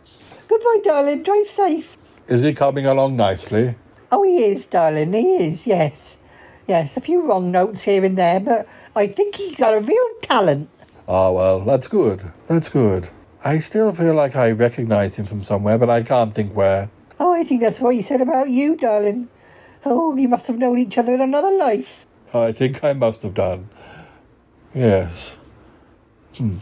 Goodbye, 0.60 0.88
darling. 0.88 1.22
Drive 1.22 1.48
safe. 1.48 1.96
Is 2.28 2.42
he 2.42 2.52
coming 2.52 2.86
along 2.86 3.16
nicely? 3.16 3.76
Oh, 4.12 4.22
he 4.22 4.44
is, 4.44 4.66
darling. 4.66 5.12
He 5.12 5.36
is, 5.36 5.66
yes. 5.66 6.18
Yes, 6.66 6.96
a 6.96 7.00
few 7.00 7.22
wrong 7.22 7.50
notes 7.50 7.82
here 7.84 8.04
and 8.04 8.16
there, 8.16 8.40
but 8.40 8.66
I 8.94 9.06
think 9.06 9.36
he's 9.36 9.56
got 9.56 9.74
a 9.74 9.80
real 9.80 10.08
talent. 10.22 10.68
Ah, 11.08 11.30
well, 11.30 11.60
that's 11.60 11.88
good. 11.88 12.32
That's 12.46 12.68
good. 12.68 13.08
I 13.42 13.58
still 13.58 13.94
feel 13.94 14.14
like 14.14 14.36
I 14.36 14.50
recognize 14.50 15.16
him 15.16 15.24
from 15.24 15.42
somewhere, 15.42 15.78
but 15.78 15.88
I 15.88 16.02
can't 16.02 16.34
think 16.34 16.54
where. 16.54 16.90
Oh, 17.18 17.32
I 17.32 17.42
think 17.42 17.60
that's 17.62 17.80
what 17.80 17.94
he 17.94 18.02
said 18.02 18.20
about 18.20 18.50
you, 18.50 18.76
darling. 18.76 19.28
Oh, 19.84 20.14
you 20.16 20.28
must 20.28 20.46
have 20.46 20.58
known 20.58 20.78
each 20.78 20.98
other 20.98 21.14
in 21.14 21.20
another 21.22 21.50
life. 21.50 22.04
I 22.34 22.52
think 22.52 22.84
I 22.84 22.92
must 22.92 23.22
have 23.22 23.34
done. 23.34 23.70
Yes. 24.74 25.38
Hmm. 26.36 26.58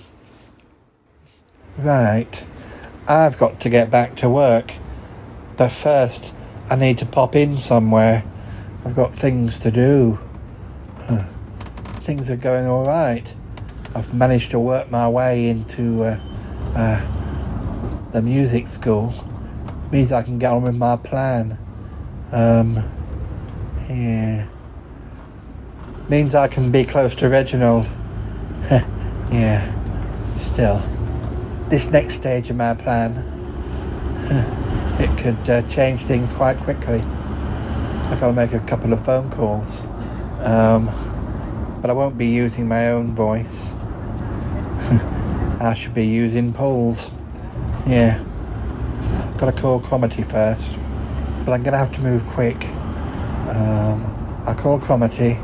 Right. 1.76 2.44
I've 3.08 3.38
got 3.38 3.58
to 3.60 3.70
get 3.70 3.90
back 3.90 4.16
to 4.16 4.28
work. 4.28 4.72
But 5.56 5.70
first, 5.70 6.34
I 6.68 6.76
need 6.76 6.98
to 6.98 7.06
pop 7.06 7.34
in 7.34 7.56
somewhere. 7.56 8.22
I've 8.84 8.94
got 8.94 9.14
things 9.14 9.58
to 9.60 9.70
do. 9.70 10.18
Huh. 11.06 11.24
Things 12.02 12.28
are 12.28 12.36
going 12.36 12.68
all 12.68 12.84
right. 12.84 13.26
I've 13.94 14.12
managed 14.12 14.50
to 14.50 14.58
work 14.58 14.90
my 14.90 15.08
way 15.08 15.48
into 15.48 16.04
uh, 16.04 16.20
uh, 16.76 18.10
the 18.12 18.20
music 18.20 18.68
school. 18.68 19.14
Means 19.90 20.12
I 20.12 20.22
can 20.22 20.38
get 20.38 20.52
on 20.52 20.62
with 20.62 20.76
my 20.76 20.96
plan. 20.96 21.58
Um, 22.30 22.76
yeah. 23.88 24.46
Means 26.10 26.34
I 26.34 26.46
can 26.46 26.70
be 26.70 26.84
close 26.84 27.14
to 27.16 27.28
Reginald. 27.30 27.86
yeah. 28.70 29.74
Still, 30.38 30.82
this 31.70 31.86
next 31.86 32.14
stage 32.14 32.48
of 32.48 32.56
my 32.56 32.74
plan, 32.74 33.12
it 35.00 35.18
could 35.18 35.50
uh, 35.50 35.62
change 35.68 36.04
things 36.04 36.32
quite 36.32 36.56
quickly. 36.58 37.00
I've 37.00 38.18
got 38.20 38.28
to 38.28 38.32
make 38.32 38.54
a 38.54 38.60
couple 38.60 38.92
of 38.92 39.04
phone 39.04 39.30
calls. 39.30 39.80
Um, 40.40 40.86
but 41.82 41.90
I 41.90 41.92
won't 41.92 42.16
be 42.16 42.26
using 42.26 42.66
my 42.66 42.90
own 42.90 43.14
voice. 43.14 43.66
I 45.60 45.74
should 45.76 45.94
be 45.94 46.06
using 46.06 46.52
Paul's. 46.52 46.98
Yeah. 47.86 48.22
Got 49.36 49.54
to 49.54 49.60
call 49.60 49.80
Cromitty 49.80 50.28
first. 50.28 50.70
But 51.44 51.52
I'm 51.52 51.62
going 51.62 51.72
to 51.72 51.78
have 51.78 51.94
to 51.96 52.00
move 52.00 52.24
quick. 52.28 52.64
Um, 53.54 54.42
I 54.46 54.54
call 54.54 54.80
Cromitty. 54.80 55.38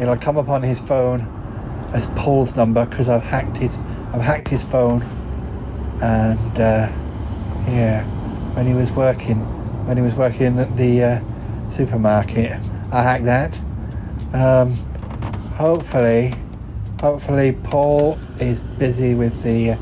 It'll 0.00 0.16
come 0.16 0.38
up 0.38 0.48
on 0.48 0.62
his 0.62 0.80
phone 0.80 1.26
as 1.92 2.06
Paul's 2.16 2.54
number 2.56 2.86
because 2.86 3.08
I've 3.08 3.22
hacked 3.22 3.56
his 3.58 3.76
I've 4.12 4.22
hacked 4.22 4.48
his 4.48 4.62
phone. 4.62 5.04
And 6.00 6.58
uh, 6.60 6.90
yeah, 7.66 8.06
when 8.54 8.66
he 8.66 8.74
was 8.74 8.94
working 8.96 9.40
when 9.86 9.96
he 9.96 10.02
was 10.02 10.16
working 10.16 10.58
at 10.58 10.76
the 10.76 11.02
uh, 11.02 11.20
supermarket, 11.70 12.52
I 12.92 13.02
hacked 13.02 13.24
that. 13.24 13.62
Um, 14.32 14.78
hopefully, 15.52 16.38
hopefully 17.00 17.52
Paul 17.52 18.20
is 18.38 18.60
busy 18.78 19.14
with 19.14 19.42
the 19.42 19.72
uh, 19.72 19.78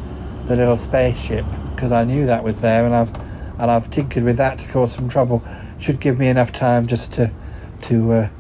the 0.46 0.56
little 0.56 0.78
spaceship 0.78 1.44
because 1.74 1.92
I 1.92 2.04
knew 2.04 2.26
that 2.26 2.44
was 2.44 2.60
there, 2.60 2.84
and 2.86 2.94
I've 2.94 3.12
and 3.58 3.70
I've 3.70 3.90
tinkered 3.90 4.24
with 4.24 4.36
that 4.38 4.58
to 4.60 4.66
cause 4.68 4.94
some 4.94 5.08
trouble. 5.08 5.44
Should 5.78 6.00
give 6.00 6.18
me 6.18 6.28
enough 6.28 6.52
time 6.52 6.86
just 6.86 7.12
to 7.14 7.34
to 7.82 8.12
uh, 8.12 8.30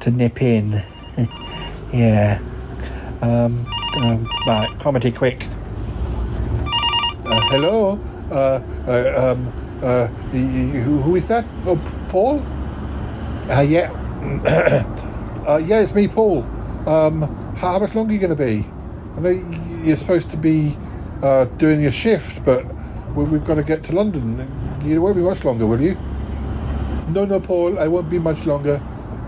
to 0.00 0.10
nip 0.10 0.40
in. 0.42 0.84
yeah. 1.92 2.42
Um, 3.20 3.68
um, 3.96 4.32
right, 4.46 4.76
Cromitty 4.78 5.14
quick. 5.14 5.55
Hello. 7.48 8.00
Uh, 8.28 8.60
uh, 8.88 9.34
um, 9.36 9.46
uh, 9.80 10.08
who, 10.08 11.14
is 11.14 11.28
that? 11.28 11.44
Oh, 11.64 11.76
Paul? 12.08 12.40
Uh, 13.48 13.60
yeah. 13.60 13.88
uh, 15.46 15.58
yeah, 15.58 15.78
it's 15.78 15.94
me, 15.94 16.08
Paul. 16.08 16.42
Um, 16.88 17.22
how, 17.54 17.78
much 17.78 17.94
longer 17.94 18.10
are 18.10 18.14
you 18.14 18.18
going 18.18 18.36
to 18.36 18.44
be? 18.44 18.66
I 19.16 19.20
know 19.20 19.28
you're 19.84 19.96
supposed 19.96 20.28
to 20.30 20.36
be 20.36 20.76
uh, 21.22 21.44
doing 21.58 21.80
your 21.80 21.92
shift, 21.92 22.44
but 22.44 22.66
we, 23.14 23.22
we've 23.22 23.44
got 23.44 23.54
to 23.54 23.62
get 23.62 23.84
to 23.84 23.92
London. 23.92 24.44
You 24.84 25.00
won't 25.00 25.14
be 25.14 25.22
much 25.22 25.44
longer, 25.44 25.68
will 25.68 25.80
you? 25.80 25.96
No, 27.10 27.24
no, 27.24 27.38
Paul, 27.38 27.78
I 27.78 27.86
won't 27.86 28.10
be 28.10 28.18
much 28.18 28.44
longer. 28.44 28.80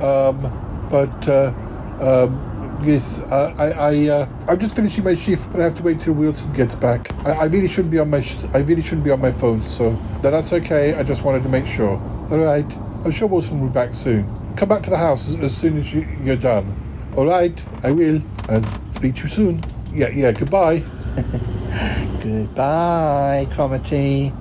Um, 0.02 0.42
but 0.90 1.28
uh, 1.28 1.52
um, 2.00 2.57
yes, 2.82 3.18
uh, 3.18 3.54
I, 3.58 3.70
I, 3.72 4.08
uh, 4.08 4.28
I'm 4.48 4.58
just 4.58 4.76
finishing 4.76 5.04
my 5.04 5.14
shift, 5.14 5.50
but 5.50 5.60
I 5.60 5.64
have 5.64 5.74
to 5.74 5.82
wait 5.82 6.00
till 6.00 6.14
Wilson 6.14 6.52
gets 6.52 6.74
back. 6.74 7.12
I, 7.26 7.32
I 7.32 7.44
really 7.44 7.68
shouldn't 7.68 7.90
be 7.90 7.98
on 7.98 8.10
my, 8.10 8.20
sh- 8.20 8.44
I 8.54 8.58
really 8.58 8.82
shouldn't 8.82 9.04
be 9.04 9.10
on 9.10 9.20
my 9.20 9.32
phone. 9.32 9.66
So 9.66 9.90
no, 10.22 10.30
that's 10.30 10.52
okay. 10.52 10.94
I 10.94 11.02
just 11.02 11.24
wanted 11.24 11.42
to 11.42 11.48
make 11.48 11.66
sure. 11.66 12.00
All 12.30 12.38
right, 12.38 12.70
I'm 13.04 13.10
sure 13.10 13.28
Wilson 13.28 13.60
will 13.60 13.68
be 13.68 13.74
back 13.74 13.94
soon. 13.94 14.26
Come 14.56 14.68
back 14.68 14.82
to 14.84 14.90
the 14.90 14.98
house 14.98 15.28
as, 15.28 15.36
as 15.36 15.56
soon 15.56 15.78
as 15.78 15.92
you, 15.92 16.06
you're 16.22 16.36
done. 16.36 16.74
All 17.16 17.26
right, 17.26 17.60
I 17.82 17.90
will. 17.90 18.20
And 18.48 18.66
speak 18.94 19.16
to 19.16 19.22
you 19.24 19.28
soon. 19.28 19.62
Yeah, 19.92 20.08
yeah. 20.08 20.32
Goodbye. 20.32 20.78
Goodbye, 22.22 23.46
Cromitty. 23.52 24.32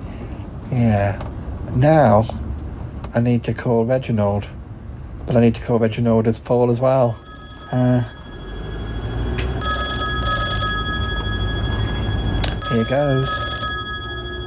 Yeah. 0.70 1.18
Now, 1.74 2.26
I 3.14 3.20
need 3.20 3.44
to 3.44 3.54
call 3.54 3.84
Reginald. 3.84 4.48
But 5.26 5.36
I 5.36 5.40
need 5.40 5.54
to 5.56 5.62
call 5.62 5.78
Reginald 5.78 6.26
as 6.26 6.38
Paul 6.38 6.70
as 6.70 6.80
well. 6.80 7.16
Uh, 7.70 8.02
here 12.70 12.84
goes. 12.84 13.26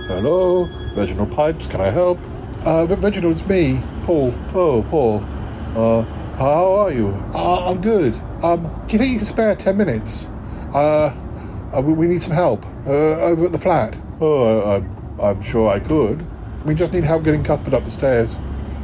Hello, 0.07 0.69
Reginald 0.95 1.31
Pipes, 1.31 1.65
can 1.65 1.81
I 1.81 1.89
help? 1.89 2.19
Uh, 2.65 2.85
Reginald, 2.99 3.37
it's 3.37 3.47
me, 3.47 3.81
Paul. 4.03 4.31
Oh, 4.53 4.85
Paul. 4.89 5.23
Uh, 5.75 6.03
how 6.35 6.73
are 6.73 6.91
you? 6.91 7.07
Uh, 7.33 7.71
I'm 7.71 7.81
good. 7.81 8.13
Um, 8.43 8.63
do 8.85 8.93
you 8.93 8.99
think 8.99 9.13
you 9.13 9.17
can 9.17 9.27
spare 9.27 9.55
10 9.55 9.75
minutes? 9.75 10.27
Uh, 10.71 11.15
uh, 11.75 11.81
we, 11.81 12.07
need 12.07 12.21
some 12.21 12.33
help. 12.33 12.63
Uh, 12.85 13.21
over 13.21 13.45
at 13.45 13.51
the 13.51 13.59
flat. 13.59 13.97
Oh, 14.19 14.75
I'm, 14.75 15.19
I'm 15.19 15.41
sure 15.41 15.69
I 15.69 15.79
could. 15.79 16.23
We 16.65 16.75
just 16.75 16.93
need 16.93 17.03
help 17.03 17.23
getting 17.23 17.43
Cuthbert 17.43 17.73
up 17.73 17.85
the 17.85 17.91
stairs. 17.91 18.35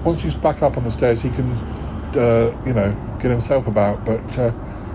Once 0.04 0.22
he's 0.22 0.36
back 0.36 0.64
up 0.64 0.78
on 0.78 0.84
the 0.84 0.92
stairs, 0.92 1.22
he 1.22 1.30
can, 1.30 1.52
uh, 2.18 2.58
you 2.66 2.74
know, 2.74 2.92
get 3.22 3.30
himself 3.30 3.68
about. 3.68 4.04
But 4.04 4.40
uh, 4.40 4.52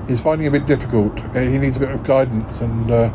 he's 0.09 0.21
finding 0.21 0.47
it 0.47 0.49
a 0.49 0.53
bit 0.53 0.67
difficult. 0.67 1.17
Uh, 1.21 1.41
he 1.41 1.59
needs 1.59 1.77
a 1.77 1.81
bit 1.81 1.91
of 1.91 2.03
guidance, 2.03 2.61
and 2.61 2.91
uh, 2.91 3.09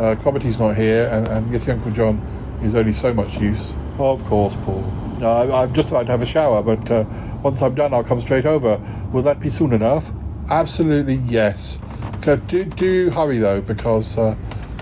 uh, 0.00 0.16
Cromitty's 0.16 0.58
not 0.58 0.76
here, 0.76 1.08
and, 1.12 1.28
and 1.28 1.46
Yeti 1.52 1.68
Uncle 1.68 1.92
John 1.92 2.16
is 2.62 2.74
only 2.74 2.92
so 2.92 3.12
much 3.12 3.36
use. 3.38 3.72
Oh, 3.98 4.12
of 4.12 4.24
course, 4.24 4.56
Paul. 4.64 4.80
No, 5.18 5.28
I, 5.28 5.62
I'm 5.62 5.72
just 5.74 5.88
about 5.88 6.06
to 6.06 6.12
have 6.12 6.22
a 6.22 6.26
shower, 6.26 6.62
but 6.62 6.90
uh, 6.90 7.04
once 7.42 7.60
I'm 7.60 7.74
done, 7.74 7.92
I'll 7.92 8.02
come 8.02 8.20
straight 8.20 8.46
over. 8.46 8.80
Will 9.12 9.22
that 9.22 9.38
be 9.40 9.50
soon 9.50 9.72
enough? 9.74 10.10
Absolutely, 10.48 11.16
yes. 11.26 11.78
Okay, 12.16 12.36
do, 12.46 12.64
do 12.64 13.10
hurry 13.10 13.38
though, 13.38 13.60
because 13.60 14.16
uh, 14.16 14.34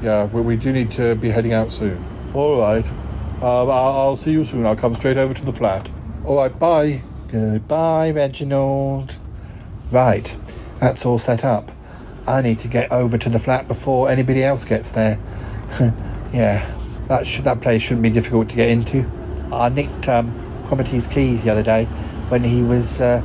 yeah, 0.03 0.27
we, 0.27 0.41
we 0.41 0.57
do 0.57 0.73
need 0.73 0.91
to 0.93 1.17
be 1.17 1.29
heading 1.29 1.53
out 1.53 1.71
soon. 1.71 2.03
All 2.33 2.61
right. 2.61 2.85
Um, 3.43 3.71
I'll, 3.71 3.71
I'll 3.71 4.17
see 4.17 4.31
you 4.31 4.45
soon. 4.45 4.67
I'll 4.67 4.77
come 4.77 4.95
straight 4.95 5.17
over 5.17 5.35
to 5.35 5.45
the 5.45 5.53
flat. 5.53 5.89
All 6.25 6.37
right. 6.37 6.57
Bye. 6.57 7.03
Goodbye, 7.31 8.11
Reginald. 8.11 9.19
Right. 9.91 10.35
That's 10.81 11.05
all 11.05 11.19
set 11.19 11.45
up. 11.45 11.73
I 12.29 12.43
need 12.43 12.59
to 12.59 12.69
get 12.69 12.93
over 12.93 13.17
to 13.17 13.31
the 13.31 13.39
flat 13.39 13.69
before 13.69 14.11
anybody 14.11 14.45
else 14.45 14.63
gets 14.67 14.91
there. 14.91 15.19
yeah, 16.33 16.71
that 17.09 17.27
should, 17.27 17.45
that 17.45 17.63
place 17.63 17.81
shouldn't 17.81 18.03
be 18.03 18.11
difficult 18.11 18.51
to 18.51 18.57
get 18.57 18.69
into. 18.69 19.07
I 19.51 19.71
nicked 19.71 20.09
um, 20.09 20.31
Cromitty's 20.67 21.07
keys 21.07 21.43
the 21.43 21.51
other 21.51 21.63
day 21.63 21.87
when 22.29 22.45
he 22.45 22.63
was 22.63 23.01
uh, 23.01 23.23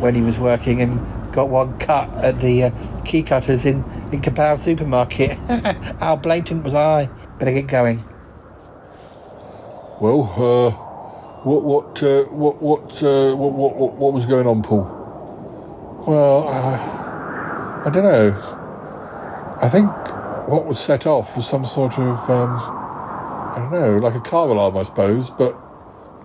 when 0.00 0.16
he 0.16 0.22
was 0.22 0.36
working 0.36 0.82
and 0.82 0.98
got 1.32 1.48
one 1.48 1.78
cut 1.78 2.12
at 2.24 2.40
the 2.40 2.64
uh, 2.64 3.02
key 3.04 3.22
cutters 3.22 3.64
in 3.64 3.84
in 4.10 4.20
Kapow 4.20 4.58
supermarket. 4.58 5.38
How 6.00 6.16
blatant 6.16 6.64
was 6.64 6.74
I? 6.74 7.06
Better 7.38 7.52
get 7.52 7.68
going. 7.68 8.02
Well, 10.00 10.22
uh, 10.36 10.70
what 11.44 11.62
what 11.62 12.02
uh, 12.02 12.24
what 12.24 12.60
what, 12.60 13.00
uh, 13.00 13.36
what 13.36 13.52
what 13.52 13.76
what 13.76 13.94
what 13.94 14.12
was 14.12 14.26
going 14.26 14.48
on, 14.48 14.60
Paul? 14.60 14.90
Well, 16.08 16.48
uh, 16.48 17.03
I 17.84 17.90
don't 17.90 18.04
know. 18.04 19.58
I 19.60 19.68
think 19.68 19.88
what 20.48 20.66
was 20.66 20.80
set 20.80 21.06
off 21.06 21.36
was 21.36 21.46
some 21.46 21.64
sort 21.64 21.98
of 21.98 22.30
um, 22.30 22.50
I 23.54 23.58
don't 23.58 23.72
know, 23.72 23.98
like 23.98 24.14
a 24.14 24.20
car 24.20 24.48
alarm, 24.48 24.76
I 24.76 24.82
suppose, 24.82 25.30
but 25.30 25.54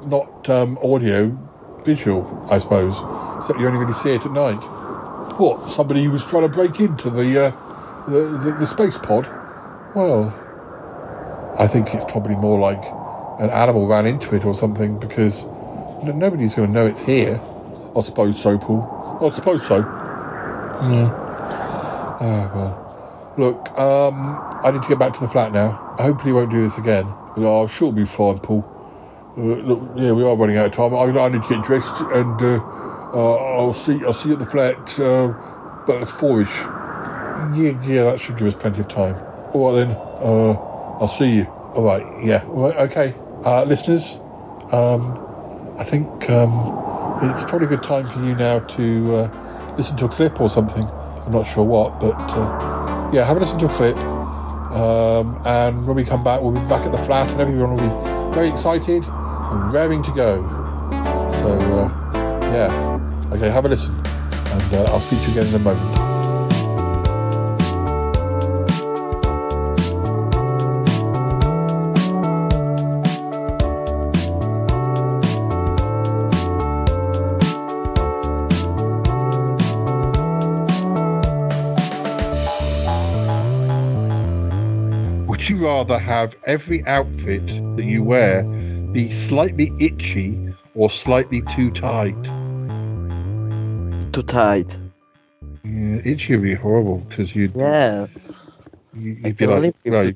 not 0.06 0.50
um, 0.50 0.80
audio, 0.82 1.38
visual, 1.84 2.26
I 2.50 2.60
suppose. 2.60 2.96
Except 3.40 3.60
you 3.60 3.68
only 3.68 3.80
really 3.80 3.94
see 3.94 4.10
it 4.10 4.26
at 4.26 4.32
night. 4.32 4.62
What? 5.38 5.70
Somebody 5.70 6.08
was 6.08 6.26
trying 6.26 6.44
to 6.44 6.50
break 6.50 6.80
into 6.80 7.10
the 7.10 7.48
uh, 7.48 8.06
the, 8.10 8.22
the 8.44 8.52
the 8.60 8.66
space 8.66 8.98
pod? 8.98 9.28
Well, 9.96 10.34
I 11.60 11.68
think 11.68 11.94
it's 11.94 12.06
probably 12.06 12.36
more 12.36 12.60
like 12.60 12.84
an 13.40 13.50
animal 13.50 13.88
ran 13.88 14.06
into 14.06 14.36
it 14.36 14.46
or 14.46 14.56
something 14.56 14.98
because 14.98 15.44
nobody's 16.04 16.56
going 16.56 16.70
to 16.70 16.74
know 16.74 16.86
it's 16.86 17.02
here. 17.02 17.42
I 17.96 18.02
suppose 18.02 18.42
so, 18.42 18.58
Paul. 18.58 19.18
I 19.22 19.30
suppose 19.36 19.66
so. 19.68 19.80
Yeah. 19.80 21.29
Oh, 22.22 22.52
well. 22.54 23.34
Look, 23.38 23.80
um, 23.80 24.38
I 24.64 24.72
need 24.72 24.82
to 24.82 24.88
get 24.90 25.00
back 25.00 25.14
to 25.14 25.20
the 25.22 25.28
flat 25.30 25.54
now. 25.54 25.72
Hopefully 25.98 26.34
won't 26.34 26.52
do 26.52 26.58
this 26.62 26.78
again. 26.78 27.06
Oh, 27.38 27.62
I'm 27.62 27.68
sure 27.70 27.88
it'll 27.88 27.98
be 27.98 28.06
fine, 28.06 28.40
Paul. 28.40 28.66
Uh, 29.38 29.42
look, 29.42 29.82
yeah, 29.96 30.12
we 30.12 30.24
are 30.24 30.36
running 30.36 30.58
out 30.58 30.66
of 30.66 30.72
time. 30.74 30.94
I, 30.94 31.18
I 31.18 31.30
need 31.30 31.44
to 31.44 31.50
get 31.50 31.64
dressed 31.64 32.02
and 32.02 32.42
uh, 32.42 32.60
uh, 33.14 33.36
I'll 33.36 33.74
see 33.74 34.04
I'll 34.06 34.14
see 34.14 34.30
you 34.30 34.34
at 34.34 34.40
the 34.40 34.46
flat, 34.46 35.00
uh, 35.00 35.30
but 35.88 36.04
it's 36.04 36.12
fourish. 36.12 36.50
Yeah, 37.56 37.82
yeah, 37.88 38.04
that 38.04 38.20
should 38.20 38.38
give 38.38 38.48
us 38.48 38.54
plenty 38.54 38.82
of 38.82 38.90
time. 38.90 39.16
All 39.54 39.70
right 39.70 39.86
then, 39.86 39.92
uh, 39.92 40.54
I'll 41.00 41.08
see 41.08 41.38
you. 41.38 41.46
All 41.46 41.86
right, 41.86 42.06
yeah, 42.24 42.46
all 42.48 42.68
right, 42.68 42.76
okay. 42.92 43.16
Uh, 43.46 43.64
listeners, 43.64 44.20
um, 44.74 45.18
I 45.80 45.86
think 45.86 46.30
um, 46.30 46.52
it's 47.24 47.50
probably 47.50 47.68
a 47.68 47.70
good 47.70 47.84
time 47.84 48.10
for 48.10 48.20
you 48.20 48.36
now 48.36 48.60
to 48.60 49.16
uh, 49.16 49.76
listen 49.78 49.96
to 49.98 50.06
a 50.06 50.10
clip 50.10 50.42
or 50.42 50.50
something. 50.50 50.86
I'm 51.26 51.32
not 51.32 51.44
sure 51.44 51.64
what, 51.64 52.00
but 52.00 52.16
uh, 52.16 53.10
yeah, 53.14 53.26
have 53.26 53.38
a 53.38 53.40
listen 53.40 53.60
to 53.60 53.66
a 53.66 53.70
clip. 53.70 53.98
Um, 54.72 55.40
and 55.46 55.86
when 55.88 55.96
we 55.96 56.04
come 56.04 56.24
back, 56.24 56.42
we'll 56.42 56.52
be 56.52 56.60
back 56.68 56.86
at 56.86 56.92
the 56.92 57.00
flat, 57.00 57.28
and 57.30 57.42
everyone 57.42 57.76
will 57.76 58.30
be 58.30 58.36
very 58.36 58.50
excited 58.50 59.04
and 59.06 59.74
raring 59.74 60.04
to 60.04 60.12
go. 60.12 60.42
So 61.42 61.58
uh, 61.58 61.90
yeah, 62.54 63.30
okay, 63.34 63.50
have 63.50 63.66
a 63.66 63.70
listen, 63.70 63.96
and 63.96 64.74
uh, 64.74 64.92
I'll 64.92 65.02
speak 65.02 65.20
to 65.20 65.26
you 65.32 65.40
again 65.40 65.48
in 65.48 65.56
a 65.56 65.60
moment. 65.60 66.09
Rather 85.90 86.04
have 86.04 86.36
every 86.46 86.86
outfit 86.86 87.46
that 87.76 87.84
you 87.84 88.04
wear 88.04 88.44
be 88.94 89.12
slightly 89.12 89.72
itchy 89.80 90.54
or 90.76 90.90
slightly 90.90 91.42
too 91.56 91.72
tight? 91.72 92.16
Too 94.14 94.24
tight. 94.24 94.78
Yeah, 95.64 96.02
itchy 96.06 96.36
would 96.36 96.44
be 96.44 96.54
horrible 96.54 96.98
because 97.10 97.36
you'd 97.36 97.56
Yeah. 97.56 98.08
You, 98.94 99.12
you'd 99.14 99.38
be 99.38 99.48
like, 99.48 99.74
you 99.84 99.92
know, 99.92 100.14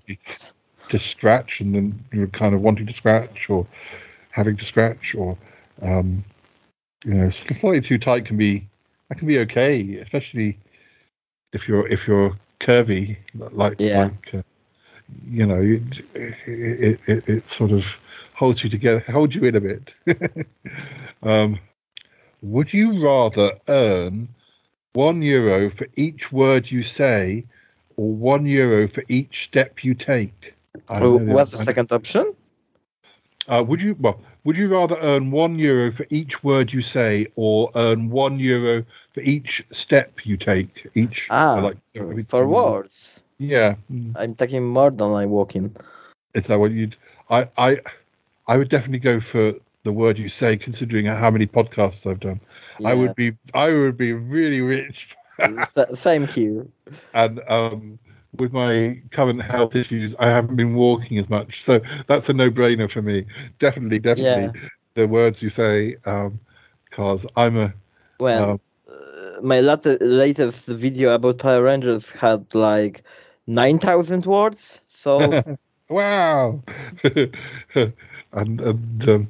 just 0.90 1.08
scratch 1.08 1.60
and 1.62 1.74
then 1.74 2.04
you're 2.12 2.28
kind 2.28 2.54
of 2.54 2.62
wanting 2.62 2.86
to 2.86 2.94
scratch 2.94 3.50
or 3.50 3.66
having 4.32 4.58
to 4.58 4.66
scratch 4.66 5.16
or 5.16 5.38
um, 5.82 6.24
you 7.06 7.14
know 7.14 7.30
slightly 7.30 7.82
too 7.82 7.98
tight 7.98 8.26
can 8.26 8.38
be 8.38 8.68
that 9.10 9.18
can 9.18 9.28
be 9.28 9.40
okay, 9.40 9.98
especially 9.98 10.58
if 11.52 11.68
you're 11.68 11.88
if 11.88 12.08
you're 12.08 12.38
curvy 12.60 13.18
like 13.36 13.80
Yeah. 13.80 14.04
like 14.04 14.34
uh, 14.34 14.42
you 15.30 15.46
know 15.46 15.62
it, 15.62 15.84
it, 16.16 17.00
it, 17.08 17.30
it 17.30 17.50
sort 17.50 17.72
of 17.72 17.84
holds 18.34 18.64
you 18.64 18.70
together 18.70 19.00
holds 19.12 19.36
you 19.36 19.44
in 19.46 19.56
a 19.56 19.62
bit 19.62 19.94
um 21.24 21.60
Would 22.42 22.74
you 22.74 23.04
rather 23.04 23.52
earn 23.68 24.28
one 24.94 25.22
euro 25.22 25.70
for 25.70 25.88
each 25.96 26.32
word 26.32 26.72
you 26.72 26.84
say, 26.84 27.46
or 27.98 28.12
one 28.14 28.46
euro 28.46 28.88
for 28.88 29.04
each 29.08 29.46
step 29.46 29.84
you 29.84 29.94
take? 29.96 30.54
Oh, 31.00 31.18
What's 31.18 31.52
the 31.52 31.58
second 31.60 31.92
option? 31.92 32.36
Uh, 33.48 33.64
would 33.68 33.82
you 33.82 33.96
well? 34.00 34.20
Would 34.44 34.58
you 34.58 34.68
rather 34.68 34.98
earn 35.02 35.32
one 35.32 35.58
euro 35.60 35.92
for 35.92 36.06
each 36.10 36.44
word 36.44 36.72
you 36.74 36.82
say, 36.82 37.28
or 37.36 37.72
earn 37.76 38.10
one 38.10 38.40
euro 38.40 38.84
for 39.14 39.22
each 39.22 39.64
step 39.72 40.26
you 40.26 40.38
take? 40.38 40.88
Each 40.96 41.32
Ah, 41.32 41.56
like 41.56 41.78
for 42.28 42.46
words. 42.48 43.13
Yeah, 43.40 43.76
I'm 44.16 44.36
taking 44.36 44.66
more 44.68 44.90
than 44.92 45.12
I'm 45.14 45.30
walking. 45.30 45.76
is 46.34 46.46
that 46.48 46.60
what 46.60 46.72
you'd? 46.72 46.96
I 47.30 47.48
I 47.58 47.78
I 48.48 48.58
would 48.58 48.70
definitely 48.70 49.00
go 49.00 49.20
for 49.20 49.54
the 49.84 49.92
word 49.92 50.18
you 50.18 50.30
say, 50.30 50.58
considering 50.58 51.06
how 51.06 51.30
many 51.32 51.48
podcasts 51.48 52.06
I've 52.10 52.20
done. 52.20 52.40
I 52.84 52.94
would 52.94 53.16
be 53.16 53.34
I 53.54 53.70
would 53.70 53.98
be 53.98 54.14
really 54.14 54.62
rich. 54.62 55.16
Same 55.96 56.28
here. 56.28 56.68
and 57.14 57.42
um, 57.48 58.00
with 58.38 58.52
my 58.54 59.00
current 59.12 59.42
health 59.42 59.76
issues, 59.76 60.16
I 60.20 60.28
haven't 60.28 60.56
been 60.56 60.76
walking 60.76 61.18
as 61.20 61.30
much, 61.30 61.64
so 61.64 61.80
that's 62.08 62.30
a 62.30 62.34
no-brainer 62.34 62.90
for 62.90 63.02
me. 63.02 63.26
Definitely, 63.60 64.00
definitely, 64.00 64.52
the 64.96 65.08
words 65.08 65.42
you 65.42 65.50
say, 65.50 65.98
Um 66.06 66.40
because 66.90 67.26
I'm 67.36 67.58
a 67.58 67.74
Well, 68.20 68.54
um, 68.54 68.60
uh, 68.88 69.40
my 69.42 69.60
lat- 69.62 70.02
latest 70.02 70.66
video 70.66 71.14
about 71.14 71.40
Power 71.40 71.64
Rangers 71.64 72.10
had 72.12 72.54
like 72.54 73.04
9,000 73.48 74.26
words. 74.26 74.80
So, 74.88 75.44
wow, 75.90 76.62
and 77.04 77.94
and 78.62 79.10
um, 79.10 79.28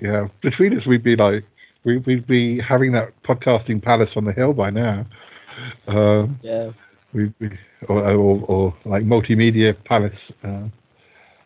yeah, 0.00 0.28
between 0.40 0.76
us, 0.76 0.86
we'd 0.86 1.02
be 1.02 1.16
like 1.16 1.44
we, 1.84 1.98
we'd 1.98 2.26
be 2.26 2.60
having 2.60 2.92
that 2.92 3.10
podcasting 3.22 3.82
palace 3.82 4.16
on 4.16 4.24
the 4.24 4.32
hill 4.32 4.52
by 4.52 4.70
now. 4.70 5.04
Um, 5.86 6.38
yeah. 6.42 6.72
we, 7.12 7.32
we 7.38 7.50
or, 7.88 8.02
or, 8.10 8.44
or 8.48 8.74
like 8.84 9.04
multimedia 9.04 9.76
palace. 9.84 10.32
Uh, 10.42 10.68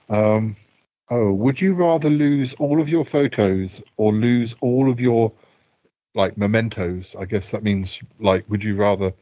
um, 0.08 0.56
oh, 1.10 1.32
would 1.32 1.60
you 1.60 1.74
rather 1.74 2.08
lose 2.08 2.54
all 2.54 2.80
of 2.80 2.88
your 2.88 3.04
photos 3.04 3.82
or 3.96 4.12
lose 4.12 4.54
all 4.60 4.90
of 4.90 5.00
your 5.00 5.32
like 6.14 6.38
mementos? 6.38 7.14
I 7.18 7.24
guess 7.24 7.50
that 7.50 7.62
means 7.62 8.00
like, 8.20 8.48
would 8.48 8.62
you 8.62 8.76
rather 8.76 9.12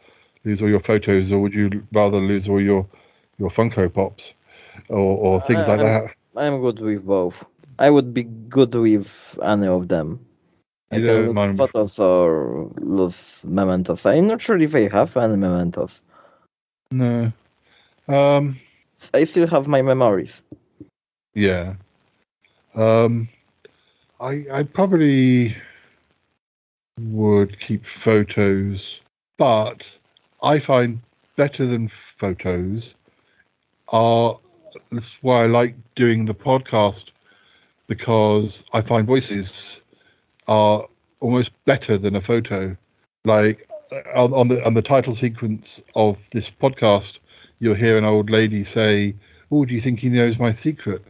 lose 0.47 0.63
all 0.63 0.69
your 0.71 0.81
photos 0.81 1.33
or 1.33 1.39
would 1.41 1.53
you 1.53 1.87
rather 1.93 2.19
lose 2.19 2.49
all 2.49 2.61
your 2.61 2.87
your 3.39 3.51
Funko 3.51 3.93
Pops 3.93 4.33
or, 4.89 4.99
or 5.19 5.41
things 5.43 5.67
like 5.69 5.81
I'm, 5.81 5.87
that? 5.87 6.15
I'm 6.37 6.61
good 6.63 6.79
with 6.81 7.05
both. 7.05 7.45
I 7.79 7.91
would 7.91 8.15
be 8.15 8.23
good 8.23 8.75
with 8.75 9.39
any 9.43 9.67
of 9.67 9.89
them. 9.89 10.21
I 10.91 10.97
You 10.97 11.05
can 11.05 11.15
don't 11.15 11.27
lose 11.27 11.35
mind- 11.35 11.59
photos 11.59 11.99
or 11.99 12.71
lose 12.81 13.45
mementos. 13.47 14.07
I'm 14.07 14.27
not 14.29 14.41
sure 14.41 14.57
if 14.57 14.75
I 14.75 14.89
have 14.89 15.17
any 15.19 15.37
mementos. 15.37 16.01
No. 16.91 17.33
Um. 18.09 18.59
I 19.13 19.25
still 19.25 19.47
have 19.47 19.67
my 19.67 19.83
memories. 19.83 20.43
Yeah. 21.35 21.75
Um, 22.75 23.29
I 24.21 24.45
I 24.53 24.63
probably 24.63 25.57
would 27.01 27.59
keep 27.61 27.85
photos, 27.85 29.01
but 29.39 29.83
I 30.47 30.61
find 30.61 31.01
better 31.35 31.67
than 31.67 31.91
photos 32.19 32.95
are 33.89 34.39
that's 34.93 35.19
why 35.21 35.43
I 35.43 35.47
like 35.47 35.75
doing 35.97 36.25
the 36.25 36.35
podcast 36.35 37.07
because 37.89 38.63
I 38.73 38.81
find 38.81 39.09
voices 39.09 39.81
are 40.47 40.87
almost 41.19 41.51
better 41.65 41.99
than 41.99 42.15
a 42.15 42.21
photo. 42.21 42.77
Like 43.25 43.69
on, 44.15 44.33
on 44.35 44.47
the 44.47 44.65
on 44.65 44.75
the 44.75 44.83
title 44.83 45.17
sequence 45.17 45.83
of 45.97 46.17
this 46.31 46.49
podcast, 46.49 47.19
you'll 47.59 47.75
hear 47.75 47.99
an 47.99 48.05
old 48.05 48.31
lady 48.31 48.63
say, 48.63 49.17
"Oh, 49.51 49.65
do 49.65 49.75
you 49.75 49.81
think 49.81 49.99
he 49.99 50.09
knows 50.11 50.39
my 50.39 50.53
secret?" 50.53 51.03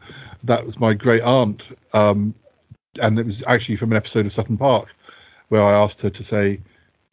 That 0.45 0.65
was 0.65 0.81
my 0.81 0.95
great 0.95 1.23
aunt, 1.23 1.63
um, 1.93 2.35
and 3.03 3.19
it 3.19 3.27
was 3.27 3.43
actually 3.47 3.77
from 3.77 3.91
an 3.93 3.99
episode 3.99 4.25
of 4.25 4.33
Sutton 4.33 4.57
Park, 4.57 4.89
where 5.51 5.63
I 5.63 5.75
asked 5.75 6.01
her 6.01 6.11
to 6.11 6.25
say 6.25 6.59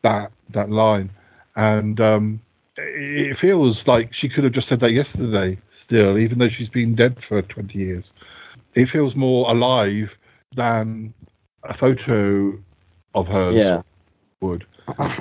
that 0.03 0.31
that 0.51 0.69
line, 0.69 1.09
and 1.55 1.99
um, 1.99 2.41
it 2.77 3.37
feels 3.37 3.87
like 3.87 4.13
she 4.13 4.29
could 4.29 4.43
have 4.43 4.53
just 4.53 4.67
said 4.67 4.79
that 4.81 4.91
yesterday. 4.91 5.57
Still, 5.75 6.17
even 6.17 6.39
though 6.39 6.49
she's 6.49 6.69
been 6.69 6.95
dead 6.95 7.21
for 7.23 7.41
twenty 7.41 7.79
years, 7.79 8.11
it 8.73 8.89
feels 8.89 9.15
more 9.15 9.49
alive 9.51 10.15
than 10.55 11.13
a 11.63 11.73
photo 11.73 12.57
of 13.15 13.27
hers 13.27 13.55
Yeah. 13.55 13.81
would. 14.41 14.65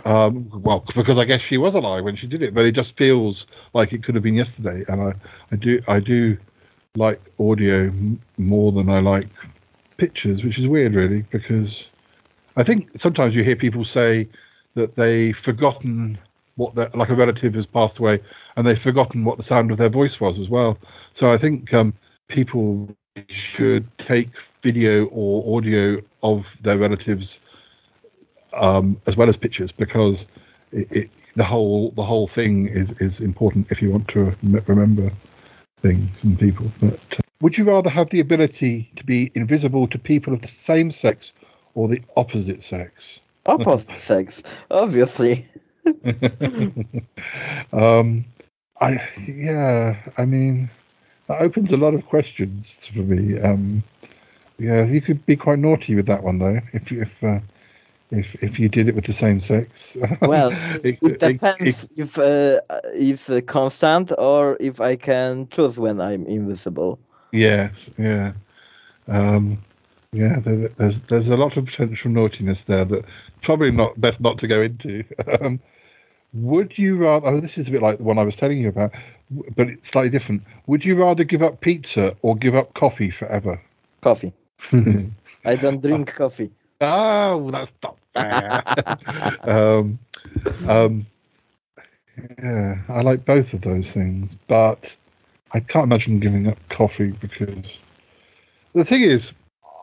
Um, 0.04 0.50
well, 0.62 0.84
because 0.94 1.18
I 1.18 1.24
guess 1.24 1.40
she 1.40 1.58
was 1.58 1.74
alive 1.74 2.04
when 2.04 2.16
she 2.16 2.26
did 2.26 2.42
it, 2.42 2.54
but 2.54 2.64
it 2.64 2.72
just 2.72 2.96
feels 2.96 3.46
like 3.74 3.92
it 3.92 4.02
could 4.02 4.14
have 4.14 4.24
been 4.24 4.34
yesterday. 4.34 4.84
And 4.88 5.00
I, 5.00 5.12
I 5.52 5.56
do, 5.56 5.82
I 5.88 6.00
do 6.00 6.36
like 6.96 7.20
audio 7.38 7.84
m- 7.86 8.20
more 8.38 8.72
than 8.72 8.88
I 8.88 9.00
like 9.00 9.28
pictures, 9.98 10.42
which 10.44 10.58
is 10.58 10.66
weird, 10.66 10.94
really, 10.94 11.22
because 11.30 11.84
I 12.56 12.64
think 12.64 12.88
sometimes 13.00 13.34
you 13.34 13.44
hear 13.44 13.56
people 13.56 13.84
say 13.84 14.28
that 14.74 14.96
they've 14.96 15.36
forgotten 15.36 16.18
what 16.56 16.74
their, 16.74 16.90
like 16.94 17.08
a 17.08 17.14
relative 17.14 17.54
has 17.54 17.66
passed 17.66 17.98
away, 17.98 18.20
and 18.56 18.66
they've 18.66 18.78
forgotten 18.78 19.24
what 19.24 19.36
the 19.36 19.42
sound 19.42 19.70
of 19.70 19.78
their 19.78 19.88
voice 19.88 20.20
was 20.20 20.38
as 20.38 20.48
well. 20.48 20.78
So 21.14 21.30
I 21.30 21.38
think 21.38 21.72
um, 21.72 21.94
people 22.28 22.94
should 23.28 23.86
take 23.98 24.28
video 24.62 25.06
or 25.06 25.56
audio 25.56 26.00
of 26.22 26.46
their 26.62 26.78
relatives 26.78 27.38
um, 28.54 29.00
as 29.06 29.16
well 29.16 29.28
as 29.28 29.36
pictures 29.36 29.72
because 29.72 30.24
it, 30.72 30.90
it, 30.92 31.10
the 31.36 31.44
whole 31.44 31.90
the 31.92 32.04
whole 32.04 32.28
thing 32.28 32.68
is 32.68 32.90
is 33.00 33.20
important 33.20 33.66
if 33.70 33.80
you 33.80 33.90
want 33.90 34.08
to 34.08 34.34
remember 34.66 35.10
things 35.80 36.06
and 36.22 36.38
people. 36.38 36.70
But 36.80 37.00
uh, 37.12 37.22
would 37.40 37.56
you 37.56 37.64
rather 37.64 37.90
have 37.90 38.10
the 38.10 38.20
ability 38.20 38.90
to 38.96 39.04
be 39.04 39.32
invisible 39.34 39.88
to 39.88 39.98
people 39.98 40.32
of 40.32 40.42
the 40.42 40.48
same 40.48 40.90
sex 40.90 41.32
or 41.74 41.88
the 41.88 42.00
opposite 42.16 42.62
sex? 42.62 43.20
Opposite 43.46 43.96
sex, 43.98 44.42
obviously. 44.70 45.48
um, 47.72 48.24
I 48.80 49.00
yeah, 49.26 49.96
I 50.18 50.24
mean 50.24 50.68
that 51.28 51.40
opens 51.40 51.70
a 51.72 51.76
lot 51.76 51.94
of 51.94 52.04
questions 52.06 52.76
for 52.92 53.00
me. 53.00 53.38
Um, 53.40 53.82
yeah, 54.58 54.84
you 54.84 55.00
could 55.00 55.24
be 55.26 55.36
quite 55.36 55.58
naughty 55.58 55.94
with 55.94 56.06
that 56.06 56.22
one 56.22 56.38
though, 56.38 56.60
if 56.72 56.90
you- 56.90 57.02
if 57.02 57.24
uh, 57.24 57.40
if 58.10 58.34
if 58.42 58.58
you 58.58 58.68
did 58.68 58.88
it 58.88 58.94
with 58.94 59.04
the 59.06 59.12
same 59.12 59.40
sex. 59.40 59.96
Well, 60.22 60.56
It- 60.82 60.98
it 61.02 61.18
it- 61.20 61.20
depends 61.20 61.84
it- 61.84 61.88
if 61.96 62.18
uh, 62.18 62.60
if 62.94 63.28
uh, 63.30 63.40
constant 63.42 64.12
or 64.18 64.56
if 64.60 64.80
I 64.80 64.96
can 64.96 65.48
choose 65.48 65.78
when 65.78 66.00
I'm 66.00 66.26
invisible. 66.26 66.98
Yes, 67.32 67.90
yeah, 67.98 68.32
um, 69.08 69.58
yeah. 70.12 70.38
There's 70.40 71.00
there's 71.00 71.28
a 71.28 71.36
lot 71.36 71.56
of 71.56 71.66
potential 71.66 72.10
naughtiness 72.10 72.62
there 72.62 72.84
that 72.84 73.04
probably 73.42 73.70
not 73.70 74.00
best 74.00 74.20
not 74.20 74.38
to 74.38 74.46
go 74.46 74.62
into. 74.62 75.04
um, 75.40 75.60
would 76.34 76.78
you 76.78 76.96
rather? 76.96 77.26
Oh, 77.26 77.40
this 77.40 77.58
is 77.58 77.68
a 77.68 77.70
bit 77.70 77.82
like 77.82 77.98
the 77.98 78.04
one 78.04 78.18
I 78.18 78.24
was 78.24 78.36
telling 78.36 78.58
you 78.58 78.68
about, 78.68 78.92
but 79.56 79.68
it's 79.68 79.90
slightly 79.90 80.10
different. 80.10 80.42
Would 80.66 80.84
you 80.84 80.96
rather 80.96 81.24
give 81.24 81.42
up 81.42 81.60
pizza 81.60 82.16
or 82.22 82.36
give 82.36 82.54
up 82.54 82.74
coffee 82.74 83.10
forever? 83.10 83.60
Coffee. 84.02 84.32
I 85.44 85.56
don't 85.56 85.82
drink 85.82 86.14
coffee. 86.14 86.50
Oh, 86.80 87.50
that's 87.50 87.72
not 87.82 87.96
fair. 88.14 88.62
um, 89.48 89.98
um, 90.66 91.06
yeah, 92.42 92.78
I 92.88 93.02
like 93.02 93.24
both 93.24 93.52
of 93.52 93.62
those 93.62 93.90
things, 93.90 94.36
but 94.46 94.94
I 95.52 95.60
can't 95.60 95.84
imagine 95.84 96.20
giving 96.20 96.46
up 96.46 96.58
coffee 96.68 97.12
because 97.12 97.78
the 98.74 98.84
thing 98.84 99.02
is, 99.02 99.32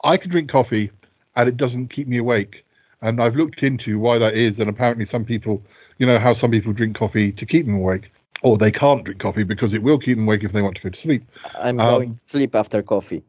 I 0.03 0.17
can 0.17 0.29
drink 0.29 0.49
coffee 0.49 0.91
and 1.35 1.47
it 1.47 1.57
doesn't 1.57 1.89
keep 1.89 2.07
me 2.07 2.17
awake. 2.17 2.65
And 3.01 3.21
I've 3.21 3.35
looked 3.35 3.63
into 3.63 3.97
why 3.97 4.17
that 4.17 4.33
is, 4.35 4.59
and 4.59 4.69
apparently 4.69 5.05
some 5.05 5.23
people, 5.23 5.61
you 5.99 6.05
know, 6.05 6.19
how 6.19 6.33
some 6.33 6.51
people 6.51 6.73
drink 6.73 6.97
coffee 6.97 7.31
to 7.31 7.45
keep 7.45 7.65
them 7.65 7.75
awake, 7.75 8.11
or 8.41 8.57
they 8.57 8.71
can't 8.71 9.05
drink 9.05 9.21
coffee 9.21 9.43
because 9.43 9.73
it 9.73 9.81
will 9.81 9.97
keep 9.97 10.17
them 10.17 10.25
awake 10.27 10.43
if 10.43 10.51
they 10.51 10.61
want 10.61 10.75
to 10.75 10.81
go 10.81 10.89
to 10.89 10.97
sleep. 10.99 11.23
I'm 11.57 11.79
Um, 11.79 11.99
going 11.99 12.15
to 12.15 12.19
sleep 12.29 12.55
after 12.55 12.81
coffee. 12.83 13.23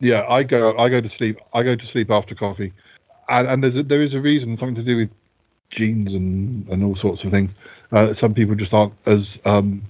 Yeah, 0.00 0.26
I 0.28 0.42
go. 0.42 0.76
I 0.76 0.88
go 0.88 1.00
to 1.00 1.08
sleep. 1.08 1.38
I 1.52 1.62
go 1.62 1.76
to 1.76 1.86
sleep 1.86 2.10
after 2.10 2.34
coffee, 2.34 2.72
and, 3.28 3.46
and 3.46 3.62
there's 3.62 3.76
a, 3.76 3.84
there 3.84 4.02
is 4.02 4.14
a 4.14 4.20
reason, 4.20 4.56
something 4.56 4.74
to 4.74 4.82
do 4.82 4.96
with 4.96 5.10
genes 5.70 6.12
and, 6.12 6.68
and 6.68 6.82
all 6.82 6.96
sorts 6.96 7.22
of 7.22 7.30
things. 7.30 7.54
Uh, 7.92 8.14
some 8.14 8.34
people 8.34 8.56
just 8.56 8.74
aren't 8.74 8.94
as 9.06 9.38
um, 9.44 9.80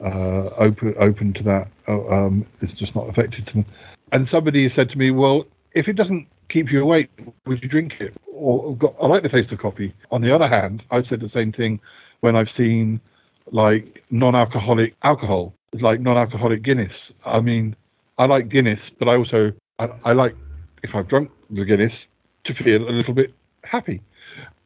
uh, 0.00 0.46
open 0.58 0.94
open 0.98 1.32
to 1.32 1.42
that. 1.42 1.68
Uh, 1.88 2.06
um, 2.06 2.46
it's 2.60 2.72
just 2.72 2.94
not 2.94 3.08
affected 3.08 3.48
to 3.48 3.52
them. 3.54 3.66
And 4.12 4.28
somebody 4.28 4.68
said 4.68 4.88
to 4.90 4.98
me, 4.98 5.10
"Well, 5.10 5.44
if 5.74 5.88
it 5.88 5.94
doesn't 5.94 6.26
keep 6.48 6.70
you 6.72 6.82
awake, 6.82 7.10
would 7.46 7.62
you 7.62 7.68
drink 7.68 8.00
it?" 8.00 8.14
Or 8.26 8.76
got, 8.76 8.94
I 9.00 9.06
like 9.06 9.22
the 9.22 9.28
taste 9.28 9.52
of 9.52 9.58
coffee. 9.58 9.94
On 10.10 10.20
the 10.20 10.34
other 10.34 10.48
hand, 10.48 10.82
I've 10.90 11.06
said 11.06 11.20
the 11.20 11.28
same 11.28 11.52
thing 11.52 11.80
when 12.20 12.36
I've 12.36 12.50
seen 12.50 13.00
like 13.52 14.02
non-alcoholic 14.10 14.94
alcohol, 15.02 15.54
like 15.72 16.00
non-alcoholic 16.00 16.62
Guinness. 16.62 17.12
I 17.24 17.40
mean, 17.40 17.76
I 18.18 18.26
like 18.26 18.48
Guinness, 18.48 18.90
but 18.90 19.08
I 19.08 19.16
also 19.16 19.52
I, 19.78 19.88
I 20.04 20.12
like 20.12 20.36
if 20.82 20.94
I've 20.94 21.08
drunk 21.08 21.30
the 21.50 21.64
Guinness 21.64 22.06
to 22.44 22.54
feel 22.54 22.88
a 22.88 22.90
little 22.90 23.14
bit 23.14 23.32
happy. 23.64 24.00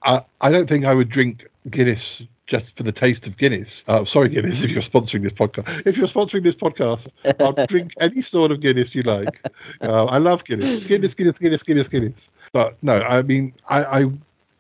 I, 0.05 0.25
I 0.41 0.51
don't 0.51 0.69
think 0.69 0.85
I 0.85 0.95
would 0.95 1.09
drink 1.09 1.47
Guinness 1.71 2.23
just 2.47 2.77
for 2.77 2.83
the 2.83 2.93
taste 2.93 3.27
of 3.27 3.37
Guinness. 3.37 3.83
Uh, 3.89 4.05
sorry, 4.05 4.29
Guinness, 4.29 4.63
if 4.63 4.71
you're 4.71 4.83
sponsoring 4.83 5.23
this 5.23 5.33
podcast. 5.33 5.87
If 5.87 5.97
you're 5.97 6.07
sponsoring 6.07 6.43
this 6.43 6.55
podcast, 6.55 7.09
I'll 7.41 7.53
drink 7.67 7.93
any 8.01 8.23
sort 8.23 8.51
of 8.51 8.61
Guinness 8.61 8.95
you 8.95 9.03
like. 9.03 9.41
Uh, 9.81 10.05
I 10.07 10.19
love 10.19 10.45
Guinness. 10.45 10.85
Guinness, 10.85 11.15
Guinness, 11.15 11.39
Guinness, 11.39 11.63
Guinness, 11.63 11.89
Guinness. 11.89 12.29
But 12.53 12.77
no, 12.83 13.03
I 13.03 13.23
mean, 13.23 13.55
I, 13.69 13.85
I 13.85 14.11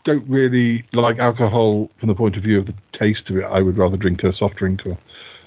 don't 0.04 0.28
really 0.28 0.84
like 0.92 1.18
alcohol 1.18 1.90
from 1.98 2.08
the 2.08 2.14
point 2.14 2.36
of 2.36 2.42
view 2.42 2.58
of 2.58 2.66
the 2.66 2.74
taste 2.92 3.28
of 3.30 3.36
it. 3.36 3.44
I 3.44 3.60
would 3.60 3.76
rather 3.76 3.96
drink 3.96 4.22
a 4.24 4.32
soft 4.32 4.56
drink 4.56 4.82
or, 4.86 4.96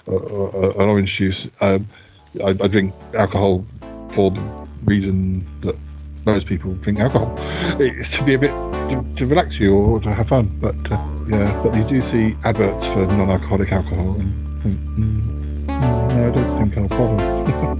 or, 0.06 0.20
or 0.50 0.82
an 0.82 0.88
orange 0.88 1.14
juice. 1.16 1.48
Um, 1.60 1.86
I, 2.44 2.50
I 2.50 2.68
drink 2.68 2.94
alcohol 3.14 3.64
for 4.12 4.30
the 4.30 4.40
reason 4.84 5.46
that 5.62 5.76
most 6.24 6.46
people 6.46 6.74
drink 6.74 7.00
alcohol. 7.00 7.34
It's 7.80 8.10
to 8.16 8.22
be 8.24 8.34
a 8.34 8.38
bit 8.38 8.50
to, 8.50 9.04
to 9.16 9.26
relax 9.26 9.58
you 9.58 9.74
or 9.74 10.00
to 10.00 10.12
have 10.12 10.28
fun. 10.28 10.46
But 10.60 10.76
uh, 10.90 11.17
yeah, 11.28 11.62
but 11.62 11.74
you 11.76 11.84
do 11.84 12.00
see 12.00 12.36
adverts 12.44 12.86
for 12.86 13.06
non-alcoholic 13.06 13.70
alcohol, 13.70 14.16
and 14.18 14.62
think, 14.62 14.74
mm, 14.74 15.66
mm, 15.66 15.66
no, 15.66 16.28
I 16.28 16.30
don't 16.30 16.58
think 16.58 16.78
I'll 16.78 16.88
bother. 16.88 17.74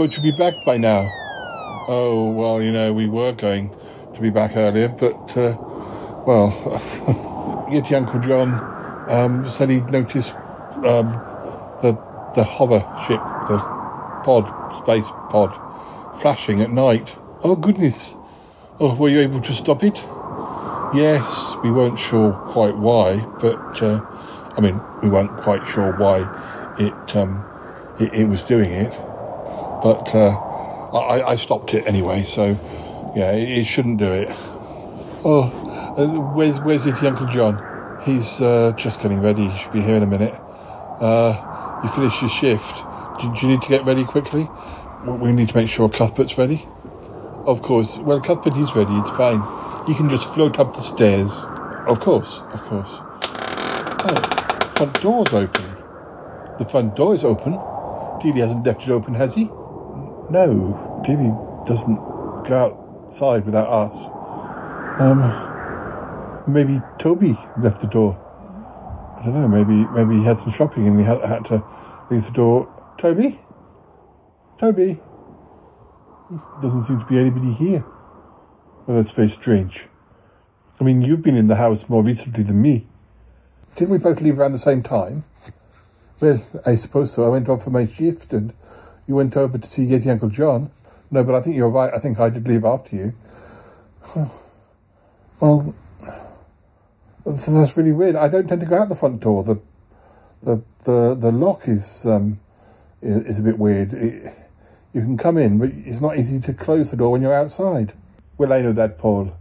thought 0.00 0.16
you'd 0.16 0.22
be 0.22 0.30
back 0.30 0.64
by 0.64 0.78
now. 0.78 1.12
Oh, 1.86 2.30
well, 2.30 2.62
you 2.62 2.72
know, 2.72 2.90
we 2.90 3.06
were 3.06 3.32
going 3.32 3.70
to 4.14 4.20
be 4.22 4.30
back 4.30 4.56
earlier, 4.56 4.88
but, 4.88 5.36
uh, 5.36 5.54
well, 6.26 6.50
Yeti 7.70 7.92
Uncle 7.92 8.18
John 8.20 8.48
um, 9.10 9.52
said 9.58 9.68
he'd 9.68 9.90
noticed 9.90 10.30
um, 10.86 11.12
the, 11.82 11.92
the 12.34 12.42
hover 12.44 12.80
ship, 13.06 13.20
the 13.50 13.58
pod, 14.24 14.46
space 14.82 15.04
pod, 15.28 15.52
flashing 16.22 16.62
at 16.62 16.70
night. 16.70 17.14
Oh, 17.42 17.54
goodness. 17.54 18.14
Oh, 18.78 18.94
were 18.94 19.10
you 19.10 19.20
able 19.20 19.42
to 19.42 19.52
stop 19.52 19.84
it? 19.84 19.96
Yes, 20.96 21.52
we 21.62 21.70
weren't 21.70 21.98
sure 21.98 22.32
quite 22.52 22.78
why, 22.78 23.18
but, 23.38 23.82
uh, 23.82 24.00
I 24.56 24.62
mean, 24.62 24.80
we 25.02 25.10
weren't 25.10 25.42
quite 25.42 25.66
sure 25.66 25.92
why 25.98 26.20
it, 26.78 27.16
um, 27.16 27.44
it, 28.00 28.14
it 28.14 28.24
was 28.24 28.40
doing 28.40 28.72
it, 28.72 28.98
but 29.82 30.14
uh, 30.14 30.30
I, 30.96 31.32
I 31.32 31.36
stopped 31.36 31.74
it 31.74 31.86
anyway. 31.86 32.24
So 32.24 32.58
yeah, 33.16 33.32
it, 33.32 33.64
shouldn't 33.64 33.98
do 33.98 34.10
it. 34.10 34.28
Oh, 35.24 35.50
uh, 35.96 36.34
where's 36.34 36.58
where's 36.60 36.86
it, 36.86 37.02
Uncle 37.02 37.26
John? 37.26 38.00
He's 38.04 38.40
uh, 38.40 38.72
just 38.76 39.00
getting 39.00 39.20
ready. 39.20 39.48
He 39.48 39.58
should 39.58 39.72
be 39.72 39.82
here 39.82 39.96
in 39.96 40.02
a 40.02 40.06
minute. 40.06 40.34
Uh, 40.34 41.80
you 41.82 41.90
finished 41.90 42.20
your 42.20 42.30
shift. 42.30 42.82
Do, 43.20 43.32
do 43.34 43.46
you 43.46 43.48
need 43.52 43.62
to 43.62 43.68
get 43.68 43.84
ready 43.84 44.04
quickly? 44.04 44.48
We 45.06 45.32
need 45.32 45.48
to 45.48 45.56
make 45.56 45.68
sure 45.68 45.88
Cuthbert's 45.88 46.36
ready. 46.38 46.66
Of 47.44 47.62
course. 47.62 47.98
Well, 47.98 48.20
Cuthbert, 48.20 48.56
is 48.56 48.74
ready. 48.76 48.94
It's 48.96 49.10
fine. 49.10 49.40
He 49.86 49.94
can 49.94 50.10
just 50.10 50.28
float 50.34 50.58
up 50.58 50.74
the 50.74 50.82
stairs. 50.82 51.32
Of 51.86 52.00
course, 52.00 52.40
of 52.52 52.60
course. 52.62 52.90
Oh, 54.02 54.72
front 54.76 55.00
door's 55.00 55.32
open. 55.32 55.64
The 56.58 56.66
front 56.70 56.96
door 56.96 57.14
is 57.14 57.24
open. 57.24 57.54
Dealey 58.22 58.40
hasn't 58.40 58.66
left 58.66 58.82
it 58.82 58.90
open, 58.90 59.14
has 59.14 59.34
he? 59.34 59.50
No, 60.30 61.02
Dealey 61.04 61.66
doesn't 61.66 61.96
go 62.46 63.08
outside 63.08 63.44
without 63.44 63.68
us. 63.68 64.08
Um, 65.00 66.44
maybe 66.46 66.80
Toby 66.98 67.36
left 67.58 67.80
the 67.80 67.88
door. 67.88 68.16
I 69.18 69.24
don't 69.24 69.34
know. 69.34 69.48
Maybe 69.48 69.86
maybe 69.90 70.20
he 70.20 70.24
had 70.24 70.38
some 70.38 70.52
shopping 70.52 70.86
and 70.86 70.98
he 70.98 71.04
had, 71.04 71.24
had 71.24 71.44
to 71.46 71.64
leave 72.10 72.24
the 72.24 72.30
door. 72.30 72.68
Toby, 72.96 73.40
Toby. 74.58 75.00
Doesn't 76.62 76.84
seem 76.86 77.00
to 77.00 77.06
be 77.06 77.18
anybody 77.18 77.52
here. 77.52 77.84
Well, 78.86 78.98
that's 78.98 79.10
very 79.10 79.28
strange. 79.28 79.88
I 80.80 80.84
mean, 80.84 81.02
you've 81.02 81.22
been 81.22 81.36
in 81.36 81.48
the 81.48 81.56
house 81.56 81.88
more 81.88 82.04
recently 82.04 82.44
than 82.44 82.62
me. 82.62 82.86
Didn't 83.74 83.90
we 83.90 83.98
both 83.98 84.20
leave 84.20 84.38
around 84.38 84.52
the 84.52 84.58
same 84.58 84.82
time? 84.82 85.24
Well, 86.20 86.44
I 86.64 86.76
suppose 86.76 87.12
so. 87.12 87.24
I 87.24 87.28
went 87.28 87.48
off 87.48 87.64
for 87.64 87.70
my 87.70 87.86
shift 87.86 88.32
and 88.32 88.52
you 89.10 89.16
went 89.16 89.36
over 89.36 89.58
to 89.58 89.66
see 89.66 89.86
Yeti 89.86 90.06
Uncle 90.06 90.28
John. 90.28 90.70
No, 91.10 91.24
but 91.24 91.34
I 91.34 91.42
think 91.42 91.56
you're 91.56 91.68
right. 91.68 91.92
I 91.92 91.98
think 91.98 92.20
I 92.20 92.30
did 92.30 92.46
leave 92.46 92.64
after 92.64 92.94
you. 92.96 93.14
Well, 95.40 95.74
that's 97.24 97.74
really 97.74 97.92
weird. 97.92 98.14
I 98.14 98.28
don't 98.28 98.46
tend 98.46 98.60
to 98.60 98.66
go 98.66 98.76
out 98.76 98.90
the 98.90 98.94
front 98.94 99.20
door. 99.20 99.42
The 99.42 99.58
the 100.42 100.62
the, 100.84 101.16
the 101.18 101.32
lock 101.32 101.66
is 101.66 102.04
um 102.04 102.38
is, 103.00 103.38
a 103.38 103.42
bit 103.42 103.58
weird. 103.58 103.94
It, 103.94 104.34
you 104.92 105.00
can 105.00 105.16
come 105.16 105.38
in, 105.38 105.58
but 105.58 105.70
it's 105.70 106.02
not 106.02 106.18
easy 106.18 106.40
to 106.40 106.52
close 106.52 106.90
the 106.90 106.96
door 106.98 107.12
when 107.12 107.22
you're 107.22 107.34
outside. 107.34 107.94
Well, 108.36 108.52
I 108.52 108.60
know 108.60 108.74
that, 108.74 108.98
Paul. 108.98 109.32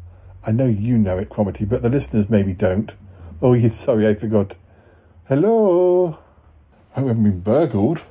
I 0.46 0.54
know 0.54 0.68
you 0.68 0.98
know 0.98 1.18
it, 1.18 1.28
Cromitty, 1.30 1.68
but 1.68 1.82
the 1.82 1.90
listeners 1.90 2.30
maybe 2.30 2.54
don't. 2.54 2.94
Oh, 3.42 3.52
yes, 3.52 3.76
sorry, 3.76 4.08
I 4.08 4.14
forgot. 4.14 4.56
Hello? 5.28 6.18
I 6.96 7.02
haven't 7.02 7.24
been 7.24 7.42
burgled. 7.42 8.04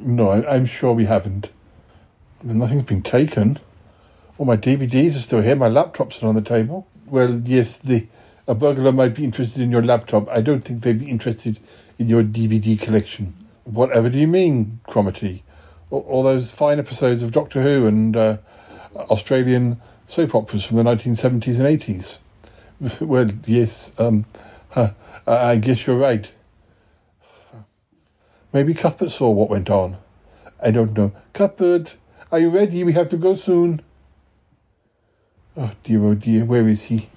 No, 0.00 0.28
I, 0.30 0.54
I'm 0.54 0.66
sure 0.66 0.92
we 0.92 1.06
haven't. 1.06 1.48
Nothing's 2.42 2.84
been 2.84 3.02
taken. 3.02 3.58
All 4.38 4.46
my 4.46 4.56
DVDs 4.56 5.16
are 5.16 5.20
still 5.20 5.40
here. 5.40 5.56
My 5.56 5.68
laptop's 5.68 6.16
still 6.16 6.28
on 6.28 6.34
the 6.34 6.42
table. 6.42 6.86
Well, 7.06 7.40
yes, 7.44 7.78
the 7.82 8.06
a 8.46 8.54
burglar 8.54 8.92
might 8.92 9.14
be 9.14 9.24
interested 9.24 9.62
in 9.62 9.70
your 9.70 9.82
laptop. 9.82 10.28
I 10.28 10.42
don't 10.42 10.62
think 10.62 10.82
they'd 10.82 10.98
be 10.98 11.08
interested 11.08 11.58
in 11.98 12.08
your 12.08 12.22
DVD 12.22 12.78
collection. 12.78 13.34
Whatever 13.64 14.10
do 14.10 14.18
you 14.18 14.26
mean, 14.26 14.80
Cromitty? 14.86 15.42
All, 15.90 16.00
all 16.00 16.22
those 16.22 16.50
fine 16.50 16.78
episodes 16.78 17.22
of 17.22 17.32
Doctor 17.32 17.62
Who 17.62 17.86
and 17.86 18.16
uh, 18.16 18.36
Australian 18.96 19.80
soap 20.08 20.34
operas 20.34 20.64
from 20.64 20.76
the 20.76 20.82
1970s 20.82 21.58
and 21.58 21.80
80s. 21.80 23.00
well, 23.00 23.30
yes, 23.46 23.92
um, 23.98 24.26
I 25.26 25.56
guess 25.56 25.86
you're 25.86 25.96
right. 25.96 26.28
Maybe 28.54 28.72
Cuthbert 28.72 29.10
saw 29.10 29.30
what 29.30 29.50
went 29.50 29.68
on. 29.68 29.96
I 30.62 30.70
don't 30.70 30.96
know. 30.96 31.10
Cuthbert, 31.32 31.94
are 32.30 32.38
you 32.38 32.50
ready? 32.50 32.84
We 32.84 32.92
have 32.92 33.08
to 33.08 33.16
go 33.16 33.34
soon. 33.34 33.82
Oh 35.56 35.72
dear, 35.82 36.04
oh 36.04 36.14
dear, 36.14 36.44
where 36.44 36.68
is 36.68 36.82
he? 36.82 37.08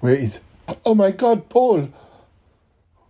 Where 0.00 0.14
is? 0.14 0.38
Oh 0.84 0.94
my 0.94 1.10
God, 1.10 1.48
Paul! 1.48 1.88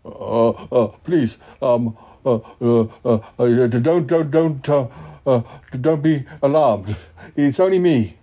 Uh, 0.05 0.51
uh, 0.51 0.87
please, 1.03 1.37
um, 1.61 1.97
uh, 2.25 2.37
uh, 2.61 2.87
uh, 3.05 3.19
uh 3.39 3.67
don't, 3.67 4.07
don't, 4.07 4.31
don't, 4.31 4.69
uh, 4.69 4.87
uh, 5.27 5.43
don't 5.81 6.03
be 6.03 6.25
alarmed. 6.43 6.97
It's 7.35 7.59
only 7.59 7.81
me. 7.81 8.17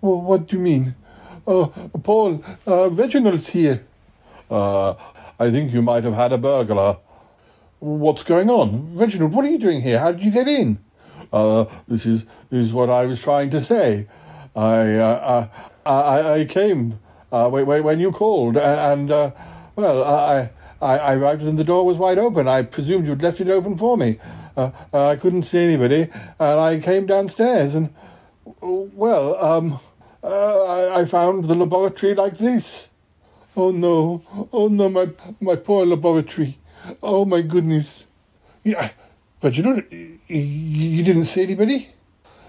Well, 0.00 0.22
what 0.22 0.46
do 0.46 0.56
you 0.56 0.62
mean? 0.62 0.94
Oh, 1.46 1.66
Paul, 2.02 2.42
uh, 2.66 2.88
Reginald's 2.88 3.48
here. 3.48 3.84
Uh, 4.50 4.94
I 5.38 5.50
think 5.50 5.72
you 5.74 5.82
might 5.82 6.04
have 6.04 6.14
had 6.14 6.32
a 6.32 6.38
burglar. 6.38 6.96
What's 7.84 8.22
going 8.22 8.48
on? 8.48 8.96
Reginald, 8.96 9.34
what 9.34 9.44
are 9.44 9.50
you 9.50 9.58
doing 9.58 9.82
here? 9.82 9.98
How 9.98 10.10
did 10.10 10.22
you 10.22 10.30
get 10.30 10.48
in? 10.48 10.78
Uh, 11.30 11.66
this 11.86 12.06
is, 12.06 12.24
this 12.48 12.64
is 12.64 12.72
what 12.72 12.88
I 12.88 13.04
was 13.04 13.20
trying 13.20 13.50
to 13.50 13.60
say. 13.62 14.06
I, 14.56 14.94
uh, 14.94 15.48
I, 15.84 16.40
I 16.40 16.44
came, 16.46 16.98
uh, 17.30 17.50
when 17.50 18.00
you 18.00 18.10
called, 18.10 18.56
and, 18.56 19.10
uh, 19.10 19.32
well, 19.76 20.02
I, 20.02 20.50
I, 20.80 21.12
arrived 21.12 21.42
and 21.42 21.58
the 21.58 21.64
door 21.64 21.84
was 21.84 21.98
wide 21.98 22.16
open. 22.16 22.48
I 22.48 22.62
presumed 22.62 23.06
you'd 23.06 23.20
left 23.20 23.40
it 23.40 23.50
open 23.50 23.76
for 23.76 23.98
me. 23.98 24.18
Uh, 24.56 24.70
I 24.94 25.16
couldn't 25.16 25.42
see 25.42 25.58
anybody, 25.58 26.08
and 26.38 26.60
I 26.60 26.80
came 26.80 27.04
downstairs, 27.04 27.74
and, 27.74 27.92
well, 28.62 29.36
um, 29.44 29.78
uh, 30.22 30.64
I, 30.64 31.00
I 31.02 31.04
found 31.04 31.44
the 31.44 31.54
laboratory 31.54 32.14
like 32.14 32.38
this. 32.38 32.88
Oh 33.54 33.72
no, 33.72 34.48
oh 34.54 34.68
no, 34.68 34.88
my, 34.88 35.10
my 35.42 35.56
poor 35.56 35.84
laboratory. 35.84 36.58
Oh 37.02 37.24
my 37.24 37.42
goodness. 37.42 38.06
Yeah, 38.62 38.90
but 39.40 39.56
you 39.56 39.62
know, 39.62 39.82
you 40.28 41.04
didn't 41.04 41.24
see 41.24 41.42
anybody? 41.42 41.90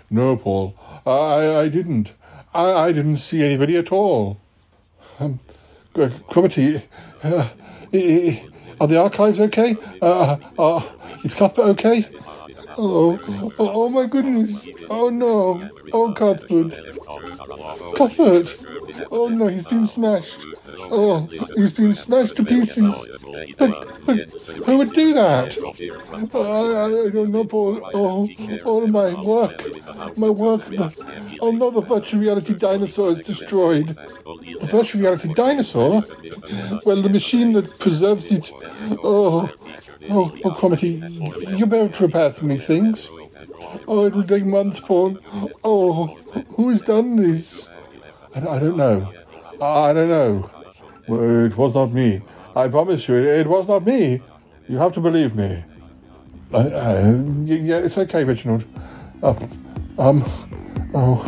No, 0.10 0.38
Paul, 0.38 0.76
I, 1.06 1.64
I 1.64 1.68
didn't. 1.68 2.14
I, 2.53 2.72
I 2.88 2.91
didn't 2.91 3.18
see 3.18 3.44
anybody 3.44 3.76
at 3.78 3.91
all. 3.91 4.40
Um, 5.20 5.40
Cromitty, 5.94 6.84
uh, 7.24 7.49
are 8.82 8.88
the 8.88 8.99
archives 9.02 9.40
okay? 9.40 9.78
Uh, 10.02 10.38
uh, 10.60 10.91
is 11.24 11.34
Cuthbert 11.34 11.66
okay? 11.80 12.07
Oh 12.78 13.18
oh, 13.18 13.20
oh, 13.30 13.54
oh, 13.60 13.72
oh 13.74 13.90
my 13.90 14.06
goodness. 14.06 14.66
Oh 14.90 15.10
no. 15.10 15.70
Oh, 15.94 16.14
Cuthbert. 16.14 16.74
Cuthbert. 17.96 18.66
Oh 19.12 19.30
no, 19.30 19.48
he's 19.48 19.66
been 19.66 19.88
smashed. 19.88 20.46
Oh, 20.80 21.26
he's 21.56 21.74
been 21.76 21.94
smashed 21.94 22.36
to 22.36 22.44
pieces. 22.44 22.94
But, 23.58 24.06
but 24.06 24.42
who 24.66 24.78
would 24.78 24.92
do 24.92 25.14
that? 25.14 25.56
I, 26.34 27.08
I 27.08 27.10
don't 27.10 27.30
know, 27.30 27.46
Paul. 27.46 27.82
Oh, 27.94 28.30
all 28.66 28.88
my 28.88 29.14
work. 29.24 30.18
My 30.18 30.30
work. 30.30 30.64
Oh 31.40 31.52
no, 31.52 31.72
the 31.72 31.82
virtual 31.82 32.20
reality 32.20 32.56
dinosaur 32.56 33.12
is 33.12 33.26
destroyed. 33.26 33.88
The 33.88 34.68
virtual 34.70 35.02
reality 35.02 35.34
dinosaur? 35.34 36.02
Well, 36.86 37.02
the 37.02 37.10
machine 37.10 37.54
that 37.54 37.80
preserves 37.80 38.32
it. 38.32 38.52
Oh, 39.04 39.50
oh, 40.10 40.32
oh, 40.44 40.52
Cromitty, 40.52 41.57
you'll 41.57 41.68
be 41.68 41.78
able 41.78 41.90
to 41.90 42.03
repair 42.06 42.34
many 42.41 42.60
things. 42.60 43.07
Oh, 43.88 44.06
it 44.06 44.16
will 44.16 44.24
take 44.24 44.45
months, 44.45 44.80
Paul. 44.80 45.18
Oh, 45.64 46.07
who 46.56 46.70
has 46.70 46.82
done 46.82 47.16
this? 47.16 47.68
I, 48.34 48.40
I 48.40 48.60
don't 48.60 48.78
know. 48.78 49.12
I 49.62 49.94
don't 49.94 50.10
know. 50.10 50.49
Well, 51.07 51.45
it 51.45 51.56
was 51.56 51.76
not 51.76 51.91
me. 51.91 52.22
I 52.56 52.68
promise 52.68 53.07
you, 53.07 53.16
it, 53.16 53.26
it 53.26 53.48
was 53.48 53.68
not 53.68 53.86
me. 53.86 54.22
You 54.68 54.78
have 54.78 54.94
to 54.94 55.02
believe 55.02 55.36
me. 55.36 55.64
I, 56.53 56.57
I, 56.57 57.02
yeah, 57.45 57.78
it's 57.78 57.98
okay, 57.98 58.24
Reginald. 58.24 58.64
Uh, 59.22 59.36
um, 59.98 60.24
oh, 60.94 61.22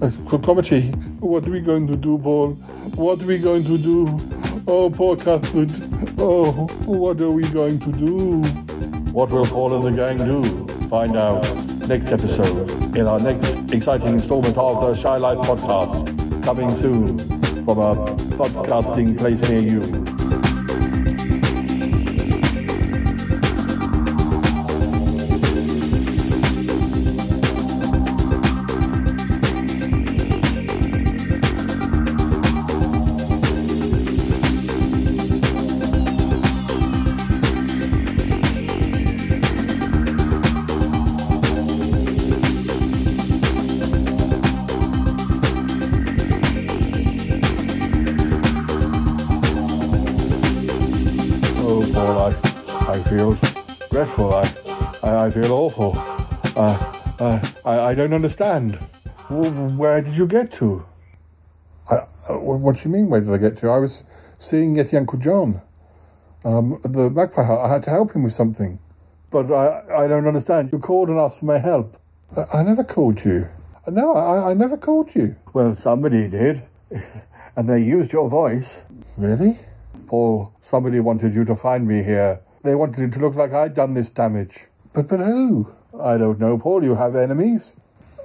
uh, 0.00 0.10
Cromitty, 0.38 0.94
what 1.20 1.46
are 1.46 1.50
we 1.50 1.60
going 1.60 1.86
to 1.86 1.96
do, 1.96 2.18
Paul? 2.18 2.58
What 2.94 3.22
are 3.22 3.26
we 3.26 3.38
going 3.38 3.64
to 3.64 3.78
do? 3.78 4.06
Oh, 4.68 4.90
poor 4.90 5.16
Cuthbert. 5.16 5.70
Oh, 6.18 6.52
what 6.84 7.20
are 7.20 7.30
we 7.30 7.42
going 7.44 7.80
to 7.80 7.92
do? 7.92 8.42
What 9.12 9.30
will 9.30 9.46
Paul 9.46 9.86
and 9.86 9.96
the 9.96 10.02
gang 10.06 10.18
do? 10.18 10.66
Find 10.88 11.16
out 11.16 11.42
next 11.88 12.12
episode 12.12 12.70
in 12.96 13.06
our 13.08 13.18
next 13.18 13.72
exciting 13.72 14.08
installment 14.08 14.56
of 14.56 14.80
the 14.80 15.00
Shy 15.00 15.16
Life 15.16 15.38
podcast, 15.38 16.44
coming 16.44 16.68
soon 16.80 17.18
from 17.64 17.78
a 17.78 17.94
podcasting 18.36 19.18
place 19.18 19.40
near 19.48 19.60
you. 19.60 20.41
Feel 55.32 55.52
awful. 55.52 55.92
Uh, 56.56 57.00
uh, 57.18 57.48
I, 57.64 57.80
I 57.80 57.94
don't 57.94 58.12
understand. 58.12 58.74
Where 59.30 60.02
did 60.02 60.14
you 60.14 60.26
get 60.26 60.52
to? 60.54 60.84
I, 61.90 61.94
uh, 62.28 62.38
what 62.38 62.76
do 62.76 62.82
you 62.84 62.90
mean, 62.90 63.08
where 63.08 63.20
did 63.20 63.32
I 63.32 63.38
get 63.38 63.56
to? 63.58 63.70
I 63.70 63.78
was 63.78 64.04
seeing 64.38 64.74
Yeti 64.74 64.94
Uncle 64.94 65.18
John. 65.18 65.62
Um, 66.44 66.80
at 66.84 66.92
the 66.92 67.08
Magpie 67.08 67.44
Hut. 67.44 67.60
I 67.60 67.72
had 67.72 67.82
to 67.84 67.90
help 67.90 68.12
him 68.12 68.24
with 68.24 68.32
something. 68.32 68.78
But 69.30 69.50
I, 69.50 70.04
I 70.04 70.06
don't 70.06 70.26
understand. 70.26 70.70
You 70.72 70.78
called 70.78 71.08
and 71.08 71.18
asked 71.18 71.38
for 71.38 71.46
my 71.46 71.58
help. 71.58 71.96
I, 72.36 72.58
I 72.58 72.62
never 72.62 72.84
called 72.84 73.24
you. 73.24 73.48
No, 73.86 74.12
I, 74.12 74.50
I 74.50 74.54
never 74.54 74.76
called 74.76 75.14
you. 75.14 75.34
Well, 75.54 75.76
somebody 75.76 76.28
did. 76.28 76.62
and 77.56 77.68
they 77.68 77.80
used 77.80 78.12
your 78.12 78.28
voice. 78.28 78.82
Really? 79.16 79.58
Paul, 80.08 80.52
somebody 80.60 81.00
wanted 81.00 81.34
you 81.34 81.44
to 81.46 81.56
find 81.56 81.86
me 81.86 82.02
here. 82.02 82.40
They 82.64 82.74
wanted 82.74 83.00
it 83.00 83.12
to 83.14 83.18
look 83.20 83.34
like 83.34 83.52
I'd 83.52 83.74
done 83.74 83.94
this 83.94 84.10
damage. 84.10 84.66
But 84.92 85.08
but 85.08 85.20
who? 85.20 85.72
I 86.00 86.18
don't 86.18 86.38
know, 86.38 86.58
Paul. 86.58 86.84
You 86.84 86.94
have 86.94 87.16
enemies? 87.16 87.76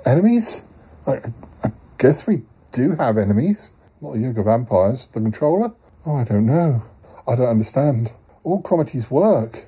Enemies? 0.05 0.63
I, 1.05 1.21
I 1.63 1.71
guess 1.97 2.27
we 2.27 2.43
do 2.71 2.95
have 2.95 3.17
enemies. 3.17 3.71
Not 4.01 4.13
the 4.13 4.19
Yoga 4.19 4.43
Vampires. 4.43 5.07
The 5.07 5.21
Controller? 5.21 5.71
Oh, 6.05 6.15
I 6.15 6.23
don't 6.23 6.45
know. 6.45 6.81
I 7.27 7.35
don't 7.35 7.47
understand. 7.47 8.11
All 8.43 8.61
Cromitty's 8.61 9.09
work. 9.09 9.65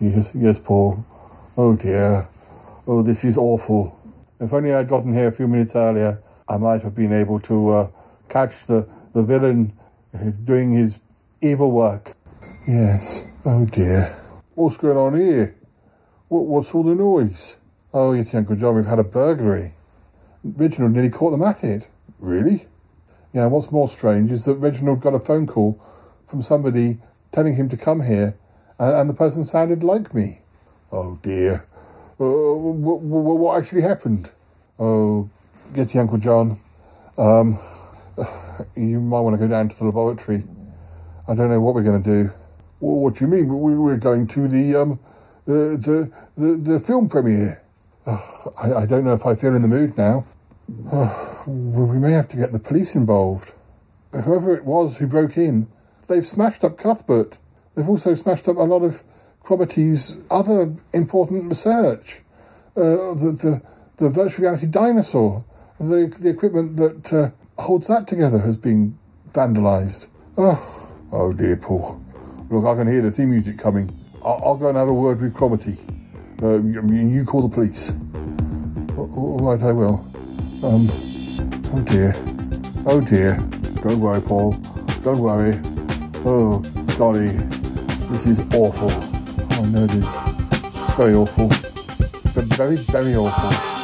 Yes, 0.00 0.32
yes, 0.34 0.58
Paul. 0.58 1.04
Oh 1.56 1.74
dear. 1.74 2.28
Oh, 2.86 3.02
this 3.02 3.24
is 3.24 3.36
awful. 3.36 3.98
If 4.40 4.52
only 4.52 4.72
I'd 4.72 4.88
gotten 4.88 5.14
here 5.14 5.28
a 5.28 5.32
few 5.32 5.46
minutes 5.46 5.76
earlier, 5.76 6.22
I 6.48 6.56
might 6.56 6.82
have 6.82 6.94
been 6.94 7.12
able 7.12 7.40
to 7.40 7.68
uh, 7.70 7.90
catch 8.28 8.66
the, 8.66 8.88
the 9.12 9.22
villain 9.22 9.72
uh, 10.14 10.30
doing 10.44 10.72
his 10.72 11.00
evil 11.40 11.70
work. 11.70 12.14
Yes. 12.66 13.26
Oh 13.44 13.64
dear. 13.66 14.16
What's 14.54 14.76
going 14.76 14.96
on 14.96 15.16
here? 15.18 15.54
What, 16.30 16.46
what's 16.46 16.72
all 16.76 16.84
the 16.84 16.94
noise? 16.94 17.56
Oh, 17.92 18.12
yes, 18.12 18.32
Uncle 18.34 18.54
John, 18.54 18.76
we've 18.76 18.86
had 18.86 19.00
a 19.00 19.04
burglary. 19.04 19.74
Reginald 20.44 20.92
nearly 20.92 21.10
caught 21.10 21.32
them 21.32 21.42
at 21.42 21.64
it. 21.64 21.88
Really? 22.20 22.68
Yeah, 23.32 23.46
what's 23.46 23.72
more 23.72 23.88
strange 23.88 24.30
is 24.30 24.44
that 24.44 24.54
Reginald 24.58 25.00
got 25.00 25.16
a 25.16 25.18
phone 25.18 25.48
call 25.48 25.84
from 26.28 26.40
somebody 26.40 26.98
telling 27.32 27.56
him 27.56 27.68
to 27.70 27.76
come 27.76 28.00
here, 28.00 28.36
and, 28.78 28.94
and 28.94 29.10
the 29.10 29.14
person 29.14 29.42
sounded 29.42 29.82
like 29.82 30.14
me. 30.14 30.40
Oh 30.92 31.18
dear. 31.20 31.66
Uh, 32.20 32.54
what, 32.54 33.00
what 33.00 33.58
actually 33.58 33.82
happened? 33.82 34.30
Oh, 34.78 35.28
Yeti 35.72 35.96
Uncle 35.98 36.18
John. 36.18 36.60
Um, 37.18 37.58
you 38.76 39.00
might 39.00 39.20
want 39.20 39.34
to 39.34 39.44
go 39.44 39.48
down 39.48 39.68
to 39.68 39.76
the 39.76 39.86
laboratory. 39.86 40.44
I 41.26 41.34
don't 41.34 41.50
know 41.50 41.60
what 41.60 41.74
we're 41.74 41.82
going 41.82 42.04
to 42.04 42.22
do. 42.22 42.32
What 42.78 43.16
do 43.16 43.24
you 43.24 43.30
mean? 43.32 43.48
We, 43.48 43.74
we're 43.74 43.96
going 43.96 44.28
to 44.28 44.46
the 44.46 44.76
um, 44.76 45.00
the, 45.44 46.10
the, 46.36 46.56
the, 46.56 46.80
film 46.80 47.08
premiere. 47.08 47.62
Oh, 48.06 48.52
I, 48.62 48.82
I 48.82 48.86
don't 48.86 49.04
know 49.04 49.14
if 49.14 49.26
I 49.26 49.34
feel 49.34 49.54
in 49.54 49.62
the 49.62 49.68
mood 49.68 49.96
now. 49.96 50.26
Oh, 50.92 51.42
we 51.46 51.98
may 51.98 52.12
have 52.12 52.28
to 52.28 52.36
get 52.36 52.52
the 52.52 52.58
police 52.58 52.94
involved. 52.94 53.52
Whoever 54.12 54.54
it 54.54 54.64
was 54.64 54.96
who 54.96 55.06
broke 55.06 55.36
in, 55.36 55.68
they've 56.08 56.26
smashed 56.26 56.64
up 56.64 56.78
Cuthbert. 56.78 57.38
They've 57.74 57.88
also 57.88 58.14
smashed 58.14 58.48
up 58.48 58.56
a 58.56 58.62
lot 58.62 58.82
of 58.82 59.02
Cromitty's 59.44 60.16
other 60.30 60.74
important 60.92 61.48
research. 61.48 62.22
Uh, 62.76 63.14
the, 63.14 63.36
the, 63.40 63.62
the 63.96 64.08
virtual 64.08 64.44
reality 64.44 64.66
dinosaur, 64.66 65.44
the, 65.78 66.14
the 66.20 66.28
equipment 66.28 66.76
that 66.76 67.12
uh, 67.12 67.30
holds 67.60 67.86
that 67.88 68.06
together 68.06 68.38
has 68.38 68.56
been 68.56 68.98
vandalised. 69.32 70.06
Oh, 70.36 70.88
oh 71.12 71.32
dear, 71.32 71.56
Paul. 71.56 72.00
Look, 72.50 72.64
I 72.64 72.74
can 72.74 72.88
hear 72.90 73.02
the 73.02 73.10
theme 73.10 73.30
music 73.30 73.58
coming. 73.58 73.99
I'll, 74.22 74.40
I'll 74.44 74.56
go 74.56 74.68
and 74.68 74.76
have 74.76 74.88
a 74.88 74.92
word 74.92 75.20
with 75.20 75.34
Cromitty. 75.34 75.78
Uh, 76.42 76.60
you, 76.62 77.24
call 77.24 77.46
the 77.46 77.54
police. 77.54 77.92
All, 78.96 79.40
right, 79.40 79.62
I 79.62 79.72
will. 79.72 80.04
Um, 80.62 80.88
oh 81.72 81.84
dear. 81.86 82.12
Oh 82.86 83.00
dear. 83.00 83.36
Don't 83.82 84.00
worry, 84.00 84.20
Paul. 84.20 84.52
Don't 85.02 85.20
worry. 85.20 85.58
Oh, 86.26 86.60
golly. 86.98 87.28
This 88.10 88.26
is 88.26 88.40
awful. 88.54 88.90
Oh, 88.90 89.70
no, 89.70 89.84
it 89.84 89.94
is. 89.94 90.06
It's 90.06 90.96
very 90.96 91.14
awful. 91.14 91.50
It's 91.50 92.56
very, 92.56 92.76
very 92.76 93.16
awful. 93.16 93.79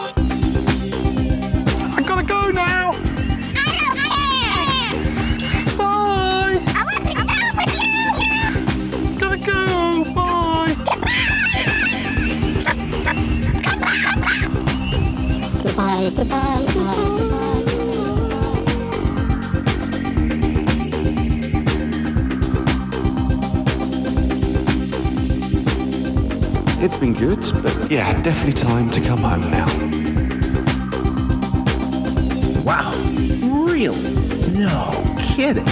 It's 26.86 26.98
been 27.00 27.14
good, 27.14 27.40
but 27.64 27.90
yeah, 27.90 28.12
definitely 28.22 28.52
time 28.52 28.90
to 28.90 29.00
come 29.00 29.18
home 29.18 29.40
now. 29.50 29.66
Wow. 32.62 32.92
Really? 33.66 34.12
No 34.52 34.92
kidding. 35.18 35.64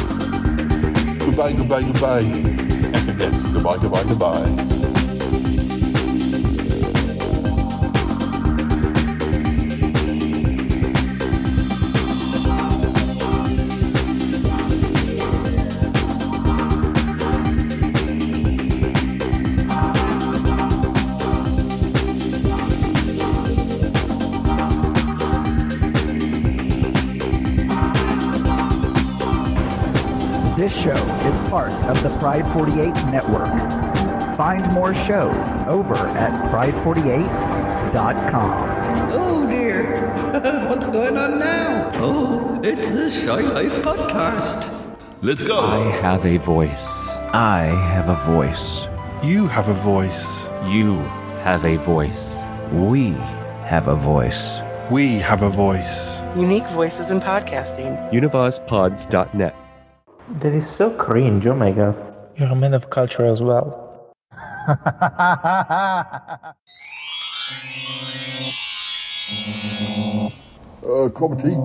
Goodbye, 1.21 1.53
goodbye, 1.53 1.83
goodbye. 1.85 2.19
yes, 2.19 3.53
goodbye, 3.53 3.77
goodbye, 3.77 4.03
goodbye. 4.03 4.64
Of 31.89 32.03
the 32.03 32.09
Pride 32.19 32.47
48 32.49 32.93
network. 33.13 33.49
Find 34.37 34.67
more 34.73 34.93
shows 34.95 35.55
over 35.69 35.95
at 35.95 36.33
pride48.com. 36.51 39.13
Oh 39.13 39.47
dear. 39.47 40.11
What's 40.69 40.87
going 40.87 41.17
on 41.17 41.39
now? 41.39 41.91
Oh, 41.95 42.61
it's 42.63 42.89
the 42.89 43.11
Shy 43.11 43.41
Life 43.41 43.73
podcast. 43.83 44.71
Let's 45.23 45.43
go. 45.43 45.61
I 45.61 45.91
have 46.01 46.27
a 46.27 46.39
voice. 46.39 46.89
I 47.33 47.67
have 47.93 48.09
a 48.09 48.17
voice. 48.33 48.87
You 49.23 49.47
have 49.47 49.69
a 49.69 49.75
voice. 49.75 50.25
You 50.67 50.97
have 51.45 51.65
a 51.65 51.77
voice. 51.79 52.37
We 52.73 53.13
have 53.65 53.89
a 53.89 53.97
voice. 53.97 54.59
We 54.91 55.19
have 55.19 55.43
a 55.43 55.51
voice. 55.51 56.11
Unique 56.37 56.69
voices 56.71 57.11
in 57.11 57.21
podcasting. 57.21 58.11
UnivazPods.net. 58.13 59.55
That 60.29 60.55
is 60.55 60.69
so 60.69 60.91
cringe, 60.91 61.47
oh 61.47 61.55
my 61.55 61.71
god. 61.71 61.97
You're 62.37 62.49
a 62.49 62.55
man 62.55 62.75
of 62.75 62.91
culture 62.91 63.25
as 63.25 63.43
well. 63.43 64.15
Uh, 70.85 71.09
Cromitty, 71.09 71.57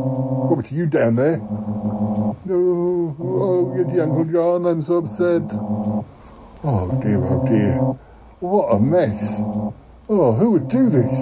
Cromitty, 0.48 0.72
you 0.72 0.86
down 0.86 1.16
there? 1.16 1.40
Oh, 1.42 3.16
oh, 3.20 3.74
Yeti 3.76 4.02
Uncle 4.02 4.24
John, 4.24 4.66
I'm 4.66 4.82
so 4.82 4.98
upset. 4.98 5.44
Oh 6.64 7.00
dear, 7.02 7.22
oh 7.24 7.46
dear. 7.46 7.76
What 8.40 8.74
a 8.74 8.80
mess. 8.80 9.42
Oh, 10.08 10.34
who 10.34 10.52
would 10.52 10.70
do 10.70 10.90
this? 10.90 11.14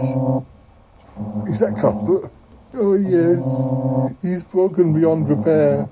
Is 1.50 1.60
that 1.60 1.76
Cuthbert? 1.82 2.32
Oh 2.76 2.94
yes, 2.94 3.44
he's 4.22 4.44
broken 4.44 4.94
beyond 4.94 5.28
repair. 5.28 5.90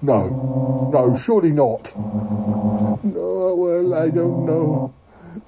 No, 0.00 0.90
no, 0.92 1.16
surely 1.16 1.50
not. 1.50 1.92
No, 1.96 3.54
well, 3.56 3.94
I 3.94 4.10
don't 4.10 4.46
know. 4.46 4.94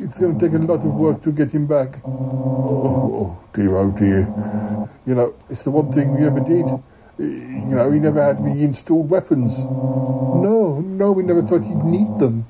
It's 0.01 0.19
going 0.19 0.39
to 0.39 0.45
take 0.49 0.59
a 0.59 0.63
lot 0.63 0.81
of 0.81 0.95
work 0.95 1.23
to 1.23 1.31
get 1.31 1.53
him 1.53 1.67
back. 1.67 2.01
Oh, 2.05 3.39
dear, 3.53 3.77
oh 3.77 3.91
dear. 3.93 4.21
You 5.07 5.15
know, 5.15 5.35
it's 5.49 5.63
the 5.63 5.71
one 5.71 5.93
thing 5.93 6.19
we 6.19 6.27
ever 6.27 6.41
did. 6.41 6.67
You 7.19 7.77
know, 7.77 7.91
he 7.93 8.01
never 8.01 8.23
had 8.23 8.41
reinstalled 8.41 9.09
weapons. 9.09 9.57
No, 9.59 10.81
no, 10.85 11.13
we 11.13 11.23
never 11.23 11.43
thought 11.43 11.63
he'd 11.63 11.85
need 11.85 12.19
them. 12.19 12.47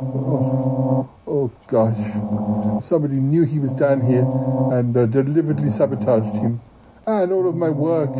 Oh, 0.00 1.08
oh 1.26 1.52
gosh. 1.68 2.84
Somebody 2.84 3.16
knew 3.16 3.44
he 3.44 3.58
was 3.58 3.72
down 3.72 4.00
here 4.00 4.26
and 4.72 4.96
uh, 4.96 5.06
deliberately 5.06 5.70
sabotaged 5.70 6.34
him. 6.34 6.60
And 7.08 7.32
all 7.32 7.48
of 7.48 7.56
my 7.56 7.70
work. 7.70 8.10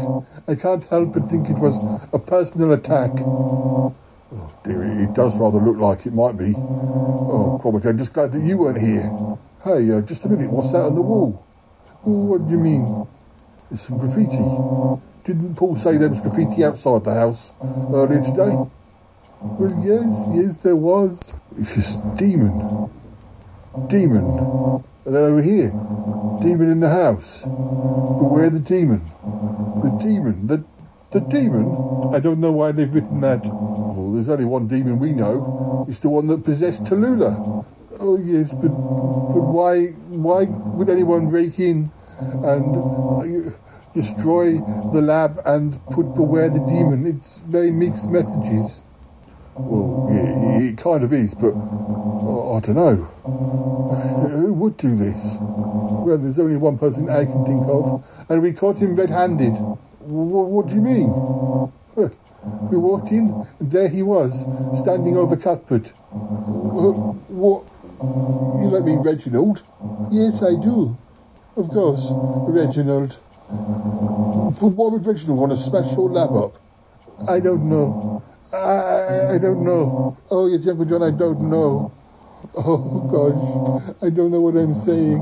I 0.49 0.55
can't 0.55 0.83
help 0.85 1.13
but 1.13 1.29
think 1.29 1.51
it 1.51 1.59
was 1.59 1.77
a 2.15 2.19
personal 2.19 2.73
attack. 2.73 3.11
Oh 3.21 3.95
dear, 4.65 4.83
it 4.83 5.13
does 5.13 5.37
rather 5.37 5.59
look 5.59 5.77
like 5.77 6.07
it 6.07 6.15
might 6.15 6.39
be. 6.39 6.55
Oh, 6.57 7.61
Cromitty, 7.63 7.85
I'm 7.91 7.99
just 7.99 8.15
glad 8.15 8.33
that 8.33 8.43
you 8.43 8.57
weren't 8.57 8.81
here. 8.81 9.13
Hey, 9.63 9.93
uh, 9.93 10.01
just 10.01 10.25
a 10.25 10.29
minute, 10.31 10.51
what's 10.51 10.73
that 10.73 10.81
on 10.81 10.95
the 10.95 11.03
wall? 11.03 11.45
Oh, 12.07 12.13
What 12.13 12.47
do 12.47 12.53
you 12.53 12.59
mean? 12.59 13.07
It's 13.71 13.87
some 13.87 13.99
graffiti. 13.99 14.39
Didn't 15.25 15.55
Paul 15.57 15.77
say 15.77 15.99
there 15.99 16.09
was 16.09 16.23
graffiti 16.23 16.65
outside 16.65 17.05
the 17.05 17.13
house 17.13 17.53
earlier 17.93 18.23
today? 18.23 18.57
Well, 19.43 19.85
yes, 19.85 20.29
yes, 20.33 20.57
there 20.57 20.77
was. 20.77 21.35
It's 21.59 21.75
this 21.75 21.97
demon. 22.17 22.91
Demon. 23.89 24.83
And 25.09 25.17
then 25.17 25.25
over 25.25 25.41
here, 25.41 25.71
demon 26.43 26.71
in 26.71 26.81
the 26.81 26.91
house. 26.91 27.41
Beware 27.41 28.51
the 28.51 28.61
demon. 28.61 29.01
The 29.83 29.89
demon. 29.99 30.47
The 30.47 30.63
the 31.13 31.21
demon? 31.21 32.13
I 32.13 32.19
don't 32.19 32.41
know 32.41 32.53
why 32.53 32.73
they've 32.73 32.93
written 32.93 33.23
that. 33.23 33.41
Well, 33.47 34.13
there's 34.13 34.29
only 34.29 34.45
one 34.45 34.69
demon 34.69 34.99
we 34.99 35.13
know. 35.13 35.87
It's 35.89 36.01
the 36.01 36.11
one 36.11 36.27
that 36.27 36.45
possessed 36.45 36.85
Tallulah. 36.85 37.65
Oh 37.99 38.19
yes, 38.19 38.53
but 38.53 38.69
but 38.69 39.45
why 39.49 39.87
why 40.13 40.45
would 40.45 40.91
anyone 40.91 41.31
break 41.31 41.59
in 41.59 41.91
and 42.21 42.77
uh, 42.77 43.51
destroy 43.95 44.59
the 44.93 45.01
lab 45.01 45.41
and 45.47 45.81
put 45.87 46.15
beware 46.15 46.51
the 46.51 46.61
demon? 46.61 47.07
It's 47.07 47.39
very 47.49 47.71
mixed 47.71 48.11
messages. 48.11 48.83
Well, 49.61 50.09
yeah, 50.11 50.69
it 50.69 50.79
kind 50.79 51.03
of 51.03 51.13
is, 51.13 51.35
but 51.35 51.53
uh, 51.53 52.55
I 52.55 52.61
don't 52.61 52.77
know. 52.77 52.95
Who 54.31 54.53
would 54.55 54.77
do 54.77 54.95
this? 54.95 55.37
Well, 55.41 56.19
there's 56.19 56.39
only 56.39 56.57
one 56.57 56.79
person 56.79 57.11
I 57.11 57.25
can 57.25 57.45
think 57.45 57.67
of, 57.67 58.05
and 58.29 58.41
we 58.41 58.53
caught 58.53 58.79
him 58.79 58.95
red-handed. 58.95 59.55
What, 60.01 60.47
what 60.49 60.67
do 60.69 60.75
you 60.75 60.81
mean? 60.81 61.13
We 62.71 62.77
walked 62.79 63.11
in, 63.11 63.47
and 63.59 63.71
there 63.71 63.89
he 63.89 64.03
was, 64.03 64.47
standing 64.79 65.17
over 65.17 65.37
Cuthbert. 65.37 65.89
What? 65.99 67.65
You 68.63 68.71
don't 68.71 68.85
mean 68.85 69.01
Reginald? 69.01 69.65
Yes, 70.11 70.41
I 70.43 70.55
do. 70.55 70.97
Of 71.57 71.69
course, 71.71 72.09
Reginald. 72.49 73.19
But 73.49 74.69
why 74.69 74.89
would 74.93 75.05
Reginald 75.05 75.39
want 75.39 75.53
to 75.53 75.57
smash 75.59 75.93
your 75.97 76.09
lab 76.09 76.31
up? 76.31 76.59
I 77.29 77.41
don't 77.41 77.65
know. 77.69 78.23
I, 78.53 79.35
I 79.35 79.39
don't 79.39 79.63
know. 79.65 80.17
Oh, 80.31 80.47
yes, 80.49 80.67
Uncle 80.67 80.85
John, 80.87 81.03
I 81.03 81.11
don't 81.11 81.41
know. 81.51 81.93
Oh, 82.57 83.01
gosh. 83.11 84.03
I 84.03 84.11
don't 84.11 84.31
know 84.31 84.41
what 84.41 84.57
I'm 84.57 84.75
saying. 84.75 85.21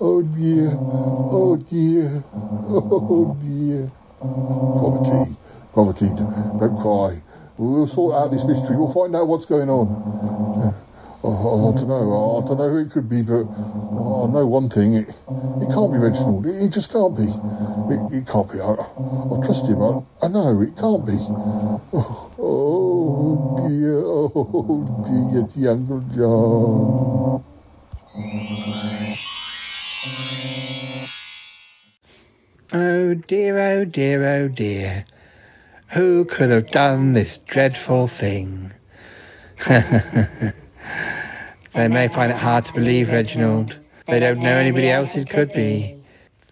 Oh, 0.00 0.22
dear. 0.22 0.72
Oh, 0.78 1.56
dear. 1.56 2.24
Oh, 2.32 3.36
dear. 3.40 3.92
Poverty. 4.20 5.36
Poverty. 5.74 6.08
Don't 6.08 6.78
cry. 6.80 7.22
We'll 7.58 7.86
sort 7.86 8.14
out 8.14 8.30
this 8.30 8.44
mystery. 8.44 8.76
We'll 8.76 8.92
find 8.92 9.14
out 9.16 9.28
what's 9.28 9.46
going 9.46 9.68
on. 9.70 10.74
Oh, 11.22 11.72
I 11.72 11.76
don't 11.76 11.88
know. 11.88 12.42
I 12.42 12.46
don't 12.46 12.58
know 12.58 12.70
who 12.70 12.78
it 12.78 12.90
could 12.90 13.08
be, 13.08 13.22
but 13.22 13.42
I 13.42 14.26
know 14.32 14.46
one 14.46 14.70
thing. 14.70 14.94
It, 14.94 15.08
it 15.08 15.68
can't 15.72 15.92
be 15.92 15.98
Reginald. 15.98 16.46
It, 16.46 16.64
it 16.64 16.68
just 16.72 16.92
can't 16.92 17.16
be. 17.16 17.24
It, 17.92 18.18
it 18.18 18.26
can't 18.26 18.50
be. 18.50 18.60
I, 18.60 18.72
I 18.72 19.40
trust 19.44 19.66
him. 19.66 19.82
I, 19.82 20.02
I 20.22 20.28
know 20.28 20.62
it 20.62 20.76
can't 20.76 21.04
be. 21.06 21.18
Oh, 21.92 22.30
oh 22.38 23.68
dear. 23.68 24.02
Oh 24.04 24.84
dear. 25.04 25.44
It's 25.44 25.56
Uncle 25.66 26.00
John. 26.14 27.44
Oh 32.72 33.14
dear, 33.14 33.58
oh 33.58 33.84
dear, 33.84 34.26
oh 34.26 34.48
dear. 34.48 35.06
Who 35.92 36.24
could 36.24 36.50
have 36.50 36.70
done 36.70 37.14
this 37.14 37.38
dreadful 37.46 38.08
thing? 38.08 38.72
they 41.74 41.88
may 41.88 42.08
find 42.08 42.32
it 42.32 42.38
hard 42.38 42.64
to 42.66 42.72
believe, 42.72 43.08
Reginald. 43.08 43.76
They 44.06 44.20
don't 44.20 44.40
know 44.40 44.56
anybody 44.56 44.90
else 44.90 45.16
it 45.16 45.28
could 45.28 45.52
be. 45.52 45.96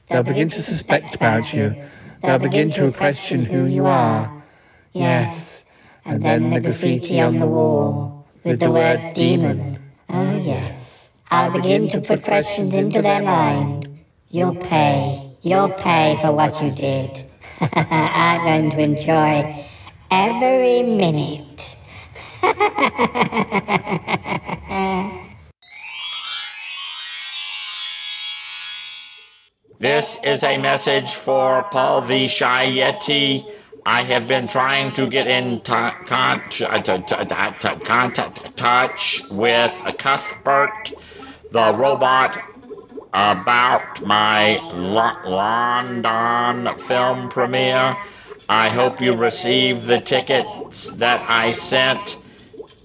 They'll 0.09 0.23
begin 0.23 0.51
to 0.51 0.63
suspect 0.63 1.15
about 1.15 1.53
you. 1.53 1.75
They'll 2.23 2.39
begin 2.39 2.71
to 2.73 2.93
question 2.93 3.45
who 3.45 3.67
you 3.67 3.87
are. 3.87 4.45
Yes, 4.93 5.65
and 6.05 6.25
then 6.25 6.51
the 6.51 6.61
graffiti 6.61 7.21
on 7.21 7.41
the 7.41 7.47
wall 7.47 8.27
with 8.45 8.61
the 8.61 8.71
word 8.71 9.15
demon. 9.15 9.79
Oh, 10.09 10.39
yes. 10.39 11.09
I'll 11.31 11.51
begin 11.51 11.89
to 11.89 12.01
put 12.01 12.23
questions 12.23 12.75
into 12.75 13.03
their 13.03 13.23
mind. 13.23 13.89
You'll 14.31 14.55
pay. 14.55 15.31
You'll 15.43 15.71
pay 15.71 16.17
for 16.21 16.33
what 16.33 16.63
you 16.63 16.71
did. 16.71 17.25
I'm 17.61 18.45
going 18.45 18.71
to 18.71 18.79
enjoy 18.79 19.65
every 20.11 20.83
minute. 20.83 21.77
This 29.79 30.19
is 30.25 30.43
a 30.43 30.57
message 30.57 31.13
for 31.15 31.65
Paul 31.65 32.01
the 32.03 32.27
Shy 32.29 32.67
Yeti. 32.71 33.45
I 33.85 34.03
have 34.03 34.27
been 34.27 34.49
trying 34.49 34.93
to 34.95 35.07
get 35.07 35.27
in 35.27 35.61
to- 35.63 35.95
con- 36.07 36.41
t- 36.49 36.65
t- 36.65 36.99
t- 36.99 37.25
t- 37.59 37.85
contact 37.85 38.57
touch 38.57 39.23
with 39.31 39.73
Cuthbert, 39.99 40.95
the 41.53 41.75
robot, 41.75 42.39
about 43.13 44.01
my 44.07 44.59
Lo- 44.73 45.31
London 45.31 46.79
film 46.79 47.29
premiere. 47.29 47.97
I 48.49 48.69
hope 48.71 49.01
you 49.01 49.15
receive 49.15 49.85
the 49.87 50.01
tickets 50.01 50.93
that 50.93 51.23
I 51.29 51.53
sent. 51.53 52.17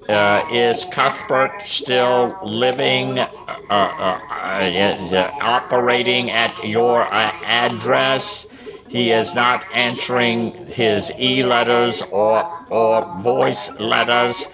Uh, 0.09 0.43
is 0.51 0.87
Cuthbert 0.87 1.61
still 1.65 2.35
living, 2.41 3.19
uh, 3.19 3.27
uh, 3.69 4.19
uh, 4.31 5.13
uh, 5.13 5.31
operating 5.39 6.31
at 6.31 6.67
your 6.67 7.03
uh, 7.03 7.31
address? 7.43 8.47
He 8.87 9.11
is 9.11 9.35
not 9.35 9.63
answering 9.71 10.65
his 10.65 11.13
e-letters 11.19 12.01
or 12.11 12.49
or 12.71 13.19
voice 13.19 13.69
letters. 13.79 14.49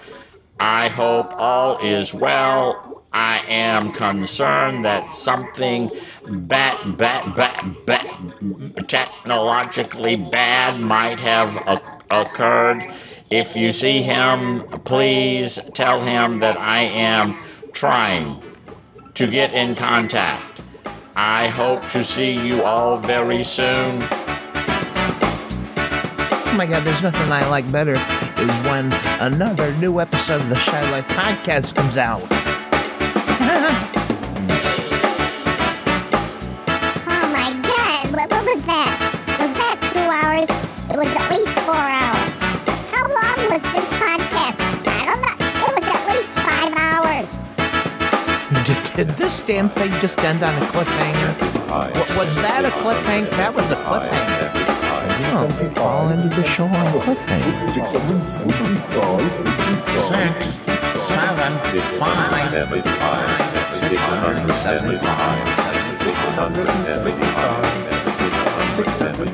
I 0.60 0.88
hope 0.88 1.32
all 1.38 1.78
is 1.78 2.12
well. 2.12 3.04
I 3.14 3.42
am 3.48 3.92
concerned 3.92 4.84
that 4.84 5.14
something 5.14 5.90
bad, 6.28 6.98
bad, 6.98 7.34
bad, 7.34 7.86
bad, 7.86 8.88
technologically 8.88 10.16
bad 10.16 10.78
might 10.80 11.18
have 11.20 11.80
occurred 12.10 12.92
If 13.30 13.56
you 13.56 13.72
see 13.72 14.02
him, 14.02 14.62
please 14.84 15.58
tell 15.74 16.00
him 16.00 16.38
that 16.40 16.56
I 16.58 16.82
am 16.82 17.36
trying 17.72 18.40
to 19.14 19.26
get 19.26 19.52
in 19.52 19.74
contact. 19.74 20.62
I 21.16 21.48
hope 21.48 21.88
to 21.88 22.04
see 22.04 22.46
you 22.46 22.62
all 22.62 22.98
very 22.98 23.42
soon. 23.42 24.02
Oh 26.44 26.54
my 26.56 26.66
god, 26.66 26.84
there's 26.84 27.02
nothing 27.02 27.32
I 27.32 27.48
like 27.48 27.70
better 27.72 27.94
is 27.94 28.64
when 28.64 28.92
another 29.20 29.72
new 29.76 29.98
episode 29.98 30.42
of 30.42 30.48
the 30.48 30.58
Shy 30.58 30.88
Life 30.90 31.08
podcast 31.08 31.74
comes 31.74 31.96
out. 31.98 32.22
Did, 48.96 49.08
did 49.08 49.16
this 49.16 49.40
damn 49.40 49.68
thing 49.68 49.90
just 50.00 50.18
end 50.20 50.42
on 50.42 50.54
a 50.54 50.60
cliffhanger? 50.72 51.68
Wa- 51.68 52.16
was 52.16 52.34
that 52.36 52.64
a 52.64 52.70
cliffhanger? 52.70 53.28
That 53.36 53.54
was 53.54 53.70
a 53.70 53.76
cliffhanger. 53.76 54.48
Oh, 55.36 55.44
we 55.60 55.68
fall 55.74 56.08
into 56.08 56.28
the 56.34 56.42
show 56.48 56.64
on 56.64 56.86
a 56.86 57.00
cliffhanger. 57.04 57.74
Six, 60.08 60.48
seven, 61.12 61.52
five, 62.00 62.48
six 63.84 64.00
hundred 64.16 64.56
seventy-five, 64.64 65.44
six 65.98 66.16
hundred 66.32 66.68
seventy-five, 66.80 67.68
six 68.76 68.88
hundred 68.98 69.26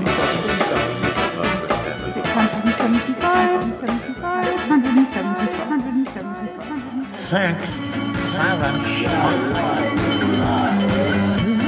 Six, 8.43 8.51
seven, 8.51 8.83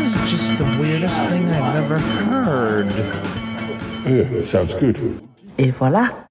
This 0.01 0.15
is 0.15 0.31
just 0.31 0.59
the 0.59 0.65
weirdest 0.81 1.29
thing 1.29 1.49
I've 1.51 1.77
ever 1.77 1.99
heard. 2.01 2.89
Yeah, 4.05 4.45
sounds 4.45 4.75
good. 4.75 4.99
Et 5.57 5.71
voilà. 5.71 6.23